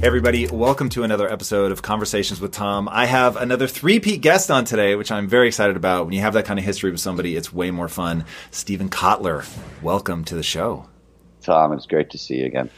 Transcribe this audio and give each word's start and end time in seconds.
Everybody, 0.00 0.46
welcome 0.46 0.88
to 0.90 1.02
another 1.02 1.28
episode 1.28 1.72
of 1.72 1.82
Conversations 1.82 2.40
with 2.40 2.52
Tom. 2.52 2.88
I 2.88 3.06
have 3.06 3.36
another 3.36 3.66
three-peat 3.66 4.20
guest 4.20 4.48
on 4.48 4.64
today, 4.64 4.94
which 4.94 5.10
I'm 5.10 5.26
very 5.26 5.48
excited 5.48 5.76
about. 5.76 6.04
When 6.04 6.14
you 6.14 6.20
have 6.20 6.34
that 6.34 6.44
kind 6.44 6.56
of 6.56 6.64
history 6.64 6.92
with 6.92 7.00
somebody, 7.00 7.34
it's 7.34 7.52
way 7.52 7.72
more 7.72 7.88
fun. 7.88 8.24
Steven 8.52 8.90
Kotler, 8.90 9.44
welcome 9.82 10.24
to 10.26 10.36
the 10.36 10.44
show. 10.44 10.88
Tom, 11.42 11.72
it's 11.72 11.84
great 11.84 12.10
to 12.10 12.18
see 12.18 12.36
you 12.36 12.46
again. 12.46 12.70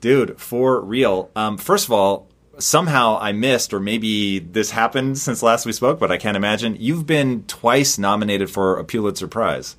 Dude, 0.00 0.40
for 0.40 0.80
real. 0.80 1.32
Um, 1.34 1.58
first 1.58 1.86
of 1.86 1.92
all, 1.92 2.28
somehow 2.58 3.18
I 3.20 3.32
missed, 3.32 3.74
or 3.74 3.80
maybe 3.80 4.38
this 4.38 4.70
happened 4.70 5.18
since 5.18 5.42
last 5.42 5.66
we 5.66 5.72
spoke, 5.72 5.98
but 5.98 6.12
I 6.12 6.16
can't 6.16 6.36
imagine. 6.36 6.76
You've 6.78 7.06
been 7.06 7.42
twice 7.48 7.98
nominated 7.98 8.50
for 8.50 8.78
a 8.78 8.84
Pulitzer 8.84 9.26
Prize. 9.26 9.76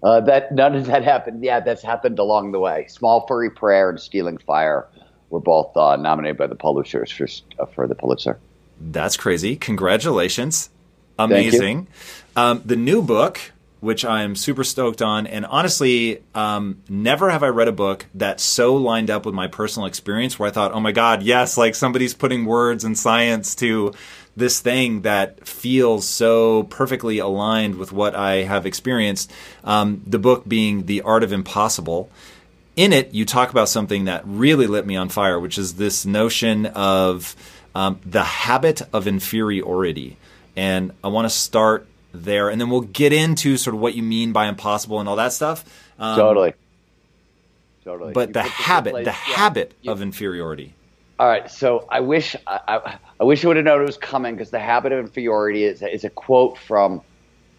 Uh, 0.00 0.20
that 0.20 0.52
none 0.52 0.76
of 0.76 0.86
that 0.86 1.02
happened. 1.02 1.42
Yeah, 1.42 1.58
that's 1.58 1.82
happened 1.82 2.20
along 2.20 2.52
the 2.52 2.60
way. 2.60 2.86
Small 2.86 3.26
Furry 3.26 3.50
Prayer 3.50 3.90
and 3.90 3.98
Stealing 3.98 4.38
Fire 4.38 4.86
were 5.30 5.40
both 5.40 5.76
uh, 5.76 5.96
nominated 5.96 6.36
by 6.36 6.46
the 6.46 6.54
publishers 6.54 7.10
for 7.10 7.26
uh, 7.58 7.66
for 7.66 7.86
the 7.86 7.94
Pulitzer. 7.94 8.38
That's 8.80 9.16
crazy! 9.16 9.56
Congratulations, 9.56 10.70
amazing. 11.18 11.88
Um, 12.36 12.62
the 12.64 12.76
new 12.76 13.02
book, 13.02 13.40
which 13.80 14.04
I'm 14.04 14.36
super 14.36 14.64
stoked 14.64 15.02
on, 15.02 15.26
and 15.26 15.44
honestly, 15.46 16.22
um, 16.34 16.82
never 16.88 17.30
have 17.30 17.42
I 17.42 17.48
read 17.48 17.68
a 17.68 17.72
book 17.72 18.06
that 18.14 18.40
so 18.40 18.76
lined 18.76 19.10
up 19.10 19.26
with 19.26 19.34
my 19.34 19.48
personal 19.48 19.86
experience. 19.86 20.38
Where 20.38 20.48
I 20.48 20.52
thought, 20.52 20.72
oh 20.72 20.80
my 20.80 20.92
god, 20.92 21.22
yes, 21.22 21.56
like 21.56 21.74
somebody's 21.74 22.14
putting 22.14 22.44
words 22.44 22.84
and 22.84 22.96
science 22.96 23.54
to 23.56 23.92
this 24.38 24.60
thing 24.60 25.02
that 25.02 25.46
feels 25.46 26.06
so 26.06 26.62
perfectly 26.64 27.18
aligned 27.18 27.74
with 27.74 27.92
what 27.92 28.14
I 28.14 28.44
have 28.44 28.66
experienced. 28.66 29.32
Um, 29.64 30.02
the 30.06 30.18
book 30.18 30.48
being 30.48 30.86
The 30.86 31.02
Art 31.02 31.24
of 31.24 31.32
Impossible 31.32 32.08
in 32.78 32.92
it, 32.92 33.12
you 33.12 33.24
talk 33.24 33.50
about 33.50 33.68
something 33.68 34.04
that 34.04 34.22
really 34.24 34.68
lit 34.68 34.86
me 34.86 34.94
on 34.94 35.08
fire, 35.08 35.38
which 35.40 35.58
is 35.58 35.74
this 35.74 36.06
notion 36.06 36.64
of 36.66 37.34
um, 37.74 37.98
the 38.06 38.22
habit 38.22 38.82
of 38.92 39.08
inferiority. 39.08 40.16
And 40.54 40.92
I 41.02 41.08
want 41.08 41.24
to 41.24 41.30
start 41.30 41.88
there, 42.14 42.48
and 42.48 42.60
then 42.60 42.70
we'll 42.70 42.82
get 42.82 43.12
into 43.12 43.56
sort 43.56 43.74
of 43.74 43.80
what 43.80 43.96
you 43.96 44.04
mean 44.04 44.30
by 44.30 44.46
impossible 44.46 45.00
and 45.00 45.08
all 45.08 45.16
that 45.16 45.32
stuff. 45.32 45.64
Um, 45.98 46.16
totally. 46.16 46.54
Totally. 47.82 48.12
But 48.12 48.28
you 48.28 48.32
the 48.34 48.42
habit, 48.42 48.92
the 48.92 49.02
yeah. 49.02 49.10
habit 49.10 49.74
you, 49.82 49.90
of 49.90 50.00
inferiority. 50.00 50.72
All 51.18 51.26
right. 51.26 51.50
So 51.50 51.84
I 51.90 51.98
wish 51.98 52.36
I, 52.46 52.60
I, 52.68 52.98
I 53.18 53.24
wish 53.24 53.44
I 53.44 53.48
would 53.48 53.56
have 53.56 53.64
known 53.64 53.82
it 53.82 53.86
was 53.86 53.96
coming 53.96 54.36
because 54.36 54.50
the 54.50 54.60
habit 54.60 54.92
of 54.92 55.00
inferiority 55.00 55.64
is, 55.64 55.82
is 55.82 56.04
a 56.04 56.10
quote 56.10 56.56
from 56.58 57.00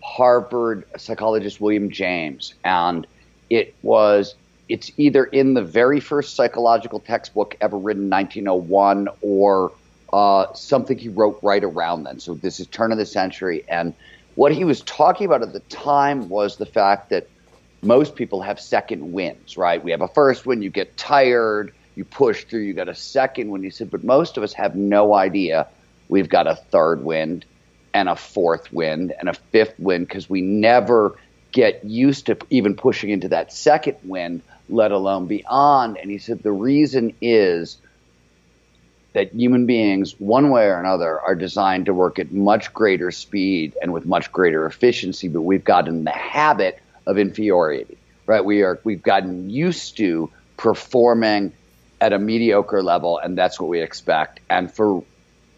Harvard 0.01 0.85
psychologist 0.95 1.59
William 1.59 1.89
James, 1.89 2.53
and 2.63 3.05
it 3.49 3.75
was 3.81 4.35
it's 4.69 4.91
either 4.97 5.25
in 5.25 5.55
the 5.55 5.63
very 5.63 5.99
first 5.99 6.35
psychological 6.35 6.99
textbook 6.99 7.57
ever 7.59 7.77
written 7.77 8.09
1901 8.09 9.09
or 9.21 9.71
uh, 10.13 10.53
something 10.53 10.97
he 10.97 11.09
wrote 11.09 11.39
right 11.41 11.63
around 11.63 12.03
then. 12.03 12.19
So 12.19 12.35
this 12.35 12.59
is 12.59 12.67
turn 12.67 12.91
of 12.91 12.99
the 12.99 13.05
century. 13.05 13.65
And 13.67 13.93
what 14.35 14.51
he 14.51 14.63
was 14.63 14.81
talking 14.81 15.25
about 15.25 15.41
at 15.41 15.53
the 15.53 15.59
time 15.61 16.29
was 16.29 16.57
the 16.57 16.67
fact 16.67 17.09
that 17.09 17.27
most 17.81 18.15
people 18.15 18.41
have 18.43 18.59
second 18.59 19.11
wins, 19.11 19.57
right? 19.57 19.83
We 19.83 19.91
have 19.91 20.01
a 20.01 20.07
first 20.07 20.45
win, 20.45 20.61
you 20.61 20.69
get 20.69 20.95
tired, 20.97 21.73
you 21.95 22.05
push 22.05 22.43
through, 22.43 22.61
you 22.61 22.73
got 22.73 22.89
a 22.89 22.95
second 22.95 23.49
win. 23.49 23.63
He 23.63 23.71
said, 23.71 23.89
but 23.89 24.03
most 24.03 24.37
of 24.37 24.43
us 24.43 24.53
have 24.53 24.75
no 24.75 25.15
idea 25.15 25.67
we've 26.09 26.29
got 26.29 26.47
a 26.47 26.55
third 26.55 27.03
wind 27.03 27.45
and 27.93 28.09
a 28.09 28.15
fourth 28.15 28.71
wind 28.71 29.13
and 29.17 29.29
a 29.29 29.33
fifth 29.33 29.79
wind 29.79 30.07
because 30.07 30.29
we 30.29 30.41
never 30.41 31.17
get 31.51 31.83
used 31.83 32.27
to 32.27 32.37
even 32.49 32.75
pushing 32.75 33.09
into 33.09 33.29
that 33.29 33.51
second 33.51 33.97
wind 34.03 34.41
let 34.69 34.91
alone 34.91 35.27
beyond. 35.27 35.97
And 35.97 36.09
he 36.09 36.17
said 36.17 36.43
the 36.43 36.51
reason 36.51 37.15
is 37.21 37.77
that 39.13 39.33
human 39.33 39.65
beings, 39.65 40.19
one 40.19 40.49
way 40.49 40.65
or 40.67 40.79
another, 40.79 41.19
are 41.19 41.35
designed 41.35 41.87
to 41.87 41.93
work 41.93 42.19
at 42.19 42.31
much 42.31 42.73
greater 42.73 43.11
speed 43.11 43.75
and 43.81 43.91
with 43.91 44.05
much 44.05 44.31
greater 44.31 44.65
efficiency, 44.65 45.27
but 45.27 45.41
we've 45.41 45.63
gotten 45.63 46.03
the 46.03 46.11
habit 46.11 46.79
of 47.07 47.17
inferiority, 47.17 47.97
right? 48.27 48.45
We 48.45 48.61
are 48.61 48.79
we've 48.83 49.01
gotten 49.01 49.49
used 49.49 49.97
to 49.97 50.29
performing 50.57 51.53
at 51.99 52.13
a 52.13 52.19
mediocre 52.19 52.83
level, 52.83 53.17
and 53.17 53.37
that's 53.37 53.59
what 53.59 53.69
we 53.69 53.81
expect. 53.81 54.39
And 54.49 54.71
for 54.71 55.03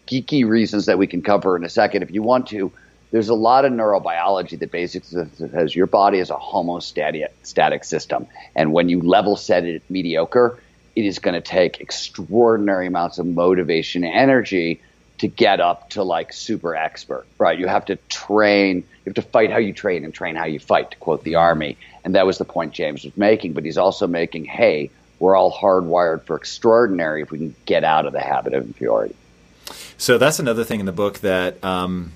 geeky 0.06 0.48
reasons 0.48 0.86
that 0.86 0.98
we 0.98 1.06
can 1.06 1.22
cover 1.22 1.56
in 1.56 1.64
a 1.64 1.68
second, 1.68 2.02
if 2.02 2.10
you 2.10 2.22
want 2.22 2.48
to, 2.48 2.72
there's 3.12 3.28
a 3.28 3.34
lot 3.34 3.64
of 3.64 3.72
neurobiology 3.72 4.58
that 4.58 4.72
basically 4.72 5.26
says 5.36 5.76
your 5.76 5.86
body 5.86 6.18
is 6.18 6.30
a 6.30 6.34
homeostatic 6.34 7.84
system. 7.84 8.26
And 8.56 8.72
when 8.72 8.88
you 8.88 9.00
level 9.00 9.36
set 9.36 9.64
it 9.64 9.82
mediocre, 9.88 10.58
it 10.96 11.04
is 11.04 11.18
going 11.18 11.34
to 11.34 11.40
take 11.40 11.80
extraordinary 11.80 12.86
amounts 12.86 13.18
of 13.18 13.26
motivation 13.26 14.02
and 14.02 14.14
energy 14.14 14.80
to 15.18 15.28
get 15.28 15.60
up 15.60 15.90
to 15.90 16.02
like 16.02 16.32
super 16.32 16.74
expert, 16.74 17.26
right? 17.38 17.58
You 17.58 17.68
have 17.68 17.84
to 17.86 17.96
train, 18.08 18.78
you 18.78 18.84
have 19.06 19.14
to 19.14 19.22
fight 19.22 19.50
how 19.50 19.58
you 19.58 19.74
train 19.74 20.04
and 20.04 20.12
train 20.12 20.34
how 20.34 20.46
you 20.46 20.58
fight, 20.58 20.90
to 20.90 20.96
quote 20.96 21.22
the 21.22 21.34
army. 21.34 21.76
And 22.04 22.14
that 22.14 22.26
was 22.26 22.38
the 22.38 22.46
point 22.46 22.72
James 22.72 23.04
was 23.04 23.16
making. 23.16 23.52
But 23.52 23.64
he's 23.64 23.78
also 23.78 24.06
making, 24.06 24.46
hey, 24.46 24.90
we're 25.18 25.36
all 25.36 25.52
hardwired 25.52 26.24
for 26.24 26.36
extraordinary 26.36 27.22
if 27.22 27.30
we 27.30 27.38
can 27.38 27.54
get 27.66 27.84
out 27.84 28.06
of 28.06 28.14
the 28.14 28.20
habit 28.20 28.54
of 28.54 28.64
inferiority. 28.64 29.14
So 29.98 30.16
that's 30.18 30.38
another 30.38 30.64
thing 30.64 30.80
in 30.80 30.86
the 30.86 30.92
book 30.92 31.20
that 31.20 31.62
um, 31.62 32.12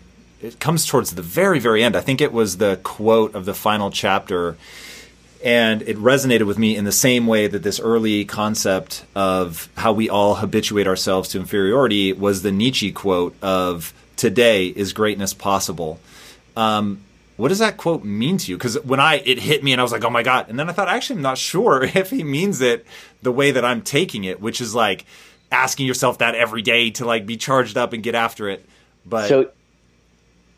it 0.46 0.60
comes 0.60 0.86
towards 0.86 1.14
the 1.14 1.22
very, 1.22 1.58
very 1.58 1.82
end. 1.82 1.96
I 1.96 2.00
think 2.00 2.20
it 2.20 2.32
was 2.32 2.58
the 2.58 2.78
quote 2.82 3.34
of 3.34 3.44
the 3.44 3.54
final 3.54 3.90
chapter, 3.90 4.56
and 5.44 5.82
it 5.82 5.96
resonated 5.96 6.46
with 6.46 6.58
me 6.58 6.76
in 6.76 6.84
the 6.84 6.92
same 6.92 7.26
way 7.26 7.46
that 7.46 7.62
this 7.62 7.80
early 7.80 8.24
concept 8.24 9.04
of 9.14 9.68
how 9.76 9.92
we 9.92 10.08
all 10.08 10.36
habituate 10.36 10.86
ourselves 10.86 11.28
to 11.30 11.38
inferiority 11.38 12.12
was 12.12 12.42
the 12.42 12.52
Nietzsche 12.52 12.92
quote 12.92 13.34
of 13.42 13.92
"Today 14.16 14.68
is 14.68 14.92
greatness 14.92 15.34
possible." 15.34 15.98
Um, 16.56 17.02
what 17.36 17.48
does 17.48 17.58
that 17.58 17.76
quote 17.76 18.02
mean 18.02 18.38
to 18.38 18.50
you? 18.50 18.56
Because 18.56 18.82
when 18.82 19.00
I 19.00 19.16
it 19.16 19.38
hit 19.40 19.62
me 19.62 19.72
and 19.72 19.80
I 19.80 19.84
was 19.84 19.92
like, 19.92 20.04
"Oh 20.04 20.10
my 20.10 20.22
god!" 20.22 20.48
and 20.48 20.58
then 20.58 20.68
I 20.68 20.72
thought, 20.72 20.88
actually, 20.88 21.16
I'm 21.16 21.22
not 21.22 21.38
sure 21.38 21.82
if 21.94 22.10
he 22.10 22.22
means 22.24 22.60
it 22.60 22.86
the 23.22 23.32
way 23.32 23.50
that 23.50 23.64
I'm 23.64 23.82
taking 23.82 24.24
it, 24.24 24.40
which 24.40 24.60
is 24.60 24.74
like 24.74 25.04
asking 25.50 25.86
yourself 25.86 26.18
that 26.18 26.34
every 26.34 26.62
day 26.62 26.90
to 26.90 27.04
like 27.04 27.26
be 27.26 27.36
charged 27.36 27.76
up 27.76 27.92
and 27.92 28.02
get 28.02 28.14
after 28.14 28.48
it. 28.48 28.64
But 29.04 29.28
so 29.28 29.50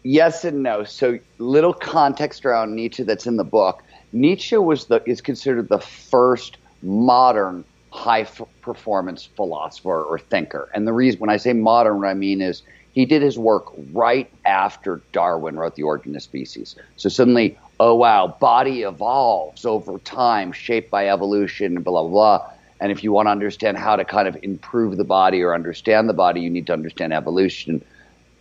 yes 0.08 0.44
and 0.44 0.62
no. 0.62 0.84
So 0.84 1.18
little 1.38 1.74
context 1.74 2.46
around 2.46 2.74
Nietzsche 2.74 3.02
that's 3.02 3.26
in 3.26 3.36
the 3.36 3.44
book. 3.44 3.82
Nietzsche 4.12 4.56
was 4.56 4.86
the 4.86 5.02
is 5.04 5.20
considered 5.20 5.68
the 5.68 5.80
first 5.80 6.56
modern 6.82 7.64
high 7.90 8.22
f- 8.22 8.40
performance 8.62 9.24
philosopher 9.36 10.02
or 10.02 10.18
thinker. 10.18 10.70
And 10.74 10.86
the 10.86 10.92
reason 10.92 11.20
when 11.20 11.30
I 11.30 11.36
say 11.36 11.52
modern, 11.52 11.98
what 11.98 12.08
I 12.08 12.14
mean 12.14 12.40
is 12.40 12.62
he 12.92 13.04
did 13.04 13.20
his 13.20 13.38
work 13.38 13.66
right 13.92 14.30
after 14.46 15.02
Darwin 15.12 15.56
wrote 15.56 15.74
The 15.74 15.82
Origin 15.82 16.16
of 16.16 16.22
Species. 16.22 16.74
So 16.96 17.10
suddenly, 17.10 17.58
oh 17.78 17.94
wow, 17.94 18.36
body 18.40 18.82
evolves 18.82 19.66
over 19.66 19.98
time, 19.98 20.52
shaped 20.52 20.90
by 20.90 21.08
evolution, 21.08 21.76
and 21.76 21.84
blah 21.84 22.02
blah 22.02 22.10
blah. 22.10 22.50
And 22.80 22.92
if 22.92 23.04
you 23.04 23.12
want 23.12 23.26
to 23.26 23.30
understand 23.32 23.76
how 23.76 23.96
to 23.96 24.04
kind 24.04 24.28
of 24.28 24.38
improve 24.42 24.96
the 24.96 25.04
body 25.04 25.42
or 25.42 25.52
understand 25.52 26.08
the 26.08 26.14
body, 26.14 26.40
you 26.40 26.48
need 26.48 26.66
to 26.68 26.72
understand 26.72 27.12
evolution. 27.12 27.84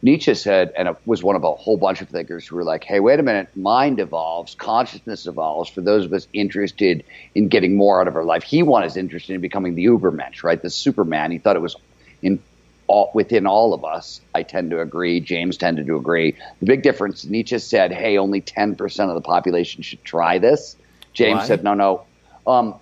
Nietzsche 0.02 0.36
said, 0.36 0.72
and 0.78 0.88
it 0.88 0.96
was 1.06 1.24
one 1.24 1.36
of 1.36 1.44
a 1.44 1.54
whole 1.54 1.78
bunch 1.78 2.02
of 2.02 2.10
thinkers 2.10 2.46
who 2.46 2.56
were 2.56 2.64
like, 2.64 2.84
hey, 2.84 3.00
wait 3.00 3.20
a 3.20 3.24
minute, 3.24 3.56
mind 3.56 4.00
evolves, 4.00 4.54
consciousness 4.54 5.26
evolves 5.26 5.70
for 5.70 5.82
those 5.82 6.06
of 6.06 6.14
us 6.14 6.28
interested 6.34 7.04
in 7.34 7.48
getting 7.48 7.76
more 7.76 8.00
out 8.00 8.08
of 8.08 8.16
our 8.16 8.24
life. 8.24 8.44
He 8.44 8.62
was 8.62 8.96
interested 8.96 9.34
in 9.34 9.42
becoming 9.42 9.74
the 9.74 9.86
Ubermensch, 9.86 10.44
right? 10.44 10.62
The 10.62 10.70
Superman. 10.70 11.32
He 11.32 11.40
thought 11.40 11.56
it 11.56 11.64
was 11.64 11.76
in 12.22 12.40
all, 12.86 13.10
within 13.16 13.48
all 13.48 13.74
of 13.74 13.84
us. 13.84 14.22
I 14.36 14.44
tend 14.44 14.70
to 14.70 14.82
agree. 14.82 15.20
James 15.20 15.58
tended 15.58 15.88
to 15.88 15.96
agree. 15.96 16.36
The 16.60 16.68
big 16.68 16.84
difference, 16.84 17.26
Nietzsche 17.26 17.58
said, 17.58 17.92
hey, 17.92 18.20
only 18.20 18.42
10% 18.42 19.10
of 19.10 19.16
the 19.16 19.22
population 19.22 19.82
should 19.82 20.04
try 20.04 20.38
this. 20.38 20.76
James 21.14 21.40
Why? 21.40 21.46
said, 21.46 21.64
no, 21.64 21.74
no. 21.74 22.06
Um, 22.46 22.76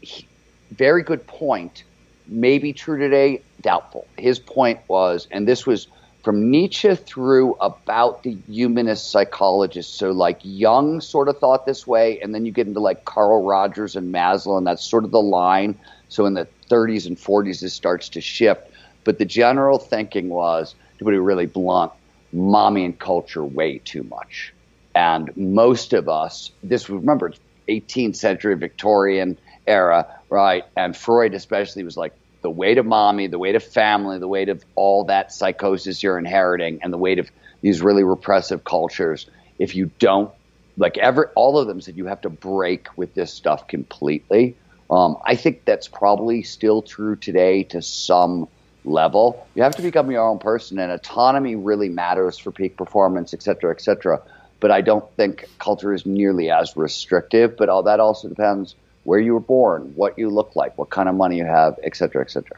he, 0.00 0.26
very 0.70 1.02
good 1.02 1.26
point. 1.26 1.84
Maybe 2.26 2.72
true 2.72 2.98
today, 2.98 3.42
doubtful. 3.60 4.06
His 4.16 4.38
point 4.38 4.80
was, 4.88 5.28
and 5.30 5.46
this 5.46 5.66
was– 5.66 5.86
from 6.22 6.50
Nietzsche 6.50 6.94
through 6.94 7.54
about 7.60 8.22
the 8.22 8.36
humanist 8.46 9.10
psychologists. 9.10 9.94
So, 9.94 10.10
like 10.10 10.40
Jung 10.42 11.00
sort 11.00 11.28
of 11.28 11.38
thought 11.38 11.66
this 11.66 11.86
way, 11.86 12.20
and 12.20 12.34
then 12.34 12.44
you 12.44 12.52
get 12.52 12.66
into 12.66 12.80
like 12.80 13.04
Carl 13.04 13.44
Rogers 13.44 13.96
and 13.96 14.12
Maslow, 14.12 14.58
and 14.58 14.66
that's 14.66 14.84
sort 14.84 15.04
of 15.04 15.10
the 15.10 15.22
line. 15.22 15.78
So, 16.08 16.26
in 16.26 16.34
the 16.34 16.46
30s 16.70 17.06
and 17.06 17.16
40s, 17.16 17.62
it 17.62 17.70
starts 17.70 18.08
to 18.10 18.20
shift. 18.20 18.70
But 19.04 19.18
the 19.18 19.24
general 19.24 19.78
thinking 19.78 20.28
was, 20.28 20.74
to 20.98 21.08
it 21.08 21.16
really 21.16 21.46
blunt, 21.46 21.92
mommy 22.32 22.84
and 22.84 22.98
culture 22.98 23.44
way 23.44 23.78
too 23.78 24.02
much. 24.04 24.52
And 24.94 25.34
most 25.36 25.92
of 25.92 26.08
us, 26.08 26.50
this 26.62 26.90
remember, 26.90 27.32
18th 27.68 28.16
century 28.16 28.54
Victorian 28.56 29.38
era, 29.66 30.06
right? 30.28 30.64
And 30.76 30.96
Freud 30.96 31.34
especially 31.34 31.84
was 31.84 31.96
like, 31.96 32.12
the 32.42 32.50
weight 32.50 32.78
of 32.78 32.86
mommy, 32.86 33.26
the 33.26 33.38
weight 33.38 33.54
of 33.54 33.62
family, 33.62 34.18
the 34.18 34.28
weight 34.28 34.48
of 34.48 34.64
all 34.74 35.04
that 35.04 35.32
psychosis 35.32 36.02
you're 36.02 36.18
inheriting, 36.18 36.80
and 36.82 36.92
the 36.92 36.98
weight 36.98 37.18
of 37.18 37.30
these 37.60 37.82
really 37.82 38.04
repressive 38.04 38.64
cultures. 38.64 39.26
If 39.58 39.74
you 39.74 39.90
don't, 39.98 40.32
like 40.78 40.96
ever, 40.96 41.30
all 41.34 41.58
of 41.58 41.66
them 41.66 41.80
said 41.80 41.96
you 41.96 42.06
have 42.06 42.22
to 42.22 42.30
break 42.30 42.88
with 42.96 43.14
this 43.14 43.32
stuff 43.32 43.68
completely. 43.68 44.56
Um, 44.90 45.18
I 45.24 45.36
think 45.36 45.64
that's 45.64 45.86
probably 45.86 46.42
still 46.42 46.82
true 46.82 47.16
today 47.16 47.64
to 47.64 47.82
some 47.82 48.48
level. 48.84 49.46
You 49.54 49.62
have 49.62 49.76
to 49.76 49.82
become 49.82 50.10
your 50.10 50.26
own 50.26 50.38
person, 50.38 50.78
and 50.78 50.90
autonomy 50.90 51.54
really 51.54 51.90
matters 51.90 52.38
for 52.38 52.50
peak 52.50 52.76
performance, 52.76 53.34
et 53.34 53.42
cetera, 53.42 53.72
et 53.72 53.82
cetera. 53.82 54.22
But 54.58 54.70
I 54.70 54.80
don't 54.80 55.04
think 55.16 55.48
culture 55.58 55.92
is 55.92 56.06
nearly 56.06 56.50
as 56.50 56.76
restrictive. 56.76 57.56
But 57.56 57.68
all 57.68 57.82
that 57.84 58.00
also 58.00 58.28
depends 58.28 58.74
where 59.04 59.18
you 59.18 59.34
were 59.34 59.40
born, 59.40 59.92
what 59.94 60.18
you 60.18 60.30
look 60.30 60.54
like, 60.56 60.76
what 60.76 60.90
kind 60.90 61.08
of 61.08 61.14
money 61.14 61.38
you 61.38 61.44
have, 61.44 61.78
et 61.82 61.96
cetera, 61.96 62.22
et 62.22 62.30
cetera. 62.30 62.56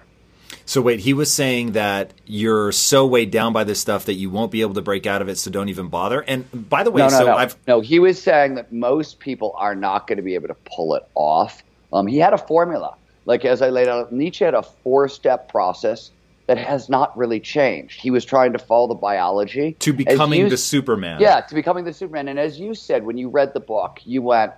So 0.64 0.80
wait, 0.80 1.00
he 1.00 1.12
was 1.12 1.32
saying 1.32 1.72
that 1.72 2.12
you're 2.24 2.72
so 2.72 3.06
weighed 3.06 3.30
down 3.30 3.52
by 3.52 3.64
this 3.64 3.80
stuff 3.80 4.04
that 4.04 4.14
you 4.14 4.30
won't 4.30 4.52
be 4.52 4.60
able 4.60 4.74
to 4.74 4.82
break 4.82 5.06
out 5.06 5.20
of 5.20 5.28
it, 5.28 5.38
so 5.38 5.50
don't 5.50 5.68
even 5.68 5.88
bother. 5.88 6.20
And 6.20 6.46
by 6.68 6.82
the 6.84 6.90
way, 6.90 7.00
no, 7.02 7.08
no, 7.08 7.18
so 7.18 7.24
no. 7.26 7.34
I've 7.34 7.56
no, 7.66 7.80
he 7.80 7.98
was 7.98 8.22
saying 8.22 8.54
that 8.56 8.72
most 8.72 9.18
people 9.18 9.54
are 9.56 9.74
not 9.74 10.06
going 10.06 10.18
to 10.18 10.22
be 10.22 10.34
able 10.34 10.48
to 10.48 10.56
pull 10.66 10.94
it 10.94 11.04
off. 11.14 11.62
Um, 11.92 12.06
he 12.06 12.18
had 12.18 12.32
a 12.32 12.38
formula, 12.38 12.94
like 13.24 13.44
as 13.44 13.60
I 13.60 13.70
laid 13.70 13.88
out. 13.88 14.12
Nietzsche 14.12 14.44
had 14.44 14.54
a 14.54 14.62
four-step 14.62 15.48
process 15.48 16.10
that 16.46 16.58
has 16.58 16.88
not 16.88 17.16
really 17.16 17.40
changed. 17.40 18.00
He 18.00 18.10
was 18.10 18.24
trying 18.24 18.52
to 18.52 18.58
follow 18.58 18.88
the 18.88 18.94
biology 18.94 19.72
to 19.80 19.92
becoming 19.92 20.40
you, 20.40 20.48
the 20.48 20.56
Superman. 20.56 21.20
Yeah, 21.20 21.40
to 21.40 21.54
becoming 21.54 21.84
the 21.84 21.92
Superman. 21.92 22.28
And 22.28 22.38
as 22.38 22.58
you 22.58 22.74
said 22.74 23.04
when 23.04 23.16
you 23.16 23.28
read 23.28 23.54
the 23.54 23.60
book, 23.60 24.00
you 24.04 24.22
went, 24.22 24.52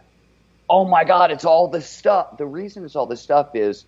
oh 0.68 0.84
my 0.84 1.04
God, 1.04 1.30
it's 1.30 1.44
all 1.44 1.68
this 1.68 1.88
stuff. 1.88 2.38
The 2.38 2.46
reason 2.46 2.84
it's 2.84 2.96
all 2.96 3.06
this 3.06 3.20
stuff 3.20 3.54
is 3.54 3.84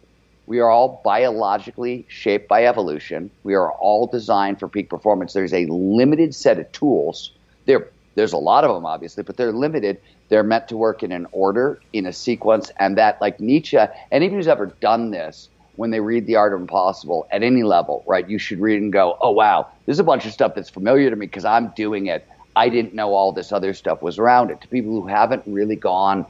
we 0.47 0.61
are 0.61 0.71
all 0.71 1.01
biologically 1.05 2.07
shaped 2.09 2.49
by 2.49 2.67
evolution. 2.67 3.31
We 3.43 3.55
are 3.55 3.73
all 3.73 4.07
designed 4.07 4.61
for 4.61 4.69
peak 4.69 4.89
performance. 4.89 5.33
There's 5.33 5.55
a 5.55 5.67
limited 5.67 6.35
set 6.35 6.59
of 6.59 6.71
tools. 6.73 7.33
There, 7.65 7.89
there's 8.15 8.33
a 8.33 8.39
lot 8.39 8.65
of 8.65 8.75
them, 8.75 8.87
obviously, 8.87 9.25
but 9.25 9.37
they're 9.37 9.53
limited. 9.53 10.01
They're 10.29 10.45
meant 10.45 10.69
to 10.69 10.77
work 10.77 11.03
in 11.03 11.13
an 11.13 11.27
order, 11.33 11.81
in 11.93 12.07
a 12.07 12.13
sequence, 12.13 12.71
and 12.79 12.97
that, 12.99 13.21
like 13.21 13.41
Nietzsche, 13.41 13.79
anybody 14.13 14.37
who's 14.37 14.49
ever 14.49 14.67
done 14.67 15.11
this, 15.11 15.49
when 15.77 15.91
they 15.91 16.01
read 16.01 16.27
The 16.27 16.37
Art 16.37 16.55
of 16.55 16.61
Impossible 16.61 17.27
at 17.31 17.43
any 17.43 17.63
level, 17.63 18.03
right, 18.07 18.29
you 18.29 18.39
should 18.39 18.61
read 18.61 18.81
and 18.81 18.93
go, 18.93 19.19
oh, 19.21 19.33
wow, 19.33 19.69
there's 19.85 19.99
a 19.99 20.05
bunch 20.05 20.25
of 20.25 20.33
stuff 20.33 20.55
that's 20.55 20.71
familiar 20.71 21.11
to 21.11 21.17
me 21.17 21.27
because 21.27 21.45
I'm 21.45 21.69
doing 21.77 22.07
it. 22.07 22.27
I 22.55 22.71
didn't 22.71 22.95
know 22.95 23.13
all 23.13 23.33
this 23.33 23.53
other 23.53 23.75
stuff 23.75 24.01
was 24.01 24.19
around 24.19 24.51
it. 24.51 24.63
To 24.63 24.69
people 24.69 24.93
who 24.93 25.07
haven't 25.07 25.43
really 25.47 25.77
gone 25.77 26.25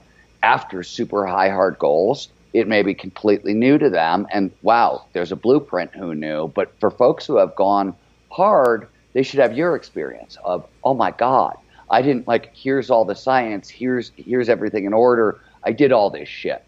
after 0.47 0.85
super 0.85 1.27
high 1.27 1.49
hard 1.49 1.77
goals, 1.77 2.29
it 2.53 2.69
may 2.69 2.83
be 2.83 2.95
completely 2.95 3.53
new 3.53 3.77
to 3.79 3.91
them. 3.91 4.29
And 4.33 4.53
wow, 4.63 5.05
there's 5.13 5.33
a 5.33 5.37
blueprint. 5.37 5.93
Who 5.95 6.15
knew? 6.15 6.47
But 6.55 6.73
for 6.79 6.91
folks 6.91 7.27
who 7.27 7.39
have 7.39 7.57
gone 7.57 7.97
hard, 8.31 8.87
they 9.13 9.25
should 9.25 9.41
have 9.41 9.57
your 9.57 9.75
experience 9.75 10.39
of, 10.45 10.65
oh 10.85 10.95
my 10.95 11.11
God, 11.11 11.57
I 11.91 12.01
didn't 12.01 12.29
like. 12.29 12.55
Here's 12.55 12.91
all 12.91 13.05
the 13.05 13.15
science. 13.15 13.69
Here's 13.69 14.13
here's 14.17 14.49
everything 14.49 14.85
in 14.85 14.93
order. 14.93 15.41
I 15.65 15.73
did 15.73 15.91
all 15.91 16.11
this 16.11 16.29
shit. 16.29 16.63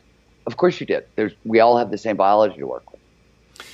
Of 0.47 0.57
course 0.57 0.81
you 0.81 0.87
did. 0.87 1.07
There's 1.15 1.33
we 1.45 1.61
all 1.61 1.79
have 1.79 1.91
the 1.91 1.99
same 1.99 2.17
biology 2.17 2.59
to 2.59 2.67
work 2.67 2.91
with. 2.91 3.01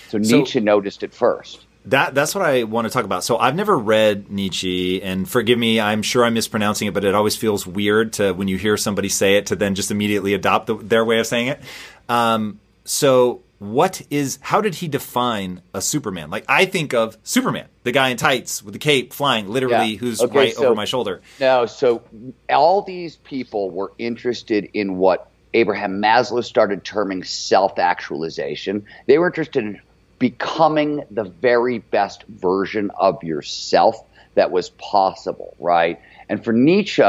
So, 0.09 0.23
so 0.23 0.37
Nietzsche 0.37 0.61
noticed 0.61 1.03
it 1.03 1.15
first. 1.15 1.64
That 1.87 2.15
that's 2.15 2.35
what 2.35 2.45
I 2.45 2.65
want 2.65 2.87
to 2.87 2.91
talk 2.91 3.05
about. 3.05 3.25
So 3.25 3.37
I've 3.37 3.55
never 3.55 3.77
read 3.77 4.31
Nietzsche, 4.31 5.03
and 5.03 5.29
forgive 5.29 5.59
me, 5.59 5.81
I'm 5.81 6.03
sure 6.03 6.25
I'm 6.25 6.35
mispronouncing 6.35 6.89
it, 6.89 6.95
but 6.95 7.05
it 7.05 7.15
always 7.15 7.37
feels 7.37 7.67
weird 7.67 8.15
to 8.15 8.33
when 8.33 8.49
you 8.49 8.57
hear 8.57 8.77
somebody 8.77 9.11
say 9.11 9.37
it 9.37 9.47
to 9.47 9.57
then 9.57 9.75
just 9.75 9.91
immediately 9.91 10.33
adopt 10.33 10.67
the, 10.67 10.77
their 10.77 11.05
way 11.05 11.19
of 11.19 11.27
saying 11.27 11.49
it. 11.49 11.61
Um, 12.09 12.61
so 12.85 13.43
what 13.59 14.03
is 14.11 14.39
how 14.43 14.61
did 14.61 14.77
he 14.77 14.89
define 14.89 15.63
a 15.73 15.81
Superman? 15.81 16.31
Like 16.31 16.45
I 16.49 16.67
think 16.67 16.95
of 16.95 17.17
Superman, 17.23 17.69
the 17.83 17.93
guy 17.93 18.09
in 18.09 18.17
tights 18.17 18.63
with 18.63 18.73
the 18.73 18.79
cape 18.79 19.13
flying, 19.13 19.49
literally, 19.49 19.93
yeah. 19.93 19.99
who's 19.99 20.21
okay, 20.21 20.39
right 20.39 20.55
so, 20.55 20.67
over 20.67 20.75
my 20.75 20.85
shoulder. 20.85 21.23
No, 21.41 21.67
so 21.67 22.03
all 22.51 22.83
these 22.83 23.17
people 23.17 23.71
were 23.71 23.93
interested 23.99 24.71
in 24.75 24.97
what 24.99 25.31
Abraham 25.55 26.03
Maslow 26.03 26.43
started 26.43 26.85
terming 26.85 27.23
self-actualization. 27.23 28.87
They 29.07 29.19
were 29.19 29.27
interested 29.27 29.65
in 29.65 29.81
becoming 30.25 31.05
the 31.11 31.25
very 31.25 31.81
best 31.81 32.23
version 32.23 32.91
of 32.99 33.23
yourself 33.23 34.03
that 34.37 34.50
was 34.50 34.71
possible, 34.71 35.55
right? 35.59 36.00
And 36.31 36.43
for 36.43 36.50
Nietzsche, 36.50 37.05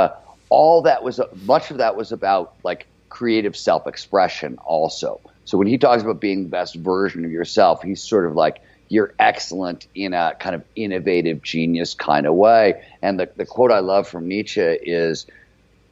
all 0.50 0.82
that 0.82 1.02
was 1.02 1.22
much 1.46 1.72
of 1.72 1.78
that 1.78 1.96
was 1.96 2.12
about 2.12 2.56
like 2.66 2.88
creative 3.08 3.56
self-expression 3.56 4.58
also. 4.66 5.22
So 5.46 5.58
when 5.58 5.68
he 5.68 5.78
talks 5.78 6.04
about 6.04 6.20
being 6.20 6.44
the 6.44 6.50
best 6.50 6.76
version 6.76 7.24
of 7.24 7.32
yourself, 7.32 7.82
he's 7.82 8.04
sort 8.04 8.26
of 8.26 8.36
like 8.36 8.62
you're 8.90 9.14
excellent 9.18 9.88
in 9.96 10.14
a 10.14 10.36
kind 10.38 10.54
of 10.54 10.66
innovative 10.76 11.42
genius 11.42 11.94
kind 11.94 12.26
of 12.26 12.34
way. 12.34 12.84
And 13.02 13.18
the, 13.18 13.30
the 13.34 13.46
quote 13.46 13.72
I 13.72 13.80
love 13.80 14.10
from 14.10 14.28
Nietzsche 14.28 14.60
is 14.60 15.26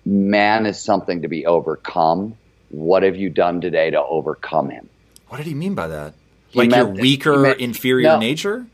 man 0.05 0.65
is 0.65 0.77
something 0.77 1.21
to 1.21 1.29
be 1.29 1.45
overcome. 1.45 2.35
What 2.67 3.03
have 3.03 3.15
you 3.15 3.29
done 3.29 3.61
today 3.61 3.91
to 3.91 4.03
overcome 4.03 4.71
him? 4.71 4.89
What 5.29 5.37
did 5.37 5.47
he 5.47 5.53
mean 5.53 5.73
by 5.73 5.87
that? 5.87 6.15
Like 6.55 6.71
your 6.71 6.87
weaker, 6.87 7.37
meant, 7.37 7.59
inferior 7.59 8.09
no, 8.09 8.19
nature? 8.19 8.65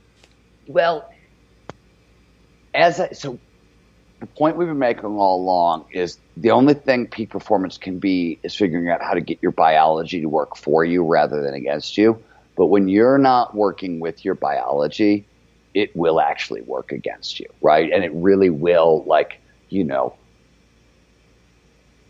Well, 0.67 1.11
as 2.73 2.99
I, 2.99 3.11
so 3.11 3.39
the 4.19 4.25
point 4.25 4.57
we've 4.57 4.67
been 4.67 4.79
making 4.79 5.05
all 5.05 5.41
along 5.41 5.85
is 5.91 6.17
the 6.35 6.51
only 6.51 6.73
thing 6.73 7.07
peak 7.07 7.29
performance 7.29 7.77
can 7.77 7.99
be 7.99 8.39
is 8.43 8.55
figuring 8.55 8.89
out 8.89 9.01
how 9.01 9.13
to 9.13 9.21
get 9.21 9.39
your 9.41 9.51
biology 9.51 10.21
to 10.21 10.29
work 10.29 10.55
for 10.57 10.83
you 10.83 11.03
rather 11.03 11.41
than 11.41 11.53
against 11.53 11.97
you. 11.97 12.21
But 12.55 12.67
when 12.67 12.89
you're 12.89 13.17
not 13.17 13.55
working 13.55 13.99
with 13.99 14.25
your 14.25 14.35
biology, 14.35 15.25
it 15.73 15.95
will 15.95 16.19
actually 16.19 16.61
work 16.61 16.91
against 16.91 17.39
you, 17.39 17.47
right? 17.61 17.91
And 17.91 18.03
it 18.03 18.11
really 18.13 18.49
will, 18.49 19.03
like, 19.05 19.39
you 19.69 19.83
know, 19.85 20.15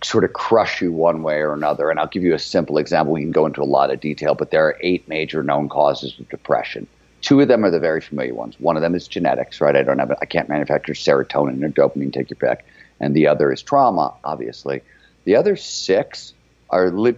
sort 0.04 0.24
of 0.24 0.34
crush 0.34 0.82
you 0.82 0.92
one 0.92 1.24
way 1.24 1.38
or 1.38 1.54
another. 1.54 1.90
And 1.90 2.00
I'll 2.00 2.08
give 2.08 2.24
you 2.24 2.34
a 2.34 2.40
simple 2.40 2.78
example. 2.78 3.14
We 3.14 3.22
can 3.22 3.32
go 3.32 3.46
into 3.46 3.62
a 3.62 3.66
lot 3.66 3.92
of 3.92 4.00
detail, 4.00 4.36
but 4.36 4.52
there 4.52 4.66
are 4.66 4.78
eight 4.82 5.08
major 5.08 5.44
known 5.44 5.70
causes 5.70 6.18
of 6.20 6.30
depression. 6.30 6.88
Two 7.22 7.42
of 7.42 7.50
them 7.50 7.66
are 7.66 7.72
the 7.72 7.80
very 7.80 8.00
familiar 8.00 8.34
ones. 8.34 8.56
One 8.60 8.78
of 8.78 8.82
them 8.82 8.96
is 8.96 9.08
genetics, 9.08 9.60
right? 9.60 9.76
I 9.76 9.84
don't 9.84 10.00
have, 10.00 10.12
I 10.22 10.26
can't 10.26 10.48
manufacture 10.48 10.94
serotonin 10.94 11.64
or 11.64 11.70
dopamine, 11.70 12.14
take 12.14 12.30
your 12.30 12.38
pick. 12.38 12.66
And 13.00 13.14
the 13.14 13.28
other 13.28 13.52
is 13.52 13.62
trauma, 13.62 14.14
obviously. 14.24 14.82
The 15.26 15.36
other 15.36 15.58
six 15.58 16.34
are 16.70 16.92
li- 16.92 17.16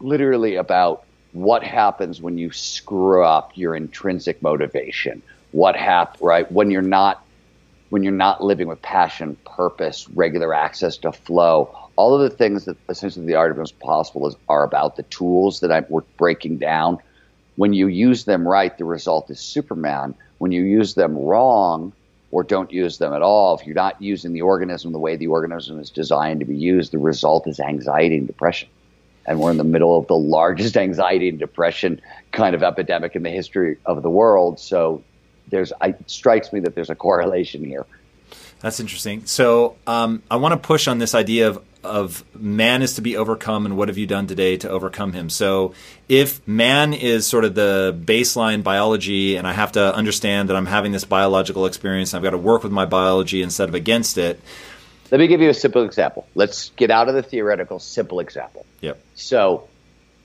literally 0.00 0.56
about 0.56 1.04
what 1.32 1.62
happens 1.62 2.20
when 2.20 2.36
you 2.36 2.50
screw 2.52 3.24
up 3.24 3.52
your 3.54 3.74
intrinsic 3.74 4.42
motivation. 4.42 5.22
What 5.52 5.76
hap- 5.76 6.18
right? 6.20 6.50
When 6.50 6.70
you're 6.70 6.82
not 6.82 7.24
when 7.90 8.02
you're 8.02 8.12
not 8.12 8.44
living 8.44 8.68
with 8.68 8.82
passion, 8.82 9.34
purpose, 9.46 10.06
regular 10.10 10.52
access 10.52 10.98
to 10.98 11.10
flow, 11.10 11.87
all 11.98 12.14
of 12.14 12.20
the 12.20 12.30
things 12.30 12.64
that 12.66 12.76
essentially 12.88 13.26
the 13.26 13.34
art 13.34 13.58
of 13.58 13.78
possible 13.80 14.28
is, 14.28 14.36
are 14.48 14.62
about 14.62 14.94
the 14.94 15.02
tools 15.02 15.58
that 15.58 15.72
I'm, 15.72 15.84
we're 15.88 16.02
breaking 16.16 16.58
down. 16.58 16.98
When 17.56 17.72
you 17.72 17.88
use 17.88 18.24
them 18.24 18.46
right, 18.46 18.78
the 18.78 18.84
result 18.84 19.28
is 19.30 19.40
Superman. 19.40 20.14
When 20.38 20.52
you 20.52 20.62
use 20.62 20.94
them 20.94 21.18
wrong 21.18 21.92
or 22.30 22.44
don't 22.44 22.70
use 22.70 22.98
them 22.98 23.12
at 23.12 23.20
all, 23.20 23.58
if 23.58 23.66
you're 23.66 23.74
not 23.74 24.00
using 24.00 24.32
the 24.32 24.42
organism 24.42 24.92
the 24.92 25.00
way 25.00 25.16
the 25.16 25.26
organism 25.26 25.80
is 25.80 25.90
designed 25.90 26.38
to 26.38 26.46
be 26.46 26.56
used, 26.56 26.92
the 26.92 26.98
result 26.98 27.48
is 27.48 27.58
anxiety 27.58 28.18
and 28.18 28.28
depression. 28.28 28.68
And 29.26 29.40
we're 29.40 29.50
in 29.50 29.56
the 29.56 29.64
middle 29.64 29.98
of 29.98 30.06
the 30.06 30.14
largest 30.14 30.76
anxiety 30.86 31.28
and 31.28 31.38
depression 31.40 32.00
kind 32.30 32.54
of 32.54 32.62
epidemic 32.62 33.16
in 33.16 33.24
the 33.24 33.30
history 33.30 33.76
of 33.84 34.04
the 34.04 34.10
world. 34.10 34.60
So 34.60 35.02
there's 35.48 35.72
it 35.82 36.08
strikes 36.08 36.52
me 36.52 36.60
that 36.60 36.76
there's 36.76 36.90
a 36.90 36.94
correlation 36.94 37.64
here. 37.64 37.86
That's 38.60 38.78
interesting. 38.78 39.26
So 39.26 39.76
um, 39.86 40.22
I 40.30 40.36
want 40.36 40.52
to 40.52 40.58
push 40.58 40.86
on 40.86 40.98
this 40.98 41.14
idea 41.14 41.48
of 41.48 41.64
of 41.88 42.24
man 42.34 42.82
is 42.82 42.94
to 42.94 43.00
be 43.00 43.16
overcome, 43.16 43.66
and 43.66 43.76
what 43.76 43.88
have 43.88 43.98
you 43.98 44.06
done 44.06 44.26
today 44.26 44.56
to 44.58 44.68
overcome 44.68 45.12
him? 45.12 45.30
So 45.30 45.74
if 46.08 46.46
man 46.46 46.92
is 46.94 47.26
sort 47.26 47.44
of 47.44 47.54
the 47.54 47.98
baseline 48.04 48.62
biology, 48.62 49.36
and 49.36 49.46
I 49.46 49.52
have 49.52 49.72
to 49.72 49.94
understand 49.94 50.48
that 50.48 50.56
I'm 50.56 50.66
having 50.66 50.92
this 50.92 51.04
biological 51.04 51.66
experience, 51.66 52.12
and 52.12 52.18
I've 52.18 52.24
got 52.24 52.30
to 52.30 52.38
work 52.38 52.62
with 52.62 52.72
my 52.72 52.84
biology 52.84 53.42
instead 53.42 53.68
of 53.68 53.74
against 53.74 54.18
it. 54.18 54.40
Let 55.10 55.18
me 55.18 55.26
give 55.26 55.40
you 55.40 55.48
a 55.48 55.54
simple 55.54 55.84
example. 55.84 56.26
Let's 56.34 56.70
get 56.70 56.90
out 56.90 57.08
of 57.08 57.14
the 57.14 57.22
theoretical. 57.22 57.78
Simple 57.78 58.20
example. 58.20 58.66
Yep. 58.82 59.00
So 59.14 59.68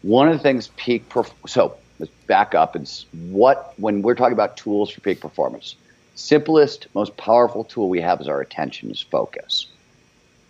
one 0.02 0.28
of 0.28 0.34
the 0.34 0.44
things 0.44 0.68
peak. 0.76 1.08
Perf- 1.10 1.32
so 1.48 1.78
let's 2.00 2.12
back 2.28 2.54
up 2.54 2.76
and 2.76 2.90
what 3.30 3.74
when 3.78 4.02
we're 4.02 4.16
talking 4.16 4.34
about 4.34 4.58
tools 4.58 4.90
for 4.92 5.00
peak 5.02 5.22
performance 5.22 5.76
simplest, 6.16 6.88
most 6.94 7.18
powerful 7.18 7.64
tool 7.64 7.90
we 7.90 8.02
have 8.02 8.22
is 8.22 8.28
our 8.28 8.42
attention 8.42 8.92
is 8.92 9.02
focus. 9.02 9.68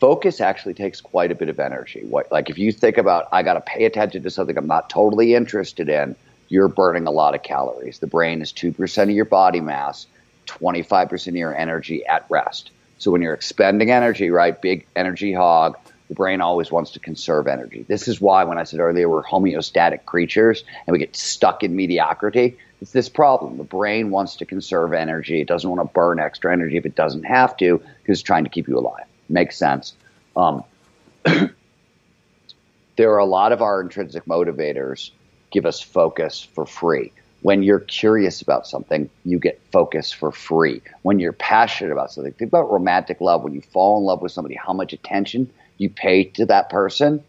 Focus 0.04 0.42
actually 0.42 0.74
takes 0.74 1.00
quite 1.00 1.32
a 1.32 1.36
bit 1.36 1.48
of 1.48 1.62
energy. 1.62 2.02
What, 2.04 2.30
like 2.30 2.50
if 2.50 2.58
you 2.58 2.74
think 2.74 2.98
about, 2.98 3.30
I 3.32 3.42
got 3.42 3.54
to 3.54 3.62
pay 3.62 3.86
attention 3.86 4.22
to 4.24 4.30
something 4.30 4.58
I'm 4.58 4.68
not 4.68 4.90
totally 4.90 5.34
interested 5.34 5.88
in, 5.88 6.18
you're 6.50 6.68
burning 6.68 7.08
a 7.08 7.12
lot 7.12 7.36
of 7.36 7.44
calories. 7.44 8.00
The 8.00 8.08
brain 8.08 8.42
is 8.42 8.52
2% 8.52 9.04
of 9.04 9.10
your 9.12 9.24
body 9.24 9.62
mass, 9.62 10.06
25% 10.48 11.28
of 11.30 11.36
your 11.38 11.56
energy 11.56 12.06
at 12.06 12.26
rest. 12.28 12.72
So 12.98 13.12
when 13.12 13.22
you're 13.22 13.34
expending 13.34 13.92
energy, 13.92 14.30
right, 14.30 14.62
big 14.62 14.86
energy 14.94 15.32
hog, 15.32 15.78
the 16.10 16.16
brain 16.16 16.42
always 16.42 16.70
wants 16.70 16.92
to 16.92 17.00
conserve 17.00 17.48
energy. 17.48 17.86
This 17.88 18.10
is 18.10 18.20
why 18.20 18.44
when 18.44 18.58
I 18.58 18.66
said 18.66 18.82
earlier 18.82 19.08
we're 19.08 19.24
homeostatic 19.24 20.04
creatures 20.04 20.66
and 20.86 20.92
we 20.92 21.00
get 21.00 21.16
stuck 21.16 21.64
in 21.64 21.78
mediocrity, 21.78 22.58
it's 22.82 22.92
this 22.92 23.08
problem. 23.08 23.56
The 23.56 23.64
brain 23.64 24.10
wants 24.10 24.36
to 24.36 24.46
conserve 24.46 24.92
energy. 24.92 25.40
It 25.40 25.48
doesn't 25.48 25.70
want 25.70 25.80
to 25.80 25.94
burn 25.94 26.20
extra 26.20 26.52
energy 26.52 26.76
if 26.76 26.86
it 26.86 26.96
doesn't 26.96 27.24
have 27.24 27.56
to 27.56 27.78
because 27.78 28.20
it's 28.20 28.22
trying 28.22 28.44
to 28.44 28.50
keep 28.50 28.68
you 28.68 28.78
alive. 28.78 29.06
Makes 29.34 29.58
sense. 29.58 29.96
Um, 30.38 30.64
there 31.26 33.12
are 33.12 33.18
a 33.18 33.26
lot 33.26 33.52
of 33.52 33.64
our 33.64 33.82
intrinsic 33.82 34.26
motivators 34.26 35.10
give 35.52 35.66
us 35.66 35.82
focus 35.82 36.48
for 36.54 36.68
free. 36.68 37.12
When 37.42 37.64
you're 37.64 37.80
curious 37.80 38.44
about 38.44 38.68
something, 38.68 39.10
you 39.26 39.40
get 39.40 39.60
focus 39.72 40.12
for 40.12 40.32
free. 40.32 40.84
When 41.02 41.18
you're 41.18 41.34
passionate 41.34 41.92
about 41.92 42.12
something, 42.12 42.32
think 42.34 42.50
about 42.50 42.72
romantic 42.72 43.22
love. 43.22 43.42
When 43.42 43.56
you 43.56 43.62
fall 43.62 43.98
in 43.98 44.04
love 44.06 44.22
with 44.22 44.32
somebody, 44.32 44.54
how 44.54 44.72
much 44.72 44.94
attention 44.94 45.50
you 45.80 45.90
pay 45.90 46.26
to 46.26 46.46
that 46.46 46.70
person, 46.70 47.24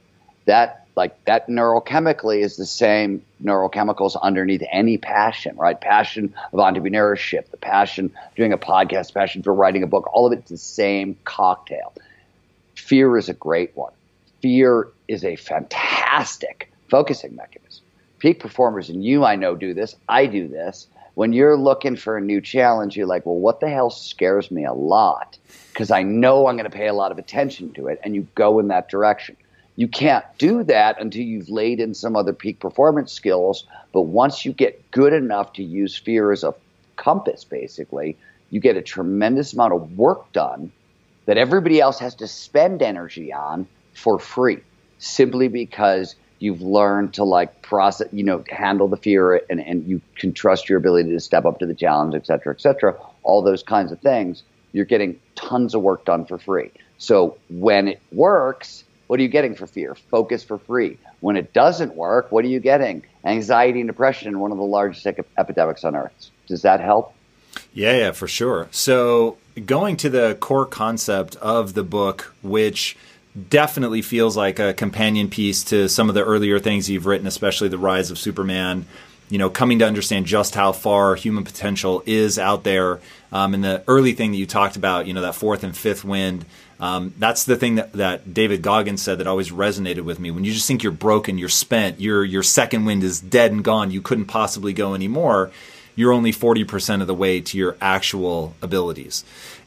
that 0.44 0.83
like 0.96 1.24
that 1.24 1.48
neurochemically 1.48 2.40
is 2.40 2.56
the 2.56 2.66
same 2.66 3.24
neurochemicals 3.42 4.20
underneath 4.20 4.62
any 4.70 4.98
passion, 4.98 5.56
right? 5.56 5.80
Passion 5.80 6.34
of 6.52 6.60
entrepreneurship, 6.60 7.50
the 7.50 7.56
passion 7.56 8.12
doing 8.36 8.52
a 8.52 8.58
podcast, 8.58 9.12
passion 9.12 9.42
for 9.42 9.52
writing 9.52 9.82
a 9.82 9.86
book, 9.86 10.08
all 10.12 10.26
of 10.26 10.32
it's 10.32 10.50
the 10.50 10.56
same 10.56 11.16
cocktail. 11.24 11.92
Fear 12.76 13.16
is 13.18 13.28
a 13.28 13.34
great 13.34 13.76
one. 13.76 13.92
Fear 14.42 14.88
is 15.08 15.24
a 15.24 15.36
fantastic 15.36 16.70
focusing 16.88 17.34
mechanism 17.34 17.64
peak 18.24 18.40
performers, 18.40 18.88
and 18.88 19.04
you 19.04 19.22
I 19.22 19.36
know 19.36 19.54
do 19.54 19.74
this, 19.74 19.94
I 20.08 20.24
do 20.24 20.48
this. 20.48 20.86
When 21.12 21.34
you're 21.34 21.58
looking 21.58 21.94
for 21.94 22.16
a 22.16 22.22
new 22.22 22.40
challenge, 22.40 22.96
you're 22.96 23.06
like, 23.06 23.26
well, 23.26 23.36
what 23.36 23.60
the 23.60 23.68
hell 23.68 23.90
scares 23.90 24.50
me 24.50 24.64
a 24.64 24.72
lot? 24.72 25.36
Because 25.68 25.90
I 25.90 26.04
know 26.04 26.46
I'm 26.46 26.56
going 26.56 26.68
to 26.68 26.74
pay 26.74 26.88
a 26.88 26.94
lot 26.94 27.12
of 27.12 27.18
attention 27.18 27.74
to 27.74 27.88
it, 27.88 28.00
and 28.02 28.14
you 28.14 28.26
go 28.34 28.60
in 28.60 28.68
that 28.68 28.88
direction. 28.88 29.36
You 29.76 29.88
can't 29.88 30.24
do 30.38 30.62
that 30.64 31.00
until 31.00 31.22
you've 31.22 31.48
laid 31.48 31.80
in 31.80 31.94
some 31.94 32.14
other 32.14 32.32
peak 32.32 32.60
performance 32.60 33.12
skills. 33.12 33.64
But 33.92 34.02
once 34.02 34.44
you 34.44 34.52
get 34.52 34.90
good 34.90 35.12
enough 35.12 35.52
to 35.54 35.64
use 35.64 35.96
fear 35.96 36.30
as 36.30 36.44
a 36.44 36.54
compass, 36.96 37.44
basically, 37.44 38.16
you 38.50 38.60
get 38.60 38.76
a 38.76 38.82
tremendous 38.82 39.52
amount 39.52 39.72
of 39.72 39.98
work 39.98 40.32
done 40.32 40.70
that 41.26 41.38
everybody 41.38 41.80
else 41.80 41.98
has 41.98 42.14
to 42.16 42.28
spend 42.28 42.82
energy 42.82 43.32
on 43.32 43.66
for 43.94 44.18
free 44.18 44.58
simply 44.98 45.48
because 45.48 46.14
you've 46.38 46.62
learned 46.62 47.14
to 47.14 47.24
like 47.24 47.62
process, 47.62 48.08
you 48.12 48.22
know, 48.22 48.44
handle 48.48 48.86
the 48.86 48.96
fear 48.96 49.40
and, 49.50 49.60
and 49.60 49.86
you 49.86 50.00
can 50.16 50.32
trust 50.32 50.68
your 50.68 50.78
ability 50.78 51.10
to 51.10 51.20
step 51.20 51.44
up 51.44 51.58
to 51.58 51.66
the 51.66 51.74
challenge, 51.74 52.14
et 52.14 52.26
cetera, 52.26 52.52
et 52.54 52.60
cetera, 52.60 52.96
all 53.22 53.42
those 53.42 53.62
kinds 53.62 53.90
of 53.90 54.00
things, 54.00 54.42
you're 54.72 54.84
getting 54.84 55.18
tons 55.34 55.74
of 55.74 55.82
work 55.82 56.04
done 56.04 56.24
for 56.26 56.38
free. 56.38 56.70
So 56.98 57.38
when 57.48 57.88
it 57.88 58.00
works, 58.12 58.84
what 59.06 59.18
are 59.20 59.22
you 59.22 59.28
getting 59.28 59.54
for 59.54 59.66
fear? 59.66 59.94
Focus 59.94 60.44
for 60.44 60.58
free. 60.58 60.98
When 61.20 61.36
it 61.36 61.52
doesn't 61.52 61.94
work, 61.94 62.32
what 62.32 62.44
are 62.44 62.48
you 62.48 62.60
getting? 62.60 63.02
Anxiety 63.24 63.80
and 63.80 63.88
depression, 63.88 64.38
one 64.38 64.52
of 64.52 64.58
the 64.58 64.64
largest 64.64 65.06
epidemics 65.06 65.84
on 65.84 65.96
earth. 65.96 66.30
Does 66.46 66.62
that 66.62 66.80
help? 66.80 67.14
Yeah, 67.72 67.96
yeah, 67.96 68.12
for 68.12 68.28
sure. 68.28 68.68
So 68.70 69.38
going 69.64 69.96
to 69.98 70.10
the 70.10 70.36
core 70.40 70.66
concept 70.66 71.36
of 71.36 71.74
the 71.74 71.84
book, 71.84 72.34
which– 72.42 72.96
definitely 73.48 74.02
feels 74.02 74.36
like 74.36 74.58
a 74.58 74.74
companion 74.74 75.28
piece 75.28 75.64
to 75.64 75.88
some 75.88 76.08
of 76.08 76.14
the 76.14 76.24
earlier 76.24 76.58
things 76.60 76.88
you've 76.88 77.06
written, 77.06 77.26
especially 77.26 77.68
the 77.68 77.78
rise 77.78 78.10
of 78.10 78.18
Superman. 78.18 78.86
You 79.30 79.38
know, 79.38 79.50
coming 79.50 79.78
to 79.80 79.86
understand 79.86 80.26
just 80.26 80.54
how 80.54 80.72
far 80.72 81.14
human 81.14 81.44
potential 81.44 82.02
is 82.06 82.38
out 82.38 82.62
there. 82.62 83.00
Um, 83.32 83.54
and 83.54 83.64
the 83.64 83.82
early 83.88 84.12
thing 84.12 84.32
that 84.32 84.36
you 84.36 84.46
talked 84.46 84.76
about, 84.76 85.06
you 85.06 85.14
know, 85.14 85.22
that 85.22 85.34
fourth 85.34 85.64
and 85.64 85.76
fifth 85.76 86.04
wind, 86.04 86.44
um, 86.84 87.14
that's 87.18 87.44
the 87.44 87.56
thing 87.56 87.76
that, 87.76 87.92
that 87.94 88.34
David 88.34 88.60
Goggins 88.62 89.02
said 89.02 89.18
that 89.18 89.26
always 89.26 89.50
resonated 89.50 90.02
with 90.02 90.18
me. 90.18 90.30
When 90.30 90.44
you 90.44 90.52
just 90.52 90.68
think 90.68 90.82
you're 90.82 90.92
broken, 91.08 91.38
you're 91.38 91.48
spent, 91.48 92.00
your 92.00 92.24
your 92.24 92.42
second 92.42 92.84
wind 92.84 93.02
is 93.02 93.20
dead 93.20 93.52
and 93.52 93.64
gone, 93.64 93.90
you 93.90 94.02
couldn't 94.02 94.26
possibly 94.26 94.72
go 94.72 94.94
anymore. 94.94 95.50
You're 95.96 96.12
only 96.12 96.32
forty 96.32 96.64
percent 96.64 97.02
of 97.02 97.08
the 97.08 97.14
way 97.24 97.40
to 97.40 97.58
your 97.58 97.76
actual 97.80 98.54
abilities, 98.60 99.24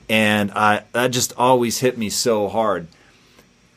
and 0.10 0.52
I, 0.52 0.84
that 0.92 1.12
just 1.12 1.34
always 1.38 1.80
hit 1.80 1.98
me 1.98 2.10
so 2.10 2.50
hard 2.50 2.88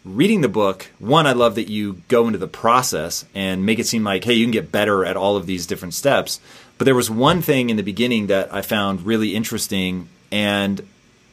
reading 0.04 0.40
the 0.40 0.48
book, 0.48 0.90
one, 0.98 1.26
I 1.26 1.32
love 1.32 1.54
that 1.56 1.68
you 1.68 2.02
go 2.08 2.26
into 2.26 2.38
the 2.38 2.48
process 2.48 3.24
and 3.34 3.66
make 3.66 3.78
it 3.78 3.86
seem 3.86 4.04
like, 4.04 4.24
hey, 4.24 4.34
you 4.34 4.44
can 4.44 4.50
get 4.50 4.72
better 4.72 5.04
at 5.04 5.16
all 5.16 5.36
of 5.36 5.46
these 5.46 5.66
different 5.66 5.94
steps. 5.94 6.40
But 6.78 6.86
there 6.86 6.94
was 6.94 7.10
one 7.10 7.42
thing 7.42 7.68
in 7.70 7.76
the 7.76 7.82
beginning 7.82 8.28
that 8.28 8.52
I 8.52 8.62
found 8.62 9.04
really 9.04 9.34
interesting, 9.34 10.08
and 10.32 10.80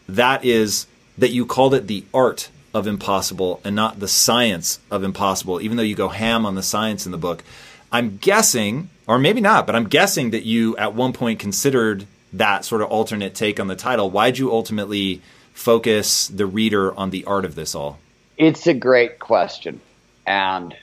that 0.10 0.44
is 0.44 0.88
that 1.18 1.32
you 1.32 1.46
called 1.46 1.74
it 1.74 1.88
the 1.88 2.06
art 2.14 2.50
of 2.74 2.88
impossible 2.88 3.60
and 3.64 3.76
not 3.76 4.00
the 4.00 4.08
science 4.08 4.80
of 4.92 5.04
impossible, 5.04 5.62
even 5.62 5.78
though 5.78 5.84
you 5.84 5.96
go 5.96 6.10
ham 6.10 6.46
on 6.46 6.56
the 6.56 6.64
science 6.64 7.06
in 7.06 7.12
the 7.12 7.18
book. 7.18 7.44
I'm 7.92 8.18
guessing, 8.18 8.90
or 9.08 9.18
maybe 9.18 9.42
not, 9.42 9.66
but 9.66 9.76
I'm 9.76 9.88
guessing 9.88 10.32
that 10.32 10.46
you 10.46 10.78
at 10.78 10.94
one 10.94 11.14
point 11.14 11.40
considered 11.40 12.06
that 12.34 12.66
sort 12.66 12.82
of 12.82 12.90
alternate 12.90 13.34
take 13.34 13.60
on 13.60 13.68
the 13.68 13.76
title. 13.76 14.10
Why'd 14.10 14.38
you 14.38 14.52
ultimately 14.52 15.22
focus 15.54 16.28
the 16.28 16.46
reader 16.46 16.94
on 16.94 17.10
the 17.10 17.26
art 17.26 17.46
of 17.46 17.56
this 17.56 17.74
all? 17.74 17.98
It's 18.38 18.68
a 18.68 18.74
great 18.74 19.18
question. 19.20 19.80
And 20.26 20.76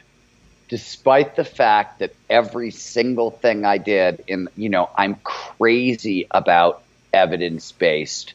despite 0.69 1.37
the 1.37 1.45
fact 1.45 2.01
that 2.01 2.15
every 2.29 2.71
single 2.71 3.31
thing 3.31 3.65
I 3.65 3.79
did 3.79 4.25
in, 4.27 4.49
you 4.57 4.71
know, 4.71 4.91
I'm 4.97 5.17
crazy 5.23 6.27
about 6.31 6.83
evidence 7.13 7.71
based 7.71 8.35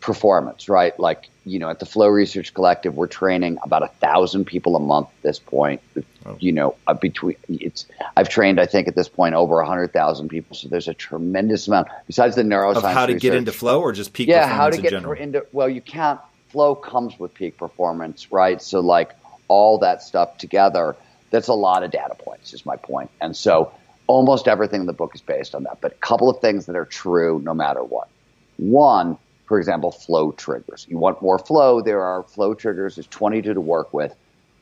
performance, 0.00 0.68
right? 0.68 0.98
Like, 0.98 1.28
you 1.44 1.58
know, 1.58 1.70
at 1.70 1.78
the 1.78 1.86
Flow 1.86 2.08
Research 2.08 2.54
Collective, 2.54 2.96
we're 2.96 3.06
training 3.06 3.58
about 3.62 3.82
a 3.82 3.88
thousand 3.88 4.46
people 4.46 4.76
a 4.76 4.80
month 4.80 5.08
at 5.08 5.22
this 5.22 5.38
point. 5.38 5.82
Oh. 6.26 6.36
You 6.40 6.52
know, 6.52 6.74
uh, 6.86 6.94
between 6.94 7.36
it's, 7.48 7.86
I've 8.16 8.28
trained, 8.28 8.60
I 8.60 8.66
think, 8.66 8.88
at 8.88 8.94
this 8.94 9.08
point 9.08 9.34
over 9.34 9.60
a 9.60 9.66
hundred 9.66 9.92
thousand 9.92 10.28
people. 10.28 10.56
So 10.56 10.68
there's 10.68 10.88
a 10.88 10.94
tremendous 10.94 11.68
amount. 11.68 11.88
Besides 12.06 12.36
the 12.36 12.42
neuroscience 12.42 12.76
of 12.76 12.82
how 12.84 13.06
to 13.06 13.14
research, 13.14 13.22
get 13.22 13.34
into 13.34 13.52
flow, 13.52 13.80
or 13.80 13.92
just 13.92 14.12
peak. 14.12 14.28
Yeah, 14.28 14.46
how 14.46 14.70
to 14.70 14.80
get 14.80 14.92
into. 14.92 15.46
Well, 15.52 15.68
you 15.68 15.80
can't 15.80 16.20
flow 16.48 16.74
comes 16.74 17.18
with 17.18 17.32
peak 17.32 17.56
performance, 17.56 18.32
right? 18.32 18.60
So 18.60 18.80
like 18.80 19.12
all 19.48 19.78
that 19.78 20.02
stuff 20.02 20.38
together, 20.38 20.96
that's 21.30 21.48
a 21.48 21.54
lot 21.54 21.82
of 21.82 21.90
data 21.90 22.14
points, 22.14 22.52
is 22.52 22.66
my 22.66 22.76
point. 22.76 23.10
And 23.20 23.36
so 23.36 23.72
almost 24.06 24.48
everything 24.48 24.80
in 24.80 24.86
the 24.86 24.92
book 24.92 25.14
is 25.14 25.20
based 25.20 25.54
on 25.54 25.62
that. 25.64 25.78
But 25.80 25.92
a 25.92 25.96
couple 25.96 26.28
of 26.28 26.40
things 26.40 26.66
that 26.66 26.76
are 26.76 26.84
true 26.84 27.40
no 27.44 27.54
matter 27.54 27.82
what. 27.82 28.08
One, 28.56 29.16
for 29.50 29.58
example, 29.58 29.90
flow 29.90 30.30
triggers. 30.30 30.86
You 30.88 30.96
want 30.96 31.20
more 31.20 31.36
flow, 31.36 31.82
there 31.82 32.02
are 32.02 32.22
flow 32.22 32.54
triggers, 32.54 32.94
there's 32.94 33.08
22 33.08 33.54
to 33.54 33.60
work 33.60 33.92
with. 33.92 34.14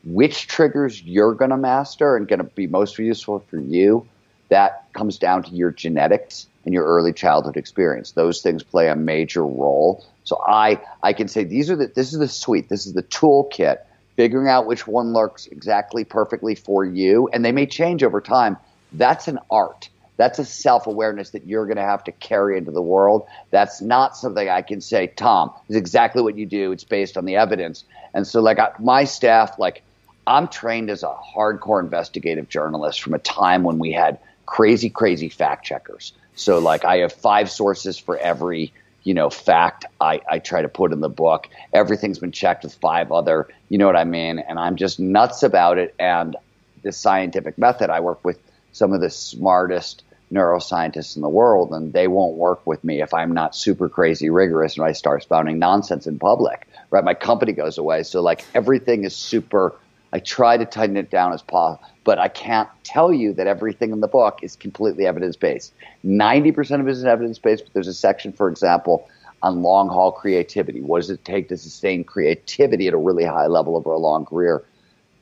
Which 0.03 0.47
triggers 0.47 1.03
you're 1.03 1.35
going 1.35 1.51
to 1.51 1.59
master 1.59 2.17
and 2.17 2.27
going 2.27 2.39
to 2.39 2.45
be 2.47 2.67
most 2.67 2.99
useful 2.99 3.41
for 3.51 3.61
you, 3.61 4.09
that 4.49 4.91
comes 4.95 5.19
down 5.19 5.43
to 5.43 5.51
your 5.51 5.73
genetics 5.73 6.47
and 6.65 6.73
your 6.73 6.87
early 6.87 7.13
childhood 7.13 7.59
experience. 7.59 8.13
Those 8.13 8.41
things 8.41 8.63
play 8.63 8.89
a 8.89 8.97
major 8.97 9.45
role. 9.45 10.07
So 10.25 10.41
I 10.47 10.81
I 11.03 11.13
can 11.13 11.29
say 11.29 11.45
these 11.45 11.69
are 11.69 11.77
the 11.77 11.89
this 11.89 12.15
is 12.15 12.19
the 12.19 12.27
suite, 12.27 12.71
this 12.71 12.87
is 12.87 12.95
the 12.95 13.03
toolkit, 13.03 13.81
figuring 14.17 14.49
out 14.49 14.65
which 14.65 14.87
one 14.87 15.13
looks 15.13 15.49
exactly 15.49 16.05
perfectly 16.05 16.55
for 16.55 16.83
you, 16.83 17.29
and 17.31 17.45
they 17.45 17.53
may 17.53 17.67
change 17.67 18.03
over 18.03 18.23
time. 18.23 18.57
That's 18.95 19.29
an 19.29 19.39
art. 19.51 19.91
That's 20.19 20.39
a 20.39 20.45
self 20.45 20.87
awareness 20.87 21.31
that 21.31 21.47
you're 21.47 21.65
going 21.65 21.79
to 21.79 21.83
have 21.83 22.05
to 22.05 22.13
carry 22.13 22.59
into 22.59 22.73
the 22.73 22.83
world. 22.83 23.27
That's 23.51 23.81
not 23.81 24.17
something 24.17 24.49
I 24.49 24.61
can 24.61 24.83
say, 24.83 25.07
Tom, 25.07 25.53
is 25.69 25.77
exactly 25.77 26.21
what 26.21 26.37
you 26.37 26.45
do. 26.45 26.73
It's 26.73 26.85
based 26.85 27.17
on 27.17 27.25
the 27.25 27.37
evidence. 27.37 27.85
And 28.13 28.27
so, 28.27 28.43
like, 28.43 28.59
I, 28.59 28.73
my 28.79 29.05
staff, 29.05 29.59
like, 29.59 29.83
I'm 30.27 30.49
trained 30.49 30.91
as 30.91 31.03
a 31.03 31.15
hardcore 31.35 31.81
investigative 31.81 32.51
journalist 32.51 33.01
from 33.01 33.15
a 33.15 33.19
time 33.19 33.63
when 33.63 33.79
we 33.79 33.93
had 33.93 34.19
crazy, 34.45 34.91
crazy 34.91 35.31
fact 35.31 35.65
checkers. 35.65 36.13
So, 36.35 36.59
like, 36.59 36.85
I 36.85 36.99
have 36.99 37.13
five 37.13 37.51
sources 37.51 37.97
for 37.97 38.19
every 38.19 38.73
you 39.05 39.15
know, 39.15 39.31
fact 39.31 39.87
I, 40.03 40.21
I 40.29 40.39
try 40.39 40.61
to 40.61 40.69
put 40.69 40.93
in 40.93 41.01
the 41.01 41.09
book. 41.09 41.49
Everything's 41.73 42.19
been 42.19 42.31
checked 42.31 42.65
with 42.65 42.75
five 42.75 43.11
other, 43.11 43.49
you 43.71 43.79
know 43.79 43.87
what 43.87 43.97
I 43.97 44.05
mean? 44.05 44.39
And 44.39 44.59
I'm 44.59 44.77
just 44.77 45.01
nuts 45.01 45.43
about 45.43 45.79
it. 45.79 45.95
And 45.99 46.37
the 46.83 46.93
scientific 46.93 47.57
method, 47.57 47.89
I 47.89 48.01
work 48.01 48.23
with 48.23 48.39
some 48.73 48.93
of 48.93 49.01
the 49.01 49.09
smartest 49.09 50.03
neuroscientists 50.33 51.17
in 51.17 51.23
the 51.23 51.29
world, 51.29 51.73
and 51.73 51.93
they 51.93 52.09
won't 52.09 52.37
work 52.37 52.67
with 52.67 52.83
me 52.85 53.03
if 53.03 53.15
I'm 53.15 53.33
not 53.33 53.55
super 53.55 53.89
crazy 53.89 54.31
rigorous 54.31 54.77
and 54.77 54.87
I 54.87 54.93
start 54.93 55.23
spouting 55.23 55.59
nonsense 55.59 56.07
in 56.07 56.19
public. 56.19 56.69
Right? 56.91 57.05
My 57.05 57.15
company 57.15 57.53
goes 57.53 57.79
away. 57.79 58.03
So 58.03 58.21
like 58.23 58.45
everything 58.55 59.05
is 59.05 59.15
super. 59.15 59.75
I 60.13 60.21
try 60.21 60.57
to 60.57 60.65
tighten 60.65 60.97
it 60.97 61.11
down 61.11 61.35
as 61.35 61.43
possible, 61.43 61.87
but 62.05 62.19
I 62.19 62.29
can't 62.29 62.69
tell 62.83 63.13
you 63.13 63.35
that 63.35 63.47
everything 63.47 63.93
in 63.93 64.01
the 64.01 64.09
book 64.09 64.41
is 64.43 64.57
completely 64.57 65.07
evidence 65.07 65.37
based. 65.37 65.75
90% 66.05 66.81
of 66.81 66.89
it 66.89 66.93
is 66.93 67.05
evidence 67.05 67.39
based, 67.39 67.65
but 67.65 67.75
there's 67.75 67.89
a 67.89 67.95
section, 67.95 68.33
for 68.33 68.49
example, 68.49 69.09
on 69.43 69.63
long 69.63 69.89
haul 69.89 70.13
creativity. 70.13 70.81
What 70.81 71.01
does 71.01 71.11
it 71.11 71.25
take 71.25 71.49
to 71.51 71.57
sustain 71.57 72.05
creativity 72.05 72.89
at 72.89 72.95
a 72.95 72.99
really 72.99 73.25
high 73.25 73.47
level 73.47 73.77
over 73.77 73.93
a 73.93 73.99
long 73.99 74.25
career? 74.25 74.65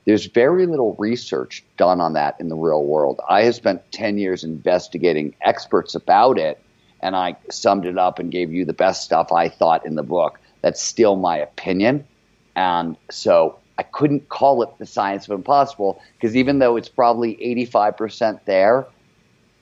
There's 0.07 0.27
very 0.27 0.67
little 0.67 0.95
research 1.01 1.65
done 1.77 2.01
on 2.01 2.13
that 2.13 2.37
in 2.39 2.49
the 2.49 2.55
real 2.55 2.85
world. 2.85 3.21
I 3.29 3.43
have 3.43 3.57
spent 3.57 3.91
10 3.91 4.19
years 4.19 4.45
investigating 4.45 5.35
experts 5.43 5.97
about 5.97 6.39
it, 6.39 6.63
and 7.01 7.17
I 7.17 7.37
summed 7.51 7.87
it 7.87 7.99
up 7.99 8.21
and 8.21 8.31
gave 8.31 8.53
you 8.53 8.65
the 8.65 8.73
best 8.73 9.03
stuff 9.03 9.33
I 9.33 9.49
thought 9.49 9.85
in 9.85 9.97
the 9.97 10.05
book. 10.05 10.39
That's 10.63 10.81
still 10.81 11.17
my 11.17 11.39
opinion. 11.39 12.07
And 12.55 12.97
so 13.11 13.59
I 13.79 13.83
couldn't 13.83 14.29
call 14.29 14.63
it 14.63 14.71
the 14.79 14.87
science 14.87 15.27
of 15.27 15.33
impossible 15.33 16.01
because 16.15 16.37
even 16.37 16.61
though 16.61 16.77
it's 16.77 16.89
probably 16.89 17.37
85% 17.67 18.45
there, 18.45 18.87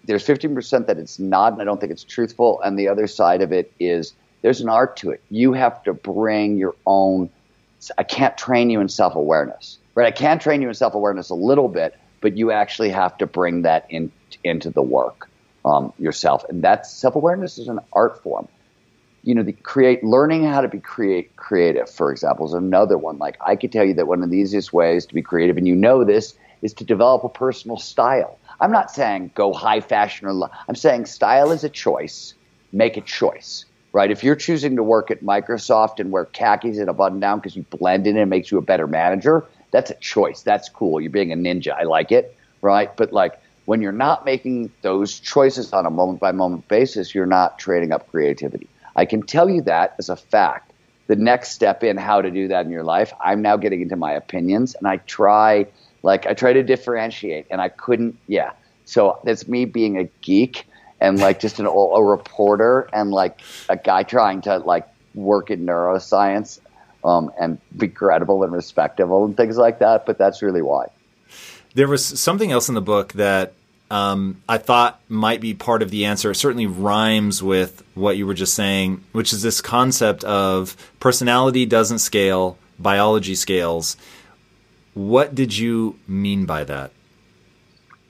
there's 0.04 0.26
15% 0.26 0.86
that 0.86 0.98
it's 0.98 1.18
not, 1.18 1.54
and 1.54 1.62
I 1.62 1.64
don't 1.64 1.80
think 1.80 1.90
it's 1.90 2.04
truthful. 2.04 2.60
And 2.60 2.78
the 2.78 2.88
other 2.88 3.06
side 3.06 3.40
of 3.40 3.50
it 3.50 3.72
is 3.80 4.12
there's 4.42 4.60
an 4.60 4.68
art 4.68 4.98
to 4.98 5.10
it. 5.10 5.22
You 5.30 5.54
have 5.54 5.82
to 5.84 5.94
bring 5.94 6.58
your 6.58 6.76
own. 6.84 7.30
I 7.96 8.02
can't 8.02 8.36
train 8.36 8.68
you 8.68 8.80
in 8.80 8.90
self 8.90 9.14
awareness 9.14 9.78
right? 9.94 10.06
I 10.06 10.10
can 10.10 10.38
train 10.38 10.62
you 10.62 10.68
in 10.68 10.74
self 10.74 10.94
awareness 10.94 11.30
a 11.30 11.34
little 11.34 11.68
bit, 11.68 11.98
but 12.20 12.36
you 12.36 12.50
actually 12.50 12.90
have 12.90 13.16
to 13.18 13.26
bring 13.26 13.62
that 13.62 13.86
in, 13.90 14.10
into 14.42 14.70
the 14.70 14.82
work 14.82 15.28
um, 15.64 15.92
yourself. 15.98 16.44
And 16.48 16.62
that's 16.62 16.92
self 16.92 17.14
awareness 17.14 17.58
is 17.58 17.68
an 17.68 17.80
art 17.92 18.22
form. 18.22 18.48
You 19.22 19.34
know, 19.34 19.42
the 19.42 19.52
create 19.52 20.04
learning 20.04 20.44
how 20.44 20.60
to 20.60 20.68
be 20.68 20.80
create 20.80 21.34
creative, 21.36 21.88
for 21.88 22.12
example, 22.12 22.46
is 22.46 22.52
another 22.52 22.98
one. 22.98 23.18
Like 23.18 23.36
I 23.40 23.56
could 23.56 23.72
tell 23.72 23.84
you 23.84 23.94
that 23.94 24.06
one 24.06 24.22
of 24.22 24.30
the 24.30 24.38
easiest 24.38 24.72
ways 24.72 25.06
to 25.06 25.14
be 25.14 25.22
creative, 25.22 25.56
and 25.56 25.66
you 25.66 25.74
know 25.74 26.04
this, 26.04 26.34
is 26.62 26.74
to 26.74 26.84
develop 26.84 27.24
a 27.24 27.28
personal 27.28 27.78
style. 27.78 28.38
I'm 28.60 28.70
not 28.70 28.90
saying 28.90 29.32
go 29.34 29.52
high 29.52 29.80
fashion 29.80 30.26
or 30.26 30.32
low. 30.32 30.48
I'm 30.68 30.74
saying 30.74 31.06
style 31.06 31.50
is 31.52 31.64
a 31.64 31.68
choice. 31.68 32.34
Make 32.72 32.96
a 32.96 33.00
choice 33.00 33.64
right? 33.94 34.10
If 34.10 34.24
you're 34.24 34.34
choosing 34.34 34.74
to 34.74 34.82
work 34.82 35.12
at 35.12 35.22
Microsoft 35.22 36.00
and 36.00 36.10
wear 36.10 36.24
khakis 36.24 36.78
and 36.78 36.90
a 36.90 36.92
button 36.92 37.20
down 37.20 37.38
because 37.38 37.54
you 37.54 37.62
blend 37.70 38.08
in 38.08 38.16
and 38.16 38.24
it 38.24 38.26
makes 38.26 38.50
you 38.50 38.58
a 38.58 38.60
better 38.60 38.88
manager, 38.88 39.46
that's 39.74 39.90
a 39.90 39.94
choice. 39.94 40.42
That's 40.42 40.68
cool. 40.68 41.00
You're 41.00 41.10
being 41.10 41.32
a 41.32 41.36
ninja. 41.36 41.72
I 41.72 41.82
like 41.82 42.12
it, 42.12 42.36
right? 42.62 42.96
But 42.96 43.12
like 43.12 43.40
when 43.64 43.82
you're 43.82 43.90
not 43.90 44.24
making 44.24 44.70
those 44.82 45.18
choices 45.18 45.72
on 45.72 45.84
a 45.84 45.90
moment 45.90 46.20
by 46.20 46.30
moment 46.30 46.68
basis, 46.68 47.12
you're 47.12 47.26
not 47.26 47.58
trading 47.58 47.90
up 47.90 48.08
creativity. 48.08 48.68
I 48.94 49.04
can 49.04 49.22
tell 49.22 49.50
you 49.50 49.62
that 49.62 49.96
as 49.98 50.08
a 50.08 50.14
fact. 50.14 50.72
The 51.08 51.16
next 51.16 51.50
step 51.50 51.82
in 51.82 51.96
how 51.96 52.22
to 52.22 52.30
do 52.30 52.46
that 52.48 52.64
in 52.64 52.70
your 52.70 52.84
life, 52.84 53.12
I'm 53.20 53.42
now 53.42 53.56
getting 53.56 53.80
into 53.80 53.96
my 53.96 54.12
opinions 54.12 54.76
and 54.76 54.86
I 54.86 54.98
try 54.98 55.66
like 56.04 56.24
I 56.24 56.34
try 56.34 56.52
to 56.52 56.62
differentiate 56.62 57.46
and 57.50 57.60
I 57.60 57.68
couldn't 57.68 58.16
yeah. 58.28 58.52
So 58.84 59.18
that's 59.24 59.48
me 59.48 59.64
being 59.64 59.98
a 59.98 60.04
geek 60.20 60.68
and 61.00 61.18
like 61.18 61.40
just 61.40 61.58
an, 61.58 61.66
a 61.66 62.02
reporter 62.02 62.88
and 62.92 63.10
like 63.10 63.40
a 63.68 63.76
guy 63.76 64.04
trying 64.04 64.42
to 64.42 64.58
like 64.58 64.86
work 65.16 65.50
in 65.50 65.66
neuroscience 65.66 66.60
um, 67.04 67.30
and 67.38 67.58
be 67.76 67.88
credible 67.88 68.42
and 68.42 68.52
respectable 68.52 69.24
and 69.24 69.36
things 69.36 69.56
like 69.56 69.78
that. 69.78 70.06
But 70.06 70.18
that's 70.18 70.42
really 70.42 70.62
why. 70.62 70.86
There 71.74 71.88
was 71.88 72.04
something 72.04 72.52
else 72.52 72.68
in 72.68 72.74
the 72.74 72.80
book 72.80 73.12
that 73.14 73.52
um, 73.90 74.42
I 74.48 74.58
thought 74.58 75.00
might 75.08 75.40
be 75.40 75.54
part 75.54 75.82
of 75.82 75.90
the 75.90 76.04
answer. 76.06 76.30
It 76.30 76.36
certainly 76.36 76.66
rhymes 76.66 77.42
with 77.42 77.82
what 77.94 78.16
you 78.16 78.26
were 78.26 78.34
just 78.34 78.54
saying, 78.54 79.04
which 79.12 79.32
is 79.32 79.42
this 79.42 79.60
concept 79.60 80.24
of 80.24 80.76
personality 81.00 81.66
doesn't 81.66 81.98
scale, 81.98 82.58
biology 82.78 83.34
scales. 83.34 83.96
What 84.94 85.34
did 85.34 85.56
you 85.56 85.98
mean 86.06 86.46
by 86.46 86.64
that? 86.64 86.92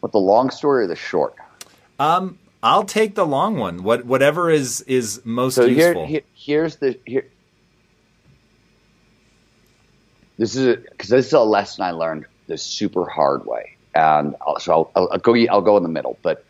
What 0.01 0.13
the 0.13 0.19
long 0.19 0.51
story 0.51 0.85
or 0.85 0.87
the 0.87 0.97
short? 0.97 1.35
Um, 1.99 2.39
I'll 2.63 2.85
take 2.85 3.15
the 3.15 3.27
long 3.27 3.57
one. 3.57 3.83
What 3.83 4.05
whatever 4.05 4.51
is 4.51 4.83
is 4.83 5.21
most 5.25 5.55
so 5.55 5.65
useful. 5.65 6.07
Here, 6.07 6.07
here, 6.07 6.23
here's 6.35 6.77
the 6.77 6.99
here, 7.07 7.27
this 10.39 10.57
is 10.57 10.77
because 10.77 11.09
this 11.09 11.27
is 11.27 11.33
a 11.33 11.41
lesson 11.41 11.85
I 11.85 11.93
learned 11.93 12.27
the 12.47 12.59
super 12.59 13.07
hard 13.09 13.47
way, 13.47 13.77
and 13.95 14.35
I'll, 14.41 14.59
so 14.59 14.91
I'll, 14.95 15.09
I'll, 15.13 15.19
go. 15.19 15.35
I'll 15.51 15.63
go 15.63 15.77
in 15.77 15.83
the 15.83 15.89
middle, 15.89 16.19
but 16.23 16.45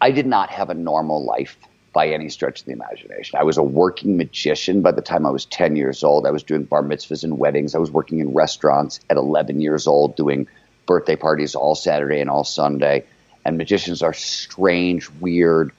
I 0.00 0.10
did 0.10 0.26
not 0.26 0.50
have 0.50 0.70
a 0.70 0.74
normal 0.74 1.24
life 1.24 1.56
by 1.92 2.08
any 2.08 2.28
stretch 2.28 2.60
of 2.60 2.66
the 2.66 2.72
imagination. 2.72 3.38
I 3.38 3.44
was 3.44 3.56
a 3.56 3.62
working 3.62 4.16
magician 4.16 4.82
by 4.82 4.90
the 4.90 5.00
time 5.00 5.26
I 5.26 5.30
was 5.30 5.44
ten 5.44 5.76
years 5.76 6.02
old. 6.02 6.26
I 6.26 6.30
was 6.30 6.42
doing 6.42 6.64
bar 6.64 6.82
mitzvahs 6.82 7.22
and 7.22 7.38
weddings. 7.38 7.74
I 7.74 7.78
was 7.78 7.90
working 7.90 8.18
in 8.18 8.34
restaurants 8.34 9.00
at 9.10 9.16
eleven 9.16 9.60
years 9.60 9.86
old, 9.86 10.16
doing 10.16 10.48
birthday 10.86 11.16
parties 11.16 11.54
all 11.54 11.74
Saturday 11.74 12.20
and 12.20 12.28
all 12.28 12.44
Sunday. 12.44 13.04
And 13.46 13.58
magicians 13.58 14.02
are 14.02 14.14
strange, 14.14 15.08
weird 15.20 15.70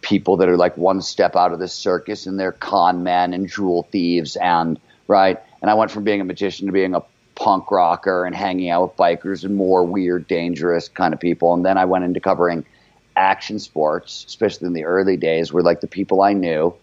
people 0.00 0.36
that 0.36 0.48
are 0.48 0.56
like 0.56 0.76
one 0.76 1.02
step 1.02 1.36
out 1.36 1.52
of 1.52 1.58
the 1.58 1.68
circus, 1.68 2.26
and 2.26 2.38
they're 2.38 2.52
con 2.52 3.02
men 3.02 3.34
and 3.34 3.48
jewel 3.48 3.82
thieves 3.90 4.36
and 4.36 4.80
right 5.06 5.38
and 5.60 5.70
I 5.70 5.74
went 5.74 5.90
from 5.90 6.04
being 6.04 6.20
a 6.20 6.24
magician 6.24 6.66
to 6.66 6.72
being 6.72 6.94
a 6.94 7.02
punk 7.34 7.70
rocker 7.70 8.24
and 8.24 8.34
hanging 8.34 8.68
out 8.70 8.82
with 8.82 8.96
bikers 8.96 9.44
and 9.44 9.54
more 9.54 9.84
weird, 9.84 10.26
dangerous 10.26 10.88
kind 10.88 11.14
of 11.14 11.20
people. 11.20 11.54
And 11.54 11.64
then 11.64 11.78
I 11.78 11.84
went 11.84 12.04
into 12.04 12.20
covering 12.20 12.64
action 13.16 13.58
sports, 13.58 14.24
especially 14.26 14.66
in 14.66 14.72
the 14.72 14.84
early 14.84 15.16
days, 15.16 15.52
where 15.52 15.62
like 15.62 15.80
the 15.80 15.86
people 15.86 16.22
I 16.22 16.32
knew 16.32 16.74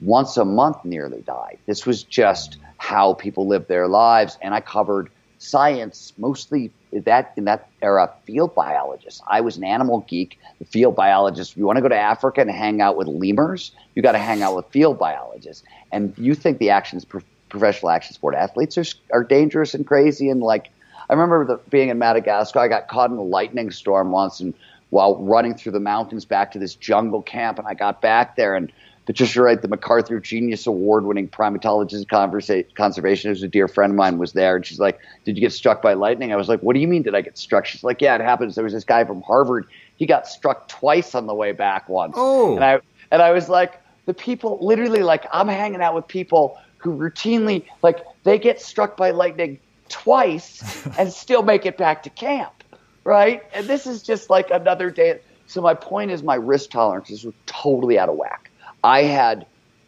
once 0.00 0.36
a 0.36 0.44
month 0.44 0.84
nearly 0.84 1.22
died. 1.22 1.58
This 1.66 1.84
was 1.84 2.02
just 2.02 2.58
how 2.78 3.14
people 3.14 3.46
lived 3.46 3.68
their 3.68 3.88
lives. 3.88 4.38
And 4.40 4.54
I 4.54 4.60
covered 4.60 5.10
science, 5.38 6.12
mostly 6.18 6.70
that 6.92 7.32
in 7.36 7.44
that 7.44 7.68
era, 7.82 8.10
field 8.24 8.54
biologists. 8.54 9.20
I 9.28 9.40
was 9.40 9.56
an 9.56 9.64
animal 9.64 10.04
geek, 10.08 10.38
the 10.58 10.64
field 10.64 10.96
biologist. 10.96 11.52
If 11.52 11.56
you 11.58 11.66
want 11.66 11.76
to 11.76 11.82
go 11.82 11.88
to 11.88 11.98
Africa 11.98 12.40
and 12.40 12.50
hang 12.50 12.80
out 12.80 12.96
with 12.96 13.06
lemurs, 13.06 13.72
you 13.94 14.02
got 14.02 14.12
to 14.12 14.18
hang 14.18 14.42
out 14.42 14.56
with 14.56 14.66
field 14.66 14.98
biologists. 14.98 15.62
And 15.92 16.14
you 16.16 16.34
think 16.34 16.58
the 16.58 16.70
action's 16.70 17.04
professional 17.48 17.90
action 17.90 18.14
sport 18.14 18.34
athletes 18.34 18.76
are 18.78 18.84
are 19.12 19.24
dangerous 19.24 19.74
and 19.74 19.86
crazy 19.86 20.28
and 20.28 20.40
like 20.40 20.70
I 21.08 21.14
remember 21.14 21.44
the, 21.44 21.60
being 21.70 21.88
in 21.88 21.98
Madagascar. 21.98 22.58
I 22.58 22.68
got 22.68 22.88
caught 22.88 23.10
in 23.10 23.16
a 23.16 23.22
lightning 23.22 23.70
storm 23.70 24.10
once, 24.10 24.40
and 24.40 24.54
while 24.90 25.16
running 25.16 25.54
through 25.54 25.72
the 25.72 25.80
mountains 25.80 26.24
back 26.24 26.52
to 26.52 26.58
this 26.58 26.74
jungle 26.74 27.22
camp, 27.22 27.58
and 27.58 27.66
I 27.66 27.74
got 27.74 28.00
back 28.00 28.36
there, 28.36 28.54
and 28.54 28.70
Patricia 29.06 29.40
Wright, 29.40 29.60
the 29.60 29.68
MacArthur 29.68 30.20
Genius 30.20 30.66
Award-winning 30.66 31.28
primatologist 31.28 32.06
conversa- 32.06 32.66
conservationist, 32.74 33.42
a 33.42 33.48
dear 33.48 33.66
friend 33.66 33.92
of 33.92 33.96
mine, 33.96 34.18
was 34.18 34.34
there, 34.34 34.56
and 34.56 34.66
she's 34.66 34.78
like, 34.78 35.00
"Did 35.24 35.36
you 35.36 35.40
get 35.40 35.52
struck 35.52 35.80
by 35.80 35.94
lightning?" 35.94 36.32
I 36.32 36.36
was 36.36 36.48
like, 36.48 36.60
"What 36.60 36.74
do 36.74 36.80
you 36.80 36.88
mean? 36.88 37.02
Did 37.02 37.14
I 37.14 37.22
get 37.22 37.38
struck?" 37.38 37.64
She's 37.64 37.82
like, 37.82 38.02
"Yeah, 38.02 38.14
it 38.14 38.20
happens. 38.20 38.54
There 38.54 38.64
was 38.64 38.74
this 38.74 38.84
guy 38.84 39.04
from 39.04 39.22
Harvard. 39.22 39.66
He 39.96 40.04
got 40.04 40.28
struck 40.28 40.68
twice 40.68 41.14
on 41.14 41.26
the 41.26 41.34
way 41.34 41.52
back 41.52 41.88
once." 41.88 42.14
Oh, 42.16 42.54
and 42.54 42.64
I 42.64 42.80
and 43.10 43.22
I 43.22 43.30
was 43.30 43.48
like, 43.48 43.80
the 44.04 44.12
people 44.12 44.58
literally 44.60 45.02
like 45.02 45.24
I'm 45.32 45.48
hanging 45.48 45.80
out 45.80 45.94
with 45.94 46.06
people 46.06 46.58
who 46.78 46.96
routinely 46.96 47.64
like 47.82 48.04
they 48.24 48.38
get 48.38 48.60
struck 48.60 48.96
by 48.96 49.10
lightning 49.10 49.58
twice 49.88 50.86
and 50.98 51.12
still 51.12 51.42
make 51.42 51.66
it 51.66 51.76
back 51.76 52.02
to 52.04 52.10
camp, 52.10 52.64
right? 53.04 53.42
And 53.52 53.66
this 53.66 53.86
is 53.86 54.02
just 54.02 54.30
like 54.30 54.50
another 54.50 54.90
day. 54.90 55.20
So 55.46 55.60
my 55.60 55.74
point 55.74 56.10
is, 56.10 56.22
my 56.22 56.34
risk 56.34 56.70
tolerances 56.70 57.24
were 57.24 57.34
totally 57.46 57.98
out 57.98 58.08
of 58.08 58.16
whack. 58.16 58.50
I 58.84 59.02
had 59.02 59.46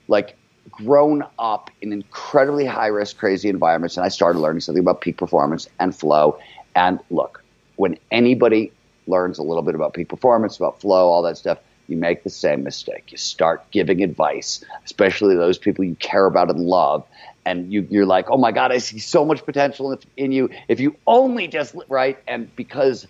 like 0.09 0.37
grown 0.71 1.25
up 1.39 1.71
in 1.81 1.93
incredibly 1.93 2.65
high 2.67 2.87
risk, 2.87 3.19
crazy 3.19 3.49
environments, 3.49 3.97
and 3.97 4.05
I 4.05 4.09
started 4.09 4.39
learning 4.39 4.61
something 4.61 4.83
about 4.83 5.01
peak 5.01 5.17
performance 5.17 5.69
and 5.79 5.95
flow. 5.95 6.39
And 6.75 6.99
look, 7.11 7.43
when 7.77 7.99
anybody 8.11 8.73
learns 9.07 9.39
a 9.39 9.43
little 9.43 9.63
bit 9.63 9.75
about 9.75 9.95
peak 9.95 10.09
performance, 10.09 10.57
about 10.57 10.81
flow, 10.81 11.09
all 11.09 11.23
that 11.23 11.37
stuff, 11.37 11.59
you 11.91 11.97
make 11.97 12.23
the 12.23 12.31
same 12.31 12.63
mistake. 12.63 13.05
You 13.09 13.19
start 13.19 13.71
giving 13.71 14.03
advice, 14.03 14.65
especially 14.85 15.37
those 15.37 15.59
people 15.59 15.85
you 15.85 15.97
care 15.97 16.27
about 16.27 16.51
and 16.51 16.61
love, 16.61 17.07
and 17.45 17.73
you, 17.73 17.87
you're 17.91 18.07
like, 18.07 18.31
oh 18.31 18.37
my 18.37 18.53
God, 18.53 18.73
I 18.73 18.79
see 18.79 18.99
so 18.99 19.25
much 19.25 19.45
potential 19.45 19.99
in 20.17 20.33
you. 20.33 20.51
If 20.69 20.81
you 20.81 20.97
only 21.07 21.49
just, 21.49 21.75
right? 21.89 22.19
And 22.29 22.55
because 22.55 23.07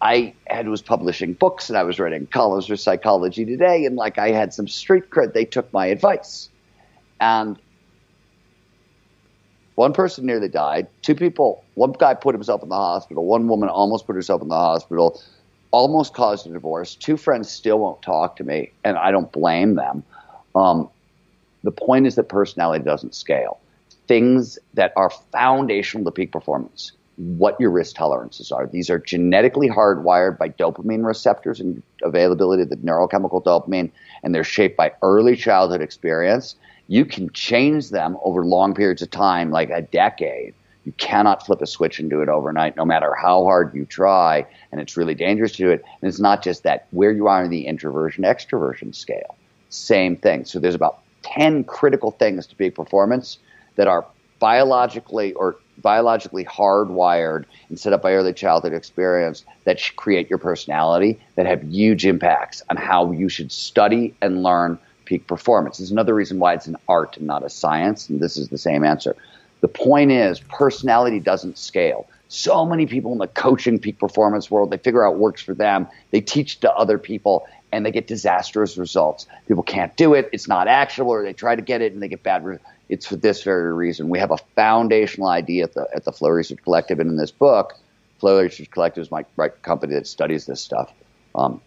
I 0.00 0.34
had 0.46 0.68
was 0.68 0.82
publishing 0.82 1.34
books 1.34 1.68
and 1.68 1.78
I 1.78 1.82
was 1.82 1.98
writing 1.98 2.26
columns 2.26 2.66
for 2.66 2.76
Psychology 2.76 3.44
Today, 3.44 3.84
and 3.84 3.96
like 3.96 4.18
I 4.18 4.30
had 4.30 4.52
some 4.52 4.68
street 4.68 5.10
cred, 5.10 5.32
they 5.32 5.44
took 5.44 5.72
my 5.72 5.86
advice. 5.86 6.48
And 7.20 7.58
one 9.74 9.92
person 9.92 10.26
nearly 10.26 10.48
died. 10.48 10.86
Two 11.02 11.14
people, 11.14 11.64
one 11.74 11.92
guy 11.92 12.14
put 12.14 12.34
himself 12.34 12.62
in 12.62 12.68
the 12.68 12.76
hospital. 12.76 13.24
One 13.24 13.48
woman 13.48 13.68
almost 13.68 14.06
put 14.06 14.14
herself 14.14 14.40
in 14.40 14.48
the 14.48 14.54
hospital 14.54 15.20
almost 15.74 16.14
caused 16.14 16.46
a 16.46 16.50
divorce. 16.50 16.94
Two 16.94 17.16
friends 17.16 17.50
still 17.50 17.80
won't 17.80 18.00
talk 18.00 18.36
to 18.36 18.44
me, 18.44 18.70
and 18.84 18.96
I 18.96 19.10
don't 19.10 19.32
blame 19.32 19.74
them. 19.74 20.04
Um, 20.54 20.88
the 21.64 21.72
point 21.72 22.06
is 22.06 22.14
that 22.14 22.28
personality 22.28 22.84
doesn't 22.84 23.12
scale. 23.12 23.58
Things 24.06 24.56
that 24.74 24.92
are 24.94 25.10
foundational 25.10 26.04
to 26.04 26.12
peak 26.12 26.30
performance, 26.30 26.92
what 27.16 27.58
your 27.58 27.70
risk 27.70 27.96
tolerances 27.96 28.52
are. 28.52 28.68
These 28.68 28.88
are 28.88 29.00
genetically 29.00 29.68
hardwired 29.68 30.38
by 30.38 30.50
dopamine 30.50 31.04
receptors 31.04 31.58
and 31.58 31.82
availability 32.04 32.62
of 32.62 32.70
the 32.70 32.76
neurochemical 32.76 33.42
dopamine, 33.42 33.90
and 34.22 34.32
they're 34.32 34.44
shaped 34.44 34.76
by 34.76 34.92
early 35.02 35.34
childhood 35.34 35.80
experience. 35.80 36.54
You 36.86 37.04
can 37.04 37.30
change 37.30 37.90
them 37.90 38.16
over 38.22 38.44
long 38.44 38.74
periods 38.74 39.02
of 39.02 39.10
time, 39.10 39.50
like 39.50 39.70
a 39.70 39.82
decade, 39.82 40.54
You 40.84 40.92
cannot 40.92 41.44
flip 41.44 41.62
a 41.62 41.66
switch 41.66 41.98
and 41.98 42.10
do 42.10 42.20
it 42.20 42.28
overnight, 42.28 42.76
no 42.76 42.84
matter 42.84 43.14
how 43.14 43.44
hard 43.44 43.74
you 43.74 43.84
try. 43.84 44.46
And 44.70 44.80
it's 44.80 44.96
really 44.96 45.14
dangerous 45.14 45.52
to 45.52 45.58
do 45.58 45.70
it. 45.70 45.84
And 46.00 46.08
it's 46.08 46.20
not 46.20 46.42
just 46.42 46.62
that, 46.64 46.86
where 46.90 47.12
you 47.12 47.26
are 47.26 47.44
in 47.44 47.50
the 47.50 47.66
introversion 47.66 48.24
extroversion 48.24 48.94
scale, 48.94 49.36
same 49.70 50.16
thing. 50.16 50.44
So 50.44 50.58
there's 50.58 50.74
about 50.74 51.00
10 51.22 51.64
critical 51.64 52.10
things 52.10 52.46
to 52.46 52.54
peak 52.54 52.74
performance 52.74 53.38
that 53.76 53.88
are 53.88 54.06
biologically 54.38 55.32
or 55.34 55.56
biologically 55.78 56.44
hardwired 56.44 57.44
and 57.68 57.80
set 57.80 57.92
up 57.92 58.02
by 58.02 58.12
early 58.12 58.32
childhood 58.32 58.72
experience 58.72 59.44
that 59.64 59.80
create 59.96 60.28
your 60.28 60.38
personality 60.38 61.18
that 61.36 61.46
have 61.46 61.62
huge 61.64 62.06
impacts 62.06 62.62
on 62.70 62.76
how 62.76 63.10
you 63.10 63.28
should 63.28 63.50
study 63.50 64.14
and 64.20 64.42
learn 64.42 64.78
peak 65.04 65.26
performance. 65.26 65.78
There's 65.78 65.90
another 65.90 66.14
reason 66.14 66.38
why 66.38 66.54
it's 66.54 66.66
an 66.66 66.76
art 66.88 67.16
and 67.16 67.26
not 67.26 67.44
a 67.44 67.50
science, 67.50 68.08
and 68.08 68.20
this 68.20 68.36
is 68.36 68.48
the 68.48 68.58
same 68.58 68.84
answer. 68.84 69.16
The 69.64 69.68
point 69.68 70.12
is, 70.12 70.40
personality 70.40 71.20
doesn't 71.20 71.56
scale. 71.56 72.06
So 72.28 72.66
many 72.66 72.84
people 72.84 73.12
in 73.12 73.18
the 73.18 73.28
coaching 73.28 73.78
peak 73.78 73.98
performance 73.98 74.50
world, 74.50 74.68
they 74.68 74.76
figure 74.76 75.06
out 75.06 75.12
what 75.12 75.20
works 75.20 75.40
for 75.40 75.54
them, 75.54 75.86
they 76.10 76.20
teach 76.20 76.60
to 76.60 76.72
other 76.74 76.98
people, 76.98 77.46
and 77.72 77.86
they 77.86 77.90
get 77.90 78.06
disastrous 78.06 78.76
results. 78.76 79.26
People 79.48 79.62
can't 79.62 79.96
do 79.96 80.12
it, 80.12 80.28
it's 80.34 80.46
not 80.46 80.68
actionable, 80.68 81.12
or 81.12 81.22
they 81.22 81.32
try 81.32 81.56
to 81.56 81.62
get 81.62 81.80
it 81.80 81.94
and 81.94 82.02
they 82.02 82.08
get 82.08 82.22
bad 82.22 82.44
results. 82.44 82.68
It's 82.90 83.06
for 83.06 83.16
this 83.16 83.42
very 83.42 83.72
reason. 83.72 84.10
We 84.10 84.18
have 84.18 84.30
a 84.30 84.36
foundational 84.54 85.28
idea 85.28 85.64
at 85.64 85.72
the, 85.72 85.88
at 85.94 86.04
the 86.04 86.12
Flow 86.12 86.28
Research 86.28 86.62
Collective, 86.62 87.00
and 87.00 87.08
in 87.08 87.16
this 87.16 87.30
book, 87.30 87.72
Flow 88.18 88.42
Research 88.42 88.70
Collective 88.70 89.00
is 89.00 89.10
my, 89.10 89.24
my 89.38 89.48
company 89.48 89.94
that 89.94 90.06
studies 90.06 90.44
this 90.44 90.60
stuff. 90.60 90.92
Um, 91.34 91.62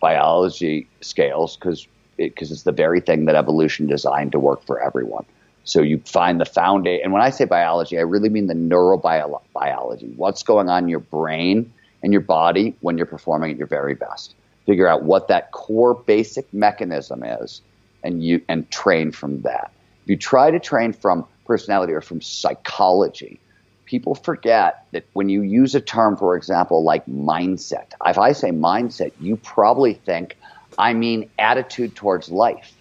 biology 0.00 0.88
scales 1.02 1.56
because 1.56 1.86
because 2.16 2.50
it's 2.50 2.64
the 2.64 2.72
very 2.72 3.00
thing 3.00 3.26
that 3.26 3.36
evolution 3.36 3.86
designed 3.86 4.32
to 4.32 4.40
work 4.40 4.64
for 4.66 4.82
everyone. 4.82 5.24
So 5.66 5.82
you 5.82 5.98
find 5.98 6.40
the 6.40 6.44
foundation. 6.44 7.02
And 7.04 7.12
when 7.12 7.22
I 7.22 7.30
say 7.30 7.44
biology, 7.44 7.98
I 7.98 8.02
really 8.02 8.28
mean 8.28 8.46
the 8.46 8.54
neurobiology. 8.54 10.16
What's 10.16 10.44
going 10.44 10.68
on 10.68 10.84
in 10.84 10.88
your 10.88 11.00
brain 11.00 11.72
and 12.04 12.12
your 12.12 12.22
body 12.22 12.76
when 12.80 12.96
you're 12.96 13.06
performing 13.06 13.50
at 13.50 13.58
your 13.58 13.66
very 13.66 13.94
best. 13.94 14.36
Figure 14.64 14.86
out 14.86 15.02
what 15.02 15.26
that 15.28 15.50
core 15.50 15.94
basic 15.94 16.52
mechanism 16.54 17.24
is 17.24 17.62
and 18.04 18.22
you 18.22 18.42
and 18.48 18.70
train 18.70 19.10
from 19.10 19.42
that. 19.42 19.72
If 20.04 20.10
you 20.10 20.16
try 20.16 20.52
to 20.52 20.60
train 20.60 20.92
from 20.92 21.26
personality 21.46 21.92
or 21.92 22.00
from 22.00 22.20
psychology, 22.20 23.40
people 23.86 24.14
forget 24.14 24.86
that 24.92 25.04
when 25.14 25.28
you 25.28 25.42
use 25.42 25.74
a 25.74 25.80
term, 25.80 26.16
for 26.16 26.36
example, 26.36 26.84
like 26.84 27.06
mindset, 27.06 27.86
if 28.04 28.18
I 28.18 28.32
say 28.32 28.50
mindset, 28.50 29.10
you 29.18 29.36
probably 29.36 29.94
think 29.94 30.36
I 30.78 30.92
mean 30.92 31.28
attitude 31.40 31.96
towards 31.96 32.30
life. 32.30 32.75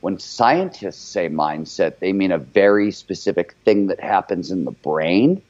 When 0.00 0.18
scientists 0.18 1.02
say 1.02 1.28
mindset, 1.28 1.98
they 1.98 2.12
mean 2.12 2.32
a 2.32 2.38
very 2.38 2.90
specific 2.90 3.54
thing 3.64 3.88
that 3.88 4.00
happens 4.00 4.50
in 4.50 4.64
the 4.64 4.70
brain, 4.70 5.42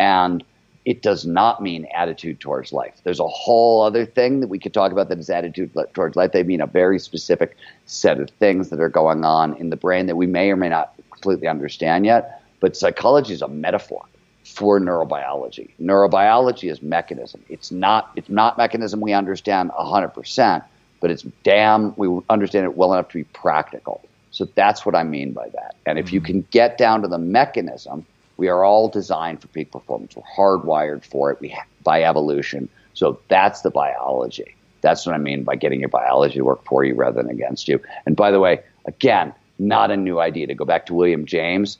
and 0.00 0.42
it 0.84 1.02
does 1.02 1.24
not 1.24 1.62
mean 1.62 1.86
attitude 1.94 2.40
towards 2.40 2.72
life. 2.72 2.94
There's 3.04 3.20
a 3.20 3.28
whole 3.28 3.82
other 3.82 4.04
thing 4.04 4.40
that 4.40 4.48
we 4.48 4.58
could 4.58 4.74
talk 4.74 4.90
about 4.90 5.08
that 5.08 5.18
is 5.18 5.30
attitude 5.30 5.70
towards 5.94 6.16
life. 6.16 6.32
They 6.32 6.42
mean 6.42 6.60
a 6.60 6.66
very 6.66 6.98
specific 6.98 7.56
set 7.86 8.18
of 8.18 8.30
things 8.30 8.70
that 8.70 8.80
are 8.80 8.88
going 8.88 9.24
on 9.24 9.54
in 9.56 9.70
the 9.70 9.76
brain 9.76 10.06
that 10.06 10.16
we 10.16 10.26
may 10.26 10.50
or 10.50 10.56
may 10.56 10.68
not 10.68 10.94
completely 11.12 11.46
understand 11.46 12.04
yet. 12.04 12.42
But 12.58 12.76
psychology 12.76 13.32
is 13.32 13.42
a 13.42 13.48
metaphor 13.48 14.04
for 14.44 14.80
neurobiology. 14.80 15.70
Neurobiology 15.80 16.70
is 16.70 16.82
mechanism. 16.82 17.44
It's 17.48 17.70
not 17.70 18.10
it's 18.16 18.28
not 18.28 18.58
mechanism 18.58 19.00
we 19.00 19.12
understand 19.12 19.70
100%, 19.70 20.64
but 21.02 21.10
it's 21.10 21.24
damn, 21.42 21.94
we 21.96 22.08
understand 22.30 22.64
it 22.64 22.76
well 22.76 22.94
enough 22.94 23.08
to 23.08 23.18
be 23.18 23.24
practical. 23.24 24.00
So 24.30 24.46
that's 24.54 24.86
what 24.86 24.94
I 24.94 25.02
mean 25.02 25.32
by 25.32 25.50
that. 25.50 25.74
And 25.84 25.98
if 25.98 26.12
you 26.12 26.20
mm-hmm. 26.20 26.26
can 26.26 26.46
get 26.50 26.78
down 26.78 27.02
to 27.02 27.08
the 27.08 27.18
mechanism, 27.18 28.06
we 28.38 28.48
are 28.48 28.64
all 28.64 28.88
designed 28.88 29.42
for 29.42 29.48
peak 29.48 29.70
performance. 29.70 30.16
We're 30.16 30.22
hardwired 30.22 31.04
for 31.04 31.30
it 31.30 31.40
we, 31.40 31.54
by 31.82 32.04
evolution. 32.04 32.70
So 32.94 33.20
that's 33.28 33.60
the 33.60 33.70
biology. 33.70 34.54
That's 34.80 35.04
what 35.04 35.14
I 35.14 35.18
mean 35.18 35.42
by 35.42 35.56
getting 35.56 35.80
your 35.80 35.90
biology 35.90 36.36
to 36.36 36.44
work 36.44 36.64
for 36.64 36.84
you 36.84 36.94
rather 36.94 37.22
than 37.22 37.30
against 37.30 37.68
you. 37.68 37.80
And 38.06 38.16
by 38.16 38.30
the 38.30 38.40
way, 38.40 38.60
again, 38.86 39.34
not 39.58 39.90
a 39.90 39.96
new 39.96 40.18
idea. 40.18 40.46
To 40.46 40.54
go 40.54 40.64
back 40.64 40.86
to 40.86 40.94
William 40.94 41.26
James, 41.26 41.78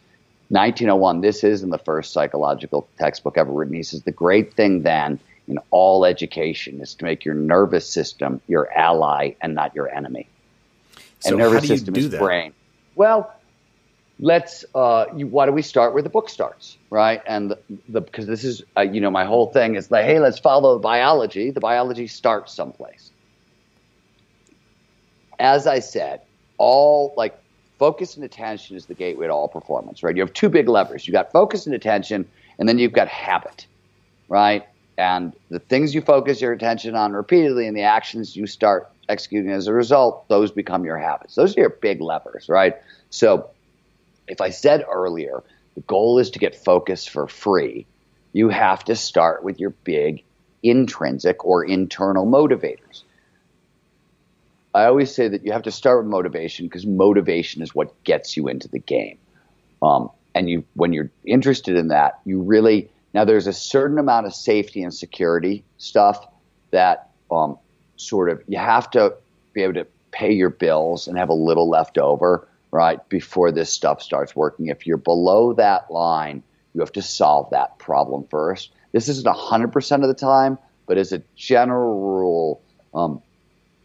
1901, 0.49 1.21
this 1.21 1.43
isn't 1.43 1.71
the 1.71 1.79
first 1.79 2.13
psychological 2.13 2.87
textbook 2.99 3.39
ever 3.39 3.51
written. 3.51 3.75
He 3.75 3.83
says 3.83 4.03
the 4.03 4.13
great 4.13 4.53
thing 4.55 4.83
then 4.83 5.19
in 5.49 5.59
all 5.71 6.05
education 6.05 6.81
is 6.81 6.95
to 6.95 7.05
make 7.05 7.25
your 7.25 7.35
nervous 7.35 7.89
system 7.89 8.41
your 8.47 8.73
ally 8.73 9.33
and 9.41 9.55
not 9.55 9.75
your 9.75 9.93
enemy. 9.93 10.29
So 11.21 11.31
and 11.31 11.39
nervous 11.39 11.69
system 11.69 11.97
is 11.97 12.11
that? 12.11 12.21
brain. 12.21 12.53
Well, 12.95 13.33
let's. 14.19 14.65
Uh, 14.75 15.07
you, 15.17 15.27
why 15.27 15.47
do 15.47 15.53
we 15.53 15.63
start 15.63 15.95
where 15.95 16.03
the 16.03 16.09
book 16.09 16.29
starts, 16.29 16.77
right? 16.91 17.23
And 17.27 17.55
the 17.89 18.01
because 18.01 18.27
this 18.27 18.45
is 18.45 18.63
uh, 18.77 18.83
you 18.83 19.01
know 19.01 19.11
my 19.11 19.25
whole 19.25 19.47
thing 19.47 19.75
is 19.75 19.91
like, 19.91 20.05
hey, 20.05 20.19
let's 20.19 20.39
follow 20.39 20.75
the 20.75 20.81
biology. 20.81 21.51
The 21.51 21.61
biology 21.61 22.07
starts 22.07 22.55
someplace. 22.55 23.11
As 25.39 25.67
I 25.67 25.81
said, 25.81 26.23
all 26.59 27.15
like 27.17 27.39
focus 27.79 28.17
and 28.17 28.25
attention 28.25 28.77
is 28.77 28.87
the 28.87 28.95
gateway 28.95 29.27
to 29.27 29.33
all 29.33 29.49
performance, 29.49 30.03
right? 30.03 30.15
You 30.15 30.23
have 30.23 30.33
two 30.33 30.49
big 30.49 30.69
levers. 30.69 31.07
You 31.07 31.13
got 31.13 31.33
focus 31.33 31.67
and 31.67 31.75
attention, 31.75 32.29
and 32.59 32.69
then 32.69 32.79
you've 32.79 32.93
got 32.93 33.09
habit, 33.09 33.67
right? 34.29 34.67
And 34.99 35.35
the 35.49 35.59
things 35.59 35.95
you 35.95 36.01
focus 36.01 36.41
your 36.41 36.53
attention 36.53 36.95
on 36.95 37.13
repeatedly 37.13 37.67
and 37.67 37.77
the 37.77 37.83
actions 37.83 38.37
you 38.37 38.47
start 38.47 38.91
executing 39.09 39.51
as 39.51 39.67
a 39.67 39.73
result, 39.73 40.29
those 40.29 40.51
become 40.51 40.85
your 40.85 40.99
habits. 40.99 41.35
Those 41.35 41.57
are 41.57 41.61
your 41.61 41.71
big 41.71 42.01
levers, 42.01 42.49
right? 42.49 42.77
So 43.11 43.51
if 44.29 44.41
I 44.41 44.51
said 44.51 44.85
earlier, 44.91 45.43
the 45.75 45.81
goal 45.83 46.19
is 46.19 46.31
to 46.31 46.39
get 46.39 46.55
focus 46.55 47.07
for 47.07 47.27
free, 47.27 47.87
you 48.33 48.49
have 48.49 48.85
to 48.85 48.97
start 48.97 49.43
with 49.43 49.61
your 49.61 49.71
big 49.71 50.25
intrinsic 50.63 51.45
or 51.45 51.65
internal 51.65 52.27
motivators. 52.27 53.03
I 54.75 54.85
always 54.85 55.15
say 55.15 55.29
that 55.29 55.45
you 55.45 55.53
have 55.53 55.63
to 55.63 55.71
start 55.71 56.03
with 56.03 56.11
motivation 56.11 56.67
because 56.67 56.87
motivation 56.87 57.63
is 57.63 57.75
what 57.75 58.03
gets 58.05 58.37
you 58.37 58.49
into 58.49 58.69
the 58.69 58.79
game. 58.79 59.19
Um, 59.83 60.11
and 60.35 60.49
you, 60.49 60.65
when 60.75 60.93
you're 60.93 61.11
interested 61.27 61.77
in 61.77 61.89
that, 61.89 62.21
you 62.25 62.41
really 62.41 62.91
now, 63.15 63.25
there's 63.25 63.47
a 63.47 63.53
certain 63.53 63.99
amount 63.99 64.27
of 64.27 64.35
safety 64.35 64.83
and 64.83 64.93
security 64.93 65.65
stuff 65.77 66.27
that 66.71 67.11
um, 67.31 67.59
sort 67.97 68.31
of 68.31 68.43
you 68.49 68.59
have 68.59 68.91
to 68.93 69.15
be 69.53 69.63
able 69.63 69.75
to 69.75 69.87
pay 70.13 70.33
your 70.33 70.51
bills 70.51 71.09
and 71.09 71.19
have 71.19 71.29
a 71.29 71.35
little 71.35 71.69
left 71.69 71.99
over, 71.99 72.49
right, 72.71 73.07
before 73.09 73.53
this 73.53 73.71
stuff 73.71 74.03
starts 74.03 74.35
working. 74.35 74.69
If 74.69 74.87
you're 74.87 74.97
below 74.97 75.53
that 75.55 75.91
line, 75.91 76.43
you 76.75 76.81
have 76.81 76.93
to 76.93 77.03
solve 77.03 77.51
that 77.51 77.79
problem 77.79 78.27
first. 78.31 78.71
This 78.93 79.09
isn't 79.09 79.27
100% 79.27 80.03
of 80.03 80.09
the 80.09 80.15
time, 80.15 80.59
but 80.87 80.97
as 80.97 81.13
a 81.13 81.23
general 81.37 82.01
rule, 82.01 82.63
um, 82.95 83.23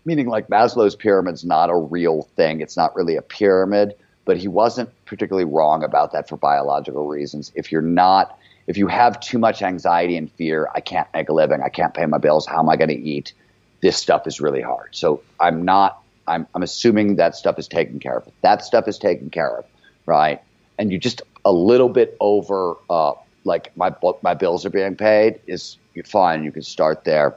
meaning 0.05 0.27
like 0.27 0.47
Maslow's 0.47 0.95
pyramid's 0.95 1.43
not 1.43 1.69
a 1.69 1.75
real 1.75 2.23
thing. 2.37 2.61
It's 2.61 2.77
not 2.77 2.95
really 2.95 3.17
a 3.17 3.21
pyramid, 3.21 3.93
but 4.23 4.37
he 4.37 4.47
wasn't 4.47 4.89
particularly 5.05 5.45
wrong 5.45 5.83
about 5.83 6.13
that 6.13 6.29
for 6.29 6.37
biological 6.37 7.07
reasons. 7.07 7.51
If 7.55 7.73
you're 7.73 7.81
not 7.81 8.37
if 8.67 8.77
you 8.77 8.87
have 8.87 9.19
too 9.19 9.39
much 9.39 9.61
anxiety 9.61 10.17
and 10.17 10.31
fear, 10.33 10.69
I 10.75 10.81
can't 10.81 11.07
make 11.13 11.29
a 11.29 11.33
living, 11.33 11.61
I 11.61 11.69
can't 11.69 11.93
pay 11.93 12.05
my 12.05 12.17
bills, 12.17 12.45
how 12.45 12.59
am 12.59 12.69
I 12.69 12.75
going 12.75 12.89
to 12.89 12.99
eat? 12.99 13.33
This 13.81 13.95
stuff 13.95 14.27
is 14.27 14.41
really 14.41 14.61
hard. 14.61 14.95
So 14.95 15.23
I'm 15.39 15.63
not, 15.63 16.01
I'm, 16.27 16.45
I'm 16.53 16.63
assuming 16.63 17.15
that 17.15 17.35
stuff 17.35 17.57
is 17.57 17.67
taken 17.67 17.99
care 17.99 18.17
of. 18.17 18.27
that 18.41 18.63
stuff 18.63 18.87
is 18.87 18.97
taken 18.97 19.29
care 19.29 19.57
of, 19.59 19.65
right? 20.05 20.41
And 20.77 20.91
you 20.91 20.99
just 20.99 21.21
a 21.45 21.51
little 21.51 21.89
bit 21.89 22.17
over, 22.19 22.75
uh, 22.89 23.13
like 23.45 23.75
my 23.77 23.95
my 24.21 24.33
bills 24.33 24.65
are 24.65 24.69
being 24.69 24.95
paid 24.95 25.39
is 25.47 25.77
you're 25.93 26.03
fine. 26.03 26.43
You 26.43 26.51
can 26.51 26.63
start 26.63 27.05
there. 27.05 27.35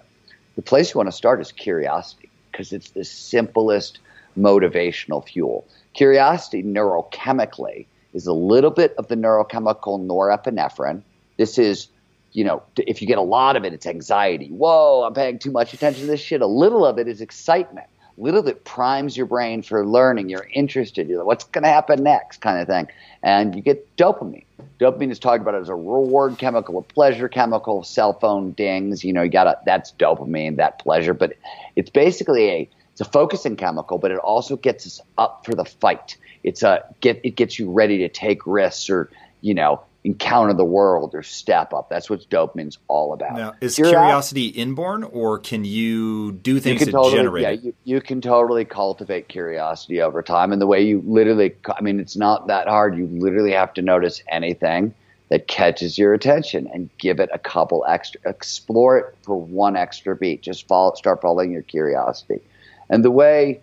The 0.57 0.63
place 0.63 0.93
you 0.93 0.99
want 0.99 1.07
to 1.07 1.17
start 1.17 1.41
is 1.41 1.53
curiosity 1.53 2.29
because 2.51 2.73
it's 2.73 2.91
the 2.91 3.05
simplest 3.05 4.01
motivational 4.37 5.25
fuel. 5.25 5.67
Curiosity 5.95 6.65
neurochemically 6.65 7.87
is 8.13 8.27
a 8.27 8.33
little 8.33 8.71
bit 8.71 8.95
of 8.99 9.07
the 9.07 9.15
neurochemical 9.15 10.05
norepinephrine 10.05 11.03
this 11.41 11.57
is, 11.57 11.89
you 12.33 12.45
know, 12.45 12.63
if 12.77 13.01
you 13.01 13.09
get 13.09 13.17
a 13.17 13.23
lot 13.23 13.57
of 13.57 13.65
it, 13.65 13.73
it's 13.73 13.87
anxiety. 13.87 14.49
Whoa, 14.49 15.05
I'm 15.05 15.15
paying 15.15 15.39
too 15.39 15.51
much 15.51 15.73
attention 15.73 16.03
to 16.03 16.07
this 16.07 16.21
shit. 16.21 16.43
A 16.43 16.47
little 16.47 16.85
of 16.85 16.99
it 16.99 17.09
is 17.09 17.23
excitement. 17.23 17.87
A 18.19 18.21
little 18.21 18.47
it 18.47 18.63
primes 18.67 19.17
your 19.17 19.25
brain 19.25 19.63
for 19.63 19.87
learning. 19.87 20.29
You're 20.29 20.47
interested. 20.53 21.09
You're 21.09 21.21
like, 21.21 21.27
what's 21.27 21.45
going 21.45 21.65
to 21.65 21.71
happen 21.71 22.03
next, 22.03 22.43
kind 22.43 22.61
of 22.61 22.69
thing. 22.69 22.89
And 23.23 23.57
you 23.57 23.63
get 23.63 23.97
dopamine. 23.97 24.45
Dopamine 24.79 25.11
is 25.11 25.19
talked 25.19 25.41
about 25.41 25.55
as 25.55 25.71
a 25.71 25.75
reward 25.75 26.37
chemical, 26.37 26.77
a 26.77 26.83
pleasure 26.83 27.31
chemical. 27.31 27.85
Cell 27.85 28.13
phone 28.13 28.53
dings. 28.53 29.03
You 29.03 29.15
know, 29.15 29.23
you 29.23 29.31
got 29.31 29.65
that's 29.65 29.93
dopamine, 29.93 30.57
that 30.57 30.79
pleasure. 30.79 31.15
But 31.15 31.39
it's 31.75 31.89
basically 31.89 32.51
a 32.51 32.71
it's 32.93 33.01
a 33.01 33.07
focusing 33.07 33.57
chemical, 33.57 33.97
but 33.97 34.11
it 34.11 34.19
also 34.19 34.57
gets 34.57 34.87
us 34.87 35.01
up 35.17 35.47
for 35.47 35.55
the 35.55 35.65
fight. 35.65 36.19
It's 36.45 36.63
a 36.63 36.85
get 37.01 37.23
it 37.25 37.37
gets 37.37 37.59
you 37.59 37.71
ready 37.71 37.99
to 37.99 38.11
take 38.11 38.47
risks 38.47 38.91
or 38.91 39.11
you 39.41 39.55
know 39.55 39.83
encounter 40.03 40.55
the 40.55 40.65
world 40.65 41.15
or 41.15 41.23
step 41.23 41.75
up. 41.75 41.91
That's 41.91 42.09
what 42.09 42.29
dopamine's 42.31 42.79
all 42.89 43.13
about. 43.13 43.37
Now, 43.37 43.55
is 43.61 43.77
curiosity 43.77 44.47
inborn, 44.47 45.05
or 45.05 45.39
can 45.39 45.65
you 45.65 46.33
do 46.33 46.59
things 46.59 46.81
you 46.81 46.87
to 46.87 46.93
totally, 46.93 47.17
generate 47.17 47.43
yeah, 47.43 47.51
it? 47.51 47.63
You, 47.63 47.75
you, 47.85 48.01
can 48.01 48.21
totally 48.21 48.65
cultivate 48.65 49.29
curiosity 49.29 50.01
over 50.01 50.23
time. 50.23 50.53
And 50.53 50.61
the 50.61 50.67
way 50.67 50.83
you 50.83 51.03
literally, 51.05 51.55
I 51.77 51.83
mean, 51.83 52.01
it's 52.01 52.17
not 52.17 52.47
that 52.47 52.67
hard. 52.67 52.97
You 52.97 53.07
literally 53.07 53.53
have 53.53 53.75
to 53.75 53.83
notice 53.83 54.23
anything 54.29 54.95
that 55.29 55.47
catches 55.47 55.99
your 55.99 56.15
attention 56.15 56.69
and 56.73 56.89
give 56.99 57.21
it 57.21 57.29
a 57.33 57.39
couple 57.39 57.85
extra, 57.87 58.21
explore 58.25 58.99
it 58.99 59.15
for 59.23 59.41
one 59.41 59.77
extra 59.77 60.17
beat. 60.17 60.43
Just 60.43 60.67
follow, 60.67 60.95
start 60.95 61.21
following 61.21 61.53
your 61.53 61.63
curiosity. 61.63 62.41
And 62.89 63.05
the 63.05 63.11
way, 63.11 63.61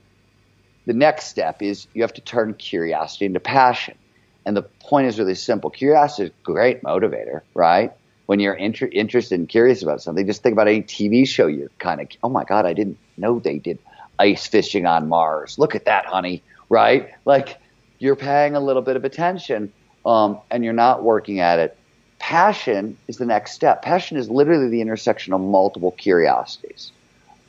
the 0.85 0.93
next 0.93 1.25
step 1.25 1.61
is 1.61 1.87
you 1.93 2.03
have 2.03 2.13
to 2.13 2.21
turn 2.21 2.53
curiosity 2.53 3.25
into 3.25 3.41
passion. 3.41 3.97
And 4.47 4.55
the 4.55 4.61
point 4.61 5.07
is 5.07 5.19
really 5.19 5.35
simple. 5.35 5.69
Curiosity 5.69 6.23
is 6.23 6.29
a 6.29 6.43
great 6.43 6.81
motivator, 6.81 7.41
right? 7.53 7.91
When 8.27 8.39
you're 8.39 8.53
inter- 8.53 8.89
interested 8.89 9.37
and 9.37 9.49
curious 9.49 9.83
about 9.83 10.01
something, 10.01 10.25
just 10.25 10.41
think 10.41 10.53
about 10.53 10.69
any 10.69 10.83
TV 10.83 11.27
show 11.27 11.47
you're 11.47 11.67
kind 11.79 11.99
of, 11.99 12.07
oh 12.23 12.29
my 12.29 12.45
God, 12.45 12.65
I 12.65 12.71
didn't 12.71 12.97
know 13.17 13.39
they 13.39 13.57
did 13.57 13.77
ice 14.17 14.47
fishing 14.47 14.85
on 14.85 15.09
Mars. 15.09 15.59
Look 15.59 15.75
at 15.75 15.83
that, 15.83 16.05
honey, 16.05 16.43
right? 16.69 17.09
Like 17.25 17.57
you're 17.99 18.15
paying 18.15 18.55
a 18.55 18.61
little 18.61 18.81
bit 18.81 18.95
of 18.95 19.03
attention 19.03 19.73
um, 20.05 20.39
and 20.49 20.63
you're 20.63 20.71
not 20.71 21.03
working 21.03 21.41
at 21.41 21.59
it. 21.59 21.77
Passion 22.17 22.97
is 23.09 23.17
the 23.17 23.25
next 23.25 23.51
step. 23.51 23.81
Passion 23.81 24.15
is 24.15 24.29
literally 24.29 24.69
the 24.69 24.79
intersection 24.79 25.33
of 25.33 25.41
multiple 25.41 25.91
curiosities. 25.91 26.93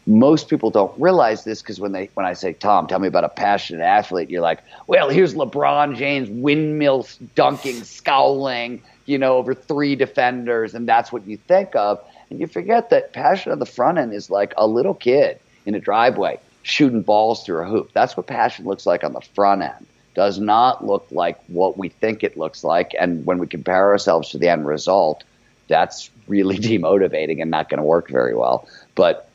Most 0.09 0.49
people 0.49 0.71
don't 0.71 0.99
realize 0.99 1.45
this 1.45 1.61
because 1.61 1.79
when 1.79 1.93
they 1.93 2.09
when 2.15 2.25
I 2.25 2.33
say 2.33 2.55
Tom, 2.55 2.87
tell 2.87 2.99
me 2.99 3.09
about 3.09 3.25
a 3.25 3.29
passionate 3.29 3.85
athlete, 3.85 4.31
you're 4.31 4.41
like, 4.41 4.61
well, 4.87 5.11
here's 5.11 5.35
LeBron 5.35 5.97
James 5.97 6.31
windmill 6.31 7.07
dunking, 7.35 7.85
scowling, 7.85 8.83
you 9.05 9.19
know, 9.19 9.37
over 9.37 9.55
three 9.55 9.95
defenders, 9.95 10.75
and 10.75 10.89
that's 10.89 11.13
what 11.13 11.27
you 11.27 11.37
think 11.37 11.77
of, 11.77 12.03
and 12.31 12.41
you 12.41 12.47
forget 12.47 12.89
that 12.91 13.13
passion 13.13 13.53
on 13.53 13.59
the 13.59 13.67
front 13.67 13.99
end 13.99 14.15
is 14.15 14.31
like 14.31 14.55
a 14.57 14.67
little 14.67 14.95
kid 14.95 15.39
in 15.67 15.75
a 15.75 15.81
driveway 15.81 16.41
shooting 16.63 17.03
balls 17.03 17.45
through 17.45 17.63
a 17.63 17.69
hoop. 17.69 17.91
That's 17.93 18.17
what 18.17 18.27
passion 18.27 18.65
looks 18.65 18.87
like 18.87 19.05
on 19.05 19.13
the 19.13 19.21
front 19.21 19.63
end 19.63 19.87
does 20.15 20.41
not 20.41 20.85
look 20.85 21.07
like 21.13 21.39
what 21.47 21.79
we 21.79 21.91
think 21.91 22.25
it 22.25 22.37
looks 22.37 22.65
like. 22.65 22.93
And 22.99 23.25
when 23.25 23.39
we 23.39 23.47
compare 23.47 23.91
ourselves 23.91 24.31
to 24.31 24.39
the 24.39 24.49
end 24.49 24.67
result, 24.67 25.23
that's 25.69 26.11
really 26.27 26.59
demotivating 26.59 27.41
and 27.41 27.51
not 27.51 27.69
going 27.69 27.79
to 27.79 27.85
work 27.85 28.09
very 28.09 28.35
well. 28.35 28.69
But 28.97 29.28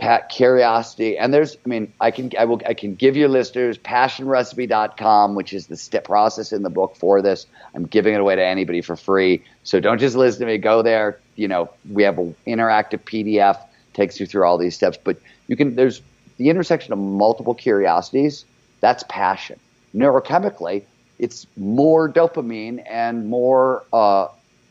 Pat 0.00 0.30
curiosity. 0.30 1.18
And 1.18 1.32
there's 1.32 1.56
I 1.64 1.68
mean 1.68 1.92
I 2.00 2.10
can 2.10 2.30
I 2.38 2.46
will 2.46 2.60
I 2.66 2.72
can 2.72 2.94
give 2.94 3.16
your 3.16 3.28
listeners 3.28 3.76
passionrecipe.com 3.78 5.34
which 5.34 5.52
is 5.52 5.66
the 5.66 5.76
step 5.76 6.04
process 6.04 6.52
in 6.52 6.62
the 6.62 6.70
book 6.70 6.96
for 6.96 7.20
this. 7.20 7.46
I'm 7.74 7.84
giving 7.84 8.14
it 8.14 8.20
away 8.20 8.34
to 8.34 8.42
anybody 8.42 8.80
for 8.80 8.96
free. 8.96 9.44
So 9.62 9.78
don't 9.78 9.98
just 9.98 10.16
listen 10.16 10.40
to 10.40 10.46
me, 10.46 10.56
go 10.56 10.80
there, 10.82 11.20
you 11.36 11.46
know, 11.46 11.70
we 11.92 12.02
have 12.02 12.18
an 12.18 12.34
interactive 12.46 13.00
PDF 13.00 13.62
takes 13.92 14.18
you 14.18 14.26
through 14.26 14.44
all 14.44 14.56
these 14.56 14.74
steps, 14.74 14.96
but 15.02 15.18
you 15.48 15.56
can 15.56 15.76
there's 15.76 16.00
the 16.38 16.48
intersection 16.48 16.94
of 16.94 16.98
multiple 16.98 17.54
curiosities, 17.54 18.46
that's 18.80 19.04
passion. 19.10 19.60
Neurochemically, 19.94 20.82
it's 21.18 21.46
more 21.58 22.10
dopamine 22.10 22.82
and 22.88 23.28
more 23.28 23.84
uh, 23.92 24.28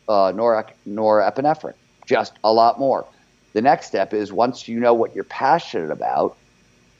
uh, 0.08 0.32
norepinephrine, 0.32 1.74
just 2.04 2.32
a 2.42 2.52
lot 2.52 2.80
more. 2.80 3.06
The 3.52 3.62
next 3.62 3.86
step 3.86 4.14
is 4.14 4.32
once 4.32 4.68
you 4.68 4.78
know 4.78 4.94
what 4.94 5.14
you're 5.14 5.24
passionate 5.24 5.90
about, 5.90 6.36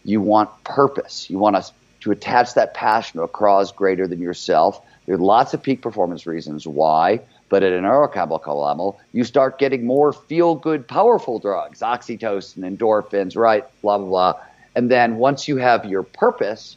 you 0.04 0.20
want 0.20 0.50
purpose. 0.64 1.28
You 1.30 1.38
want 1.38 1.56
to, 1.56 1.72
to 2.00 2.10
attach 2.10 2.54
that 2.54 2.74
passion 2.74 3.18
to 3.18 3.24
a 3.24 3.28
cause 3.28 3.72
greater 3.72 4.06
than 4.06 4.20
yourself. 4.20 4.80
There 5.06 5.14
are 5.14 5.18
lots 5.18 5.54
of 5.54 5.62
peak 5.62 5.82
performance 5.82 6.26
reasons 6.26 6.66
why, 6.66 7.20
but 7.48 7.62
at 7.62 7.72
a 7.72 7.78
neurochemical 7.78 8.62
level, 8.62 9.00
you 9.12 9.24
start 9.24 9.58
getting 9.58 9.84
more 9.86 10.12
feel 10.12 10.54
good, 10.54 10.86
powerful 10.86 11.38
drugs, 11.38 11.80
oxytocin, 11.80 12.58
endorphins, 12.58 13.36
right? 13.36 13.64
Blah, 13.82 13.98
blah, 13.98 14.06
blah. 14.06 14.40
And 14.74 14.90
then 14.90 15.16
once 15.16 15.48
you 15.48 15.56
have 15.56 15.84
your 15.84 16.02
purpose, 16.02 16.76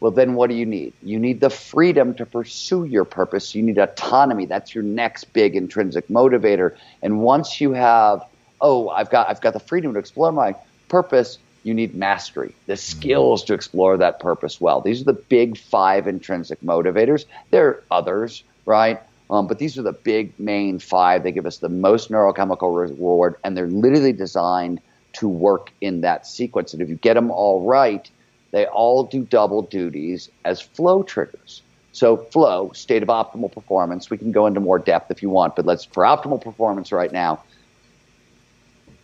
well, 0.00 0.12
then 0.12 0.34
what 0.34 0.48
do 0.48 0.56
you 0.56 0.66
need? 0.66 0.92
You 1.02 1.18
need 1.18 1.40
the 1.40 1.50
freedom 1.50 2.14
to 2.14 2.26
pursue 2.26 2.84
your 2.84 3.04
purpose. 3.04 3.54
You 3.54 3.62
need 3.62 3.78
autonomy. 3.78 4.46
That's 4.46 4.74
your 4.74 4.84
next 4.84 5.32
big 5.32 5.56
intrinsic 5.56 6.08
motivator. 6.08 6.76
And 7.02 7.20
once 7.20 7.60
you 7.60 7.72
have, 7.72 8.24
oh, 8.60 8.88
I've 8.88 9.10
got, 9.10 9.28
I've 9.28 9.40
got 9.40 9.52
the 9.52 9.60
freedom 9.60 9.92
to 9.94 9.98
explore 9.98 10.32
my 10.32 10.54
purpose, 10.88 11.38
you 11.62 11.74
need 11.74 11.94
mastery, 11.94 12.54
the 12.66 12.76
skills 12.76 13.44
to 13.44 13.54
explore 13.54 13.96
that 13.98 14.20
purpose 14.20 14.60
well. 14.60 14.80
These 14.80 15.02
are 15.02 15.04
the 15.04 15.12
big 15.12 15.58
five 15.58 16.06
intrinsic 16.06 16.60
motivators. 16.60 17.24
There 17.50 17.68
are 17.68 17.82
others, 17.90 18.42
right? 18.64 19.00
Um, 19.30 19.46
but 19.46 19.58
these 19.58 19.76
are 19.76 19.82
the 19.82 19.92
big 19.92 20.38
main 20.38 20.78
five. 20.78 21.22
They 21.22 21.32
give 21.32 21.46
us 21.46 21.58
the 21.58 21.68
most 21.68 22.10
neurochemical 22.10 22.88
reward, 22.88 23.36
and 23.44 23.56
they're 23.56 23.66
literally 23.66 24.12
designed 24.12 24.80
to 25.14 25.28
work 25.28 25.72
in 25.80 26.02
that 26.02 26.26
sequence. 26.26 26.72
And 26.72 26.82
if 26.82 26.88
you 26.88 26.96
get 26.96 27.14
them 27.14 27.30
all 27.30 27.62
right, 27.62 28.08
they 28.50 28.66
all 28.66 29.04
do 29.04 29.24
double 29.24 29.62
duties 29.62 30.30
as 30.44 30.60
flow 30.60 31.02
triggers. 31.02 31.62
So 31.92 32.16
flow, 32.16 32.70
state 32.74 33.02
of 33.02 33.08
optimal 33.08 33.52
performance, 33.52 34.08
we 34.08 34.18
can 34.18 34.30
go 34.32 34.46
into 34.46 34.60
more 34.60 34.78
depth 34.78 35.10
if 35.10 35.22
you 35.22 35.30
want, 35.30 35.56
but 35.56 35.66
let's 35.66 35.84
for 35.84 36.04
optimal 36.04 36.40
performance 36.40 36.92
right 36.92 37.12
now. 37.12 37.42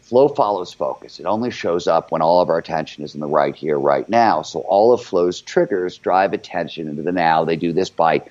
Flow 0.05 0.29
follows 0.29 0.73
focus. 0.73 1.19
It 1.19 1.25
only 1.25 1.51
shows 1.51 1.87
up 1.87 2.13
when 2.13 2.21
all 2.21 2.43
of 2.43 2.51
our 2.51 2.59
attention 2.59 3.05
is 3.05 3.15
in 3.15 3.21
the 3.21 3.27
right 3.27 3.57
here, 3.57 3.79
right 3.79 4.07
now. 4.07 4.43
So 4.43 4.61
all 4.61 4.93
of 4.93 5.03
flow's 5.03 5.41
triggers 5.41 5.97
drive 5.97 6.35
attention 6.35 6.89
into 6.89 7.01
the 7.01 7.11
now. 7.11 7.45
They 7.45 7.57
do 7.57 7.73
this 7.73 7.89
by 7.89 8.23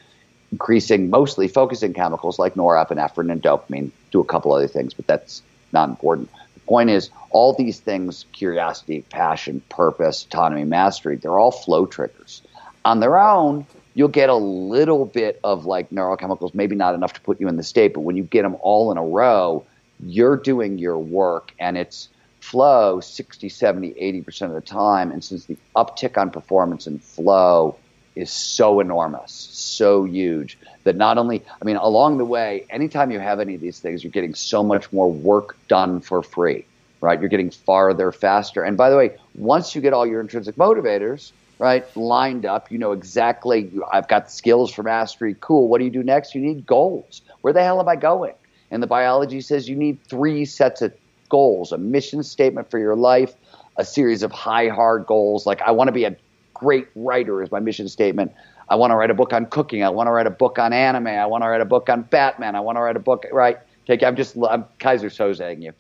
increasing 0.52 1.10
mostly 1.10 1.48
focusing 1.48 1.94
chemicals 1.94 2.38
like 2.38 2.54
norepinephrine 2.54 3.32
and 3.32 3.42
dopamine, 3.42 3.90
do 4.12 4.20
a 4.20 4.24
couple 4.24 4.54
other 4.54 4.68
things, 4.68 4.94
but 4.94 5.08
that's 5.08 5.42
not 5.72 5.90
important 5.90 6.30
The 6.54 6.60
point 6.60 6.92
is, 6.92 7.10
all 7.32 7.54
these 7.54 7.80
things 7.80 8.26
curiosity, 8.34 9.02
passion, 9.10 9.64
purpose, 9.70 10.26
autonomy, 10.26 10.66
mastery 10.66 11.16
they're 11.16 11.40
all 11.40 11.50
flow 11.50 11.88
triggers. 11.88 12.44
On 12.86 13.00
their 13.00 13.18
own, 13.18 13.66
you'll 13.96 14.10
get 14.10 14.30
a 14.30 14.36
little 14.36 15.06
bit 15.06 15.40
of 15.44 15.66
like 15.66 15.90
neurochemicals, 15.90 16.54
maybe 16.54 16.76
not 16.76 16.94
enough 16.94 17.14
to 17.14 17.22
put 17.22 17.42
you 17.42 17.48
in 17.48 17.58
the 17.58 17.64
state, 17.64 17.96
but 17.96 18.02
when 18.02 18.16
you 18.16 18.24
get 18.24 18.44
them 18.44 18.58
all 18.62 18.92
in 18.92 19.00
a 19.00 19.04
row, 19.04 19.66
you're 20.06 20.38
doing 20.38 20.78
your 20.78 20.98
work 20.98 21.54
and 21.60 21.78
it's 21.78 22.10
flow 22.40 23.00
60, 23.00 23.50
70, 23.50 23.94
80% 23.94 24.42
of 24.48 24.54
the 24.54 24.62
time. 24.62 25.12
And 25.12 25.24
since 25.24 25.46
the 25.46 25.58
uptick 25.76 26.18
on 26.18 26.30
performance 26.30 26.88
and 26.88 27.02
flow 27.02 27.78
is 28.16 28.30
so 28.32 28.80
enormous, 28.80 29.32
so 29.32 30.04
huge 30.04 30.58
that 30.84 30.96
not 30.96 31.18
only, 31.18 31.44
I 31.62 31.66
mean, 31.66 31.78
along 31.78 32.18
the 32.18 32.26
way, 32.26 32.66
anytime 32.70 33.12
you 33.12 33.20
have 33.20 33.40
any 33.40 33.56
of 33.56 33.62
these 33.62 33.80
things, 33.80 34.04
you're 34.04 34.12
getting 34.12 34.36
so 34.36 34.64
much 34.64 34.92
more 34.92 35.12
work 35.12 35.58
done 35.68 36.02
for 36.02 36.22
free, 36.22 36.66
right? 37.02 37.20
You're 37.20 37.30
getting 37.30 37.50
farther 37.50 38.12
faster. 38.12 38.64
And 38.64 38.78
by 38.78 38.90
the 38.90 38.98
way, 38.98 39.18
once 39.36 39.74
you 39.74 39.82
get 39.82 39.94
all 39.94 40.06
your 40.06 40.22
intrinsic 40.22 40.56
motivators, 40.56 41.32
right, 41.60 41.86
lined 41.96 42.46
up, 42.46 42.72
you 42.72 42.78
know 42.78 42.92
exactly, 42.92 43.72
I've 43.92 44.08
got 44.08 44.30
skills 44.30 44.72
for 44.74 44.84
mastery. 44.84 45.36
Cool. 45.40 45.68
What 45.68 45.80
do 45.80 45.86
you 45.86 45.92
do 45.92 46.04
next? 46.04 46.36
You 46.36 46.42
need 46.42 46.66
goals. 46.66 47.22
Where 47.42 47.54
the 47.54 47.64
hell 47.64 47.80
am 47.80 47.88
I 47.88 47.96
going? 47.96 48.34
And 48.74 48.82
the 48.82 48.88
biology 48.88 49.40
says 49.40 49.70
you 49.70 49.76
need 49.76 50.04
three 50.10 50.46
sets 50.46 50.82
of 50.82 50.92
goals 51.30 51.72
a 51.72 51.78
mission 51.78 52.24
statement 52.24 52.72
for 52.72 52.80
your 52.80 52.96
life, 52.96 53.34
a 53.78 53.86
series 53.86 54.24
of 54.24 54.32
high, 54.32 54.68
hard 54.68 55.06
goals. 55.06 55.46
Like, 55.46 55.62
I 55.62 55.72
want 55.72 55.90
to 55.90 55.92
be 55.92 56.06
a 56.06 56.16
great 56.56 56.88
writer 56.96 57.44
is 57.44 57.52
my 57.52 57.60
mission 57.60 57.88
statement. 57.88 58.32
I 58.70 58.76
want 58.76 58.90
to 58.90 58.96
write 58.96 59.12
a 59.12 59.14
book 59.14 59.32
on 59.32 59.46
cooking. 59.46 59.84
I 59.84 59.90
want 59.90 60.08
to 60.08 60.12
write 60.12 60.26
a 60.26 60.32
book 60.32 60.58
on 60.58 60.74
anime. 60.74 61.06
I 61.06 61.26
want 61.28 61.44
to 61.44 61.50
write 61.50 61.62
a 61.62 61.66
book 61.66 61.88
on 61.88 62.02
Batman. 62.02 62.56
I 62.56 62.62
want 62.62 62.78
to 62.78 62.82
write 62.82 62.96
a 62.96 63.00
book. 63.00 63.26
Right? 63.32 63.60
Take. 63.86 64.02
I'm 64.02 64.16
just. 64.16 64.36
I'm 64.50 64.66
Keyser 64.80 65.12
Sözeing 65.12 65.62
you. 65.62 65.74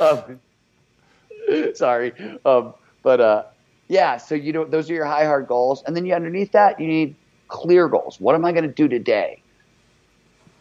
um, 1.60 1.74
sorry, 1.74 2.12
um, 2.44 2.74
but 3.02 3.20
uh, 3.20 3.42
yeah. 3.88 4.18
So 4.18 4.34
you 4.36 4.52
know, 4.52 4.64
those 4.64 4.88
are 4.90 4.94
your 4.94 5.06
high 5.06 5.24
hard 5.24 5.48
goals, 5.48 5.82
and 5.84 5.96
then 5.96 6.04
you 6.04 6.14
underneath 6.14 6.52
that, 6.52 6.78
you 6.78 6.86
need 6.86 7.16
clear 7.48 7.88
goals. 7.88 8.20
What 8.20 8.34
am 8.34 8.44
I 8.44 8.52
going 8.52 8.64
to 8.64 8.72
do 8.72 8.86
today? 8.86 9.42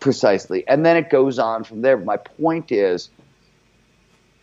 Precisely, 0.05 0.67
and 0.67 0.85
then 0.85 0.97
it 0.97 1.09
goes 1.09 1.39
on 1.39 1.63
from 1.63 1.81
there. 1.81 1.97
My 1.97 2.17
point 2.17 2.71
is, 2.71 3.09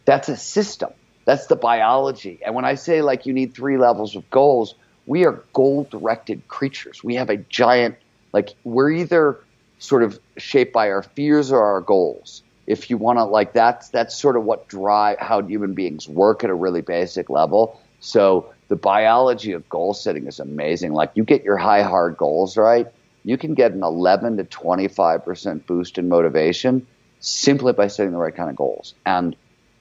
that's 0.04 0.28
a 0.28 0.36
system. 0.36 0.90
That's 1.24 1.46
the 1.46 1.54
biology. 1.54 2.40
And 2.44 2.56
when 2.56 2.64
I 2.64 2.74
say 2.74 3.00
like 3.00 3.26
you 3.26 3.32
need 3.32 3.54
three 3.54 3.78
levels 3.78 4.16
of 4.16 4.28
goals, 4.28 4.74
we 5.06 5.24
are 5.24 5.44
goal 5.52 5.84
directed 5.88 6.48
creatures. 6.48 7.04
We 7.04 7.14
have 7.14 7.30
a 7.30 7.36
giant, 7.36 7.94
like, 8.32 8.56
we're 8.64 8.90
either 8.90 9.38
sort 9.78 10.02
of 10.02 10.18
shaped 10.36 10.72
by 10.72 10.90
our 10.90 11.04
fears 11.04 11.52
or 11.52 11.62
our 11.62 11.80
goals. 11.80 12.42
If 12.66 12.90
you 12.90 12.96
want 12.96 13.20
to, 13.20 13.24
like, 13.24 13.52
that's, 13.52 13.88
that's 13.90 14.16
sort 14.16 14.36
of 14.36 14.42
what 14.42 14.66
drive 14.66 15.20
how 15.20 15.42
human 15.42 15.74
beings 15.74 16.08
work 16.08 16.42
at 16.42 16.50
a 16.50 16.54
really 16.54 16.82
basic 16.82 17.30
level. 17.30 17.80
So 18.00 18.52
the 18.66 18.74
biology 18.74 19.52
of 19.52 19.68
goal 19.68 19.94
setting 19.94 20.26
is 20.26 20.40
amazing. 20.40 20.92
Like, 20.92 21.12
you 21.14 21.22
get 21.22 21.44
your 21.44 21.56
high, 21.56 21.82
hard 21.82 22.16
goals 22.16 22.56
right, 22.56 22.88
you 23.24 23.38
can 23.38 23.54
get 23.54 23.72
an 23.72 23.82
11 23.82 24.38
to 24.38 24.44
25% 24.44 25.66
boost 25.66 25.98
in 25.98 26.08
motivation 26.08 26.86
simply 27.20 27.72
by 27.72 27.86
setting 27.86 28.12
the 28.12 28.18
right 28.18 28.34
kind 28.34 28.50
of 28.50 28.56
goals. 28.56 28.94
And 29.06 29.36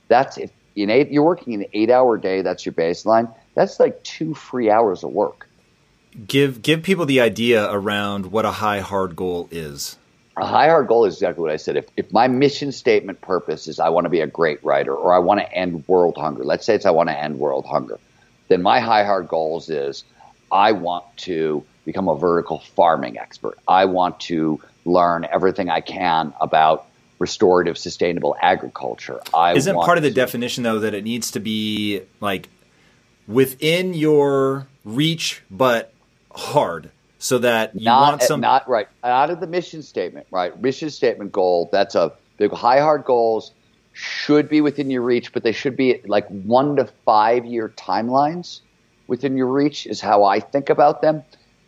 that's 0.07 0.37
if 0.37 0.51
in 0.75 0.89
eight, 0.89 1.11
you're 1.11 1.23
working 1.23 1.53
an 1.53 1.65
eight 1.73 1.89
hour 1.89 2.17
day, 2.17 2.41
that's 2.41 2.65
your 2.65 2.73
baseline. 2.73 3.33
That's 3.55 3.79
like 3.79 4.03
two 4.03 4.33
free 4.33 4.69
hours 4.69 5.03
of 5.03 5.11
work. 5.11 5.47
Give 6.27 6.61
give 6.61 6.83
people 6.83 7.05
the 7.05 7.21
idea 7.21 7.69
around 7.71 8.27
what 8.27 8.45
a 8.45 8.51
high 8.51 8.81
hard 8.81 9.15
goal 9.15 9.47
is. 9.51 9.97
A 10.37 10.45
high 10.45 10.67
hard 10.67 10.87
goal 10.87 11.05
is 11.05 11.15
exactly 11.15 11.41
what 11.41 11.51
I 11.51 11.57
said. 11.57 11.75
If, 11.77 11.87
if 11.97 12.11
my 12.13 12.27
mission 12.27 12.71
statement 12.71 13.21
purpose 13.21 13.67
is 13.67 13.79
I 13.79 13.89
want 13.89 14.05
to 14.05 14.09
be 14.09 14.21
a 14.21 14.27
great 14.27 14.63
writer 14.63 14.95
or 14.95 15.13
I 15.13 15.19
want 15.19 15.41
to 15.41 15.53
end 15.53 15.85
world 15.87 16.15
hunger, 16.17 16.43
let's 16.43 16.65
say 16.65 16.75
it's 16.75 16.85
I 16.85 16.91
want 16.91 17.09
to 17.09 17.17
end 17.17 17.37
world 17.37 17.65
hunger, 17.65 17.99
then 18.47 18.61
my 18.61 18.79
high 18.79 19.03
hard 19.03 19.27
goals 19.27 19.69
is 19.69 20.03
I 20.51 20.71
want 20.71 21.05
to 21.17 21.63
become 21.85 22.07
a 22.07 22.15
vertical 22.15 22.59
farming 22.59 23.17
expert. 23.17 23.57
I 23.67 23.85
want 23.85 24.19
to 24.21 24.61
learn 24.85 25.25
everything 25.31 25.69
I 25.69 25.81
can 25.81 26.33
about 26.41 26.87
restorative, 27.19 27.77
sustainable 27.77 28.35
agriculture. 28.41 29.19
I 29.33 29.53
isn't 29.53 29.75
part 29.75 29.97
of 29.97 30.03
the 30.03 30.09
to, 30.09 30.15
definition 30.15 30.63
though 30.63 30.79
that 30.79 30.93
it 30.93 31.03
needs 31.03 31.31
to 31.31 31.39
be 31.39 32.01
like 32.19 32.49
within 33.27 33.93
your 33.93 34.67
reach, 34.83 35.41
but 35.51 35.93
hard, 36.31 36.89
so 37.19 37.37
that 37.37 37.75
you 37.75 37.85
not, 37.85 38.09
want 38.09 38.23
some 38.23 38.41
not 38.41 38.67
right 38.67 38.87
out 39.03 39.29
of 39.29 39.39
the 39.39 39.47
mission 39.47 39.83
statement. 39.83 40.27
Right, 40.31 40.59
mission 40.59 40.89
statement 40.89 41.31
goal. 41.31 41.69
That's 41.71 41.95
a 41.95 42.13
big 42.37 42.51
high 42.51 42.79
hard 42.79 43.05
goals 43.05 43.51
should 43.93 44.49
be 44.49 44.61
within 44.61 44.89
your 44.89 45.01
reach, 45.03 45.33
but 45.33 45.43
they 45.43 45.51
should 45.51 45.75
be 45.75 46.01
like 46.05 46.27
one 46.27 46.77
to 46.77 46.85
five 47.05 47.45
year 47.45 47.69
timelines 47.69 48.61
within 49.07 49.37
your 49.37 49.47
reach. 49.47 49.85
Is 49.85 50.01
how 50.01 50.23
I 50.23 50.39
think 50.39 50.69
about 50.69 51.01
them. 51.01 51.23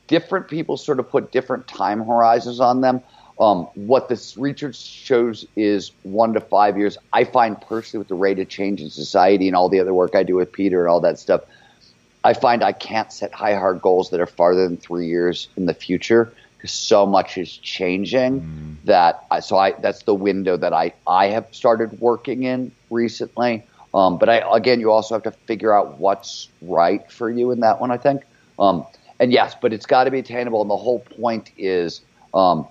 Different 0.07 0.47
people 0.47 0.77
sort 0.77 0.99
of 0.99 1.09
put 1.09 1.31
different 1.31 1.67
time 1.67 2.03
horizons 2.03 2.59
on 2.59 2.81
them. 2.81 3.01
Um, 3.39 3.67
what 3.73 4.09
this 4.09 4.37
research 4.37 4.75
shows 4.75 5.45
is 5.55 5.91
one 6.03 6.33
to 6.33 6.39
five 6.39 6.77
years. 6.77 6.97
I 7.11 7.23
find 7.23 7.59
personally, 7.59 7.99
with 7.99 8.07
the 8.07 8.15
rate 8.15 8.37
of 8.39 8.47
change 8.47 8.81
in 8.81 8.89
society 8.89 9.47
and 9.47 9.55
all 9.55 9.69
the 9.69 9.79
other 9.79 9.93
work 9.93 10.15
I 10.15 10.23
do 10.23 10.35
with 10.35 10.51
Peter 10.51 10.81
and 10.81 10.89
all 10.89 11.01
that 11.01 11.17
stuff, 11.17 11.41
I 12.23 12.33
find 12.33 12.63
I 12.63 12.71
can't 12.71 13.11
set 13.11 13.33
high 13.33 13.55
hard 13.55 13.81
goals 13.81 14.11
that 14.11 14.19
are 14.19 14.27
farther 14.27 14.67
than 14.67 14.77
three 14.77 15.07
years 15.07 15.47
in 15.57 15.65
the 15.65 15.73
future 15.73 16.31
because 16.55 16.71
so 16.71 17.05
much 17.05 17.37
is 17.37 17.57
changing 17.57 18.41
mm. 18.41 18.75
that 18.85 19.25
I, 19.29 19.41
so 19.41 19.57
I 19.57 19.71
that's 19.71 20.03
the 20.03 20.13
window 20.13 20.55
that 20.55 20.71
I 20.71 20.93
I 21.05 21.27
have 21.27 21.47
started 21.51 21.99
working 21.99 22.43
in 22.43 22.71
recently. 22.89 23.63
Um, 23.93 24.17
but 24.17 24.29
I 24.29 24.43
again, 24.55 24.79
you 24.79 24.91
also 24.91 25.15
have 25.15 25.23
to 25.23 25.31
figure 25.31 25.73
out 25.73 25.99
what's 25.99 26.47
right 26.61 27.11
for 27.11 27.29
you 27.29 27.51
in 27.51 27.61
that 27.61 27.81
one. 27.81 27.91
I 27.91 27.97
think. 27.97 28.23
Um, 28.59 28.85
and 29.23 29.31
yes, 29.31 29.55
but 29.59 29.71
it's 29.71 29.85
got 29.85 30.03
to 30.03 30.11
be 30.11 30.19
attainable. 30.19 30.61
And 30.61 30.69
the 30.69 30.75
whole 30.75 30.99
point 30.99 31.51
is 31.57 32.01
um, 32.33 32.67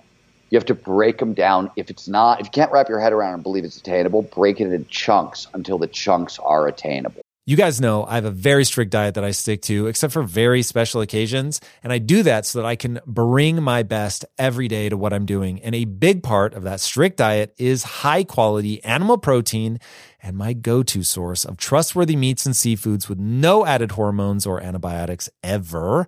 you 0.51 0.57
have 0.57 0.67
to 0.67 0.75
break 0.75 1.17
them 1.17 1.33
down. 1.33 1.71
If 1.75 1.89
it's 1.89 2.07
not, 2.07 2.39
if 2.39 2.45
you 2.45 2.51
can't 2.51 2.71
wrap 2.71 2.87
your 2.87 2.99
head 2.99 3.11
around 3.11 3.33
and 3.33 3.41
believe 3.41 3.63
it's 3.63 3.77
attainable, 3.77 4.21
break 4.21 4.61
it 4.61 4.71
into 4.71 4.85
chunks 4.87 5.47
until 5.55 5.79
the 5.79 5.87
chunks 5.87 6.37
are 6.37 6.67
attainable. 6.67 7.23
You 7.45 7.57
guys 7.57 7.81
know 7.81 8.05
I 8.05 8.15
have 8.15 8.23
a 8.23 8.31
very 8.31 8.63
strict 8.63 8.91
diet 8.91 9.15
that 9.15 9.23
I 9.25 9.31
stick 9.31 9.63
to, 9.63 9.87
except 9.87 10.13
for 10.13 10.23
very 10.23 10.61
special 10.61 11.01
occasions. 11.01 11.59
And 11.83 11.91
I 11.91 11.97
do 11.97 12.23
that 12.23 12.45
so 12.45 12.61
that 12.61 12.65
I 12.65 12.77
can 12.77 13.01
bring 13.05 13.61
my 13.61 13.83
best 13.83 14.23
every 14.37 14.69
day 14.69 14.87
to 14.87 14.95
what 14.95 15.11
I'm 15.11 15.25
doing. 15.25 15.59
And 15.61 15.75
a 15.75 15.83
big 15.83 16.23
part 16.23 16.53
of 16.53 16.63
that 16.63 16.79
strict 16.79 17.17
diet 17.17 17.53
is 17.57 17.83
high 17.83 18.23
quality 18.23 18.81
animal 18.85 19.17
protein 19.17 19.79
and 20.21 20.37
my 20.37 20.53
go 20.53 20.83
to 20.83 21.03
source 21.03 21.43
of 21.43 21.57
trustworthy 21.57 22.15
meats 22.15 22.45
and 22.45 22.55
seafoods 22.55 23.09
with 23.09 23.19
no 23.19 23.65
added 23.65 23.91
hormones 23.91 24.45
or 24.45 24.61
antibiotics 24.61 25.29
ever 25.43 26.07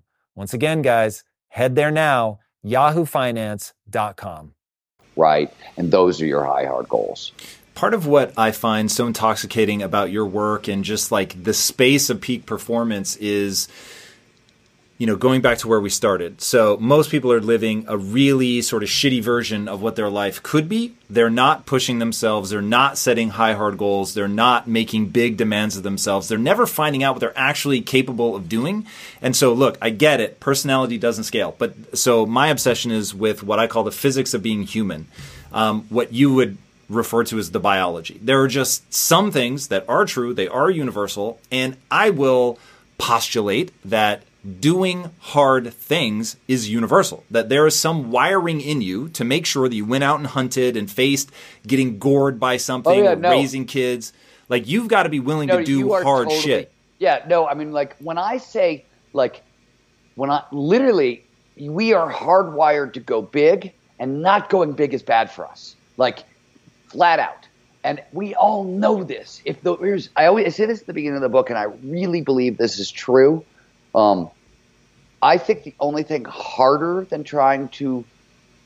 Once 0.35 0.53
again, 0.53 0.81
guys, 0.81 1.23
head 1.49 1.75
there 1.75 1.91
now, 1.91 2.39
yahoofinance.com. 2.65 4.53
Right. 5.15 5.53
And 5.77 5.91
those 5.91 6.21
are 6.21 6.25
your 6.25 6.45
high 6.45 6.65
hard 6.65 6.87
goals. 6.87 7.31
part 7.73 7.93
of 7.93 8.05
what 8.07 8.33
I 8.37 8.51
find 8.51 8.91
so 8.91 9.07
intoxicating 9.07 9.81
about 9.81 10.11
your 10.11 10.25
work 10.25 10.67
and 10.67 10.83
just 10.83 11.11
like 11.11 11.43
the 11.43 11.53
space 11.53 12.09
of 12.09 12.21
peak 12.21 12.45
performance 12.45 13.15
is 13.17 13.67
you 15.01 15.07
know, 15.07 15.15
going 15.15 15.41
back 15.41 15.57
to 15.57 15.67
where 15.67 15.81
we 15.81 15.89
started. 15.89 16.39
So 16.41 16.77
most 16.79 17.09
people 17.09 17.31
are 17.31 17.41
living 17.41 17.85
a 17.87 17.97
really 17.97 18.61
sort 18.61 18.83
of 18.83 18.89
shitty 18.89 19.23
version 19.23 19.67
of 19.67 19.81
what 19.81 19.95
their 19.95 20.11
life 20.11 20.43
could 20.43 20.69
be. 20.69 20.93
They're 21.09 21.31
not 21.31 21.65
pushing 21.65 21.97
themselves. 21.97 22.51
They're 22.51 22.61
not 22.61 22.99
setting 22.99 23.31
high, 23.31 23.53
hard 23.53 23.79
goals. 23.79 24.13
They're 24.13 24.27
not 24.27 24.67
making 24.67 25.07
big 25.07 25.37
demands 25.37 25.75
of 25.75 25.81
themselves. 25.81 26.27
They're 26.27 26.37
never 26.37 26.67
finding 26.67 27.01
out 27.01 27.15
what 27.15 27.19
they're 27.19 27.35
actually 27.35 27.81
capable 27.81 28.35
of 28.35 28.47
doing. 28.47 28.85
And 29.23 29.35
so, 29.35 29.53
look, 29.53 29.75
I 29.81 29.89
get 29.89 30.21
it. 30.21 30.39
Personality 30.39 30.99
doesn't 30.99 31.23
scale. 31.23 31.55
But 31.57 31.97
so 31.97 32.27
my 32.27 32.49
obsession 32.49 32.91
is 32.91 33.11
with 33.11 33.41
what 33.41 33.57
I 33.57 33.65
call 33.65 33.83
the 33.83 33.91
physics 33.91 34.35
of 34.35 34.43
being 34.43 34.61
human. 34.61 35.07
Um, 35.51 35.87
what 35.89 36.13
you 36.13 36.31
would 36.35 36.59
refer 36.89 37.23
to 37.23 37.39
as 37.39 37.49
the 37.49 37.59
biology. 37.59 38.19
There 38.21 38.39
are 38.39 38.47
just 38.47 38.93
some 38.93 39.31
things 39.31 39.69
that 39.69 39.83
are 39.89 40.05
true. 40.05 40.35
They 40.35 40.47
are 40.47 40.69
universal. 40.69 41.39
And 41.51 41.75
I 41.89 42.11
will 42.11 42.59
postulate 42.99 43.71
that 43.83 44.21
doing 44.59 45.11
hard 45.19 45.71
things 45.73 46.37
is 46.47 46.69
universal. 46.69 47.23
That 47.29 47.49
there 47.49 47.67
is 47.67 47.75
some 47.75 48.11
wiring 48.11 48.61
in 48.61 48.81
you 48.81 49.09
to 49.09 49.23
make 49.23 49.45
sure 49.45 49.69
that 49.69 49.75
you 49.75 49.85
went 49.85 50.03
out 50.03 50.19
and 50.19 50.27
hunted 50.27 50.75
and 50.75 50.89
faced 50.89 51.31
getting 51.65 51.99
gored 51.99 52.39
by 52.39 52.57
something 52.57 52.91
oh, 52.91 53.03
yeah, 53.03 53.15
no. 53.15 53.29
raising 53.29 53.65
kids. 53.65 54.13
Like 54.49 54.67
you've 54.67 54.87
got 54.87 55.03
to 55.03 55.09
be 55.09 55.19
willing 55.19 55.47
no, 55.47 55.59
to 55.59 55.63
do 55.63 55.89
hard 55.91 56.27
totally, 56.27 56.41
shit. 56.41 56.71
Yeah, 56.99 57.23
no, 57.27 57.47
I 57.47 57.53
mean 57.53 57.71
like 57.71 57.95
when 57.97 58.17
I 58.17 58.37
say 58.37 58.85
like 59.13 59.43
when 60.15 60.29
I 60.29 60.43
literally 60.51 61.23
we 61.57 61.93
are 61.93 62.11
hardwired 62.11 62.93
to 62.93 62.99
go 62.99 63.21
big 63.21 63.73
and 63.99 64.21
not 64.21 64.49
going 64.49 64.73
big 64.73 64.93
is 64.93 65.03
bad 65.03 65.31
for 65.31 65.45
us. 65.45 65.75
Like 65.97 66.23
flat 66.89 67.19
out. 67.19 67.47
And 67.83 68.01
we 68.11 68.35
all 68.35 68.63
know 68.63 69.03
this. 69.03 69.41
If 69.45 69.61
the 69.61 69.75
here's 69.75 70.09
I 70.15 70.25
always 70.25 70.45
I 70.47 70.49
say 70.49 70.65
this 70.65 70.81
at 70.81 70.87
the 70.87 70.93
beginning 70.93 71.17
of 71.17 71.21
the 71.21 71.29
book, 71.29 71.49
and 71.49 71.57
I 71.57 71.63
really 71.83 72.21
believe 72.21 72.57
this 72.57 72.77
is 72.77 72.91
true. 72.91 73.43
Um, 73.93 74.29
I 75.21 75.37
think 75.37 75.63
the 75.63 75.75
only 75.79 76.03
thing 76.03 76.25
harder 76.25 77.05
than 77.09 77.23
trying 77.23 77.69
to 77.69 78.03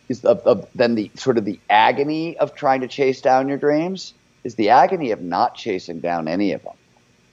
is 0.07 0.21
the, 0.21 0.29
of, 0.29 0.67
than 0.75 0.95
the 0.95 1.11
sort 1.15 1.37
of 1.37 1.45
the 1.45 1.59
agony 1.69 2.37
of 2.37 2.55
trying 2.55 2.81
to 2.81 2.87
chase 2.87 3.21
down 3.21 3.49
your 3.49 3.57
dreams 3.57 4.13
is 4.43 4.55
the 4.55 4.69
agony 4.69 5.11
of 5.11 5.21
not 5.21 5.55
chasing 5.55 5.99
down 5.99 6.27
any 6.27 6.53
of 6.53 6.63
them. 6.63 6.75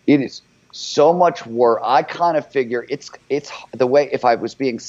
It 0.06 0.20
is 0.20 0.42
so 0.72 1.12
much 1.12 1.46
work. 1.46 1.80
I 1.84 2.02
kind 2.02 2.36
of 2.36 2.50
figure 2.50 2.84
it's 2.88 3.10
it's 3.28 3.52
the 3.72 3.86
way 3.86 4.08
if 4.10 4.24
I 4.24 4.36
was 4.36 4.54
being 4.54 4.80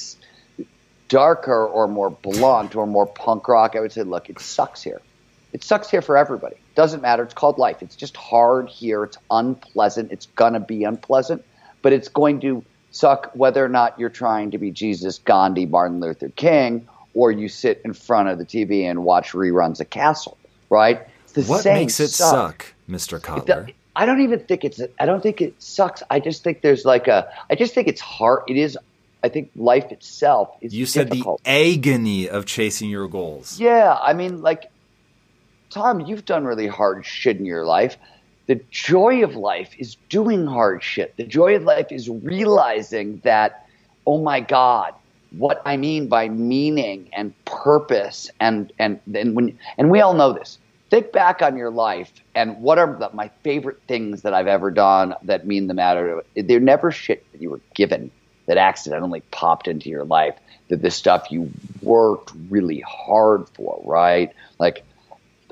darker 1.09 1.67
or 1.67 1.87
more 1.87 2.09
blunt 2.09 2.75
or 2.75 2.87
more 2.87 3.05
punk 3.05 3.47
rock, 3.47 3.75
I 3.75 3.81
would 3.81 3.91
say, 3.91 4.03
look, 4.03 4.29
it 4.29 4.39
sucks 4.39 4.81
here. 4.81 5.01
It 5.51 5.63
sucks 5.63 5.91
here 5.91 6.01
for 6.01 6.17
everybody. 6.17 6.55
Doesn't 6.73 7.01
matter. 7.01 7.21
It's 7.21 7.35
called 7.35 7.59
life. 7.59 7.83
It's 7.83 7.95
just 7.95 8.17
hard 8.17 8.69
here. 8.69 9.03
It's 9.03 9.17
unpleasant. 9.29 10.11
It's 10.11 10.25
gonna 10.25 10.61
be 10.61 10.85
unpleasant, 10.85 11.43
but 11.83 11.93
it's 11.93 12.07
going 12.07 12.39
to 12.39 12.63
suck 12.93 13.31
whether 13.33 13.63
or 13.63 13.69
not 13.69 13.99
you're 13.99 14.09
trying 14.09 14.51
to 14.51 14.57
be 14.57 14.71
Jesus, 14.71 15.19
Gandhi, 15.19 15.65
Martin 15.65 15.99
Luther 15.99 16.29
King, 16.29 16.87
or 17.13 17.31
you 17.31 17.49
sit 17.49 17.81
in 17.83 17.93
front 17.93 18.29
of 18.29 18.37
the 18.37 18.45
TV 18.45 18.83
and 18.83 19.03
watch 19.03 19.33
reruns 19.33 19.81
of 19.81 19.89
Castle, 19.89 20.37
right? 20.69 21.07
what 21.47 21.65
makes 21.65 21.99
it 21.99 22.09
suck, 22.09 22.29
suck 22.29 22.73
Mr. 22.89 23.19
Kotler? 23.19 23.73
I 23.95 24.05
don't 24.05 24.21
even 24.21 24.39
think 24.39 24.63
it's. 24.63 24.81
I 24.99 25.05
don't 25.05 25.21
think 25.21 25.41
it 25.41 25.61
sucks. 25.61 26.01
I 26.09 26.19
just 26.19 26.43
think 26.43 26.61
there's 26.61 26.85
like 26.85 27.07
a. 27.07 27.31
I 27.49 27.55
just 27.55 27.73
think 27.73 27.87
it's 27.87 28.01
hard. 28.01 28.43
It 28.47 28.57
is. 28.57 28.77
I 29.23 29.29
think 29.29 29.51
life 29.55 29.91
itself 29.91 30.55
is. 30.61 30.73
You 30.73 30.85
said 30.85 31.09
difficult. 31.09 31.43
the 31.43 31.49
agony 31.49 32.29
of 32.29 32.45
chasing 32.45 32.89
your 32.89 33.07
goals. 33.07 33.59
Yeah, 33.59 33.97
I 34.01 34.13
mean, 34.13 34.41
like, 34.41 34.71
Tom, 35.69 36.01
you've 36.01 36.25
done 36.25 36.43
really 36.45 36.67
hard 36.67 37.05
shit 37.05 37.37
in 37.37 37.45
your 37.45 37.65
life 37.65 37.97
the 38.47 38.61
joy 38.71 39.23
of 39.23 39.35
life 39.35 39.73
is 39.77 39.95
doing 40.09 40.45
hard 40.45 40.83
shit. 40.83 41.15
The 41.17 41.23
joy 41.23 41.55
of 41.55 41.63
life 41.63 41.91
is 41.91 42.09
realizing 42.09 43.21
that, 43.23 43.67
oh 44.05 44.21
my 44.21 44.41
God, 44.41 44.93
what 45.31 45.61
I 45.65 45.77
mean 45.77 46.07
by 46.07 46.29
meaning 46.29 47.09
and 47.13 47.33
purpose 47.45 48.29
and 48.39 48.71
and 48.77 48.99
and 49.13 49.35
when 49.35 49.57
and 49.77 49.89
we 49.89 50.01
all 50.01 50.13
know 50.13 50.33
this. 50.33 50.59
Think 50.89 51.11
back 51.11 51.41
on 51.41 51.57
your 51.57 51.71
life 51.71 52.11
and 52.35 52.61
what 52.61 52.77
are 52.77 52.97
the, 52.99 53.09
my 53.13 53.31
favorite 53.43 53.79
things 53.87 54.21
that 54.21 54.33
I've 54.35 54.47
ever 54.47 54.69
done 54.69 55.15
that 55.23 55.47
mean 55.47 55.65
the 55.67 55.73
matter. 55.73 56.23
They're 56.35 56.59
never 56.59 56.91
shit 56.91 57.25
that 57.31 57.41
you 57.41 57.49
were 57.49 57.61
given 57.73 58.11
that 58.45 58.57
accidentally 58.57 59.21
popped 59.31 59.67
into 59.67 59.89
your 59.89 60.03
life. 60.03 60.35
That 60.67 60.81
the 60.81 60.91
stuff 60.91 61.31
you 61.31 61.51
worked 61.81 62.31
really 62.49 62.81
hard 62.81 63.49
for, 63.49 63.81
right? 63.83 64.31
Like 64.59 64.85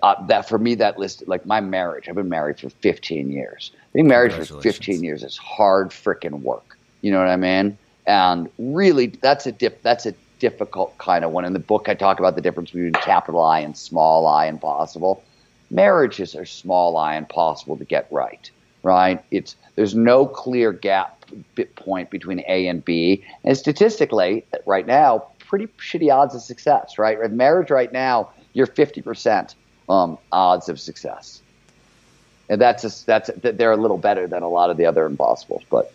uh, 0.01 0.25
that 0.25 0.47
for 0.47 0.57
me 0.57 0.75
that 0.75 0.97
list 0.97 1.27
like 1.27 1.45
my 1.45 1.61
marriage 1.61 2.09
i've 2.09 2.15
been 2.15 2.29
married 2.29 2.59
for 2.59 2.69
15 2.69 3.31
years. 3.31 3.71
Being 3.93 4.07
married 4.07 4.33
for 4.33 4.45
15 4.45 5.03
years 5.03 5.23
is 5.23 5.37
hard 5.37 5.89
freaking 5.89 6.41
work. 6.41 6.77
You 7.01 7.11
know 7.11 7.19
what 7.19 7.27
i 7.27 7.35
mean? 7.35 7.77
And 8.07 8.49
really 8.57 9.07
that's 9.07 9.45
a 9.45 9.51
dip 9.51 9.81
that's 9.83 10.05
a 10.05 10.13
difficult 10.39 10.97
kind 10.97 11.23
of 11.23 11.31
one. 11.31 11.45
In 11.45 11.53
the 11.53 11.59
book 11.59 11.87
i 11.87 11.93
talk 11.93 12.19
about 12.19 12.35
the 12.35 12.41
difference 12.41 12.71
between 12.71 12.93
capital 12.93 13.41
i 13.41 13.59
and 13.59 13.77
small 13.77 14.27
i 14.27 14.45
and 14.45 14.59
possible. 14.59 15.23
Marriages 15.69 16.35
are 16.35 16.45
small 16.45 16.97
i 16.97 17.15
and 17.15 17.27
possible 17.29 17.77
to 17.77 17.85
get 17.85 18.07
right 18.11 18.49
right? 18.83 19.23
It's 19.29 19.55
there's 19.75 19.93
no 19.93 20.25
clear 20.25 20.71
gap 20.71 21.23
bit 21.55 21.75
point 21.75 22.09
between 22.09 22.43
a 22.47 22.67
and 22.67 22.83
b. 22.83 23.23
And 23.43 23.55
statistically 23.57 24.45
right 24.65 24.87
now 24.87 25.27
pretty 25.39 25.67
shitty 25.77 26.11
odds 26.11 26.33
of 26.33 26.41
success 26.41 26.97
right? 26.97 27.31
Marriage 27.31 27.69
right 27.69 27.91
now 27.91 28.31
you're 28.53 28.67
50% 28.67 29.55
um, 29.91 30.17
odds 30.31 30.69
of 30.69 30.79
success. 30.79 31.41
And 32.49 32.59
that's 32.59 32.83
a, 32.83 33.05
that's 33.05 33.29
they're 33.41 33.71
a 33.71 33.77
little 33.77 33.97
better 33.97 34.27
than 34.27 34.43
a 34.43 34.49
lot 34.49 34.69
of 34.69 34.77
the 34.77 34.85
other 34.85 35.05
impossibles, 35.05 35.63
but 35.69 35.93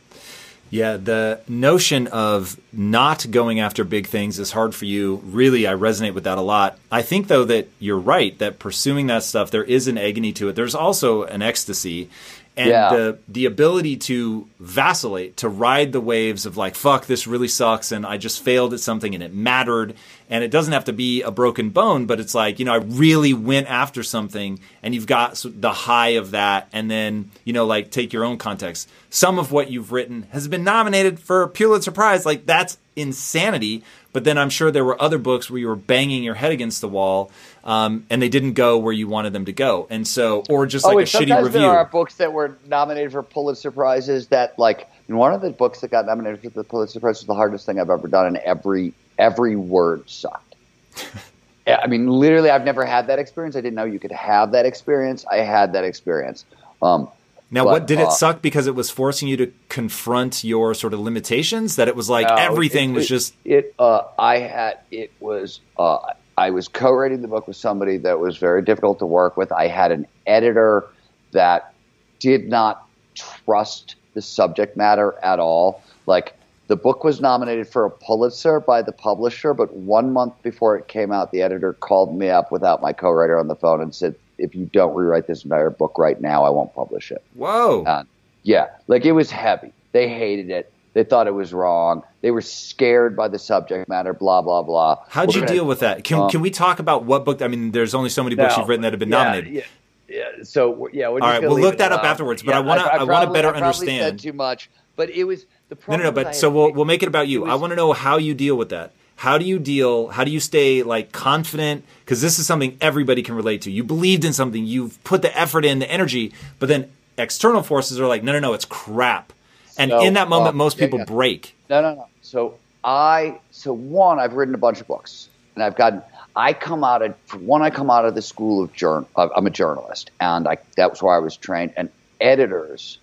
yeah, 0.68 0.97
the 0.97 1.40
notion 1.47 2.09
of 2.09 2.59
not 2.72 3.30
going 3.30 3.61
after 3.61 3.84
big 3.84 4.09
things 4.09 4.38
is 4.38 4.51
hard 4.51 4.74
for 4.74 4.84
you. 4.84 5.22
Really, 5.24 5.66
I 5.66 5.74
resonate 5.74 6.12
with 6.14 6.24
that 6.24 6.38
a 6.38 6.42
lot. 6.42 6.76
I 6.90 7.03
think, 7.03 7.28
though, 7.28 7.44
that 7.44 7.68
you're 7.78 7.99
right 7.99 8.36
that 8.40 8.59
pursuing 8.59 9.07
that 9.07 9.22
stuff, 9.22 9.53
there 9.53 9.62
is 9.62 9.86
an 9.86 9.97
agony 9.97 10.32
to 10.32 10.49
it. 10.49 10.57
There's 10.57 10.74
also 10.74 11.22
an 11.22 11.40
ecstasy 11.40 12.11
and 12.57 12.70
yeah. 12.70 12.88
the 12.90 13.18
the 13.28 13.44
ability 13.44 13.96
to 13.96 14.48
vacillate, 14.59 15.36
to 15.38 15.48
ride 15.48 15.92
the 15.92 16.00
waves 16.00 16.46
of 16.46 16.57
like, 16.57 16.74
fuck, 16.74 17.07
this 17.07 17.26
really 17.26 17.48
sucks, 17.48 17.92
and 17.92 18.07
I 18.07 18.16
just 18.16 18.42
failed 18.42 18.72
at 18.72 18.80
something, 18.80 19.14
and 19.14 19.22
it 19.22 19.34
mattered, 19.34 19.94
and 20.30 20.42
it 20.42 20.50
doesn't 20.50 20.72
have 20.72 20.84
to 20.84 20.92
be 20.92 21.22
a 21.22 21.30
broken 21.30 21.70
bone, 21.70 22.07
but 22.07 22.18
it's 22.18 22.34
like, 22.34 22.59
you 22.59 22.64
know, 22.64 22.72
I 22.72 22.78
really 22.78 23.34
went 23.34 23.68
after 23.68 24.02
something, 24.02 24.59
and 24.82 24.94
you've 24.94 25.07
got 25.07 25.44
the 25.44 25.72
high 25.72 26.11
of 26.11 26.30
that, 26.30 26.68
and 26.72 26.90
then 26.90 27.30
you 27.44 27.52
know, 27.52 27.66
like 27.66 27.90
take 27.90 28.12
your 28.12 28.24
own 28.24 28.38
context. 28.38 28.88
Some 29.11 29.38
of 29.38 29.52
what 29.52 29.70
you've 29.70 29.92
written 29.92 30.26
has 30.30 30.48
been 30.48 30.64
nominated 30.64 31.20
for 31.20 31.42
a 31.42 31.48
Pulitzer 31.48 31.92
Prize, 31.92 32.24
like 32.24 32.46
that's 32.46 32.78
insanity. 32.97 33.84
But 34.12 34.24
then 34.24 34.38
I'm 34.38 34.51
sure 34.51 34.70
there 34.70 34.84
were 34.84 35.01
other 35.01 35.18
books 35.18 35.51
where 35.51 35.61
you 35.61 35.68
were 35.68 35.76
banging 35.76 36.24
your 36.24 36.34
head 36.34 36.51
against 36.51 36.80
the 36.80 36.88
wall, 36.88 37.30
um, 37.64 38.07
and 38.09 38.22
they 38.22 38.30
didn't 38.30 38.55
go 38.55 38.78
where 38.78 38.92
you 38.92 39.07
wanted 39.07 39.34
them 39.34 39.44
to 39.44 39.53
go, 39.53 39.86
and 39.90 40.09
so 40.09 40.42
or 40.49 40.66
just 40.66 40.86
oh, 40.86 40.90
like 40.90 41.07
a 41.07 41.09
shitty 41.09 41.36
review. 41.36 41.61
There 41.61 41.70
are 41.70 41.84
books 41.84 42.14
that 42.16 42.32
were 42.32 42.57
nominated 42.66 43.12
for 43.12 43.22
Pulitzer 43.22 43.70
prizes 43.70 44.28
that, 44.28 44.59
like, 44.59 44.88
one 45.07 45.34
of 45.34 45.40
the 45.40 45.51
books 45.51 45.80
that 45.80 45.90
got 45.90 46.07
nominated 46.07 46.40
for 46.42 46.49
the 46.51 46.64
Pulitzer 46.64 47.01
Prize 47.01 47.18
was 47.18 47.26
the 47.26 47.34
hardest 47.34 47.66
thing 47.66 47.78
I've 47.78 47.90
ever 47.90 48.09
done, 48.09 48.26
and 48.26 48.36
every 48.38 48.94
every 49.18 49.55
word 49.57 50.09
sucked. 50.09 50.57
I 51.66 51.86
mean, 51.88 52.07
literally, 52.09 52.51
I've 52.51 52.64
never 52.64 52.84
had 52.84 53.09
that 53.09 53.18
experience. 53.18 53.57
I 53.57 53.61
didn't 53.61 53.74
know 53.74 53.84
you 53.84 53.99
could 53.99 54.12
have 54.12 54.53
that 54.53 54.66
experience. 54.66 55.24
I 55.30 55.38
had 55.38 55.72
that 55.72 55.84
experience. 55.84 56.44
Um, 56.80 57.09
now, 57.51 57.64
but, 57.64 57.70
what 57.70 57.86
did 57.86 58.01
it 58.01 58.09
uh, 58.09 58.11
suck 58.11 58.42
because 58.42 58.66
it 58.66 58.74
was 58.74 58.90
forcing 58.90 59.28
you 59.28 59.36
to 59.36 59.53
confront 59.68 60.42
your 60.42 60.74
sort 60.74 60.92
of 60.92 61.01
limitations? 61.01 61.76
That 61.76 61.88
it 61.88 61.94
was 61.94 62.11
like 62.11 62.26
everything 62.26 62.90
it, 62.90 62.94
was 62.94 63.09
just. 63.09 63.34
It. 63.44 63.74
Uh, 63.78 64.03
I 64.18 64.38
had. 64.38 64.80
It 64.90 65.12
was. 65.20 65.61
Uh, 65.78 65.99
I 66.38 66.51
was 66.51 66.68
co-writing 66.68 67.22
the 67.22 67.28
book 67.28 67.47
with 67.47 67.57
somebody 67.57 67.97
that 67.99 68.18
was 68.18 68.36
very 68.36 68.62
difficult 68.62 68.99
to 68.99 69.07
work 69.07 69.36
with. 69.36 69.53
I 69.53 69.68
had 69.68 69.90
an 69.92 70.07
editor 70.26 70.86
that 71.32 71.72
did 72.18 72.49
not 72.49 72.86
trust 73.14 73.94
the 74.14 74.22
subject 74.22 74.76
matter 74.76 75.14
at 75.22 75.38
all. 75.38 75.82
Like 76.07 76.34
the 76.66 76.76
book 76.76 77.05
was 77.05 77.20
nominated 77.20 77.68
for 77.68 77.84
a 77.84 77.90
Pulitzer 77.90 78.61
by 78.61 78.82
the 78.82 78.92
publisher, 78.92 79.55
but 79.55 79.72
one 79.74 80.12
month 80.12 80.34
before 80.42 80.76
it 80.76 80.88
came 80.88 81.12
out, 81.12 81.30
the 81.30 81.42
editor 81.42 81.72
called 81.74 82.16
me 82.16 82.28
up 82.28 82.51
without 82.51 82.82
my 82.82 82.92
co-writer 82.92 83.38
on 83.38 83.49
the 83.49 83.57
phone 83.57 83.80
and 83.80 83.94
said, 83.94 84.14
if 84.39 84.55
you 84.55 84.66
don't 84.66 84.95
rewrite 84.95 85.26
this 85.26 85.45
entire 85.45 85.70
book 85.70 85.99
right 85.99 86.20
now, 86.20 86.45
I 86.45 86.51
won't 86.51 86.74
publish 86.74 87.11
it. 87.11 87.22
Whoa. 87.34 87.84
Uh, 87.84 88.05
yeah, 88.43 88.68
like 88.87 89.05
it 89.05 89.12
was 89.12 89.30
heavy. 89.30 89.72
They 89.93 90.09
hated 90.09 90.51
it. 90.51 90.72
They 90.95 91.05
thought 91.05 91.26
it 91.26 91.34
was 91.34 91.53
wrong. 91.53 92.05
They 92.22 92.30
were 92.30 92.41
scared 92.41 93.16
by 93.16 93.28
the 93.28 93.39
subject 93.39 93.89
matter. 93.89 94.14
Blah 94.14 94.43
blah 94.43 94.62
blah. 94.62 95.03
How'd 95.09 95.34
we're 95.34 95.43
you 95.43 95.47
deal 95.47 95.66
with 95.66 95.80
that? 95.80 96.05
Can 96.05 96.20
um, 96.20 96.30
can 96.30 96.41
we 96.41 96.51
talk 96.51 96.78
about 96.78 97.05
what 97.05 97.24
book? 97.24 97.43
I 97.43 97.49
mean, 97.49 97.72
there's 97.72 97.95
only 97.95 98.09
so 98.09 98.22
many 98.22 98.34
books 98.34 98.55
no, 98.57 98.62
you've 98.62 98.68
written 98.68 98.82
that 98.82 98.93
have 98.93 99.01
been 99.01 99.11
yeah, 99.11 99.24
nominated. 99.24 99.53
Yeah, 99.53 99.62
yeah. 100.09 100.45
So 100.45 100.89
yeah. 100.93 101.09
All 101.09 101.18
right, 101.18 101.43
we'll 101.43 101.61
look 101.61 101.78
that 101.78 101.93
up 101.93 102.03
afterwards. 102.03 102.43
But 102.43 102.53
yeah, 102.53 102.59
I 102.59 102.61
want 102.61 102.80
to 102.80 102.87
I, 102.87 102.97
I, 102.97 103.01
I 103.01 103.05
want 103.05 103.26
to 103.26 103.32
better 103.32 103.53
I 103.53 103.57
understand. 103.57 104.01
Said 104.01 104.18
too 104.20 104.32
much, 104.32 104.70
but 104.95 105.11
it 105.11 105.24
was 105.24 105.45
the 105.68 105.76
problem. 105.76 106.01
No, 106.01 106.11
no, 106.11 106.16
no 106.16 106.24
but 106.24 106.34
so 106.34 106.49
we'll 106.49 106.72
we'll 106.72 106.87
make 106.87 107.03
it 107.03 107.09
about 107.09 107.28
you. 107.28 107.43
Was, 107.43 107.51
I 107.51 107.57
want 107.57 107.72
to 107.72 107.76
know 107.76 107.93
how 107.93 108.16
you 108.16 108.32
deal 108.32 108.57
with 108.57 108.70
that 108.70 108.93
how 109.17 109.39
do 109.39 109.45
you 109.45 109.59
deal? 109.59 110.09
How 110.09 110.25
do 110.25 110.31
you 110.31 110.41
stay 110.41 110.83
like 110.83 111.11
confident? 111.11 111.85
Because 112.05 112.21
this 112.21 112.39
is 112.39 112.47
something 112.47 112.77
everybody 112.81 113.23
can 113.23 113.35
relate 113.35 113.62
to. 113.62 113.71
You 113.71 113.83
believed 113.83 114.25
in 114.25 114.33
something, 114.33 114.64
you've 114.64 115.03
put 115.05 115.23
the 115.23 115.37
effort 115.37 115.64
in, 115.64 115.79
the 115.79 115.91
energy, 115.91 116.33
but 116.59 116.69
then 116.69 116.91
external 117.17 117.62
forces 117.62 117.99
are 117.99 118.07
like, 118.07 118.23
no, 118.23 118.33
no, 118.33 118.39
no, 118.39 118.53
it's 118.53 118.67
crap. 118.67 119.33
And 119.79 119.91
so, 119.91 120.03
in 120.03 120.14
that 120.14 120.29
moment, 120.29 120.55
uh, 120.55 120.59
most 120.59 120.79
people 120.79 120.99
yeah, 121.01 121.07
break. 121.07 121.55
No, 121.69 121.83
no, 121.83 121.95
no. 121.95 122.09
So 122.23 122.59
I, 122.85 123.41
so 123.51 123.73
one, 123.73 124.19
I've 124.19 124.35
written 124.35 124.55
a 124.55 124.59
bunch 124.59 124.81
of 124.81 124.87
books, 124.87 125.29
and 125.55 125.64
I've 125.64 125.77
gotten. 125.77 126.03
I 126.35 126.53
come 126.53 126.85
out 126.85 127.03
of 127.03 127.14
one. 127.41 127.62
I 127.62 127.71
come 127.71 127.91
out 127.91 128.05
of 128.05 128.14
the 128.14 128.23
school 128.23 128.62
of 128.62 128.73
journal. 128.75 129.09
I'm 129.17 129.47
a 129.47 129.51
journalist, 129.51 130.11
and 130.21 130.47
I 130.47 130.59
that 130.77 130.91
was 130.91 131.03
where 131.03 131.14
I 131.14 131.19
was 131.19 131.37
trained. 131.37 131.73
And 131.77 131.91
editors 132.21 132.99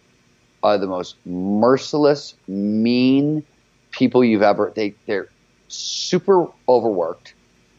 are 0.61 0.77
the 0.77 0.87
most 0.87 1.15
merciless, 1.25 2.35
mean 2.47 3.43
people 3.91 4.23
you've 4.23 4.43
ever. 4.43 4.71
They 4.75 4.95
they're 5.07 5.29
super 5.73 6.47
overworked. 6.67 7.33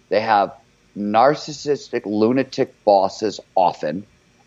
They 0.08 0.20
have 0.20 0.54
narcissistic, 0.96 2.06
lunatic 2.06 2.84
bosses 2.84 3.40
often 3.54 4.06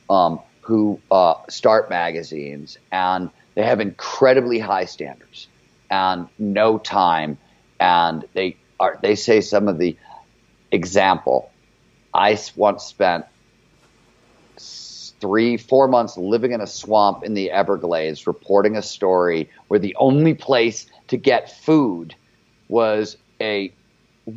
um, 0.10 0.40
who 0.62 1.00
uh, 1.12 1.36
start 1.50 1.90
magazines, 1.90 2.78
and 2.92 3.30
they 3.56 3.64
have 3.64 3.80
incredibly 3.80 4.60
high 4.60 4.86
standards 4.86 5.48
and 5.90 6.28
no 6.38 6.78
time. 6.78 7.38
And 7.80 8.26
they 8.34 8.58
are. 8.80 8.98
They 9.02 9.16
say 9.16 9.42
some 9.42 9.68
of 9.68 9.78
the 9.78 9.98
example. 10.72 11.52
I 12.14 12.38
once 12.56 12.84
spent 12.84 13.26
three, 15.20 15.58
four 15.58 15.88
months 15.88 16.18
living 16.18 16.52
in 16.52 16.62
a 16.62 16.68
swamp 16.68 17.24
in 17.24 17.34
the 17.34 17.52
Everglades, 17.52 18.28
reporting 18.28 18.76
a 18.76 18.82
story 18.82 19.50
where 19.68 19.80
the 19.80 19.96
only 20.00 20.34
place 20.34 20.88
to 21.08 21.18
get 21.18 21.52
food 21.52 22.16
was 22.68 23.18
a 23.42 23.72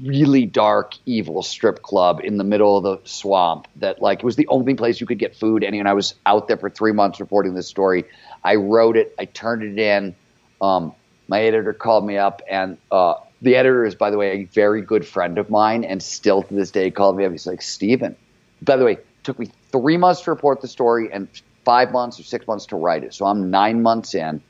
really 0.03 0.47
dark, 0.47 0.95
evil 1.05 1.43
strip 1.43 1.83
club 1.83 2.21
in 2.23 2.39
the 2.39 2.45
middle 2.45 2.77
of 2.77 2.85
the 2.85 3.09
swamp 3.09 3.67
that 3.77 4.01
like 4.01 4.21
it 4.21 4.25
was 4.25 4.37
the 4.37 4.47
only 4.47 4.75
place 4.75 5.01
you 5.01 5.07
could 5.07 5.19
get 5.19 5.35
food. 5.35 5.65
And, 5.65 5.89
I 5.89 5.93
was 5.93 6.15
out 6.27 6.47
there 6.47 6.57
for 6.57 6.71
three 6.71 6.93
months 6.93 7.19
reporting 7.19 7.55
this 7.55 7.67
story. 7.67 8.05
I 8.45 8.55
wrote 8.55 8.97
it, 8.97 9.15
I 9.19 9.25
turned 9.25 9.63
it 9.63 9.79
in. 9.79 10.15
Um, 10.61 10.95
my 11.29 11.43
editor 11.43 11.73
called 11.73 12.05
me 12.05 12.19
up, 12.19 12.43
and 12.51 12.77
uh, 12.91 13.15
the 13.41 13.57
editor 13.57 13.85
is, 13.85 13.95
by 13.95 14.11
the 14.11 14.19
way, 14.19 14.43
a 14.43 14.45
very 14.45 14.83
good 14.83 15.07
friend 15.07 15.39
of 15.39 15.49
mine, 15.49 15.85
and 15.85 16.03
still 16.03 16.43
to 16.43 16.55
this 16.55 16.71
day 16.71 16.91
called 16.91 17.17
me 17.17 17.25
up. 17.25 17.33
He's 17.33 17.47
like, 17.47 17.63
Steven, 17.63 18.17
by 18.63 18.77
the 18.77 18.85
way, 18.85 18.99
took 19.23 19.39
me 19.39 19.49
three 19.71 19.97
months 19.97 20.23
to 20.23 20.31
report 20.31 20.61
the 20.61 20.69
story 20.69 21.09
and 21.13 21.29
five 21.65 21.93
months 21.93 22.19
or 22.19 22.25
six 22.25 22.47
months 22.47 22.67
to 22.67 22.77
write 22.77 23.05
it. 23.05 23.15
So 23.15 23.27
I'm 23.27 23.51
nine 23.51 23.83
months 23.83 24.15
in, 24.15 24.43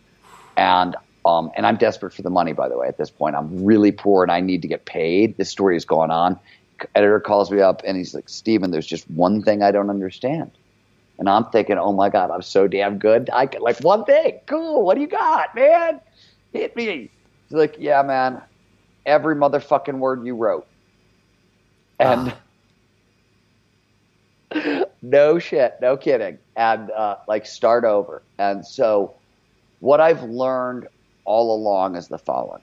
and 0.57 0.97
um, 1.25 1.51
and 1.57 1.67
I'm 1.67 1.77
desperate 1.77 2.13
for 2.13 2.23
the 2.23 2.31
money, 2.31 2.53
by 2.53 2.69
the 2.69 2.79
way, 2.79 2.89
at 2.89 2.97
this 2.97 3.11
point. 3.11 3.37
I'm 3.37 3.65
really 3.65 3.93
poor 3.93 4.23
and 4.23 4.33
I 4.33 4.41
need 4.41 4.63
to 4.63 4.69
get 4.69 4.87
paid. 4.87 5.37
This 5.37 5.51
story 5.51 5.77
is 5.77 5.85
going 5.85 6.11
on. 6.11 6.39
Editor 6.95 7.21
calls 7.21 7.51
me 7.51 7.61
up 7.61 7.83
and 7.85 7.97
he's 7.97 8.15
like, 8.15 8.29
Steven, 8.29 8.71
there's 8.71 8.87
just 8.87 9.09
one 9.11 9.43
thing 9.43 9.63
I 9.63 9.71
don't 9.71 9.91
understand. 9.91 10.51
And 11.19 11.29
I'm 11.29 11.45
thinking, 11.47 11.77
oh 11.77 11.93
my 11.93 12.09
God, 12.09 12.31
I'm 12.31 12.41
so 12.41 12.67
damn 12.67 12.99
good. 12.99 13.29
I 13.33 13.47
can, 13.47 13.61
like 13.61 13.79
one 13.81 14.05
thing. 14.05 14.41
Cool. 14.47 14.83
What 14.83 14.95
do 14.95 15.03
you 15.03 15.07
got, 15.07 15.55
man? 15.55 16.01
Hit 16.53 16.75
me. 16.75 17.11
He's 17.49 17.59
like, 17.59 17.77
yeah, 17.79 18.03
man. 18.03 18.41
Every 19.05 19.37
motherfucking 19.37 19.99
word 19.99 20.25
you 20.25 20.35
wrote. 20.35 20.67
And 21.99 22.33
no 25.03 25.39
shit, 25.39 25.75
no 25.83 25.99
kidding. 25.99 26.39
And 26.57 26.91
uh, 26.91 27.17
like 27.29 27.45
start 27.45 27.85
over. 27.85 28.23
And 28.39 28.67
so 28.67 29.15
what 29.81 30.01
I've 30.01 30.23
learned 30.23 30.89
all 31.31 31.55
along 31.55 31.95
is 31.95 32.09
the 32.09 32.19
following. 32.19 32.61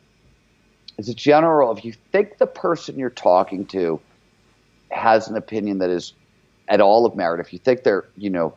As 0.99 1.07
a 1.07 1.13
general, 1.13 1.71
if 1.71 1.85
you 1.85 1.93
think 2.11 2.37
the 2.37 2.45
person 2.45 2.99
you're 2.99 3.09
talking 3.09 3.65
to 3.67 4.01
has 4.91 5.29
an 5.29 5.37
opinion 5.37 5.77
that 5.77 5.89
is 5.89 6.11
at 6.67 6.81
all 6.81 7.05
of 7.05 7.15
merit, 7.15 7.39
if 7.39 7.53
you 7.53 7.59
think 7.59 7.83
they're, 7.83 8.03
you 8.17 8.29
know, 8.29 8.53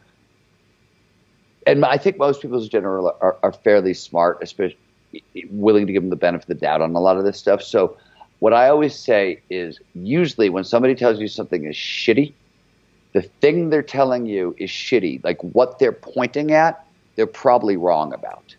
and 1.64 1.84
I 1.84 1.96
think 1.96 2.18
most 2.18 2.42
people 2.42 2.58
as 2.58 2.68
general 2.68 3.14
are, 3.20 3.36
are 3.44 3.52
fairly 3.52 3.94
smart, 3.94 4.38
especially 4.42 4.78
willing 5.48 5.86
to 5.86 5.92
give 5.92 6.02
them 6.02 6.10
the 6.10 6.16
benefit 6.16 6.50
of 6.50 6.58
the 6.58 6.60
doubt 6.66 6.80
on 6.80 6.92
a 6.92 7.00
lot 7.00 7.16
of 7.16 7.22
this 7.22 7.38
stuff. 7.38 7.62
So 7.62 7.96
what 8.40 8.52
I 8.52 8.68
always 8.68 8.96
say 8.98 9.40
is 9.48 9.78
usually 9.94 10.48
when 10.48 10.64
somebody 10.64 10.96
tells 10.96 11.20
you 11.20 11.28
something 11.28 11.64
is 11.66 11.76
shitty, 11.76 12.32
the 13.12 13.22
thing 13.22 13.70
they're 13.70 13.82
telling 13.82 14.26
you 14.26 14.56
is 14.58 14.70
shitty. 14.70 15.22
Like 15.22 15.40
what 15.42 15.78
they're 15.78 15.92
pointing 15.92 16.50
at, 16.50 16.84
they're 17.14 17.28
probably 17.28 17.76
wrong 17.76 18.12
about. 18.12 18.56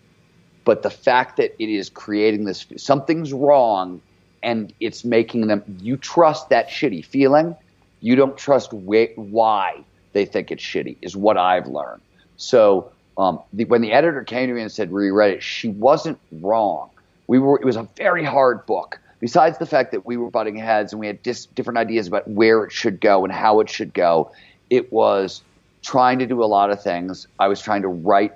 But 0.64 0.84
the 0.84 0.90
fact 0.90 1.38
that 1.38 1.56
it 1.62 1.70
is 1.70 1.90
creating 1.90 2.46
this, 2.46 2.66
something's 2.78 3.34
wrong 3.34 4.02
and 4.44 4.74
it's 4.80 5.04
making 5.04 5.48
them, 5.48 5.64
you 5.82 5.98
trust 5.98 6.50
that 6.50 6.70
shitty 6.70 7.06
feeling. 7.06 7.56
You 8.00 8.16
don't 8.16 8.38
trust 8.38 8.72
wh- 8.72 9.18
why 9.18 9.84
they 10.14 10.26
think 10.26 10.52
it's 10.52 10.64
shitty, 10.64 10.98
is 11.02 11.16
what 11.16 11.38
I've 11.38 11.68
learned. 11.68 12.02
So 12.38 12.92
um, 13.18 13.40
the, 13.54 13.66
when 13.66 13.82
the 13.82 13.92
editor 13.92 14.24
came 14.24 14.50
to 14.50 14.54
me 14.54 14.62
and 14.62 14.72
said 14.72 14.92
reread 14.92 15.32
it, 15.32 15.44
she 15.44 15.70
wasn't 15.70 16.20
wrong. 16.32 16.90
We 17.28 17.40
were, 17.40 17.60
it 17.60 17.66
was 17.66 17.76
a 17.76 17.88
very 17.98 18.24
hard 18.24 18.66
book. 18.66 19.00
Besides 19.20 19.60
the 19.60 19.68
fact 19.68 19.92
that 19.92 20.06
we 20.06 20.18
were 20.18 20.32
butting 20.32 20.56
heads 20.56 20.94
and 20.94 21.00
we 21.00 21.08
had 21.08 21.22
dis- 21.22 21.46
different 21.46 21.78
ideas 21.78 22.08
about 22.08 22.28
where 22.28 22.64
it 22.64 22.72
should 22.72 23.00
go 23.00 23.24
and 23.24 23.32
how 23.32 23.60
it 23.60 23.70
should 23.70 23.94
go, 23.94 24.32
it 24.72 24.92
was 24.92 25.44
trying 25.84 26.20
to 26.20 26.26
do 26.26 26.44
a 26.44 26.46
lot 26.46 26.72
of 26.72 26.82
things. 26.82 27.28
I 27.40 27.48
was 27.48 27.62
trying 27.62 27.84
to 27.84 27.88
write 27.88 28.34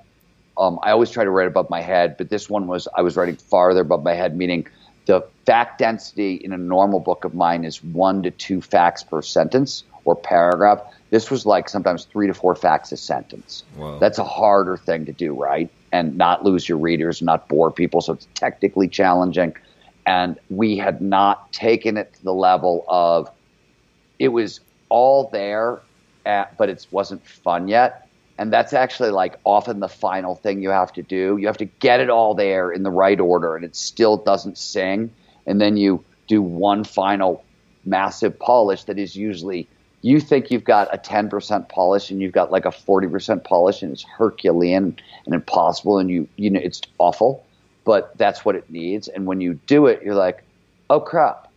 um, 0.58 0.78
I 0.82 0.90
always 0.90 1.10
try 1.10 1.24
to 1.24 1.30
write 1.30 1.48
above 1.48 1.68
my 1.70 1.80
head, 1.80 2.16
but 2.16 2.30
this 2.30 2.48
one 2.48 2.66
was 2.66 2.88
I 2.96 3.02
was 3.02 3.16
writing 3.16 3.36
farther 3.36 3.80
above 3.80 4.02
my 4.02 4.14
head, 4.14 4.36
meaning 4.36 4.66
the 5.06 5.26
fact 5.44 5.78
density 5.78 6.34
in 6.34 6.52
a 6.52 6.58
normal 6.58 7.00
book 7.00 7.24
of 7.24 7.34
mine 7.34 7.64
is 7.64 7.82
one 7.82 8.22
to 8.22 8.30
two 8.30 8.60
facts 8.60 9.02
per 9.02 9.22
sentence 9.22 9.84
or 10.04 10.16
paragraph. 10.16 10.80
This 11.10 11.30
was 11.30 11.46
like 11.46 11.68
sometimes 11.68 12.04
three 12.04 12.26
to 12.26 12.34
four 12.34 12.54
facts 12.54 12.90
a 12.92 12.96
sentence. 12.96 13.64
Whoa. 13.76 13.98
That's 13.98 14.18
a 14.18 14.24
harder 14.24 14.76
thing 14.76 15.06
to 15.06 15.12
do, 15.12 15.34
right? 15.34 15.70
And 15.92 16.16
not 16.16 16.44
lose 16.44 16.68
your 16.68 16.78
readers, 16.78 17.22
not 17.22 17.48
bore 17.48 17.70
people. 17.70 18.00
So 18.00 18.14
it's 18.14 18.26
technically 18.34 18.88
challenging. 18.88 19.54
And 20.06 20.38
we 20.50 20.76
had 20.76 21.00
not 21.00 21.52
taken 21.52 21.96
it 21.96 22.14
to 22.14 22.24
the 22.24 22.34
level 22.34 22.84
of 22.88 23.30
it 24.18 24.28
was 24.28 24.60
all 24.88 25.28
there, 25.30 25.80
at, 26.24 26.56
but 26.56 26.68
it 26.68 26.86
wasn't 26.90 27.24
fun 27.26 27.68
yet 27.68 28.05
and 28.38 28.52
that's 28.52 28.72
actually 28.72 29.10
like 29.10 29.38
often 29.44 29.80
the 29.80 29.88
final 29.88 30.34
thing 30.34 30.62
you 30.62 30.70
have 30.70 30.92
to 30.94 31.02
do. 31.02 31.36
You 31.38 31.46
have 31.46 31.58
to 31.58 31.64
get 31.64 32.00
it 32.00 32.10
all 32.10 32.34
there 32.34 32.70
in 32.70 32.82
the 32.82 32.90
right 32.90 33.18
order, 33.18 33.56
and 33.56 33.64
it 33.64 33.74
still 33.74 34.16
doesn't 34.16 34.58
sing. 34.58 35.10
And 35.46 35.60
then 35.60 35.76
you 35.76 36.04
do 36.26 36.42
one 36.42 36.84
final 36.84 37.42
massive 37.84 38.38
polish 38.38 38.84
that 38.84 38.98
is 38.98 39.16
usually 39.16 39.68
you 40.02 40.20
think 40.20 40.50
you've 40.50 40.64
got 40.64 40.92
a 40.92 40.98
10% 40.98 41.68
polish 41.68 42.10
and 42.10 42.20
you've 42.20 42.32
got 42.32 42.50
like 42.50 42.64
a 42.64 42.70
40% 42.70 43.44
polish 43.44 43.82
and 43.82 43.92
it's 43.92 44.02
herculean 44.02 44.98
and 45.24 45.34
impossible 45.34 45.98
and 45.98 46.10
you 46.10 46.28
you 46.36 46.50
know 46.50 46.60
it's 46.60 46.82
awful 46.98 47.44
but 47.84 48.16
that's 48.18 48.44
what 48.44 48.56
it 48.56 48.68
needs. 48.68 49.06
And 49.06 49.26
when 49.26 49.40
you 49.40 49.54
do 49.66 49.86
it 49.86 50.02
you're 50.02 50.14
like 50.14 50.42
oh 50.90 51.00
crap. 51.00 51.50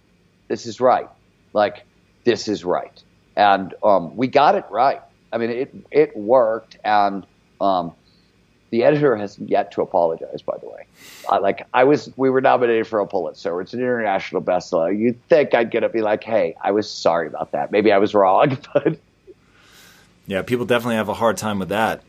This 0.48 0.66
is 0.66 0.80
right. 0.80 1.08
Like 1.54 1.84
this 2.24 2.48
is 2.48 2.64
right. 2.64 3.04
And 3.36 3.74
um, 3.84 4.16
we 4.16 4.28
got 4.28 4.56
it 4.56 4.66
right 4.70 5.02
I 5.32 5.38
mean, 5.38 5.50
it 5.50 5.76
it 5.92 6.18
worked, 6.18 6.78
and 6.84 7.26
um, 7.62 7.94
the 8.72 8.84
editor 8.84 9.16
has 9.16 9.38
yet 9.40 9.72
to 9.74 9.82
apologize. 9.82 10.42
By 10.42 10.58
the 10.60 10.68
way, 10.68 10.86
uh, 11.32 11.40
like 11.42 11.68
I 11.74 11.84
was, 11.84 12.12
we 12.16 12.30
were 12.30 12.42
nominated 12.42 12.88
for 12.88 13.00
a 13.00 13.08
Pulitzer. 13.08 13.60
It's 13.62 13.74
an 13.74 13.80
international 13.80 14.42
bestseller. 14.42 14.98
You'd 14.98 15.22
think 15.28 15.54
I'd 15.54 15.72
get 15.72 15.82
to 15.82 15.90
be 15.90 16.02
like, 16.02 16.24
"Hey, 16.24 16.56
I 16.62 16.72
was 16.72 16.90
sorry 16.90 17.28
about 17.28 17.52
that. 17.52 17.72
Maybe 17.72 17.92
I 17.92 17.98
was 17.98 18.14
wrong," 18.14 18.58
but 18.74 19.00
yeah, 20.28 20.42
people 20.42 20.66
definitely 20.66 20.96
have 20.96 21.10
a 21.10 21.14
hard 21.14 21.38
time 21.38 21.60
with 21.60 21.70
that. 21.70 22.04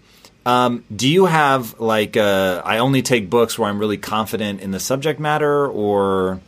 Um, 0.46 0.84
do 0.94 1.08
you 1.08 1.26
have 1.26 1.78
like 1.80 2.16
uh, 2.16 2.62
I 2.64 2.78
only 2.78 3.02
take 3.02 3.28
books 3.28 3.58
where 3.58 3.68
I'm 3.68 3.78
really 3.78 3.98
confident 3.98 4.60
in 4.60 4.70
the 4.70 4.80
subject 4.80 5.20
matter, 5.20 5.66
or 5.66 6.40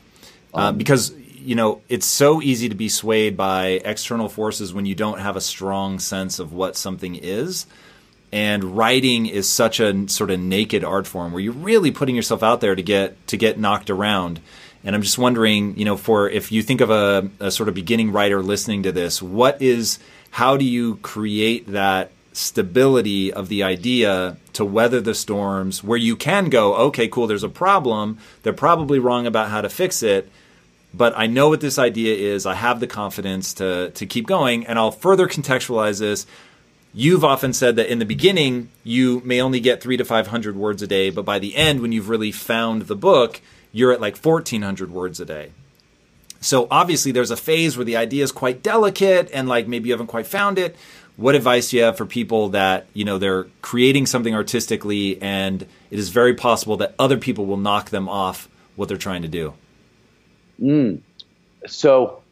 uh, 0.54 0.68
um, 0.68 0.78
because 0.78 1.14
you 1.42 1.54
know, 1.54 1.82
it's 1.88 2.06
so 2.06 2.40
easy 2.40 2.68
to 2.68 2.74
be 2.74 2.88
swayed 2.88 3.36
by 3.36 3.80
external 3.84 4.28
forces 4.28 4.72
when 4.72 4.86
you 4.86 4.94
don't 4.94 5.18
have 5.18 5.36
a 5.36 5.40
strong 5.40 5.98
sense 5.98 6.38
of 6.38 6.52
what 6.52 6.76
something 6.76 7.16
is. 7.16 7.66
And 8.32 8.76
writing 8.76 9.26
is 9.26 9.48
such 9.48 9.78
a 9.78 10.08
sort 10.08 10.30
of 10.30 10.40
naked 10.40 10.84
art 10.84 11.06
form 11.06 11.32
where 11.32 11.42
you're 11.42 11.52
really 11.52 11.90
putting 11.90 12.16
yourself 12.16 12.42
out 12.42 12.62
there 12.62 12.74
to 12.74 12.82
get 12.82 13.26
to 13.26 13.36
get 13.36 13.58
knocked 13.58 13.90
around. 13.90 14.40
And 14.84 14.96
I'm 14.96 15.02
just 15.02 15.18
wondering, 15.18 15.76
you 15.78 15.84
know, 15.84 15.96
for 15.96 16.28
if 16.28 16.50
you 16.50 16.62
think 16.62 16.80
of 16.80 16.90
a, 16.90 17.28
a 17.38 17.50
sort 17.50 17.68
of 17.68 17.74
beginning 17.74 18.10
writer 18.10 18.42
listening 18.42 18.84
to 18.84 18.92
this, 18.92 19.20
what 19.20 19.60
is 19.60 19.98
how 20.30 20.56
do 20.56 20.64
you 20.64 20.96
create 20.96 21.66
that 21.68 22.10
stability 22.32 23.30
of 23.32 23.48
the 23.48 23.62
idea 23.62 24.38
to 24.54 24.64
weather 24.64 25.00
the 25.00 25.14
storms 25.14 25.84
where 25.84 25.98
you 25.98 26.16
can 26.16 26.48
go, 26.48 26.74
okay, 26.74 27.06
cool, 27.06 27.26
there's 27.26 27.44
a 27.44 27.48
problem. 27.48 28.18
They're 28.42 28.54
probably 28.54 28.98
wrong 28.98 29.26
about 29.26 29.50
how 29.50 29.60
to 29.60 29.68
fix 29.68 30.02
it 30.02 30.30
but 30.94 31.12
I 31.16 31.26
know 31.26 31.48
what 31.48 31.60
this 31.60 31.78
idea 31.78 32.14
is. 32.14 32.46
I 32.46 32.54
have 32.54 32.80
the 32.80 32.86
confidence 32.86 33.54
to 33.54 33.90
to 33.90 34.06
keep 34.06 34.26
going, 34.26 34.66
and 34.66 34.78
I'll 34.78 34.90
further 34.90 35.26
contextualize 35.28 36.00
this. 36.00 36.26
You've 36.94 37.24
often 37.24 37.52
said 37.52 37.76
that 37.76 37.90
in 37.90 37.98
the 37.98 38.04
beginning 38.04 38.68
you 38.84 39.22
may 39.24 39.40
only 39.40 39.60
get 39.60 39.82
three 39.82 39.96
to 39.96 40.04
five 40.04 40.26
hundred 40.26 40.56
words 40.56 40.82
a 40.82 40.86
day, 40.86 41.10
but 41.10 41.24
by 41.24 41.38
the 41.38 41.56
end, 41.56 41.80
when 41.80 41.92
you've 41.92 42.10
really 42.10 42.32
found 42.32 42.82
the 42.82 42.96
book, 42.96 43.40
you're 43.72 43.92
at 43.92 44.00
like 44.00 44.16
fourteen 44.16 44.62
hundred 44.62 44.90
words 44.90 45.18
a 45.20 45.24
day. 45.24 45.52
So 46.40 46.66
obviously 46.70 47.12
there's 47.12 47.30
a 47.30 47.36
phase 47.36 47.76
where 47.76 47.84
the 47.84 47.96
idea 47.96 48.24
is 48.24 48.32
quite 48.32 48.64
delicate 48.64 49.30
and 49.32 49.48
like 49.48 49.68
maybe 49.68 49.88
you 49.88 49.94
haven't 49.94 50.08
quite 50.08 50.26
found 50.26 50.58
it. 50.58 50.76
What 51.16 51.36
advice 51.36 51.70
do 51.70 51.76
you 51.76 51.84
have 51.84 51.96
for 51.96 52.04
people 52.04 52.48
that, 52.48 52.86
you 52.94 53.04
know, 53.04 53.18
they're 53.18 53.44
creating 53.60 54.06
something 54.06 54.34
artistically 54.34 55.22
and 55.22 55.62
it 55.62 55.98
is 55.98 56.08
very 56.08 56.34
possible 56.34 56.76
that 56.78 56.96
other 56.98 57.16
people 57.16 57.46
will 57.46 57.58
knock 57.58 57.90
them 57.90 58.08
off 58.08 58.48
what 58.74 58.88
they're 58.88 58.98
trying 58.98 59.22
to 59.22 59.28
do? 59.28 59.54
Mm. 60.62 61.00
So, 61.66 62.22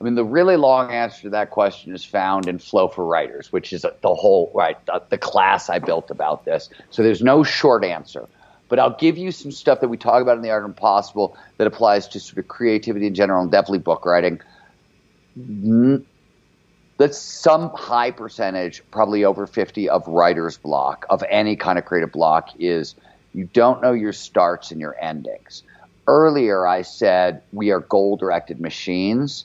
I 0.00 0.04
mean, 0.04 0.14
the 0.14 0.24
really 0.24 0.56
long 0.56 0.90
answer 0.90 1.22
to 1.22 1.30
that 1.30 1.50
question 1.50 1.94
is 1.94 2.04
found 2.04 2.46
in 2.46 2.58
Flow 2.58 2.88
for 2.88 3.04
Writers, 3.04 3.50
which 3.50 3.72
is 3.72 3.82
the 3.82 4.14
whole, 4.14 4.50
right, 4.54 4.84
the, 4.86 5.02
the 5.08 5.18
class 5.18 5.68
I 5.68 5.78
built 5.78 6.10
about 6.10 6.44
this. 6.44 6.68
So 6.90 7.02
there's 7.02 7.22
no 7.22 7.42
short 7.42 7.84
answer. 7.84 8.28
But 8.68 8.78
I'll 8.78 8.96
give 8.96 9.16
you 9.16 9.32
some 9.32 9.50
stuff 9.50 9.80
that 9.80 9.88
we 9.88 9.96
talk 9.96 10.20
about 10.20 10.36
in 10.36 10.42
the 10.42 10.50
Art 10.50 10.62
of 10.62 10.68
Impossible 10.68 11.36
that 11.56 11.66
applies 11.66 12.08
to 12.08 12.20
sort 12.20 12.38
of 12.38 12.48
creativity 12.48 13.06
in 13.06 13.14
general 13.14 13.42
and 13.42 13.50
definitely 13.50 13.78
book 13.78 14.04
writing. 14.04 14.40
That's 16.98 17.18
some 17.18 17.70
high 17.70 18.10
percentage, 18.10 18.82
probably 18.90 19.24
over 19.24 19.46
50 19.46 19.88
of 19.88 20.06
writer's 20.06 20.58
block, 20.58 21.06
of 21.08 21.24
any 21.30 21.56
kind 21.56 21.78
of 21.78 21.86
creative 21.86 22.12
block, 22.12 22.50
is 22.58 22.94
you 23.32 23.48
don't 23.52 23.80
know 23.80 23.92
your 23.92 24.12
starts 24.12 24.70
and 24.70 24.80
your 24.80 24.96
endings. 25.00 25.62
Earlier, 26.08 26.66
I 26.66 26.82
said 26.82 27.42
we 27.52 27.70
are 27.70 27.80
goal 27.80 28.16
directed 28.16 28.60
machines. 28.60 29.44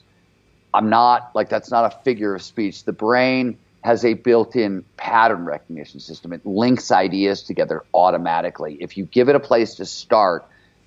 I'm 0.73 0.89
not, 0.89 1.29
like, 1.35 1.49
that's 1.49 1.69
not 1.69 1.93
a 1.93 2.03
figure 2.03 2.33
of 2.33 2.41
speech. 2.41 2.85
The 2.85 2.93
brain 2.93 3.57
has 3.83 4.05
a 4.05 4.13
built-in 4.13 4.85
pattern 4.95 5.43
recognition 5.43 5.99
system. 5.99 6.31
It 6.31 6.45
links 6.45 6.89
ideas 6.89 7.43
together 7.43 7.83
automatically. 7.93 8.77
If 8.79 8.95
you 8.95 9.03
give 9.03 9.27
it 9.27 9.35
a 9.35 9.41
place 9.41 9.75
to 9.75 9.85
start 9.85 10.45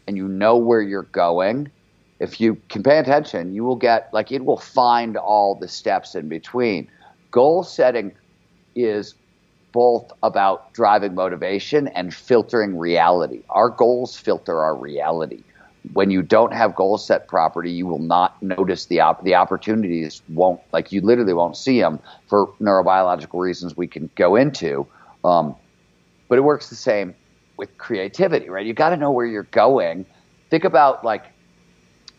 and 0.09 0.17
you 0.17 0.27
know 0.29 0.57
where 0.57 0.81
you're 0.81 1.03
going, 1.03 1.71
if 2.21 2.41
you 2.41 2.55
can 2.71 2.83
pay 2.83 2.99
attention, 2.99 3.53
you 3.53 3.63
will 3.63 3.77
get 3.77 4.09
like 4.15 4.33
it 4.33 4.43
will 4.43 4.57
find 4.57 5.19
all 5.19 5.57
the 5.57 5.69
steps 5.69 6.15
in 6.15 6.31
between. 6.31 6.89
Goal 7.31 7.63
setting 7.63 8.13
is 8.75 9.15
both 9.73 10.11
about 10.23 10.73
driving 10.73 11.15
motivation 11.15 11.87
and 11.89 12.15
filtering 12.15 12.79
reality. 12.79 13.43
Our 13.51 13.69
goals 13.69 14.17
filter 14.17 14.59
our 14.65 14.75
reality 14.75 15.43
when 15.93 16.11
you 16.11 16.23
don't 16.23 16.53
have 16.53 16.75
goal 16.75 16.99
set 16.99 17.29
property, 17.29 17.71
you 17.71 17.87
will 17.87 17.99
not 17.99 18.41
notice 18.43 18.87
the 18.87 19.01
op- 19.01 19.25
the 19.25 19.35
opportunities. 19.35 20.23
Won't 20.29 20.61
like 20.73 20.93
you 20.93 21.01
literally 21.01 21.33
won't 21.33 21.57
see 21.57 21.81
them 21.81 22.01
for 22.29 22.49
neurobiological 22.61 23.39
reasons 23.41 23.77
we 23.77 23.87
can 23.87 24.11
go 24.15 24.37
into. 24.37 24.87
Um, 25.25 25.55
but 26.29 26.39
it 26.39 26.43
works 26.43 26.69
the 26.71 26.77
same 26.77 27.15
with 27.57 27.77
creativity, 27.79 28.49
right? 28.49 28.67
You 28.67 28.75
got 28.75 28.91
to 28.91 28.97
know 28.97 29.11
where 29.11 29.27
you're 29.27 29.45
going. 29.45 30.07
Think 30.51 30.65
about 30.65 31.05
like 31.05 31.25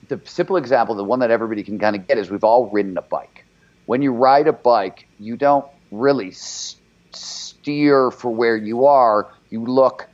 the 0.08 0.20
simple 0.26 0.58
example, 0.58 0.96
the 0.96 1.04
one 1.04 1.20
that 1.20 1.32
everybody 1.32 1.64
can 1.64 1.80
kind 1.80 1.96
of 1.96 2.08
get 2.08 2.18
is 2.18 2.30
we've 2.30 2.44
all 2.44 2.70
ridden 2.70 2.98
a 2.98 3.02
bike. 3.02 3.46
When 3.86 4.02
you 4.02 4.12
ride 4.12 4.48
a 4.48 4.54
bike, 4.54 5.08
you 5.20 5.38
don't 5.38 5.66
really 5.92 6.30
s- 6.30 6.76
steer 7.12 8.12
for 8.12 8.30
where 8.32 8.58
you 8.58 8.86
are. 8.86 9.32
You 9.50 9.66
look 9.66 10.08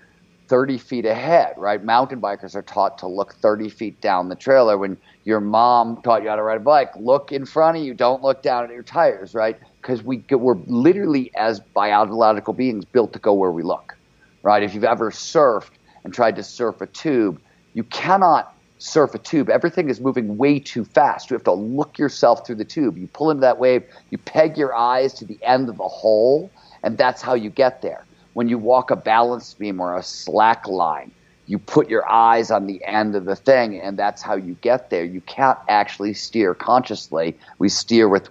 30 0.54 0.78
feet 0.78 1.04
ahead, 1.04 1.56
right? 1.58 1.84
Mountain 1.84 2.22
bikers 2.22 2.54
are 2.54 2.62
taught 2.62 3.00
to 3.00 3.08
look 3.08 3.34
30 3.34 3.70
feet 3.70 4.00
down 4.02 4.30
the 4.30 4.36
trailer. 4.36 4.78
When 4.78 5.00
your 5.24 5.40
mom 5.40 6.00
taught 6.04 6.22
you 6.22 6.30
how 6.30 6.36
to 6.36 6.44
ride 6.44 6.58
a 6.58 6.60
bike, 6.60 6.92
look 6.96 7.32
in 7.32 7.44
front 7.44 7.78
of 7.78 7.84
you, 7.84 7.96
don't 7.96 8.22
look 8.22 8.44
down 8.44 8.66
at 8.66 8.70
your 8.70 8.84
tires, 8.84 9.34
right? 9.34 9.58
Because 9.82 10.04
we, 10.04 10.24
we're 10.30 10.60
literally, 10.68 11.32
as 11.36 11.60
biological 11.60 12.54
beings, 12.54 12.86
built 12.86 13.14
to 13.14 13.20
go 13.20 13.34
where 13.34 13.50
we 13.52 13.64
look, 13.64 13.98
right? 14.44 14.62
If 14.62 14.76
you've 14.76 14.84
ever 14.84 15.10
surfed 15.10 15.72
and 16.04 16.14
tried 16.14 16.36
to 16.36 16.44
surf 16.44 16.82
a 16.82 16.86
tube, 16.86 17.42
you 17.74 17.84
cannot 17.86 18.54
surf 18.78 19.16
a 19.16 19.18
tube. 19.18 19.50
Everything 19.50 19.90
is 19.90 20.00
moving 20.00 20.38
way 20.38 20.60
too 20.60 20.86
fast. 20.86 21.32
You 21.32 21.34
have 21.34 21.46
to 21.46 21.54
look 21.54 21.98
yourself 21.98 22.46
through 22.46 22.58
the 22.58 22.66
tube. 22.66 23.00
You 23.00 23.08
pull 23.08 23.32
into 23.32 23.42
that 23.42 23.58
wave, 23.58 23.86
you 24.12 24.20
peg 24.20 24.56
your 24.56 24.76
eyes 24.76 25.16
to 25.16 25.26
the 25.26 25.40
end 25.42 25.68
of 25.68 25.78
the 25.78 25.88
hole, 25.88 26.52
and 26.84 26.96
that's 26.96 27.24
how 27.24 27.34
you 27.34 27.50
get 27.50 27.82
there 27.82 28.06
when 28.34 28.50
you 28.50 28.58
walk 28.58 28.92
a 28.92 28.96
balance 28.96 29.54
beam 29.54 29.80
or 29.80 29.96
a 29.96 30.04
slack 30.04 30.68
line, 30.68 31.12
you 31.46 31.60
put 31.60 31.90
your 31.90 32.10
eyes 32.10 32.52
on 32.52 32.68
the 32.68 32.84
end 32.86 33.16
of 33.16 33.26
the 33.26 33.36
thing, 33.36 33.80
and 33.80 33.98
that's 34.00 34.22
how 34.22 34.36
you 34.36 34.56
get 34.62 34.90
there. 34.90 35.04
You 35.04 35.22
can't 35.22 35.60
actually 35.68 36.14
steer 36.14 36.54
consciously. 36.54 37.38
We 37.60 37.70
steer 37.70 38.08
with 38.08 38.30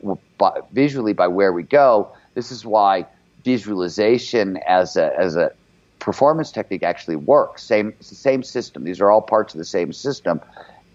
visually 0.72 1.12
by 1.12 1.28
where 1.28 1.52
we 1.52 1.62
go. 1.62 2.10
This 2.34 2.50
is 2.50 2.64
why 2.64 3.06
visualization 3.44 4.58
as 4.66 4.96
a 4.96 5.16
as 5.18 5.36
a 5.36 5.52
performance 5.98 6.50
technique 6.50 6.82
actually 6.82 7.16
works. 7.16 7.62
Same 7.62 7.92
same 8.00 8.42
system. 8.42 8.84
These 8.84 9.00
are 9.00 9.10
all 9.10 9.22
parts 9.22 9.52
of 9.52 9.58
the 9.58 9.64
same 9.64 9.92
system, 9.92 10.40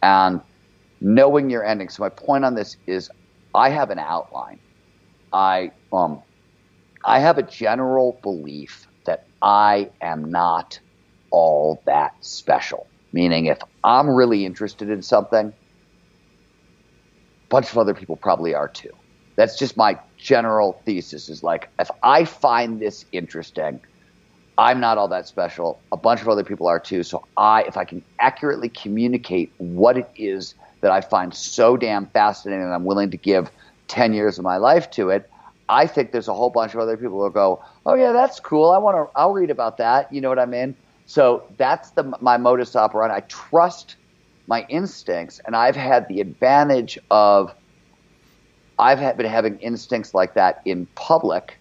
and 0.02 0.42
knowing 1.00 1.52
your 1.52 1.64
ending. 1.64 1.90
So 1.90 2.02
my 2.02 2.10
point 2.10 2.46
on 2.46 2.56
this 2.56 2.78
is, 2.88 3.12
I 3.54 3.70
have 3.70 3.92
an 3.92 4.00
outline. 4.00 4.60
I 5.32 5.72
um, 5.94 6.20
I 7.06 7.20
have 7.20 7.38
a 7.38 7.44
general 7.44 8.20
belief 8.24 8.87
I 9.42 9.90
am 10.02 10.32
not 10.32 10.80
all 11.32 11.82
that 11.86 12.14
special. 12.22 12.88
Meaning, 13.14 13.46
if 13.46 13.60
I'm 13.84 14.10
really 14.10 14.46
interested 14.46 14.90
in 14.90 15.02
something, 15.02 15.48
a 15.48 15.54
bunch 17.50 17.72
of 17.72 17.78
other 17.78 17.94
people 17.94 18.18
probably 18.18 18.54
are 18.54 18.68
too. 18.68 18.92
That's 19.38 19.58
just 19.58 19.78
my 19.78 20.00
general 20.18 20.82
thesis 20.86 21.30
is 21.30 21.44
like, 21.44 21.70
if 21.80 21.90
I 22.04 22.26
find 22.26 22.80
this 22.80 23.06
interesting, 23.12 23.80
I'm 24.58 24.80
not 24.80 24.98
all 24.98 25.08
that 25.10 25.28
special. 25.28 25.80
A 25.92 25.98
bunch 25.98 26.22
of 26.22 26.28
other 26.28 26.44
people 26.44 26.68
are 26.68 26.80
too. 26.80 27.04
So 27.04 27.24
I, 27.38 27.64
if 27.64 27.78
I 27.78 27.86
can 27.86 28.04
accurately 28.20 28.70
communicate 28.70 29.54
what 29.58 29.98
it 29.98 30.10
is 30.16 30.56
that 30.82 30.92
I 30.92 31.02
find 31.02 31.34
so 31.34 31.78
damn 31.78 32.08
fascinating 32.08 32.64
and 32.64 32.74
I'm 32.74 32.86
willing 32.86 33.12
to 33.12 33.18
give 33.18 33.52
10 33.88 34.14
years 34.14 34.38
of 34.38 34.44
my 34.44 34.58
life 34.58 34.90
to 34.92 35.10
it, 35.10 35.30
I 35.70 35.88
think 35.88 36.12
there's 36.12 36.28
a 36.28 36.34
whole 36.34 36.50
bunch 36.50 36.74
of 36.74 36.80
other 36.80 36.98
people 36.98 37.22
who 37.22 37.32
go, 37.32 37.64
"Oh 37.86 37.96
yeah, 37.96 38.12
that's 38.12 38.40
cool. 38.40 38.72
I 38.72 38.78
want 38.78 38.98
to. 38.98 39.20
I'll 39.20 39.34
read 39.34 39.50
about 39.50 39.78
that." 39.78 40.12
You 40.12 40.22
know 40.22 40.30
what 40.30 40.40
I 40.40 40.46
mean? 40.46 40.76
So 41.06 41.44
that's 41.58 41.92
the 41.92 42.04
my 42.22 42.38
modus 42.38 42.76
operandi. 42.76 43.16
I 43.16 43.22
trust 43.22 43.96
my 44.48 44.66
instincts, 44.70 45.40
and 45.46 45.56
I've 45.56 45.76
had 45.76 46.08
the 46.08 46.22
advantage 46.22 46.98
of 47.12 47.54
I've 48.80 49.18
been 49.18 49.26
having 49.26 49.60
instincts 49.60 50.14
like 50.14 50.36
that 50.36 50.62
in 50.66 50.86
public 50.96 51.58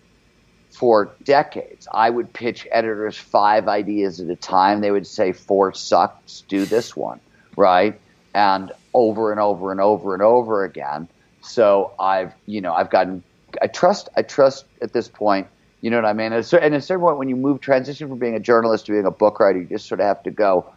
for 0.70 1.10
decades. 1.24 1.88
I 1.92 2.10
would 2.10 2.32
pitch 2.32 2.66
editors 2.70 3.16
five 3.16 3.68
ideas 3.68 4.20
at 4.20 4.28
a 4.28 4.36
time. 4.36 4.80
They 4.82 4.90
would 4.90 5.06
say 5.06 5.32
four 5.32 5.72
sucks. 5.72 6.42
Do 6.48 6.66
this 6.66 6.94
one, 6.94 7.20
right? 7.56 7.98
And 8.34 8.70
over 8.92 9.30
and 9.30 9.40
over 9.40 9.72
and 9.72 9.80
over 9.80 10.12
and 10.12 10.22
over 10.22 10.64
again. 10.64 11.08
So 11.40 11.92
I've 11.98 12.34
you 12.46 12.60
know 12.60 12.74
I've 12.74 12.90
gotten 12.90 13.22
I 13.62 13.66
trust. 13.66 14.08
I 14.16 14.22
trust 14.22 14.64
at 14.82 14.92
this 14.92 15.08
point. 15.08 15.48
You 15.80 15.90
know 15.90 15.98
what 15.98 16.06
I 16.06 16.14
mean? 16.14 16.26
And 16.26 16.34
at 16.34 16.40
a 16.40 16.80
certain 16.80 17.00
point, 17.00 17.18
when 17.18 17.28
you 17.28 17.36
move 17.36 17.60
transition 17.60 18.08
from 18.08 18.18
being 18.18 18.34
a 18.34 18.40
journalist 18.40 18.86
to 18.86 18.92
being 18.92 19.06
a 19.06 19.10
book 19.10 19.38
writer, 19.38 19.60
you 19.60 19.66
just 19.66 19.86
sort 19.86 20.00
of 20.00 20.06
have 20.06 20.22
to 20.24 20.30
go. 20.30 20.72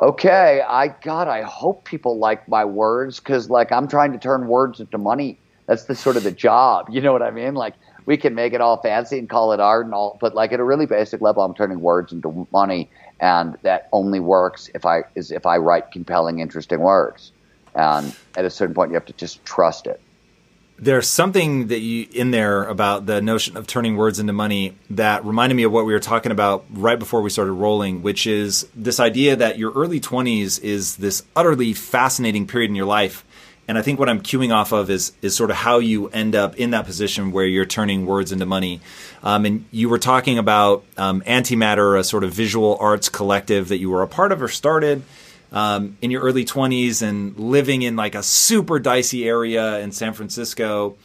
Okay, 0.00 0.60
I 0.60 0.88
God, 0.88 1.26
I 1.28 1.42
hope 1.42 1.84
people 1.84 2.18
like 2.18 2.48
my 2.48 2.64
words 2.64 3.18
because 3.18 3.50
like 3.50 3.72
I'm 3.72 3.88
trying 3.88 4.12
to 4.12 4.18
turn 4.18 4.46
words 4.46 4.80
into 4.80 4.98
money. 4.98 5.38
That's 5.66 5.84
the 5.84 5.94
sort 5.94 6.16
of 6.16 6.22
the 6.22 6.30
job. 6.30 6.86
You 6.92 7.00
know 7.00 7.12
what 7.12 7.22
I 7.22 7.30
mean? 7.30 7.54
Like 7.54 7.74
we 8.06 8.16
can 8.16 8.34
make 8.34 8.52
it 8.52 8.60
all 8.60 8.80
fancy 8.80 9.18
and 9.18 9.28
call 9.28 9.52
it 9.52 9.60
art 9.60 9.84
and 9.86 9.94
all, 9.94 10.18
but 10.20 10.34
like 10.34 10.52
at 10.52 10.60
a 10.60 10.64
really 10.64 10.86
basic 10.86 11.20
level, 11.20 11.42
I'm 11.42 11.54
turning 11.54 11.80
words 11.80 12.12
into 12.12 12.46
money, 12.52 12.90
and 13.20 13.58
that 13.62 13.88
only 13.92 14.20
works 14.20 14.70
if 14.74 14.86
I 14.86 15.02
is 15.14 15.30
if 15.32 15.46
I 15.46 15.56
write 15.56 15.90
compelling, 15.90 16.38
interesting 16.38 16.80
words. 16.80 17.32
And 17.74 18.14
at 18.36 18.44
a 18.44 18.50
certain 18.50 18.74
point, 18.74 18.90
you 18.90 18.94
have 18.94 19.06
to 19.06 19.12
just 19.14 19.44
trust 19.44 19.86
it 19.86 20.00
there's 20.78 21.08
something 21.08 21.68
that 21.68 21.80
you 21.80 22.06
in 22.12 22.30
there 22.30 22.64
about 22.64 23.06
the 23.06 23.20
notion 23.20 23.56
of 23.56 23.66
turning 23.66 23.96
words 23.96 24.20
into 24.20 24.32
money 24.32 24.76
that 24.90 25.24
reminded 25.24 25.56
me 25.56 25.64
of 25.64 25.72
what 25.72 25.84
we 25.84 25.92
were 25.92 25.98
talking 25.98 26.30
about 26.30 26.64
right 26.70 26.98
before 26.98 27.20
we 27.20 27.30
started 27.30 27.52
rolling, 27.52 28.02
which 28.02 28.26
is 28.26 28.68
this 28.76 29.00
idea 29.00 29.34
that 29.34 29.58
your 29.58 29.72
early 29.72 30.00
20s 30.00 30.62
is 30.62 30.96
this 30.96 31.24
utterly 31.34 31.74
fascinating 31.74 32.46
period 32.46 32.70
in 32.70 32.76
your 32.76 32.86
life. 32.86 33.24
And 33.66 33.76
I 33.76 33.82
think 33.82 33.98
what 33.98 34.08
I'm 34.08 34.22
queuing 34.22 34.54
off 34.54 34.72
of 34.72 34.88
is 34.88 35.12
is 35.20 35.36
sort 35.36 35.50
of 35.50 35.56
how 35.56 35.78
you 35.78 36.08
end 36.08 36.34
up 36.34 36.56
in 36.56 36.70
that 36.70 36.86
position 36.86 37.32
where 37.32 37.44
you're 37.44 37.66
turning 37.66 38.06
words 38.06 38.32
into 38.32 38.46
money. 38.46 38.80
Um, 39.22 39.44
and 39.44 39.64
you 39.72 39.88
were 39.88 39.98
talking 39.98 40.38
about 40.38 40.84
um, 40.96 41.22
Antimatter, 41.22 41.98
a 41.98 42.04
sort 42.04 42.24
of 42.24 42.32
visual 42.32 42.78
arts 42.80 43.08
collective 43.08 43.68
that 43.68 43.78
you 43.78 43.90
were 43.90 44.02
a 44.02 44.08
part 44.08 44.32
of 44.32 44.40
or 44.40 44.48
started 44.48 45.02
um, 45.52 45.96
in 46.02 46.10
your 46.10 46.22
early 46.22 46.44
20s 46.44 47.02
and 47.02 47.38
living 47.38 47.82
in 47.82 47.96
like 47.96 48.14
a 48.14 48.22
super 48.22 48.78
dicey 48.78 49.26
area 49.26 49.78
in 49.80 49.92
San 49.92 50.12
Francisco. 50.12 50.96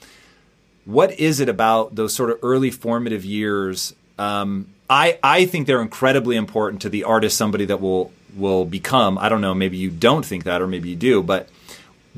What 0.86 1.18
is 1.20 1.40
it 1.40 1.50
about 1.50 1.96
those 1.96 2.14
sort 2.14 2.30
of 2.30 2.40
early 2.44 2.72
formative 2.72 3.24
years? 3.24 3.96
Um, 4.20 4.68
I, 4.90 5.18
I 5.24 5.46
think 5.46 5.66
they're 5.68 5.82
incredibly 5.82 6.36
important 6.36 6.82
to 6.82 6.90
the 6.90 7.06
artist, 7.06 7.38
somebody 7.38 7.66
that 7.66 7.80
will 7.82 8.12
will 8.36 8.66
become. 8.66 9.18
I 9.20 9.30
don't 9.30 9.42
know, 9.42 9.54
maybe 9.54 9.78
you 9.78 9.92
don't 9.92 10.26
think 10.26 10.44
that, 10.46 10.62
or 10.62 10.68
maybe 10.68 10.90
you 10.90 10.96
do, 10.96 11.22
but 11.22 11.50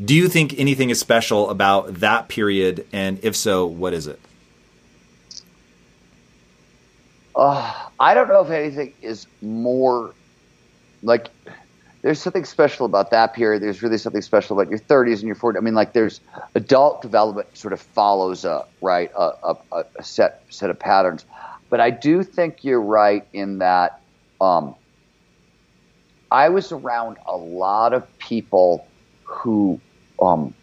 do 0.03 0.13
you 0.13 0.27
think 0.27 0.57
anything 0.57 0.89
is 0.89 0.99
special 0.99 1.49
about 1.49 1.95
that 1.95 2.27
period? 2.27 2.85
And 2.91 3.19
if 3.23 3.35
so, 3.35 3.65
what 3.65 3.93
is 3.93 4.07
it? 4.07 4.19
Uh, 7.35 7.87
I 7.99 8.13
don't 8.13 8.27
know 8.27 8.41
if 8.41 8.49
anything 8.49 8.93
is 9.01 9.27
more 9.41 10.13
like 11.03 11.27
there's 12.05 12.21
something 12.21 12.45
special 12.45 12.85
about 12.85 13.09
that 13.09 13.33
period. 13.33 13.63
There's 13.63 13.81
really 13.81 13.97
something 13.97 14.21
special 14.21 14.59
about 14.59 14.69
your 14.69 14.77
30s 14.77 15.13
and 15.13 15.23
your 15.23 15.35
40s. 15.35 15.57
I 15.57 15.61
mean, 15.61 15.73
like 15.73 15.93
there's 15.93 16.21
adult 16.53 17.01
development 17.01 17.57
sort 17.57 17.73
of 17.73 17.81
follows 17.81 18.45
a 18.45 18.67
right 18.79 19.09
a, 19.17 19.31
a, 19.71 19.85
a 19.97 20.03
set 20.03 20.43
set 20.51 20.69
of 20.69 20.77
patterns. 20.77 21.25
But 21.67 21.79
I 21.79 21.89
do 21.89 22.21
think 22.21 22.63
you're 22.63 22.79
right 22.79 23.27
in 23.33 23.57
that 23.57 24.01
um, 24.39 24.75
I 26.29 26.49
was 26.49 26.71
around 26.71 27.17
a 27.25 27.35
lot 27.35 27.91
of 27.91 28.05
people 28.19 28.85
who 29.23 29.81
um, 30.21 30.53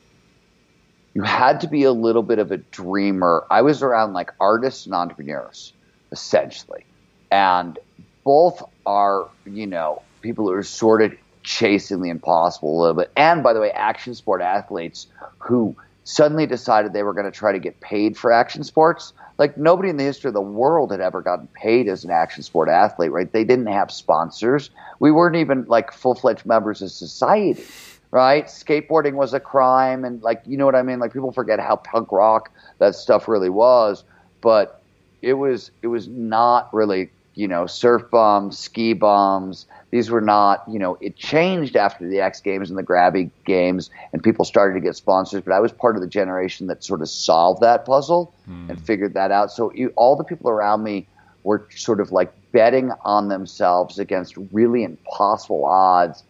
you 1.13 1.23
had 1.23 1.63
to 1.63 1.67
be 1.67 1.83
a 1.83 1.93
little 1.93 2.23
bit 2.23 2.39
of 2.39 2.53
a 2.53 2.59
dreamer. 2.59 3.45
I 3.51 3.63
was 3.63 3.83
around 3.83 4.13
like 4.13 4.31
artists 4.39 4.87
and 4.87 4.95
entrepreneurs, 4.95 5.73
essentially, 6.13 6.87
and 7.33 7.81
both 8.23 8.63
are 8.87 9.29
you 9.45 9.67
know 9.67 10.03
people 10.21 10.47
who 10.47 10.53
are 10.53 10.63
sort 10.63 11.03
of 11.03 11.13
chasing 11.43 12.03
the 12.03 12.11
impossible 12.11 12.79
a 12.79 12.81
little 12.81 12.95
bit. 12.95 13.13
And 13.17 13.43
by 13.43 13.53
the 13.53 13.61
way, 13.61 13.71
action 13.71 14.15
sport 14.15 14.41
athletes 14.41 15.07
who 15.39 15.77
suddenly 16.05 16.47
decided 16.47 16.93
they 16.93 17.03
were 17.03 17.13
going 17.13 17.31
to 17.31 17.31
try 17.31 17.53
to 17.53 17.59
get 17.59 17.81
paid 17.81 18.17
for 18.17 18.33
action 18.33 18.65
sports. 18.65 19.13
Like 19.39 19.57
nobody 19.57 19.89
in 19.89 19.97
the 19.97 20.05
history 20.05 20.29
of 20.29 20.35
the 20.35 20.41
world 20.41 20.91
had 20.91 21.01
ever 21.01 21.23
gotten 21.23 21.49
paid 21.49 21.89
as 21.89 22.05
an 22.05 22.11
action 22.11 22.43
sport 22.43 22.69
athlete, 22.69 23.13
right? 23.13 23.31
They 23.31 23.45
didn't 23.45 23.67
have 23.67 23.91
sponsors. 23.91 24.71
We 24.99 25.11
weren't 25.11 25.37
even 25.37 25.65
like 25.67 25.93
full 25.93 26.15
fledged 26.15 26.45
members 26.45 26.83
of 26.83 26.91
society, 26.91 27.65
right? 28.11 28.47
Skateboarding 28.47 29.15
was 29.15 29.33
a 29.33 29.41
crime, 29.41 30.05
and 30.05 30.23
like 30.23 30.43
you 30.47 30.57
know 30.57 30.67
what 30.67 30.75
I 30.75 30.83
mean. 30.83 30.99
Like 30.99 31.13
people 31.13 31.33
forget 31.33 31.61
how 31.61 31.77
punk 31.77 32.13
rock 32.13 32.51
that 32.79 32.95
stuff 32.95 33.27
really 33.27 33.51
was, 33.51 34.05
but 34.41 34.83
it 35.23 35.35
was 35.35 35.71
it 35.83 35.87
was 35.87 36.09
not 36.09 36.73
really 36.75 37.11
you 37.35 37.49
know 37.49 37.67
surf 37.67 38.11
bums, 38.11 38.59
ski 38.59 38.93
bums 38.93 39.67
these 39.93 40.11
were 40.11 40.23
not, 40.23 40.65
you 40.67 40.79
know, 40.79 40.97
it 41.03 41.17
changed 41.17 41.77
after 41.77 42.09
the 42.09 42.21
X 42.21 42.41
Games 42.41 42.71
and 42.71 42.79
the 42.79 42.83
Gravity 42.83 43.31
Games, 43.45 43.91
and 44.15 44.23
people 44.23 44.47
started 44.47 44.73
to 44.73 44.81
get 44.81 44.97
sponsors. 44.97 45.43
But 45.43 45.53
I 45.53 45.61
was 45.61 45.71
part 45.71 45.97
of 45.97 46.01
the 46.01 46.09
generation 46.09 46.67
that 46.69 46.83
sort 46.83 47.03
of 47.03 47.11
solved 47.11 47.61
that 47.61 47.85
puzzle 47.85 48.33
mm. 48.49 48.71
and 48.71 48.83
figured 48.83 49.13
that 49.15 49.31
out. 49.31 49.53
So 49.53 49.71
you, 49.75 49.93
all 49.95 50.17
the 50.17 50.25
people 50.25 50.49
around 50.49 50.83
me 50.83 51.07
were 51.45 51.67
sort 51.77 52.01
of 52.01 52.11
like 52.11 52.33
betting 52.53 52.91
on 53.05 53.29
themselves 53.29 53.99
against 53.99 54.35
really 54.51 54.83
impossible 54.83 55.67
odds, 55.67 56.23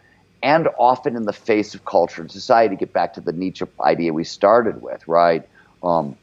and 0.42 0.66
often 0.76 1.14
in 1.14 1.22
the 1.22 1.32
face 1.32 1.72
of 1.72 1.84
culture 1.84 2.20
and 2.20 2.32
society. 2.32 2.74
To 2.74 2.80
get 2.80 2.92
back 2.92 3.14
to 3.14 3.20
the 3.20 3.32
Nietzsche 3.32 3.64
idea 3.80 4.12
we 4.12 4.24
started 4.24 4.82
with, 4.82 5.06
right? 5.06 5.48
Um, 5.84 6.16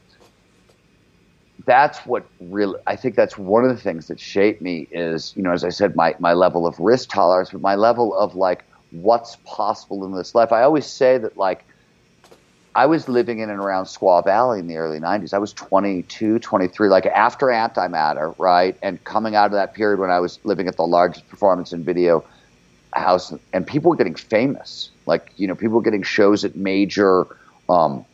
that's 1.66 1.98
what 2.06 2.24
really 2.40 2.78
I 2.86 2.96
think 2.96 3.16
that's 3.16 3.36
one 3.36 3.64
of 3.64 3.70
the 3.70 3.80
things 3.80 4.06
that 4.08 4.20
shaped 4.20 4.62
me 4.62 4.86
is 4.90 5.32
you 5.36 5.42
know 5.42 5.52
as 5.52 5.64
I 5.64 5.70
said 5.70 5.96
my 5.96 6.14
my 6.18 6.32
level 6.32 6.66
of 6.66 6.78
risk 6.78 7.10
tolerance 7.10 7.50
but 7.50 7.60
my 7.60 7.74
level 7.74 8.16
of 8.16 8.34
like 8.34 8.64
what's 8.90 9.36
possible 9.44 10.04
in 10.04 10.12
this 10.12 10.34
life. 10.34 10.52
I 10.52 10.62
always 10.62 10.86
say 10.86 11.18
that 11.18 11.36
like 11.36 11.64
I 12.74 12.86
was 12.86 13.08
living 13.08 13.40
in 13.40 13.50
and 13.50 13.58
around 13.58 13.86
Squaw 13.86 14.24
Valley 14.24 14.60
in 14.60 14.68
the 14.68 14.76
early 14.76 15.00
90s 15.00 15.34
I 15.34 15.38
was 15.38 15.52
22 15.52 16.38
23 16.38 16.88
like 16.88 17.06
after 17.06 17.46
antimatter 17.46 18.34
right? 18.38 18.76
And 18.82 19.02
coming 19.04 19.34
out 19.34 19.46
of 19.46 19.52
that 19.52 19.74
period 19.74 20.00
when 20.00 20.10
I 20.10 20.20
was 20.20 20.38
living 20.44 20.68
at 20.68 20.76
the 20.76 20.86
largest 20.86 21.28
performance 21.28 21.72
and 21.72 21.84
video 21.84 22.24
house 22.92 23.32
and 23.52 23.66
people 23.66 23.90
were 23.90 23.96
getting 23.96 24.14
famous. 24.14 24.90
Like 25.06 25.32
you 25.36 25.46
know 25.46 25.54
people 25.54 25.76
were 25.76 25.82
getting 25.82 26.02
shows 26.02 26.44
at 26.44 26.56
major 26.56 27.26
um, 27.68 28.04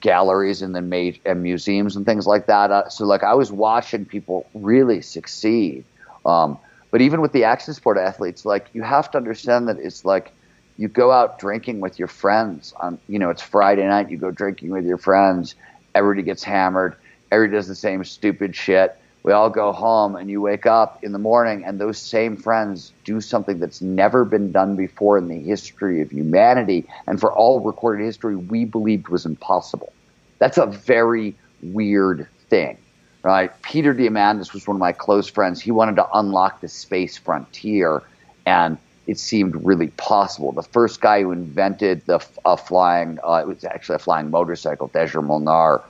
galleries 0.00 0.62
and 0.62 0.74
then 0.74 0.88
made 0.88 1.20
and 1.24 1.42
museums 1.42 1.96
and 1.96 2.06
things 2.06 2.26
like 2.26 2.46
that. 2.46 2.70
Uh, 2.70 2.88
so 2.88 3.04
like 3.04 3.22
I 3.22 3.34
was 3.34 3.52
watching 3.52 4.04
people 4.04 4.46
really 4.54 5.02
succeed. 5.02 5.84
Um, 6.24 6.58
but 6.90 7.00
even 7.00 7.20
with 7.20 7.32
the 7.32 7.44
action 7.44 7.74
sport 7.74 7.98
athletes, 7.98 8.44
like 8.44 8.68
you 8.72 8.82
have 8.82 9.10
to 9.10 9.18
understand 9.18 9.68
that 9.68 9.78
it's 9.78 10.04
like 10.04 10.32
you 10.78 10.88
go 10.88 11.10
out 11.10 11.38
drinking 11.38 11.80
with 11.80 11.98
your 11.98 12.08
friends 12.08 12.72
on 12.80 12.98
you 13.08 13.18
know 13.18 13.30
it's 13.30 13.42
Friday 13.42 13.86
night. 13.86 14.10
You 14.10 14.18
go 14.18 14.30
drinking 14.30 14.70
with 14.70 14.84
your 14.84 14.98
friends. 14.98 15.54
Everybody 15.94 16.22
gets 16.24 16.42
hammered. 16.42 16.96
Everybody 17.30 17.58
does 17.58 17.68
the 17.68 17.74
same 17.74 18.04
stupid 18.04 18.54
shit 18.54 18.96
we 19.26 19.32
all 19.32 19.50
go 19.50 19.72
home 19.72 20.14
and 20.14 20.30
you 20.30 20.40
wake 20.40 20.66
up 20.66 21.02
in 21.02 21.10
the 21.10 21.18
morning 21.18 21.64
and 21.64 21.80
those 21.80 21.98
same 21.98 22.36
friends 22.36 22.92
do 23.04 23.20
something 23.20 23.58
that's 23.58 23.82
never 23.82 24.24
been 24.24 24.52
done 24.52 24.76
before 24.76 25.18
in 25.18 25.26
the 25.26 25.40
history 25.40 26.00
of 26.00 26.12
humanity. 26.12 26.86
And 27.08 27.18
for 27.18 27.32
all 27.32 27.58
recorded 27.60 28.04
history 28.04 28.36
we 28.36 28.64
believed 28.64 29.08
was 29.08 29.26
impossible. 29.26 29.92
That's 30.38 30.58
a 30.58 30.66
very 30.66 31.34
weird 31.60 32.28
thing 32.48 32.78
right? 33.26 33.50
Peter 33.62 33.92
diamandis 33.92 34.52
was 34.52 34.68
one 34.68 34.76
of 34.76 34.80
my 34.80 34.92
close 34.92 35.28
friends. 35.28 35.60
He 35.60 35.72
wanted 35.72 35.96
to 35.96 36.06
unlock 36.14 36.60
the 36.60 36.68
space 36.68 37.16
frontier 37.16 38.00
and 38.46 38.78
it 39.08 39.18
seemed 39.18 39.66
really 39.66 39.88
possible. 39.88 40.52
The 40.52 40.62
first 40.62 41.00
guy 41.00 41.22
who 41.22 41.32
invented 41.32 42.06
the 42.06 42.24
uh, 42.44 42.54
flying, 42.54 43.18
uh, 43.26 43.42
it 43.42 43.48
was 43.48 43.64
actually 43.64 43.96
a 43.96 43.98
flying 43.98 44.30
motorcycle, 44.30 44.88
Dezső 44.90 45.20
Molnár, 45.26 45.82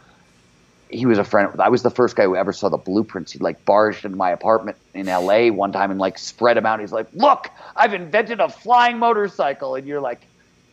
he 0.88 1.06
was 1.06 1.18
a 1.18 1.24
friend. 1.24 1.60
I 1.60 1.68
was 1.68 1.82
the 1.82 1.90
first 1.90 2.16
guy 2.16 2.24
who 2.24 2.36
ever 2.36 2.52
saw 2.52 2.68
the 2.68 2.76
blueprints. 2.76 3.32
He 3.32 3.38
like 3.38 3.64
barged 3.64 4.04
into 4.04 4.16
my 4.16 4.30
apartment 4.30 4.76
in 4.94 5.08
L.A. 5.08 5.50
one 5.50 5.72
time 5.72 5.90
and 5.90 5.98
like 5.98 6.18
spread 6.18 6.56
them 6.56 6.66
out. 6.66 6.80
He's 6.80 6.92
like, 6.92 7.08
"Look, 7.12 7.50
I've 7.74 7.94
invented 7.94 8.40
a 8.40 8.48
flying 8.48 8.98
motorcycle," 8.98 9.74
and 9.74 9.86
you're 9.86 10.00
like, 10.00 10.26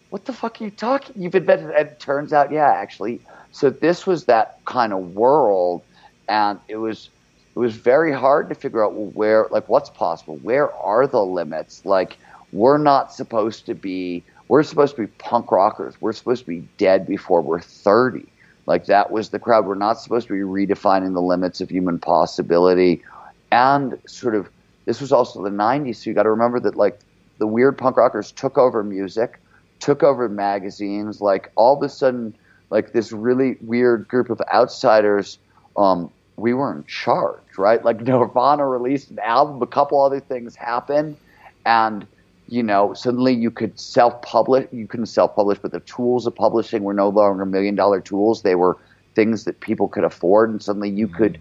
"What 0.09 0.25
the 0.25 0.33
fuck 0.33 0.61
are 0.61 0.65
you 0.65 0.71
talking? 0.71 1.21
You've 1.21 1.35
invented?" 1.35 1.71
And 1.71 1.87
it 1.87 1.99
turns 1.99 2.33
out, 2.33 2.51
yeah, 2.51 2.69
actually. 2.69 3.21
So 3.51 3.69
this 3.69 4.05
was 4.05 4.25
that 4.25 4.59
kind 4.65 4.93
of 4.93 5.15
world, 5.15 5.83
and 6.27 6.59
it 6.67 6.77
was 6.77 7.09
it 7.55 7.59
was 7.59 7.75
very 7.75 8.11
hard 8.11 8.49
to 8.49 8.55
figure 8.55 8.83
out 8.83 8.93
where, 8.93 9.47
like, 9.51 9.69
what's 9.69 9.89
possible. 9.89 10.37
Where 10.37 10.73
are 10.73 11.05
the 11.05 11.23
limits? 11.23 11.85
Like, 11.85 12.17
we're 12.51 12.79
not 12.79 13.13
supposed 13.13 13.65
to 13.67 13.75
be. 13.75 14.23
We're 14.47 14.63
supposed 14.63 14.95
to 14.95 15.03
be 15.03 15.07
punk 15.07 15.51
rockers. 15.51 15.99
We're 15.99 16.13
supposed 16.13 16.41
to 16.43 16.47
be 16.47 16.67
dead 16.77 17.07
before 17.07 17.41
we're 17.41 17.61
thirty 17.61 18.27
like 18.65 18.85
that 18.85 19.11
was 19.11 19.29
the 19.29 19.39
crowd. 19.39 19.65
We're 19.65 19.75
not 19.75 19.99
supposed 19.99 20.27
to 20.27 20.33
be 20.33 20.39
redefining 20.39 21.13
the 21.13 21.21
limits 21.21 21.61
of 21.61 21.69
human 21.69 21.99
possibility. 21.99 23.03
And 23.51 23.99
sort 24.07 24.35
of, 24.35 24.49
this 24.85 25.01
was 25.01 25.11
also 25.11 25.43
the 25.43 25.49
90s. 25.49 25.97
So 25.97 26.09
you 26.09 26.13
got 26.13 26.23
to 26.23 26.31
remember 26.31 26.59
that 26.61 26.75
like 26.75 26.99
the 27.39 27.47
weird 27.47 27.77
punk 27.77 27.97
rockers 27.97 28.31
took 28.31 28.57
over 28.57 28.83
music, 28.83 29.39
took 29.79 30.03
over 30.03 30.29
magazines. 30.29 31.19
Like 31.21 31.51
all 31.55 31.75
of 31.75 31.83
a 31.83 31.89
sudden, 31.89 32.35
like 32.69 32.93
this 32.93 33.11
really 33.11 33.57
weird 33.61 34.07
group 34.07 34.29
of 34.29 34.41
outsiders, 34.53 35.37
um, 35.75 36.09
we 36.37 36.53
were 36.53 36.75
in 36.75 36.83
charge, 36.85 37.57
right? 37.57 37.83
Like 37.83 38.01
Nirvana 38.01 38.65
released 38.67 39.11
an 39.11 39.19
album, 39.19 39.61
a 39.61 39.67
couple 39.67 40.01
other 40.01 40.19
things 40.19 40.55
happened. 40.55 41.17
And 41.65 42.07
you 42.47 42.63
know, 42.63 42.93
suddenly 42.93 43.33
you 43.33 43.51
could 43.51 43.79
self-publish. 43.79 44.67
You 44.71 44.87
couldn't 44.87 45.07
self-publish, 45.07 45.59
but 45.59 45.71
the 45.71 45.79
tools 45.81 46.27
of 46.27 46.35
publishing 46.35 46.83
were 46.83 46.93
no 46.93 47.09
longer 47.09 47.45
million-dollar 47.45 48.01
tools. 48.01 48.41
They 48.41 48.55
were 48.55 48.77
things 49.15 49.45
that 49.45 49.59
people 49.59 49.87
could 49.87 50.03
afford, 50.03 50.49
and 50.49 50.61
suddenly 50.61 50.89
you 50.89 51.07
mm-hmm. 51.07 51.17
could 51.17 51.39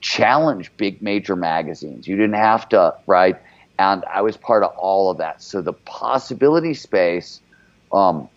challenge 0.00 0.72
big 0.76 1.02
major 1.02 1.36
magazines. 1.36 2.08
You 2.08 2.16
didn't 2.16 2.34
have 2.34 2.68
to, 2.70 2.94
right? 3.06 3.36
And 3.78 4.04
I 4.06 4.22
was 4.22 4.36
part 4.36 4.62
of 4.62 4.76
all 4.76 5.10
of 5.10 5.18
that. 5.18 5.42
So 5.42 5.62
the 5.62 5.72
possibility 5.72 6.74
space 6.74 7.40
um, 7.92 8.28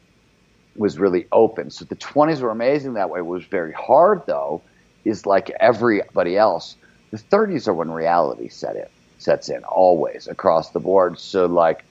was 0.75 0.99
really 0.99 1.27
open. 1.31 1.69
So 1.69 1.85
the 1.85 1.95
20s 1.95 2.41
were 2.41 2.51
amazing 2.51 2.93
that 2.93 3.09
way. 3.09 3.19
It 3.19 3.25
was 3.25 3.43
very 3.45 3.73
hard, 3.73 4.23
though, 4.25 4.61
is 5.05 5.25
like 5.25 5.49
everybody 5.59 6.37
else. 6.37 6.75
The 7.11 7.17
30s 7.17 7.67
are 7.67 7.73
when 7.73 7.91
reality 7.91 8.47
set 8.47 8.75
in, 8.75 8.87
sets 9.19 9.49
in 9.49 9.63
always 9.63 10.27
across 10.27 10.71
the 10.71 10.79
board. 10.79 11.19
So 11.19 11.45
like 11.45 11.83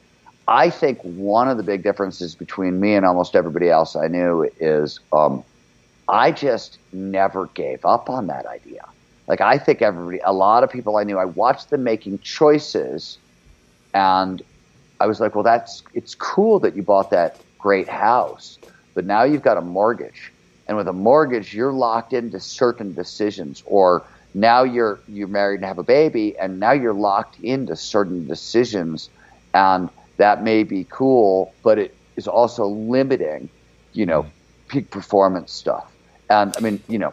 I 0.48 0.70
think 0.70 1.00
one 1.02 1.48
of 1.48 1.56
the 1.56 1.62
big 1.62 1.82
differences 1.82 2.34
between 2.34 2.80
me 2.80 2.94
and 2.94 3.06
almost 3.06 3.36
everybody 3.36 3.70
else 3.70 3.94
I 3.94 4.08
knew 4.08 4.48
is 4.58 4.98
um, 5.12 5.44
I 6.08 6.32
just 6.32 6.78
never 6.92 7.46
gave 7.46 7.84
up 7.84 8.10
on 8.10 8.26
that 8.26 8.46
idea. 8.46 8.84
Like 9.28 9.40
I 9.40 9.56
think 9.56 9.82
everybody, 9.82 10.20
a 10.24 10.32
lot 10.32 10.64
of 10.64 10.70
people 10.70 10.96
I 10.96 11.04
knew, 11.04 11.16
I 11.18 11.24
watched 11.24 11.70
them 11.70 11.84
making 11.84 12.18
choices, 12.20 13.18
and 13.94 14.42
I 15.00 15.06
was 15.06 15.20
like, 15.20 15.34
well, 15.34 15.44
that's 15.44 15.84
it's 15.94 16.14
cool 16.14 16.58
that 16.60 16.74
you 16.74 16.82
bought 16.82 17.10
that 17.10 17.40
great 17.58 17.88
house, 17.88 18.58
but 18.94 19.06
now 19.06 19.22
you've 19.22 19.42
got 19.42 19.56
a 19.56 19.60
mortgage, 19.60 20.32
and 20.66 20.76
with 20.76 20.88
a 20.88 20.92
mortgage, 20.92 21.54
you're 21.54 21.72
locked 21.72 22.12
into 22.12 22.40
certain 22.40 22.92
decisions, 22.94 23.62
or 23.64 24.02
now 24.34 24.64
you're 24.64 24.98
you're 25.06 25.28
married 25.28 25.60
and 25.60 25.66
have 25.66 25.78
a 25.78 25.84
baby, 25.84 26.36
and 26.36 26.58
now 26.58 26.72
you're 26.72 26.92
locked 26.92 27.38
into 27.40 27.76
certain 27.76 28.26
decisions, 28.26 29.08
and 29.54 29.88
that 30.16 30.42
may 30.42 30.62
be 30.62 30.86
cool, 30.90 31.54
but 31.62 31.78
it 31.78 31.94
is 32.16 32.28
also 32.28 32.66
limiting, 32.66 33.48
you 33.92 34.06
know, 34.06 34.22
mm-hmm. 34.22 34.68
peak 34.68 34.90
performance 34.90 35.52
stuff. 35.52 35.90
And 36.28 36.54
I 36.56 36.60
mean, 36.60 36.82
you 36.88 36.98
know, 36.98 37.12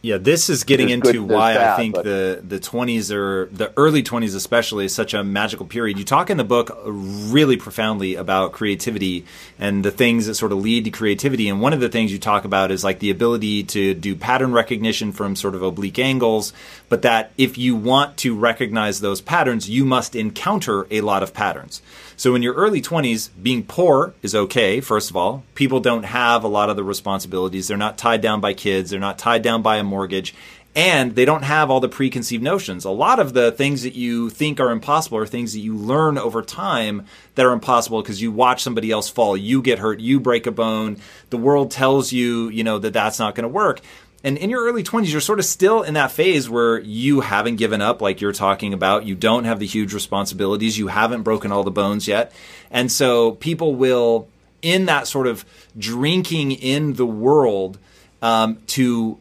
yeah, 0.00 0.16
this 0.16 0.48
is 0.48 0.62
getting 0.62 0.90
into 0.90 1.12
good, 1.12 1.20
why 1.22 1.54
bad, 1.54 1.74
I 1.74 1.76
think 1.76 1.96
the 1.96 2.40
the 2.46 2.60
twenties 2.60 3.10
are 3.10 3.46
the 3.46 3.72
early 3.76 4.04
twenties 4.04 4.36
especially 4.36 4.84
is 4.84 4.94
such 4.94 5.12
a 5.12 5.24
magical 5.24 5.66
period. 5.66 5.98
You 5.98 6.04
talk 6.04 6.30
in 6.30 6.36
the 6.36 6.44
book 6.44 6.70
really 6.84 7.56
profoundly 7.56 8.14
about 8.14 8.52
creativity 8.52 9.24
and 9.58 9.84
the 9.84 9.90
things 9.90 10.26
that 10.26 10.36
sort 10.36 10.52
of 10.52 10.58
lead 10.58 10.84
to 10.84 10.90
creativity. 10.90 11.48
And 11.48 11.60
one 11.60 11.72
of 11.72 11.80
the 11.80 11.88
things 11.88 12.12
you 12.12 12.20
talk 12.20 12.44
about 12.44 12.70
is 12.70 12.84
like 12.84 13.00
the 13.00 13.10
ability 13.10 13.64
to 13.64 13.92
do 13.92 14.14
pattern 14.14 14.52
recognition 14.52 15.10
from 15.10 15.34
sort 15.34 15.56
of 15.56 15.62
oblique 15.62 15.98
angles, 15.98 16.52
but 16.88 17.02
that 17.02 17.32
if 17.36 17.58
you 17.58 17.74
want 17.74 18.16
to 18.18 18.36
recognize 18.36 19.00
those 19.00 19.20
patterns, 19.20 19.68
you 19.68 19.84
must 19.84 20.14
encounter 20.14 20.86
a 20.92 21.00
lot 21.00 21.24
of 21.24 21.34
patterns. 21.34 21.82
So 22.18 22.34
in 22.34 22.42
your 22.42 22.54
early 22.54 22.82
20s, 22.82 23.30
being 23.40 23.62
poor 23.62 24.12
is 24.22 24.34
okay, 24.34 24.80
first 24.80 25.08
of 25.08 25.16
all. 25.16 25.44
People 25.54 25.78
don't 25.78 26.02
have 26.02 26.42
a 26.42 26.48
lot 26.48 26.68
of 26.68 26.74
the 26.74 26.82
responsibilities. 26.82 27.68
They're 27.68 27.76
not 27.76 27.96
tied 27.96 28.20
down 28.20 28.40
by 28.40 28.54
kids, 28.54 28.90
they're 28.90 28.98
not 28.98 29.20
tied 29.20 29.42
down 29.42 29.62
by 29.62 29.76
a 29.76 29.84
mortgage, 29.84 30.34
and 30.74 31.14
they 31.14 31.24
don't 31.24 31.44
have 31.44 31.70
all 31.70 31.78
the 31.78 31.88
preconceived 31.88 32.42
notions. 32.42 32.84
A 32.84 32.90
lot 32.90 33.20
of 33.20 33.34
the 33.34 33.52
things 33.52 33.84
that 33.84 33.94
you 33.94 34.30
think 34.30 34.58
are 34.58 34.72
impossible 34.72 35.18
are 35.18 35.26
things 35.26 35.52
that 35.52 35.60
you 35.60 35.76
learn 35.76 36.18
over 36.18 36.42
time 36.42 37.06
that 37.36 37.46
are 37.46 37.52
impossible 37.52 38.02
because 38.02 38.20
you 38.20 38.32
watch 38.32 38.64
somebody 38.64 38.90
else 38.90 39.08
fall, 39.08 39.36
you 39.36 39.62
get 39.62 39.78
hurt, 39.78 40.00
you 40.00 40.18
break 40.18 40.44
a 40.48 40.50
bone, 40.50 40.96
the 41.30 41.36
world 41.36 41.70
tells 41.70 42.10
you, 42.10 42.48
you 42.48 42.64
know, 42.64 42.80
that 42.80 42.94
that's 42.94 43.20
not 43.20 43.36
going 43.36 43.44
to 43.44 43.48
work. 43.48 43.80
And 44.24 44.36
in 44.36 44.50
your 44.50 44.64
early 44.64 44.82
20s, 44.82 45.12
you're 45.12 45.20
sort 45.20 45.38
of 45.38 45.44
still 45.44 45.82
in 45.82 45.94
that 45.94 46.10
phase 46.10 46.50
where 46.50 46.80
you 46.80 47.20
haven't 47.20 47.56
given 47.56 47.80
up, 47.80 48.02
like 48.02 48.20
you're 48.20 48.32
talking 48.32 48.74
about. 48.74 49.06
You 49.06 49.14
don't 49.14 49.44
have 49.44 49.60
the 49.60 49.66
huge 49.66 49.94
responsibilities. 49.94 50.76
You 50.76 50.88
haven't 50.88 51.22
broken 51.22 51.52
all 51.52 51.62
the 51.62 51.70
bones 51.70 52.08
yet. 52.08 52.32
And 52.70 52.90
so 52.90 53.32
people 53.32 53.76
will, 53.76 54.28
in 54.60 54.86
that 54.86 55.06
sort 55.06 55.28
of 55.28 55.44
drinking 55.78 56.52
in 56.52 56.94
the 56.94 57.06
world, 57.06 57.78
um, 58.20 58.58
to 58.68 59.18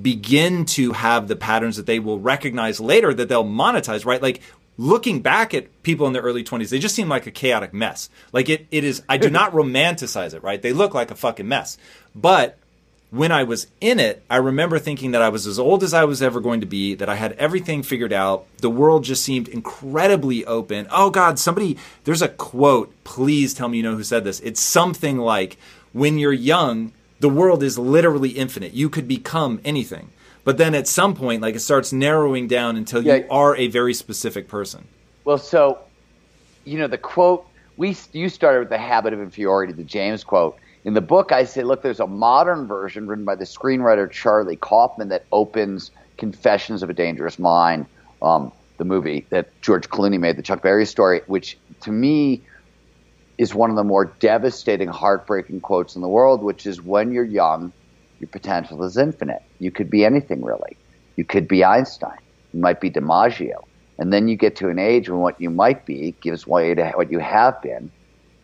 begin 0.00 0.64
to 0.64 0.92
have 0.92 1.28
the 1.28 1.36
patterns 1.36 1.76
that 1.76 1.86
they 1.86 2.00
will 2.00 2.18
recognize 2.18 2.80
later 2.80 3.14
that 3.14 3.28
they'll 3.28 3.44
monetize, 3.44 4.04
right? 4.04 4.20
Like 4.20 4.40
looking 4.76 5.22
back 5.22 5.54
at 5.54 5.82
people 5.84 6.08
in 6.08 6.12
their 6.12 6.22
early 6.22 6.42
20s, 6.42 6.70
they 6.70 6.80
just 6.80 6.96
seem 6.96 7.08
like 7.08 7.28
a 7.28 7.30
chaotic 7.30 7.72
mess. 7.72 8.10
Like 8.32 8.48
it, 8.48 8.66
it 8.72 8.82
is, 8.82 9.02
I 9.08 9.16
do 9.16 9.30
not 9.30 9.52
romanticize 9.52 10.34
it, 10.34 10.42
right? 10.42 10.60
They 10.60 10.72
look 10.72 10.94
like 10.94 11.12
a 11.12 11.14
fucking 11.14 11.46
mess. 11.46 11.78
But 12.16 12.58
when 13.14 13.30
I 13.30 13.44
was 13.44 13.68
in 13.80 14.00
it, 14.00 14.24
I 14.28 14.38
remember 14.38 14.80
thinking 14.80 15.12
that 15.12 15.22
I 15.22 15.28
was 15.28 15.46
as 15.46 15.56
old 15.56 15.84
as 15.84 15.94
I 15.94 16.02
was 16.04 16.20
ever 16.20 16.40
going 16.40 16.60
to 16.62 16.66
be, 16.66 16.94
that 16.96 17.08
I 17.08 17.14
had 17.14 17.32
everything 17.32 17.84
figured 17.84 18.12
out. 18.12 18.46
The 18.58 18.70
world 18.70 19.04
just 19.04 19.22
seemed 19.22 19.46
incredibly 19.46 20.44
open. 20.44 20.88
Oh 20.90 21.10
God, 21.10 21.38
somebody, 21.38 21.78
there's 22.02 22.22
a 22.22 22.28
quote. 22.28 22.92
Please 23.04 23.54
tell 23.54 23.68
me 23.68 23.76
you 23.76 23.84
know 23.84 23.94
who 23.94 24.02
said 24.02 24.24
this. 24.24 24.40
It's 24.40 24.60
something 24.60 25.18
like, 25.18 25.58
when 25.92 26.18
you're 26.18 26.32
young, 26.32 26.92
the 27.20 27.28
world 27.28 27.62
is 27.62 27.78
literally 27.78 28.30
infinite. 28.30 28.74
You 28.74 28.88
could 28.88 29.06
become 29.06 29.60
anything. 29.64 30.10
But 30.42 30.58
then 30.58 30.74
at 30.74 30.88
some 30.88 31.14
point, 31.14 31.40
like 31.40 31.54
it 31.54 31.60
starts 31.60 31.92
narrowing 31.92 32.48
down 32.48 32.76
until 32.76 33.00
you 33.00 33.12
yeah. 33.12 33.26
are 33.30 33.54
a 33.54 33.68
very 33.68 33.94
specific 33.94 34.48
person. 34.48 34.88
Well, 35.24 35.38
so, 35.38 35.78
you 36.64 36.78
know, 36.78 36.88
the 36.88 36.98
quote, 36.98 37.46
we 37.76 37.96
you 38.12 38.28
started 38.28 38.58
with 38.58 38.70
the 38.70 38.78
habit 38.78 39.12
of 39.12 39.20
inferiority, 39.20 39.72
the 39.72 39.84
James 39.84 40.24
quote 40.24 40.58
in 40.84 40.92
the 40.92 41.00
book, 41.00 41.32
I 41.32 41.44
say, 41.44 41.62
look, 41.62 41.82
there's 41.82 42.00
a 42.00 42.06
modern 42.06 42.66
version 42.66 43.06
written 43.06 43.24
by 43.24 43.36
the 43.36 43.44
screenwriter 43.44 44.10
Charlie 44.10 44.56
Kaufman 44.56 45.08
that 45.08 45.24
opens 45.32 45.90
Confessions 46.18 46.82
of 46.82 46.90
a 46.90 46.92
Dangerous 46.92 47.38
Mind, 47.38 47.86
um, 48.20 48.52
the 48.76 48.84
movie 48.84 49.26
that 49.30 49.48
George 49.62 49.88
Clooney 49.88 50.20
made, 50.20 50.36
the 50.36 50.42
Chuck 50.42 50.62
Barris 50.62 50.90
story, 50.90 51.22
which 51.26 51.56
to 51.80 51.90
me 51.90 52.42
is 53.38 53.54
one 53.54 53.70
of 53.70 53.76
the 53.76 53.84
more 53.84 54.04
devastating, 54.20 54.88
heartbreaking 54.88 55.60
quotes 55.60 55.96
in 55.96 56.02
the 56.02 56.08
world, 56.08 56.42
which 56.42 56.66
is 56.66 56.82
when 56.82 57.12
you're 57.12 57.24
young, 57.24 57.72
your 58.20 58.28
potential 58.28 58.84
is 58.84 58.96
infinite. 58.96 59.42
You 59.58 59.70
could 59.70 59.90
be 59.90 60.04
anything 60.04 60.44
really. 60.44 60.76
You 61.16 61.24
could 61.24 61.48
be 61.48 61.64
Einstein. 61.64 62.18
You 62.52 62.60
might 62.60 62.80
be 62.80 62.90
DiMaggio. 62.90 63.64
And 63.98 64.12
then 64.12 64.28
you 64.28 64.36
get 64.36 64.56
to 64.56 64.68
an 64.68 64.78
age 64.78 65.08
when 65.08 65.20
what 65.20 65.40
you 65.40 65.50
might 65.50 65.86
be 65.86 66.14
gives 66.20 66.46
way 66.46 66.74
to 66.74 66.90
what 66.90 67.10
you 67.10 67.20
have 67.20 67.60
been. 67.62 67.90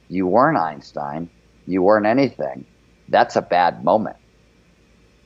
You 0.08 0.26
weren't 0.26 0.58
Einstein 0.58 1.28
you 1.66 1.82
weren't 1.82 2.06
anything, 2.06 2.64
that's 3.08 3.36
a 3.36 3.42
bad 3.42 3.84
moment. 3.84 4.16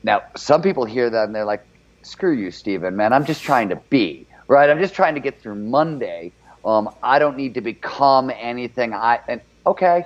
Now, 0.03 0.23
some 0.35 0.61
people 0.61 0.85
hear 0.85 1.09
that 1.09 1.23
and 1.25 1.35
they're 1.35 1.45
like, 1.45 1.65
screw 2.03 2.31
you, 2.31 2.51
Steven, 2.51 2.95
man. 2.95 3.13
I'm 3.13 3.25
just 3.25 3.41
trying 3.41 3.69
to 3.69 3.75
be, 3.75 4.27
right? 4.47 4.69
I'm 4.69 4.79
just 4.79 4.93
trying 4.93 5.15
to 5.15 5.19
get 5.19 5.41
through 5.41 5.55
Monday. 5.55 6.31
Um, 6.63 6.93
I 7.01 7.19
don't 7.19 7.37
need 7.37 7.55
to 7.55 7.61
become 7.61 8.31
anything. 8.35 8.93
I, 8.93 9.19
and 9.27 9.41
okay, 9.65 10.05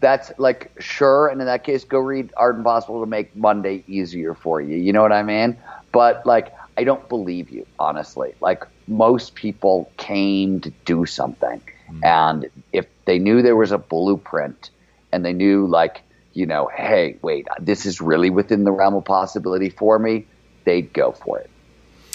that's 0.00 0.32
like, 0.38 0.72
sure. 0.80 1.28
And 1.28 1.40
in 1.40 1.46
that 1.46 1.64
case, 1.64 1.84
go 1.84 1.98
read 1.98 2.32
Art 2.36 2.56
Impossible 2.56 3.00
to 3.00 3.06
make 3.06 3.34
Monday 3.36 3.84
easier 3.86 4.34
for 4.34 4.60
you. 4.60 4.76
You 4.76 4.92
know 4.92 5.02
what 5.02 5.12
I 5.12 5.22
mean? 5.22 5.56
But 5.92 6.26
like, 6.26 6.54
I 6.76 6.84
don't 6.84 7.08
believe 7.08 7.50
you, 7.50 7.66
honestly. 7.78 8.34
Like, 8.40 8.64
most 8.86 9.34
people 9.34 9.90
came 9.96 10.60
to 10.60 10.70
do 10.84 11.06
something. 11.06 11.60
Mm-hmm. 11.88 12.04
And 12.04 12.50
if 12.72 12.86
they 13.04 13.18
knew 13.18 13.42
there 13.42 13.56
was 13.56 13.72
a 13.72 13.78
blueprint, 13.78 14.70
and 15.12 15.24
they 15.24 15.32
knew 15.32 15.66
like 15.66 16.02
you 16.32 16.46
know 16.46 16.70
hey 16.74 17.16
wait 17.22 17.46
this 17.60 17.86
is 17.86 18.00
really 18.00 18.30
within 18.30 18.64
the 18.64 18.72
realm 18.72 18.94
of 18.94 19.04
possibility 19.04 19.70
for 19.70 19.98
me 19.98 20.26
they'd 20.64 20.92
go 20.92 21.12
for 21.12 21.38
it 21.38 21.50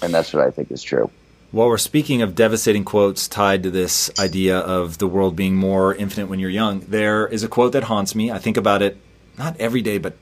and 0.02 0.14
that's 0.14 0.34
what 0.34 0.46
i 0.46 0.52
think 0.52 0.72
is 0.72 0.84
true 0.84 1.10
while 1.52 1.68
we're 1.68 1.78
speaking 1.78 2.22
of 2.22 2.34
devastating 2.34 2.86
quotes 2.86 3.28
tied 3.28 3.64
to 3.64 3.72
this 3.72 4.10
idea 4.18 4.58
of 4.58 5.00
the 5.00 5.08
world 5.08 5.36
being 5.36 5.58
more 5.58 5.94
infinite 5.94 6.28
when 6.28 6.40
you're 6.40 6.50
young, 6.50 6.80
there 6.80 7.28
is 7.28 7.44
a 7.44 7.50
quote 7.50 7.74
that 7.74 7.84
haunts 7.84 8.16
me. 8.16 8.32
I 8.32 8.38
think 8.38 8.56
about 8.56 8.82
it 8.82 8.96
not 9.38 9.60
every 9.60 9.82
day, 9.82 9.98
but 9.98 10.16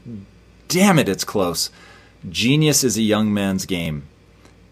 damn 0.68 0.98
it, 0.98 1.08
it's 1.08 1.24
close. 1.24 1.70
Genius 2.28 2.84
is 2.84 2.98
a 2.98 3.04
young 3.04 3.32
man's 3.32 3.68
game. 3.68 4.08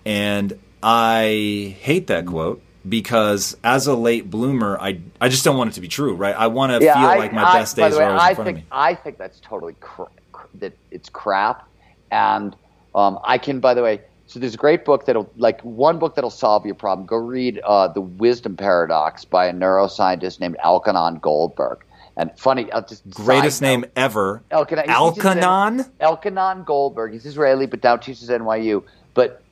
And 0.04 0.60
I 0.82 1.76
hate 1.80 2.08
that 2.08 2.26
quote 2.26 2.62
because 2.90 3.58
as 3.64 3.88
a 3.88 3.96
late 3.96 4.30
bloomer, 4.30 4.78
I 4.80 5.00
I 5.20 5.30
just 5.30 5.44
don't 5.44 5.58
want 5.58 5.72
it 5.72 5.74
to 5.74 5.82
be 5.82 5.88
true, 5.88 6.14
right? 6.14 6.36
I 6.36 6.48
want 6.48 6.72
to 6.80 6.86
yeah, 6.86 6.94
feel 6.94 7.10
I, 7.10 7.18
like 7.18 7.34
my 7.34 7.44
I, 7.44 7.60
best 7.60 7.76
days 7.76 7.96
way, 7.96 8.04
are 8.04 8.10
always 8.10 8.22
I 8.22 8.30
in 8.30 8.36
front 8.36 8.48
think, 8.48 8.58
of 8.60 8.64
me. 8.64 8.70
I 8.72 8.96
think 8.96 9.18
that's 9.18 9.40
totally 9.40 9.76
cr- 9.80 10.04
cr- 10.32 10.48
that 10.56 10.74
it's 10.92 11.10
crap, 11.10 11.68
and 12.12 12.56
um, 12.96 13.20
I 13.24 13.38
can. 13.38 13.60
By 13.60 13.74
the 13.74 13.84
way, 13.84 14.02
so 14.28 14.40
there's 14.40 14.54
a 14.54 14.58
great 14.58 14.86
book 14.86 15.06
that'll 15.06 15.32
like 15.38 15.62
one 15.62 16.00
book 16.00 16.16
that'll 16.16 16.30
solve 16.30 16.66
your 16.66 16.76
problem. 16.76 17.08
Go 17.08 17.18
read 17.18 17.60
uh, 17.60 17.88
the 17.88 18.02
Wisdom 18.02 18.58
Paradox 18.58 19.26
by 19.26 19.48
a 19.48 19.54
neuroscientist 19.54 20.40
named 20.40 20.58
Elkhonon 20.64 21.22
Goldberg. 21.22 21.84
And 22.18 22.32
funny, 22.38 22.72
I'll 22.72 22.86
just 22.86 23.08
greatest 23.12 23.62
name 23.62 23.82
note, 23.82 23.92
ever. 23.96 24.44
Elkhonon. 24.52 24.86
Elkhonon. 24.86 25.90
Elkhonon 26.02 26.66
Goldberg. 26.66 27.14
He's 27.14 27.26
Israeli, 27.26 27.68
but 27.68 27.84
now 27.84 27.96
teaches 27.96 28.30
NYU. 28.30 28.84
But 29.14 29.44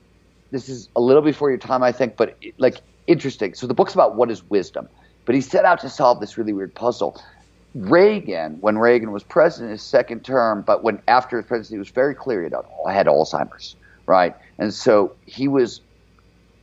this 0.50 0.68
is 0.68 0.88
a 0.96 1.00
little 1.00 1.22
before 1.22 1.48
your 1.50 1.58
time, 1.58 1.82
I 1.82 1.92
think. 1.92 2.16
But 2.16 2.36
like 2.58 2.80
interesting. 3.06 3.54
So 3.54 3.66
the 3.66 3.74
book's 3.74 3.94
about 3.94 4.16
what 4.16 4.30
is 4.30 4.42
wisdom, 4.48 4.88
but 5.24 5.34
he 5.34 5.40
set 5.40 5.64
out 5.64 5.80
to 5.80 5.88
solve 5.88 6.20
this 6.20 6.38
really 6.38 6.52
weird 6.52 6.74
puzzle. 6.74 7.20
Reagan, 7.74 8.58
when 8.60 8.78
Reagan 8.78 9.12
was 9.12 9.22
president, 9.22 9.72
his 9.72 9.82
second 9.82 10.24
term, 10.24 10.62
but 10.62 10.82
when 10.82 11.02
after 11.06 11.36
his 11.36 11.46
presidency, 11.46 11.76
it 11.76 11.78
was 11.78 11.90
very 11.90 12.14
clear 12.14 12.42
he 12.42 12.50
had 12.90 13.06
Alzheimer's, 13.06 13.76
right? 14.06 14.34
And 14.58 14.72
so 14.72 15.14
he 15.26 15.46
was, 15.46 15.80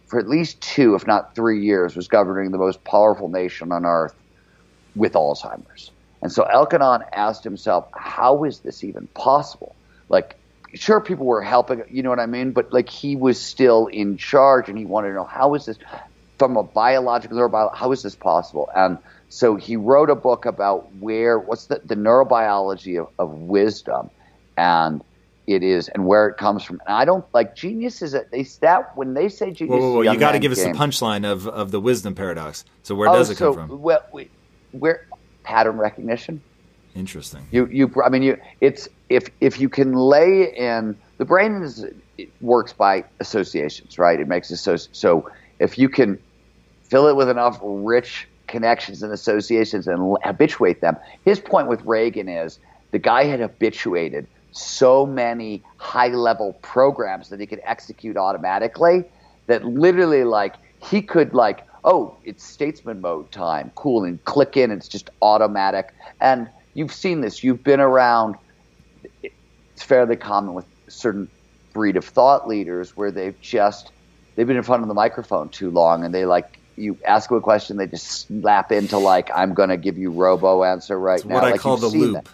for 0.08 0.20
at 0.20 0.28
least 0.28 0.60
two, 0.62 0.96
if 0.96 1.06
not 1.06 1.36
three 1.36 1.64
years, 1.64 1.96
was 1.96 2.08
governing 2.08 2.52
the 2.52 2.58
most 2.58 2.84
powerful 2.84 3.30
nation 3.30 3.72
on 3.72 3.86
earth 3.86 4.16
with 4.96 5.14
Alzheimer's. 5.14 5.92
And 6.24 6.32
so 6.32 6.46
Elkhonon 6.46 7.06
asked 7.12 7.44
himself, 7.44 7.88
how 7.94 8.46
is 8.46 8.60
this 8.60 8.84
even 8.84 9.08
possible? 9.08 9.76
Like, 10.10 10.36
sure, 10.74 11.02
people 11.02 11.26
were 11.26 11.42
helping, 11.42 11.84
you 11.90 12.02
know 12.02 12.10
what 12.10 12.20
I 12.20 12.26
mean? 12.26 12.52
But 12.52 12.74
like, 12.74 12.90
he 12.90 13.16
was 13.16 13.40
still 13.40 13.88
in 13.88 14.18
charge 14.18 14.70
and 14.70 14.78
he 14.78 14.86
wanted 14.86 15.10
to 15.10 15.14
know, 15.16 15.26
how 15.26 15.54
is 15.54 15.66
this? 15.66 15.78
From 16.40 16.58
a 16.58 16.64
biological 16.64 17.38
neurobiology, 17.38 17.76
how 17.76 17.92
is 17.92 18.04
this 18.04 18.16
possible? 18.16 18.70
And 18.76 18.98
so 19.30 19.56
he 19.56 19.76
wrote 19.76 20.10
a 20.10 20.16
book 20.16 20.46
about 20.46 20.94
where 20.96 21.40
what's 21.40 21.68
the, 21.68 21.82
the 21.84 21.96
neurobiology 21.96 23.00
of, 23.00 23.10
of 23.20 23.32
wisdom, 23.32 24.10
and 24.58 25.02
it 25.48 25.64
is 25.64 25.90
and 25.90 26.06
where 26.06 26.28
it 26.28 26.38
comes 26.38 26.64
from. 26.64 26.82
And 26.88 26.96
I 26.96 27.06
don't 27.06 27.26
like 27.34 27.56
genius 27.56 28.02
is 28.02 28.12
that 28.14 28.32
they 28.32 28.44
that 28.62 28.96
when 28.96 29.14
they 29.14 29.30
say 29.30 29.52
genius. 29.52 29.80
Whoa, 29.80 29.80
whoa, 29.80 29.94
whoa. 29.96 30.12
you 30.14 30.20
got 30.20 30.34
to 30.34 30.40
give 30.40 30.52
us 30.52 30.64
the 30.64 30.70
punchline 30.70 31.30
of, 31.30 31.48
of 31.48 31.72
the 31.72 31.80
wisdom 31.80 32.16
paradox. 32.16 32.64
So 32.84 32.96
where 32.96 33.10
oh, 33.10 33.14
does 33.14 33.30
it 33.30 33.38
so, 33.38 33.54
come 33.54 33.68
from? 33.68 33.82
Well, 33.82 34.02
where 34.72 35.08
pattern 35.44 35.78
recognition. 35.78 36.42
Interesting. 36.96 37.48
You 37.52 37.66
you 37.68 37.92
I 38.06 38.10
mean 38.10 38.22
you 38.22 38.38
it's 38.62 38.88
if 39.10 39.30
if 39.42 39.60
you 39.60 39.68
can 39.68 39.94
lay 39.94 40.54
in 40.56 40.96
the 41.18 41.26
brain 41.26 41.64
is 41.64 41.86
it 42.18 42.30
works 42.42 42.74
by 42.74 43.04
associations, 43.20 43.98
right? 43.98 44.20
It 44.20 44.28
makes 44.28 44.52
associ- 44.52 44.90
so 44.92 45.30
if 45.64 45.78
you 45.78 45.88
can 45.88 46.20
fill 46.84 47.08
it 47.08 47.16
with 47.16 47.30
enough 47.30 47.58
rich 47.64 48.28
connections 48.48 49.02
and 49.02 49.14
associations 49.14 49.88
and 49.88 50.18
habituate 50.24 50.82
them. 50.82 50.98
His 51.24 51.40
point 51.40 51.68
with 51.68 51.82
Reagan 51.86 52.28
is 52.28 52.60
the 52.92 53.00
guy 53.00 53.24
had 53.24 53.40
habituated 53.40 54.28
so 54.52 55.06
many 55.06 55.64
high 55.78 56.10
level 56.10 56.54
programs 56.62 57.30
that 57.30 57.40
he 57.40 57.48
could 57.48 57.62
execute 57.64 58.18
automatically 58.18 59.06
that 59.48 59.66
literally 59.66 60.24
like 60.24 60.56
he 60.80 61.02
could 61.02 61.34
like 61.34 61.66
oh 61.84 62.16
it's 62.24 62.44
statesman 62.44 63.02
mode 63.02 63.32
time 63.32 63.72
cool 63.74 64.04
and 64.04 64.24
click 64.26 64.56
in 64.56 64.70
it's 64.70 64.88
just 64.88 65.10
automatic 65.24 65.92
and 66.22 66.48
you've 66.76 66.94
seen 66.94 67.22
this 67.22 67.44
you've 67.44 67.64
been 67.64 67.80
around 67.80 68.36
it's 69.24 69.82
fairly 69.82 70.16
common 70.16 70.54
with 70.54 70.68
certain 70.88 71.28
breed 71.74 71.98
of 71.98 72.06
thought 72.06 72.48
leaders 72.48 72.96
where 72.96 73.10
they've 73.10 73.42
just 73.42 73.92
they've 74.36 74.48
been 74.48 74.58
in 74.58 74.64
front 74.64 74.82
of 74.82 74.88
the 74.88 74.94
microphone 74.94 75.50
too 75.50 75.70
long 75.70 76.04
and 76.04 76.14
they 76.14 76.26
like 76.26 76.60
you 76.76 76.98
ask 77.06 77.30
them 77.30 77.38
a 77.38 77.42
question, 77.42 77.78
they 77.78 77.88
just 77.88 78.28
slap 78.28 78.72
into 78.72 78.98
like, 78.98 79.30
I'm 79.36 79.54
going 79.54 79.70
to 79.70 79.78
give 79.78 79.98
you 79.98 80.12
robo 80.12 80.64
answer 80.64 81.00
right 81.00 81.20
it's 81.20 81.26
now. 81.26 81.36
What 81.36 81.44
I 81.44 81.52
like 81.52 81.62
call 81.62 81.78
the 81.78 81.88
loop. 81.88 82.14
That. 82.16 82.28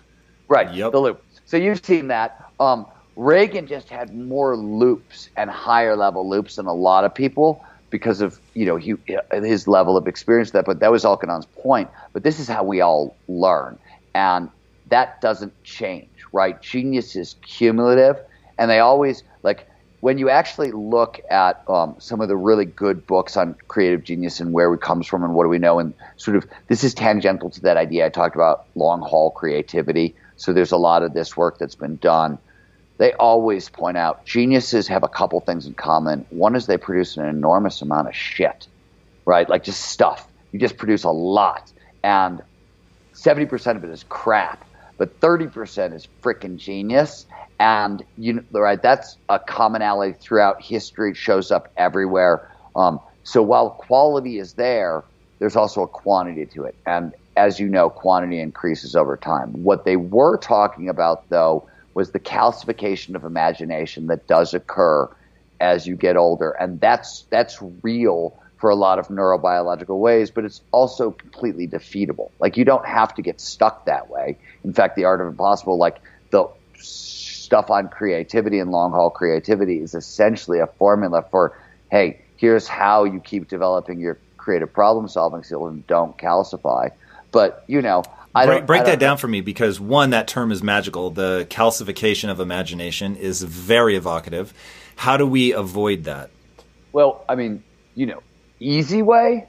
Right. 0.47 0.73
Yep. 0.73 0.91
The 0.93 0.99
loop. 0.99 1.23
So 1.45 1.57
you've 1.57 1.83
seen 1.83 2.07
that. 2.07 2.51
Um, 2.59 2.85
Reagan 3.15 3.67
just 3.67 3.89
had 3.89 4.15
more 4.15 4.55
loops 4.55 5.29
and 5.35 5.49
higher 5.49 5.95
level 5.97 6.29
loops 6.29 6.55
than 6.55 6.67
a 6.67 6.73
lot 6.73 7.03
of 7.03 7.13
people. 7.13 7.63
because 7.89 8.21
of 8.21 8.39
you 8.53 8.65
know 8.65 8.77
he, 8.77 8.95
his 9.31 9.67
level 9.67 9.97
of 9.97 10.07
experience. 10.07 10.51
That, 10.51 10.65
but 10.65 10.79
that 10.79 10.91
was 10.91 11.03
Elkhonon's 11.03 11.45
point. 11.45 11.89
But 12.13 12.23
this 12.23 12.39
is 12.39 12.47
how 12.47 12.63
we 12.63 12.81
all 12.81 13.15
learn, 13.27 13.77
and 14.13 14.49
that 14.87 15.21
doesn't 15.21 15.53
change, 15.63 16.09
right? 16.31 16.61
Genius 16.61 17.15
is 17.15 17.35
cumulative, 17.41 18.17
and 18.57 18.69
they 18.69 18.79
always 18.79 19.23
like 19.43 19.68
when 20.01 20.17
you 20.17 20.29
actually 20.29 20.71
look 20.71 21.19
at 21.29 21.63
um, 21.67 21.95
some 21.99 22.21
of 22.21 22.29
the 22.29 22.35
really 22.35 22.65
good 22.65 23.05
books 23.05 23.35
on 23.35 23.55
creative 23.67 24.03
genius 24.03 24.39
and 24.39 24.53
where 24.53 24.73
it 24.73 24.81
comes 24.81 25.07
from 25.07 25.23
and 25.23 25.33
what 25.33 25.43
do 25.43 25.49
we 25.49 25.59
know, 25.59 25.79
and 25.79 25.93
sort 26.15 26.37
of 26.37 26.47
this 26.67 26.83
is 26.83 26.93
tangential 26.93 27.49
to 27.49 27.61
that 27.61 27.77
idea 27.77 28.05
I 28.05 28.09
talked 28.09 28.35
about 28.35 28.65
long 28.75 29.01
haul 29.01 29.31
creativity. 29.31 30.15
So 30.37 30.53
there's 30.53 30.71
a 30.71 30.77
lot 30.77 31.03
of 31.03 31.13
this 31.13 31.35
work 31.35 31.57
that's 31.57 31.75
been 31.75 31.97
done. 31.97 32.37
They 32.97 33.13
always 33.13 33.69
point 33.69 33.97
out 33.97 34.25
geniuses 34.25 34.87
have 34.87 35.03
a 35.03 35.07
couple 35.07 35.39
things 35.41 35.65
in 35.65 35.73
common. 35.73 36.25
One 36.29 36.55
is 36.55 36.65
they 36.65 36.77
produce 36.77 37.17
an 37.17 37.25
enormous 37.25 37.81
amount 37.81 38.07
of 38.07 38.15
shit, 38.15 38.67
right? 39.25 39.49
Like 39.49 39.63
just 39.63 39.81
stuff. 39.81 40.25
You 40.51 40.59
just 40.59 40.77
produce 40.77 41.03
a 41.03 41.11
lot, 41.11 41.71
and 42.03 42.41
70% 43.13 43.75
of 43.75 43.83
it 43.83 43.89
is 43.89 44.03
crap, 44.09 44.65
but 44.99 45.19
30% 45.19 45.95
is 45.95 46.07
freaking 46.21 46.57
genius. 46.57 47.25
And 47.59 48.03
you 48.17 48.45
right 48.51 48.81
that's 48.81 49.17
a 49.27 49.39
commonality 49.39 50.17
throughout 50.21 50.61
history. 50.61 51.11
It 51.11 51.17
shows 51.17 51.51
up 51.51 51.71
everywhere. 51.75 52.49
Um, 52.75 52.99
so 53.23 53.41
while 53.41 53.71
quality 53.71 54.37
is 54.37 54.53
there 54.53 55.03
there's 55.39 55.55
also 55.55 55.81
a 55.83 55.87
quantity 55.87 56.45
to 56.45 56.65
it. 56.65 56.75
And 56.85 57.13
as 57.37 57.59
you 57.59 57.67
know 57.67 57.89
quantity 57.89 58.39
increases 58.39 58.95
over 58.95 59.17
time. 59.17 59.63
What 59.63 59.85
they 59.85 59.95
were 59.95 60.37
talking 60.37 60.89
about 60.89 61.29
though 61.29 61.67
was 61.93 62.11
the 62.11 62.19
calcification 62.19 63.15
of 63.15 63.23
imagination 63.23 64.07
that 64.07 64.27
does 64.27 64.53
occur 64.53 65.09
as 65.59 65.87
you 65.87 65.95
get 65.95 66.17
older. 66.17 66.51
And 66.51 66.79
that's 66.79 67.25
that's 67.29 67.61
real 67.83 68.38
for 68.59 68.69
a 68.69 68.75
lot 68.75 68.99
of 68.99 69.07
neurobiological 69.07 69.97
ways, 69.97 70.29
but 70.31 70.43
it's 70.43 70.61
also 70.71 71.11
completely 71.11 71.65
defeatable. 71.65 72.29
Like 72.39 72.57
you 72.57 72.65
don't 72.65 72.85
have 72.85 73.15
to 73.15 73.21
get 73.21 73.39
stuck 73.39 73.85
that 73.85 74.09
way. 74.09 74.37
In 74.65 74.73
fact, 74.73 74.97
the 74.97 75.05
art 75.05 75.21
of 75.21 75.27
impossible, 75.27 75.77
like 75.77 75.97
the 76.31 76.45
stuff 76.75 77.69
on 77.69 77.87
creativity 77.87 78.59
and 78.59 78.69
long 78.69 78.91
haul 78.91 79.09
creativity 79.09 79.79
is 79.79 79.95
essentially 79.95 80.59
a 80.59 80.67
formula 80.67 81.25
for, 81.31 81.57
hey, 81.89 82.21
here's 82.35 82.67
how 82.67 83.05
you 83.05 83.21
keep 83.21 83.47
developing 83.47 83.99
your 83.99 84.17
creative 84.35 84.71
problem 84.73 85.07
solving 85.07 85.41
skills 85.41 85.71
and 85.71 85.87
don't 85.87 86.17
calcify. 86.17 86.91
But 87.31 87.63
you 87.67 87.81
know, 87.81 88.03
I 88.35 88.45
break, 88.45 88.65
break 88.65 88.81
I 88.81 88.85
that 88.85 88.99
down 88.99 89.17
for 89.17 89.29
me 89.29 89.39
because 89.39 89.79
one, 89.79 90.09
that 90.09 90.27
term 90.27 90.51
is 90.51 90.61
magical. 90.61 91.11
The 91.11 91.47
calcification 91.49 92.29
of 92.29 92.41
imagination 92.41 93.15
is 93.15 93.41
very 93.41 93.95
evocative. 93.95 94.53
How 94.97 95.15
do 95.15 95.25
we 95.25 95.53
avoid 95.53 96.03
that? 96.03 96.29
Well, 96.91 97.23
I 97.29 97.35
mean, 97.35 97.63
you 97.95 98.05
know, 98.05 98.21
easy 98.59 99.01
way, 99.01 99.47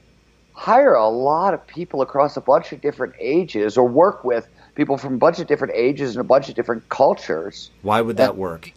hire 0.52 0.94
a 0.94 1.08
lot 1.08 1.54
of 1.54 1.66
people 1.66 2.02
across 2.02 2.36
a 2.36 2.40
bunch 2.40 2.72
of 2.72 2.80
different 2.80 3.14
ages 3.18 3.76
or 3.76 3.86
work 3.86 4.24
with 4.24 4.48
people 4.74 4.96
from 4.96 5.14
a 5.14 5.18
bunch 5.18 5.38
of 5.38 5.46
different 5.46 5.74
ages 5.76 6.16
and 6.16 6.20
a 6.20 6.24
bunch 6.24 6.48
of 6.48 6.54
different 6.54 6.88
cultures. 6.88 7.70
Why 7.82 8.00
would 8.00 8.16
that 8.18 8.36
work? 8.36 8.72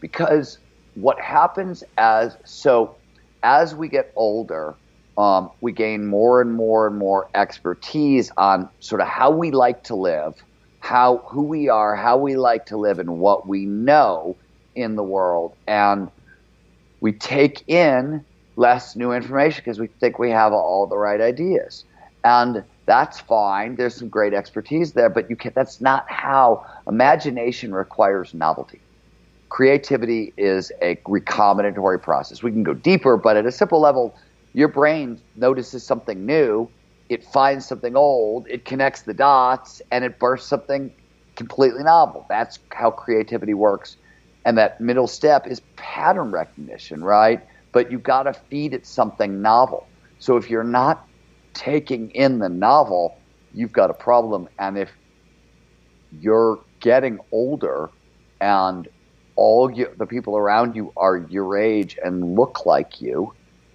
Because 0.00 0.58
what 0.94 1.20
happens 1.20 1.84
as 1.96 2.36
so 2.44 2.96
as 3.42 3.74
we 3.74 3.88
get 3.88 4.12
older, 4.16 4.74
um, 5.16 5.50
we 5.60 5.72
gain 5.72 6.06
more 6.06 6.40
and 6.40 6.52
more 6.52 6.86
and 6.86 6.96
more 6.96 7.28
expertise 7.34 8.30
on 8.36 8.68
sort 8.80 9.00
of 9.00 9.06
how 9.08 9.30
we 9.30 9.50
like 9.50 9.84
to 9.84 9.94
live, 9.94 10.34
how 10.80 11.18
who 11.26 11.42
we 11.42 11.68
are, 11.68 11.94
how 11.96 12.16
we 12.16 12.36
like 12.36 12.66
to 12.66 12.76
live, 12.76 12.98
and 12.98 13.18
what 13.18 13.46
we 13.46 13.64
know 13.64 14.36
in 14.74 14.96
the 14.96 15.02
world, 15.02 15.54
and 15.66 16.10
we 17.00 17.12
take 17.12 17.68
in 17.68 18.24
less 18.58 18.96
new 18.96 19.12
information 19.12 19.62
because 19.64 19.80
we 19.80 19.88
think 20.00 20.18
we 20.20 20.30
have 20.32 20.52
all 20.52 20.88
the 20.88 20.98
right 20.98 21.22
ideas, 21.22 21.86
and 22.24 22.64
that's 22.86 23.20
fine. 23.20 23.76
There's 23.76 23.96
some 23.96 24.10
great 24.10 24.34
expertise 24.34 24.94
there, 24.94 25.10
but 25.10 25.30
you 25.30 25.36
can 25.36 25.52
that's 25.56 25.80
not 25.80 26.04
how 26.08 26.62
imagination 26.88 27.74
requires 27.74 28.34
novelty. 28.34 28.82
Creativity 29.50 30.34
is 30.38 30.72
a 30.82 30.96
recombinatory 31.08 32.02
process. 32.02 32.42
We 32.42 32.52
can 32.52 32.64
go 32.64 32.74
deeper, 32.74 33.16
but 33.16 33.36
at 33.36 33.46
a 33.46 33.52
simple 33.52 33.80
level, 33.80 34.16
your 34.54 34.68
brain 34.68 35.22
notices 35.36 35.86
something 35.86 36.26
new, 36.26 36.70
it 37.08 37.24
finds 37.24 37.66
something 37.66 37.96
old, 37.96 38.46
it 38.50 38.66
connects 38.66 39.02
the 39.04 39.14
dots, 39.14 39.80
and 39.90 40.04
it 40.04 40.18
bursts 40.20 40.48
something 40.48 40.92
completely 41.36 41.82
novel. 41.84 42.26
That's 42.28 42.58
how 42.74 42.90
creativity 42.90 43.54
works. 43.54 43.96
And 44.44 44.58
that 44.58 44.80
middle 44.80 45.06
step 45.08 45.46
is 45.46 45.62
pattern 45.76 46.30
recognition, 46.32 47.02
right? 47.04 47.40
But 47.72 47.90
you 47.92 47.98
got 47.98 48.24
to 48.24 48.32
feed 48.32 48.74
it 48.74 48.86
something 48.86 49.42
novel. 49.42 49.86
So 50.18 50.36
if 50.36 50.50
you're 50.50 50.64
not 50.64 51.04
taking 51.54 52.10
in 52.10 52.38
the 52.38 52.48
novel, 52.48 53.20
you've 53.52 53.72
got 53.72 53.90
a 53.90 53.94
problem. 53.94 54.48
And 54.58 54.78
if 54.78 54.90
you're 56.10 56.60
getting 56.80 57.18
older 57.32 57.90
and 58.40 58.88
all 59.36 59.70
you, 59.70 59.88
the 59.98 60.06
people 60.06 60.36
around 60.36 60.74
you 60.74 60.92
are 60.96 61.26
your 61.28 61.56
age 61.56 61.96
and 62.02 62.34
look 62.36 62.66
like 62.66 63.00
you, 63.00 63.34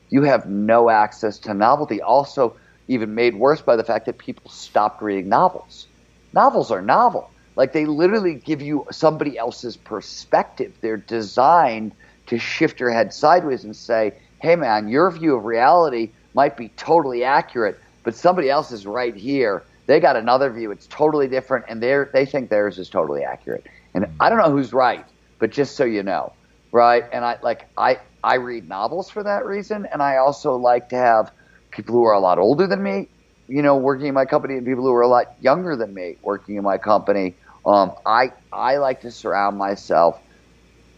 you 0.09 0.23
have 0.23 0.45
no 0.45 0.89
access 0.89 1.39
to 1.39 1.53
novelty. 1.53 2.01
Also, 2.01 2.57
even 2.87 3.15
made 3.15 3.35
worse 3.35 3.61
by 3.61 3.75
the 3.75 3.83
fact 3.83 4.05
that 4.05 4.17
people 4.19 4.51
stopped 4.51 5.01
reading 5.01 5.29
novels. 5.29 5.87
Novels 6.33 6.71
are 6.71 6.81
novel. 6.81 7.31
Like 7.55 7.73
they 7.73 7.85
literally 7.85 8.35
give 8.35 8.61
you 8.61 8.85
somebody 8.91 9.37
else's 9.37 9.77
perspective. 9.77 10.77
They're 10.81 10.97
designed 10.97 11.93
to 12.27 12.37
shift 12.37 12.79
your 12.79 12.91
head 12.91 13.13
sideways 13.13 13.63
and 13.63 13.75
say, 13.75 14.13
hey 14.41 14.55
man, 14.55 14.87
your 14.87 15.09
view 15.11 15.35
of 15.35 15.45
reality 15.45 16.13
might 16.33 16.57
be 16.57 16.69
totally 16.69 17.23
accurate, 17.23 17.79
but 18.03 18.15
somebody 18.15 18.49
else 18.49 18.71
is 18.71 18.85
right 18.85 19.15
here. 19.15 19.65
They 19.87 19.99
got 19.99 20.15
another 20.15 20.51
view. 20.51 20.71
It's 20.71 20.87
totally 20.87 21.27
different, 21.27 21.65
and 21.69 21.81
they 21.81 22.03
they 22.13 22.25
think 22.25 22.49
theirs 22.49 22.77
is 22.79 22.89
totally 22.89 23.23
accurate. 23.23 23.65
And 23.93 24.07
I 24.19 24.29
don't 24.29 24.39
know 24.39 24.51
who's 24.51 24.73
right, 24.73 25.05
but 25.39 25.51
just 25.51 25.75
so 25.75 25.83
you 25.83 26.03
know, 26.03 26.33
right? 26.71 27.03
And 27.11 27.25
I 27.25 27.37
like 27.41 27.69
I 27.77 27.99
I 28.23 28.35
read 28.35 28.67
novels 28.67 29.09
for 29.09 29.23
that 29.23 29.45
reason, 29.45 29.85
and 29.91 30.01
I 30.01 30.17
also 30.17 30.55
like 30.55 30.89
to 30.89 30.95
have 30.97 31.31
people 31.71 31.95
who 31.95 32.03
are 32.05 32.13
a 32.13 32.19
lot 32.19 32.37
older 32.39 32.67
than 32.67 32.81
me, 32.81 33.09
you 33.47 33.61
know, 33.61 33.77
working 33.77 34.07
in 34.07 34.13
my 34.13 34.25
company, 34.25 34.55
and 34.55 34.65
people 34.65 34.83
who 34.83 34.93
are 34.93 35.01
a 35.01 35.07
lot 35.07 35.27
younger 35.39 35.75
than 35.75 35.93
me 35.93 36.17
working 36.21 36.55
in 36.55 36.63
my 36.63 36.77
company. 36.77 37.37
Um, 37.65 37.93
I 38.05 38.31
I 38.51 38.77
like 38.77 39.01
to 39.01 39.11
surround 39.11 39.57
myself 39.57 40.21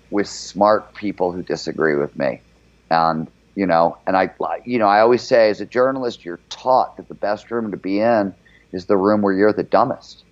with 0.09 0.27
smart 0.27 0.93
people 0.93 1.31
who 1.31 1.41
disagree 1.43 1.95
with 1.95 2.17
me, 2.17 2.41
and 2.89 3.27
you 3.55 3.65
know 3.65 3.97
and 4.05 4.17
i 4.17 4.29
you 4.65 4.77
know 4.77 4.87
i 4.87 4.99
always 4.99 5.21
say 5.21 5.49
as 5.49 5.61
a 5.61 5.65
journalist 5.65 6.25
you're 6.25 6.41
taught 6.49 6.97
that 6.97 7.07
the 7.07 7.13
best 7.13 7.49
room 7.51 7.71
to 7.71 7.77
be 7.77 8.01
in 8.01 8.33
is 8.75 8.85
the 8.85 8.97
room 8.97 9.21
where 9.21 9.33
you're 9.33 9.53
the 9.53 9.63
dumbest. 9.63 10.23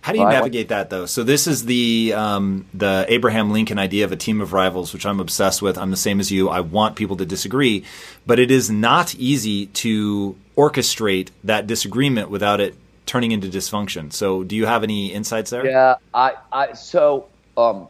How 0.00 0.12
do 0.12 0.18
you 0.18 0.24
navigate 0.24 0.68
that 0.68 0.90
though? 0.90 1.06
So 1.06 1.22
this 1.22 1.46
is 1.46 1.64
the 1.64 2.12
um, 2.14 2.66
the 2.74 3.06
abraham 3.08 3.50
lincoln 3.50 3.78
idea 3.78 4.04
of 4.04 4.12
a 4.12 4.16
team 4.16 4.40
of 4.40 4.52
rivals 4.52 4.92
which 4.92 5.06
i'm 5.06 5.20
obsessed 5.20 5.62
with. 5.62 5.78
I'm 5.78 5.90
the 5.90 5.96
same 5.96 6.20
as 6.20 6.30
you. 6.30 6.48
I 6.48 6.60
want 6.60 6.96
people 6.96 7.16
to 7.16 7.26
disagree. 7.26 7.84
But 8.26 8.38
it 8.38 8.50
is 8.50 8.70
not 8.70 9.14
easy 9.14 9.66
to 9.66 10.36
orchestrate 10.56 11.30
that 11.44 11.66
disagreement 11.66 12.30
without 12.30 12.60
it 12.60 12.74
turning 13.04 13.30
into 13.30 13.48
dysfunction. 13.48 14.12
So 14.12 14.42
do 14.42 14.56
you 14.56 14.66
have 14.66 14.82
any 14.82 15.12
insights 15.12 15.50
there? 15.50 15.64
Yeah 15.64 15.96
i, 16.14 16.34
I 16.52 16.72
so 16.72 17.28
um, 17.56 17.88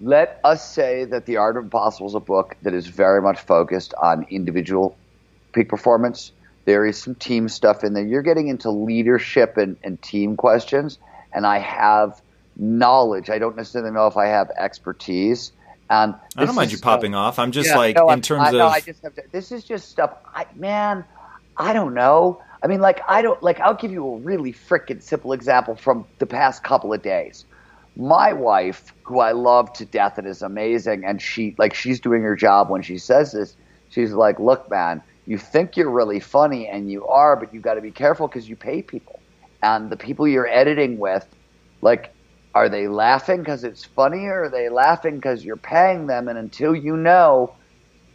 let 0.00 0.40
us 0.44 0.68
say 0.68 1.04
that 1.06 1.26
The 1.26 1.36
Art 1.36 1.56
of 1.56 1.64
Impossible 1.64 2.06
is 2.06 2.14
a 2.14 2.20
book 2.20 2.56
that 2.62 2.74
is 2.74 2.86
very 2.86 3.20
much 3.20 3.40
focused 3.40 3.94
on 3.94 4.26
individual 4.30 4.96
peak 5.52 5.68
performance. 5.68 6.32
There 6.64 6.86
is 6.86 7.00
some 7.00 7.14
team 7.14 7.48
stuff 7.48 7.82
in 7.82 7.94
there. 7.94 8.04
You're 8.04 8.22
getting 8.22 8.48
into 8.48 8.70
leadership 8.70 9.56
and, 9.56 9.76
and 9.82 10.00
team 10.00 10.36
questions, 10.36 10.98
and 11.32 11.46
I 11.46 11.58
have 11.58 12.20
knowledge. 12.56 13.30
I 13.30 13.38
don't 13.38 13.56
necessarily 13.56 13.90
know 13.90 14.06
if 14.06 14.16
I 14.16 14.26
have 14.26 14.50
expertise. 14.56 15.52
And 15.90 16.14
I 16.36 16.44
don't 16.44 16.54
mind 16.54 16.70
you 16.70 16.78
popping 16.78 17.14
off. 17.14 17.38
I'm 17.38 17.50
just 17.50 17.70
yeah, 17.70 17.78
like 17.78 17.96
no, 17.96 18.10
in 18.10 18.20
terms 18.20 18.42
I, 18.42 18.48
of. 18.48 18.54
No, 18.54 18.66
I 18.68 18.80
just 18.80 19.02
have 19.02 19.14
to, 19.14 19.22
this 19.32 19.50
is 19.50 19.64
just 19.64 19.88
stuff. 19.88 20.14
I, 20.34 20.46
man, 20.54 21.02
I 21.56 21.72
don't 21.72 21.94
know. 21.94 22.42
I 22.62 22.66
mean, 22.66 22.80
like 22.80 23.00
I 23.08 23.22
don't 23.22 23.42
like. 23.42 23.58
I'll 23.60 23.74
give 23.74 23.90
you 23.90 24.06
a 24.06 24.16
really 24.18 24.52
freaking 24.52 25.02
simple 25.02 25.32
example 25.32 25.76
from 25.76 26.04
the 26.18 26.26
past 26.26 26.62
couple 26.62 26.92
of 26.92 27.00
days 27.00 27.46
my 27.98 28.32
wife, 28.32 28.94
who 29.02 29.18
I 29.18 29.32
love 29.32 29.72
to 29.74 29.84
death 29.84 30.18
and 30.18 30.26
is 30.26 30.40
amazing, 30.40 31.04
and 31.04 31.20
she 31.20 31.56
like 31.58 31.74
she's 31.74 32.00
doing 32.00 32.22
her 32.22 32.36
job 32.36 32.70
when 32.70 32.80
she 32.82 32.96
says 32.96 33.32
this. 33.32 33.56
She's 33.88 34.12
like, 34.12 34.38
"Look, 34.38 34.70
man, 34.70 35.02
you 35.26 35.36
think 35.36 35.76
you're 35.76 35.90
really 35.90 36.20
funny, 36.20 36.68
and 36.68 36.90
you 36.90 37.06
are, 37.08 37.34
but 37.36 37.52
you've 37.52 37.64
got 37.64 37.74
to 37.74 37.80
be 37.80 37.90
careful 37.90 38.28
because 38.28 38.48
you 38.48 38.54
pay 38.54 38.82
people, 38.82 39.20
and 39.62 39.90
the 39.90 39.96
people 39.96 40.28
you're 40.28 40.46
editing 40.46 40.98
with, 40.98 41.26
like, 41.82 42.14
are 42.54 42.68
they 42.68 42.86
laughing 42.86 43.38
because 43.38 43.64
it's 43.64 43.84
funny, 43.84 44.26
or 44.26 44.44
are 44.44 44.48
they 44.48 44.68
laughing 44.68 45.16
because 45.16 45.44
you're 45.44 45.56
paying 45.56 46.06
them? 46.06 46.28
And 46.28 46.38
until 46.38 46.76
you 46.76 46.96
know, 46.96 47.56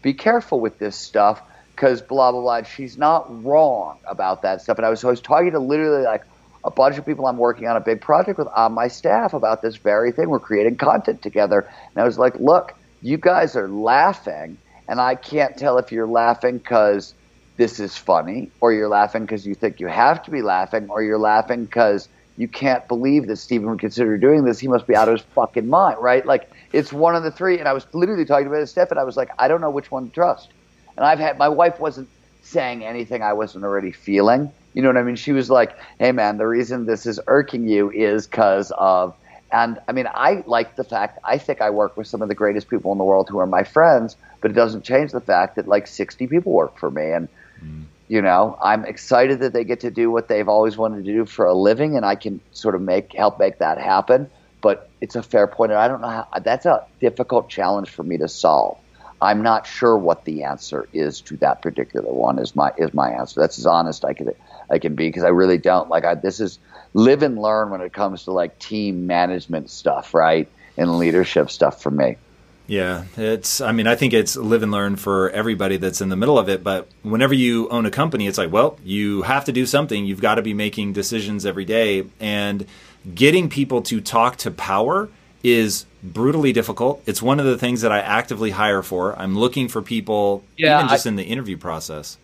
be 0.02 0.14
careful 0.14 0.60
with 0.62 0.80
this 0.80 0.96
stuff." 0.96 1.42
Because 1.76 2.04
blah 2.04 2.32
blah 2.32 2.42
blah. 2.42 2.62
She's 2.62 3.00
not 3.00 3.44
wrong 3.44 3.98
about 4.08 4.44
that 4.44 4.62
stuff. 4.62 4.78
And 4.78 4.86
I 4.86 4.92
was, 4.92 5.04
I 5.04 5.10
was 5.10 5.22
talking 5.22 5.52
to 5.54 5.60
literally 5.60 6.04
like 6.04 6.24
a 6.66 6.72
bunch 6.72 6.98
of 6.98 7.06
people 7.06 7.28
I'm 7.28 7.38
working 7.38 7.68
on 7.68 7.76
a 7.76 7.82
big 7.82 8.02
project 8.02 8.38
with 8.38 8.48
on 8.48 8.74
my 8.74 8.88
staff 8.88 9.34
about 9.34 9.62
this 9.62 9.76
very 9.76 10.12
thing. 10.12 10.30
We're 10.30 10.40
creating 10.40 10.78
content 10.78 11.22
together. 11.22 11.68
And 11.94 12.02
I 12.02 12.06
was 12.06 12.18
like, 12.18 12.40
look, 12.40 12.74
you 13.02 13.18
guys 13.18 13.56
are 13.56 13.68
laughing, 13.68 14.58
and 14.88 15.00
I 15.02 15.16
can't 15.16 15.58
tell 15.58 15.78
if 15.78 15.92
you're 15.92 16.08
laughing 16.08 16.58
because 16.58 17.14
this 17.58 17.80
is 17.80 17.98
funny, 17.98 18.50
or 18.62 18.74
you're 18.74 18.88
laughing 18.88 19.24
because 19.24 19.46
you 19.46 19.56
think 19.56 19.80
you 19.80 19.88
have 19.88 20.24
to 20.24 20.32
be 20.32 20.42
laughing, 20.42 20.90
or 20.90 21.04
you're 21.04 21.20
laughing 21.20 21.66
because 21.66 22.08
you 22.38 22.48
can't 22.48 22.88
believe 22.88 23.28
that 23.28 23.36
Steven 23.36 23.70
would 23.70 23.80
consider 23.80 24.18
doing 24.18 24.44
this. 24.44 24.58
He 24.60 24.68
must 24.68 24.88
be 24.88 24.96
out 24.96 25.08
of 25.08 25.20
his 25.20 25.22
fucking 25.36 25.70
mind, 25.70 25.98
right? 26.00 26.26
Like 26.26 26.50
it's 26.72 26.92
one 26.92 27.16
of 27.16 27.24
the 27.24 27.30
three. 27.30 27.60
And 27.60 27.68
I 27.68 27.74
was 27.74 27.86
literally 27.94 28.26
talking 28.26 28.48
about 28.48 28.68
Steph, 28.70 28.90
and 28.90 29.00
I 29.00 29.04
was 29.04 29.18
like, 29.18 29.30
I 29.38 29.48
don't 29.48 29.62
know 29.62 29.70
which 29.70 29.92
one 29.92 30.08
to 30.08 30.14
trust. 30.14 30.50
And 30.98 31.06
I've 31.06 31.20
had 31.20 31.38
my 31.38 31.50
wife 31.50 31.80
wasn't 31.80 32.10
saying 32.42 32.84
anything 32.84 33.22
I 33.22 33.34
wasn't 33.34 33.66
already 33.66 33.92
feeling. 33.92 34.52
You 34.74 34.82
know 34.82 34.90
what 34.90 34.98
I 34.98 35.04
mean? 35.04 35.16
She 35.16 35.32
was 35.32 35.50
like, 35.50 35.76
"Hey, 36.00 36.12
man, 36.12 36.38
the 36.38 36.48
reason 36.48 36.86
this 36.86 37.06
is 37.06 37.20
irking 37.28 37.68
you 37.68 37.92
is 37.92 38.28
because 38.28 38.72
of." 38.72 39.16
And 39.52 39.80
I 39.88 39.92
mean, 39.92 40.08
I 40.12 40.44
like 40.48 40.76
the 40.76 40.84
fact 40.84 41.20
I 41.24 41.38
think 41.38 41.62
I 41.62 41.70
work 41.70 41.96
with 41.96 42.08
some 42.08 42.24
of 42.24 42.28
the 42.28 42.36
greatest 42.36 42.70
people 42.70 42.92
in 42.92 42.98
the 42.98 43.04
world 43.04 43.30
who 43.30 43.38
are 43.38 43.46
my 43.46 43.64
friends, 43.64 44.18
but 44.42 44.50
it 44.50 44.56
doesn't 44.56 44.84
change 44.84 45.12
the 45.12 45.22
fact 45.22 45.58
that 45.58 45.68
like 45.68 45.86
60 45.86 46.26
people 46.28 46.52
work 46.52 46.78
for 46.78 46.90
me, 46.90 47.12
and 47.12 47.28
mm. 47.64 47.84
you 48.08 48.22
know, 48.22 48.58
I'm 48.62 48.84
excited 48.86 49.40
that 49.42 49.54
they 49.54 49.64
get 49.64 49.82
to 49.82 49.92
do 49.92 50.10
what 50.10 50.28
they've 50.28 50.50
always 50.50 50.76
wanted 50.76 51.06
to 51.06 51.14
do 51.14 51.26
for 51.26 51.46
a 51.46 51.54
living, 51.54 51.96
and 51.96 52.06
I 52.06 52.16
can 52.16 52.42
sort 52.52 52.74
of 52.74 52.82
make 52.82 53.14
help 53.14 53.40
make 53.40 53.60
that 53.60 53.78
happen. 53.78 54.30
But 54.62 54.90
it's 55.02 55.16
a 55.16 55.22
fair 55.22 55.46
point, 55.46 55.72
and 55.72 55.80
I 55.80 55.88
don't 55.88 56.02
know 56.02 56.10
how. 56.10 56.28
That's 56.40 56.66
a 56.66 56.86
difficult 57.00 57.50
challenge 57.50 57.90
for 57.90 58.02
me 58.02 58.18
to 58.18 58.28
solve. 58.28 58.78
I'm 59.24 59.42
not 59.42 59.66
sure 59.66 59.98
what 59.98 60.26
the 60.26 60.44
answer 60.44 60.90
is 60.92 61.22
to 61.22 61.38
that 61.38 61.62
particular 61.62 62.12
one. 62.12 62.40
Is 62.40 62.58
my 62.58 62.74
is 62.78 62.94
my 62.94 63.12
answer? 63.12 63.40
That's 63.40 63.58
as 63.58 63.66
honest 63.66 64.04
I 64.04 64.14
can 64.14 64.32
I 64.74 64.80
can 64.80 64.96
be 64.96 65.08
because 65.08 65.24
I 65.24 65.30
really 65.30 65.58
don't 65.58 65.90
like. 65.90 66.04
I, 66.04 66.16
this 66.16 66.40
is 66.40 66.60
live 66.94 67.24
and 67.24 67.40
learn 67.40 67.70
when 67.70 67.82
it 67.82 67.94
comes 67.94 68.24
to 68.24 68.32
like 68.32 68.60
team 68.60 69.08
management 69.08 69.70
stuff, 69.70 70.14
right, 70.14 70.50
and 70.78 70.98
leadership 70.98 71.50
stuff 71.50 71.82
for 71.82 71.92
me. 71.92 72.18
Yeah, 72.66 73.04
it's. 73.18 73.62
I 73.62 73.72
mean, 73.72 73.88
I 73.88 73.96
think 73.96 74.14
it's 74.14 74.36
live 74.36 74.64
and 74.64 74.72
learn 74.72 74.96
for 74.96 75.30
everybody 75.30 75.78
that's 75.78 76.02
in 76.02 76.10
the 76.10 76.16
middle 76.16 76.40
of 76.40 76.50
it. 76.50 76.64
But 76.64 76.88
whenever 77.02 77.34
you 77.34 77.70
own 77.70 77.86
a 77.86 77.92
company, 77.92 78.26
it's 78.26 78.38
like, 78.38 78.52
well, 78.52 78.80
you 78.84 79.24
have 79.24 79.46
to 79.46 79.52
do 79.52 79.66
something. 79.66 80.06
You've 80.06 80.22
got 80.22 80.36
to 80.36 80.42
be 80.42 80.54
making 80.54 80.94
decisions 80.94 81.46
every 81.46 81.66
day, 81.66 82.06
and 82.20 82.66
getting 83.14 83.50
people 83.50 83.82
to 83.84 84.00
talk 84.02 84.38
to 84.38 84.52
power 84.52 85.10
is 85.44 85.86
brutally 86.02 86.54
difficult. 86.54 87.04
It's 87.06 87.22
one 87.22 87.40
of 87.40 87.46
the 87.46 87.58
things 87.58 87.82
that 87.82 87.92
I 87.92 88.00
actively 88.00 88.52
hire 88.52 88.82
for. 88.82 89.18
I'm 89.20 89.38
looking 89.38 89.68
for 89.68 89.82
people, 89.82 90.44
yeah, 90.58 90.78
even 90.80 90.90
just 90.90 91.06
I, 91.06 91.10
in 91.10 91.16
the 91.18 91.24
interview 91.24 91.58
process. 91.58 92.18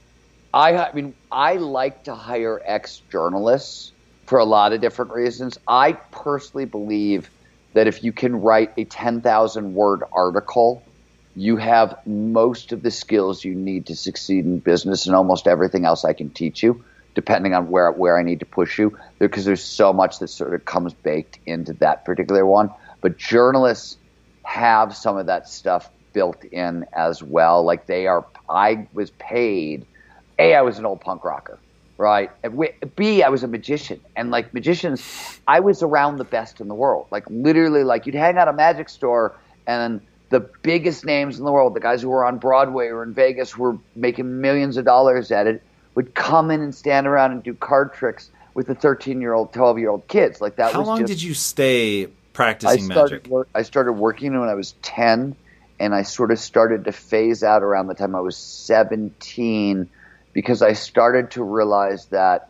I, 0.53 0.75
I 0.75 0.93
mean, 0.93 1.13
I 1.31 1.55
like 1.55 2.05
to 2.05 2.15
hire 2.15 2.61
ex 2.63 3.01
journalists 3.11 3.91
for 4.25 4.39
a 4.39 4.45
lot 4.45 4.73
of 4.73 4.81
different 4.81 5.11
reasons. 5.11 5.57
I 5.67 5.93
personally 5.93 6.65
believe 6.65 7.29
that 7.73 7.87
if 7.87 8.03
you 8.03 8.11
can 8.11 8.41
write 8.41 8.73
a 8.77 8.85
10,000 8.85 9.73
word 9.73 10.03
article, 10.11 10.83
you 11.35 11.57
have 11.57 11.99
most 12.05 12.71
of 12.71 12.81
the 12.81 12.91
skills 12.91 13.43
you 13.43 13.53
need 13.53 13.87
to 13.87 13.95
succeed 13.95 14.45
in 14.45 14.59
business 14.59 15.05
and 15.05 15.15
almost 15.15 15.47
everything 15.47 15.85
else 15.85 16.03
I 16.03 16.13
can 16.13 16.29
teach 16.29 16.63
you 16.63 16.83
depending 17.15 17.53
on 17.53 17.69
where 17.69 17.91
where 17.91 18.17
I 18.17 18.23
need 18.23 18.39
to 18.39 18.45
push 18.45 18.79
you 18.79 18.97
because 19.17 19.43
there's 19.45 19.63
so 19.63 19.91
much 19.91 20.19
that 20.19 20.27
sort 20.29 20.53
of 20.53 20.65
comes 20.65 20.93
baked 20.93 21.39
into 21.45 21.73
that 21.73 22.05
particular 22.05 22.45
one. 22.45 22.69
But 23.01 23.17
journalists 23.17 23.97
have 24.43 24.95
some 24.95 25.17
of 25.17 25.25
that 25.27 25.47
stuff 25.47 25.89
built 26.13 26.43
in 26.45 26.85
as 26.93 27.21
well. 27.21 27.63
Like 27.63 27.85
they 27.85 28.07
are, 28.07 28.25
I 28.49 28.87
was 28.93 29.11
paid. 29.11 29.85
A, 30.39 30.55
I 30.55 30.61
was 30.61 30.79
an 30.79 30.85
old 30.85 31.01
punk 31.01 31.23
rocker, 31.23 31.59
right? 31.97 32.31
B, 32.95 33.21
I 33.21 33.29
was 33.29 33.43
a 33.43 33.47
magician, 33.47 33.99
and 34.15 34.31
like 34.31 34.53
magicians, 34.53 35.03
I 35.47 35.59
was 35.59 35.83
around 35.83 36.17
the 36.17 36.23
best 36.23 36.61
in 36.61 36.67
the 36.67 36.75
world. 36.75 37.07
Like 37.11 37.25
literally, 37.29 37.83
like 37.83 38.05
you'd 38.05 38.15
hang 38.15 38.37
out 38.37 38.47
a 38.47 38.53
magic 38.53 38.89
store 38.89 39.35
and 39.67 40.01
the 40.29 40.39
biggest 40.39 41.05
names 41.05 41.39
in 41.39 41.45
the 41.45 41.51
world, 41.51 41.73
the 41.73 41.79
guys 41.79 42.01
who 42.01 42.09
were 42.09 42.23
on 42.23 42.37
Broadway 42.37 42.87
or 42.87 43.03
in 43.03 43.13
Vegas 43.13 43.57
were 43.57 43.77
making 43.95 44.41
millions 44.41 44.77
of 44.77 44.85
dollars 44.85 45.31
at 45.31 45.47
it, 45.47 45.61
would 45.95 46.15
come 46.15 46.51
in 46.51 46.61
and 46.61 46.73
stand 46.73 47.07
around 47.07 47.31
and 47.31 47.43
do 47.43 47.53
card 47.53 47.93
tricks 47.93 48.29
with 48.53 48.67
the 48.67 48.75
13 48.75 49.21
year 49.21 49.33
old, 49.33 49.51
12 49.53 49.79
year 49.79 49.89
old 49.89 50.07
kids. 50.07 50.39
Like 50.39 50.55
that. 50.57 50.73
How 50.73 50.83
long 50.83 50.99
just, 50.99 51.09
did 51.09 51.21
you 51.21 51.33
stay 51.33 52.07
practicing 52.33 52.91
I 52.91 52.93
started 52.93 53.15
magic? 53.15 53.27
Work, 53.27 53.49
I 53.55 53.63
started 53.63 53.93
working 53.93 54.39
when 54.39 54.49
I 54.49 54.53
was 54.53 54.73
10, 54.83 55.35
and 55.79 55.95
I 55.95 56.03
sort 56.03 56.31
of 56.31 56.39
started 56.39 56.85
to 56.85 56.91
phase 56.91 57.43
out 57.43 57.63
around 57.63 57.87
the 57.87 57.95
time 57.95 58.15
I 58.15 58.21
was 58.21 58.37
17 58.37 59.89
because 60.39 60.61
I 60.61 60.73
started 60.73 61.31
to 61.31 61.43
realize 61.43 62.05
that 62.07 62.49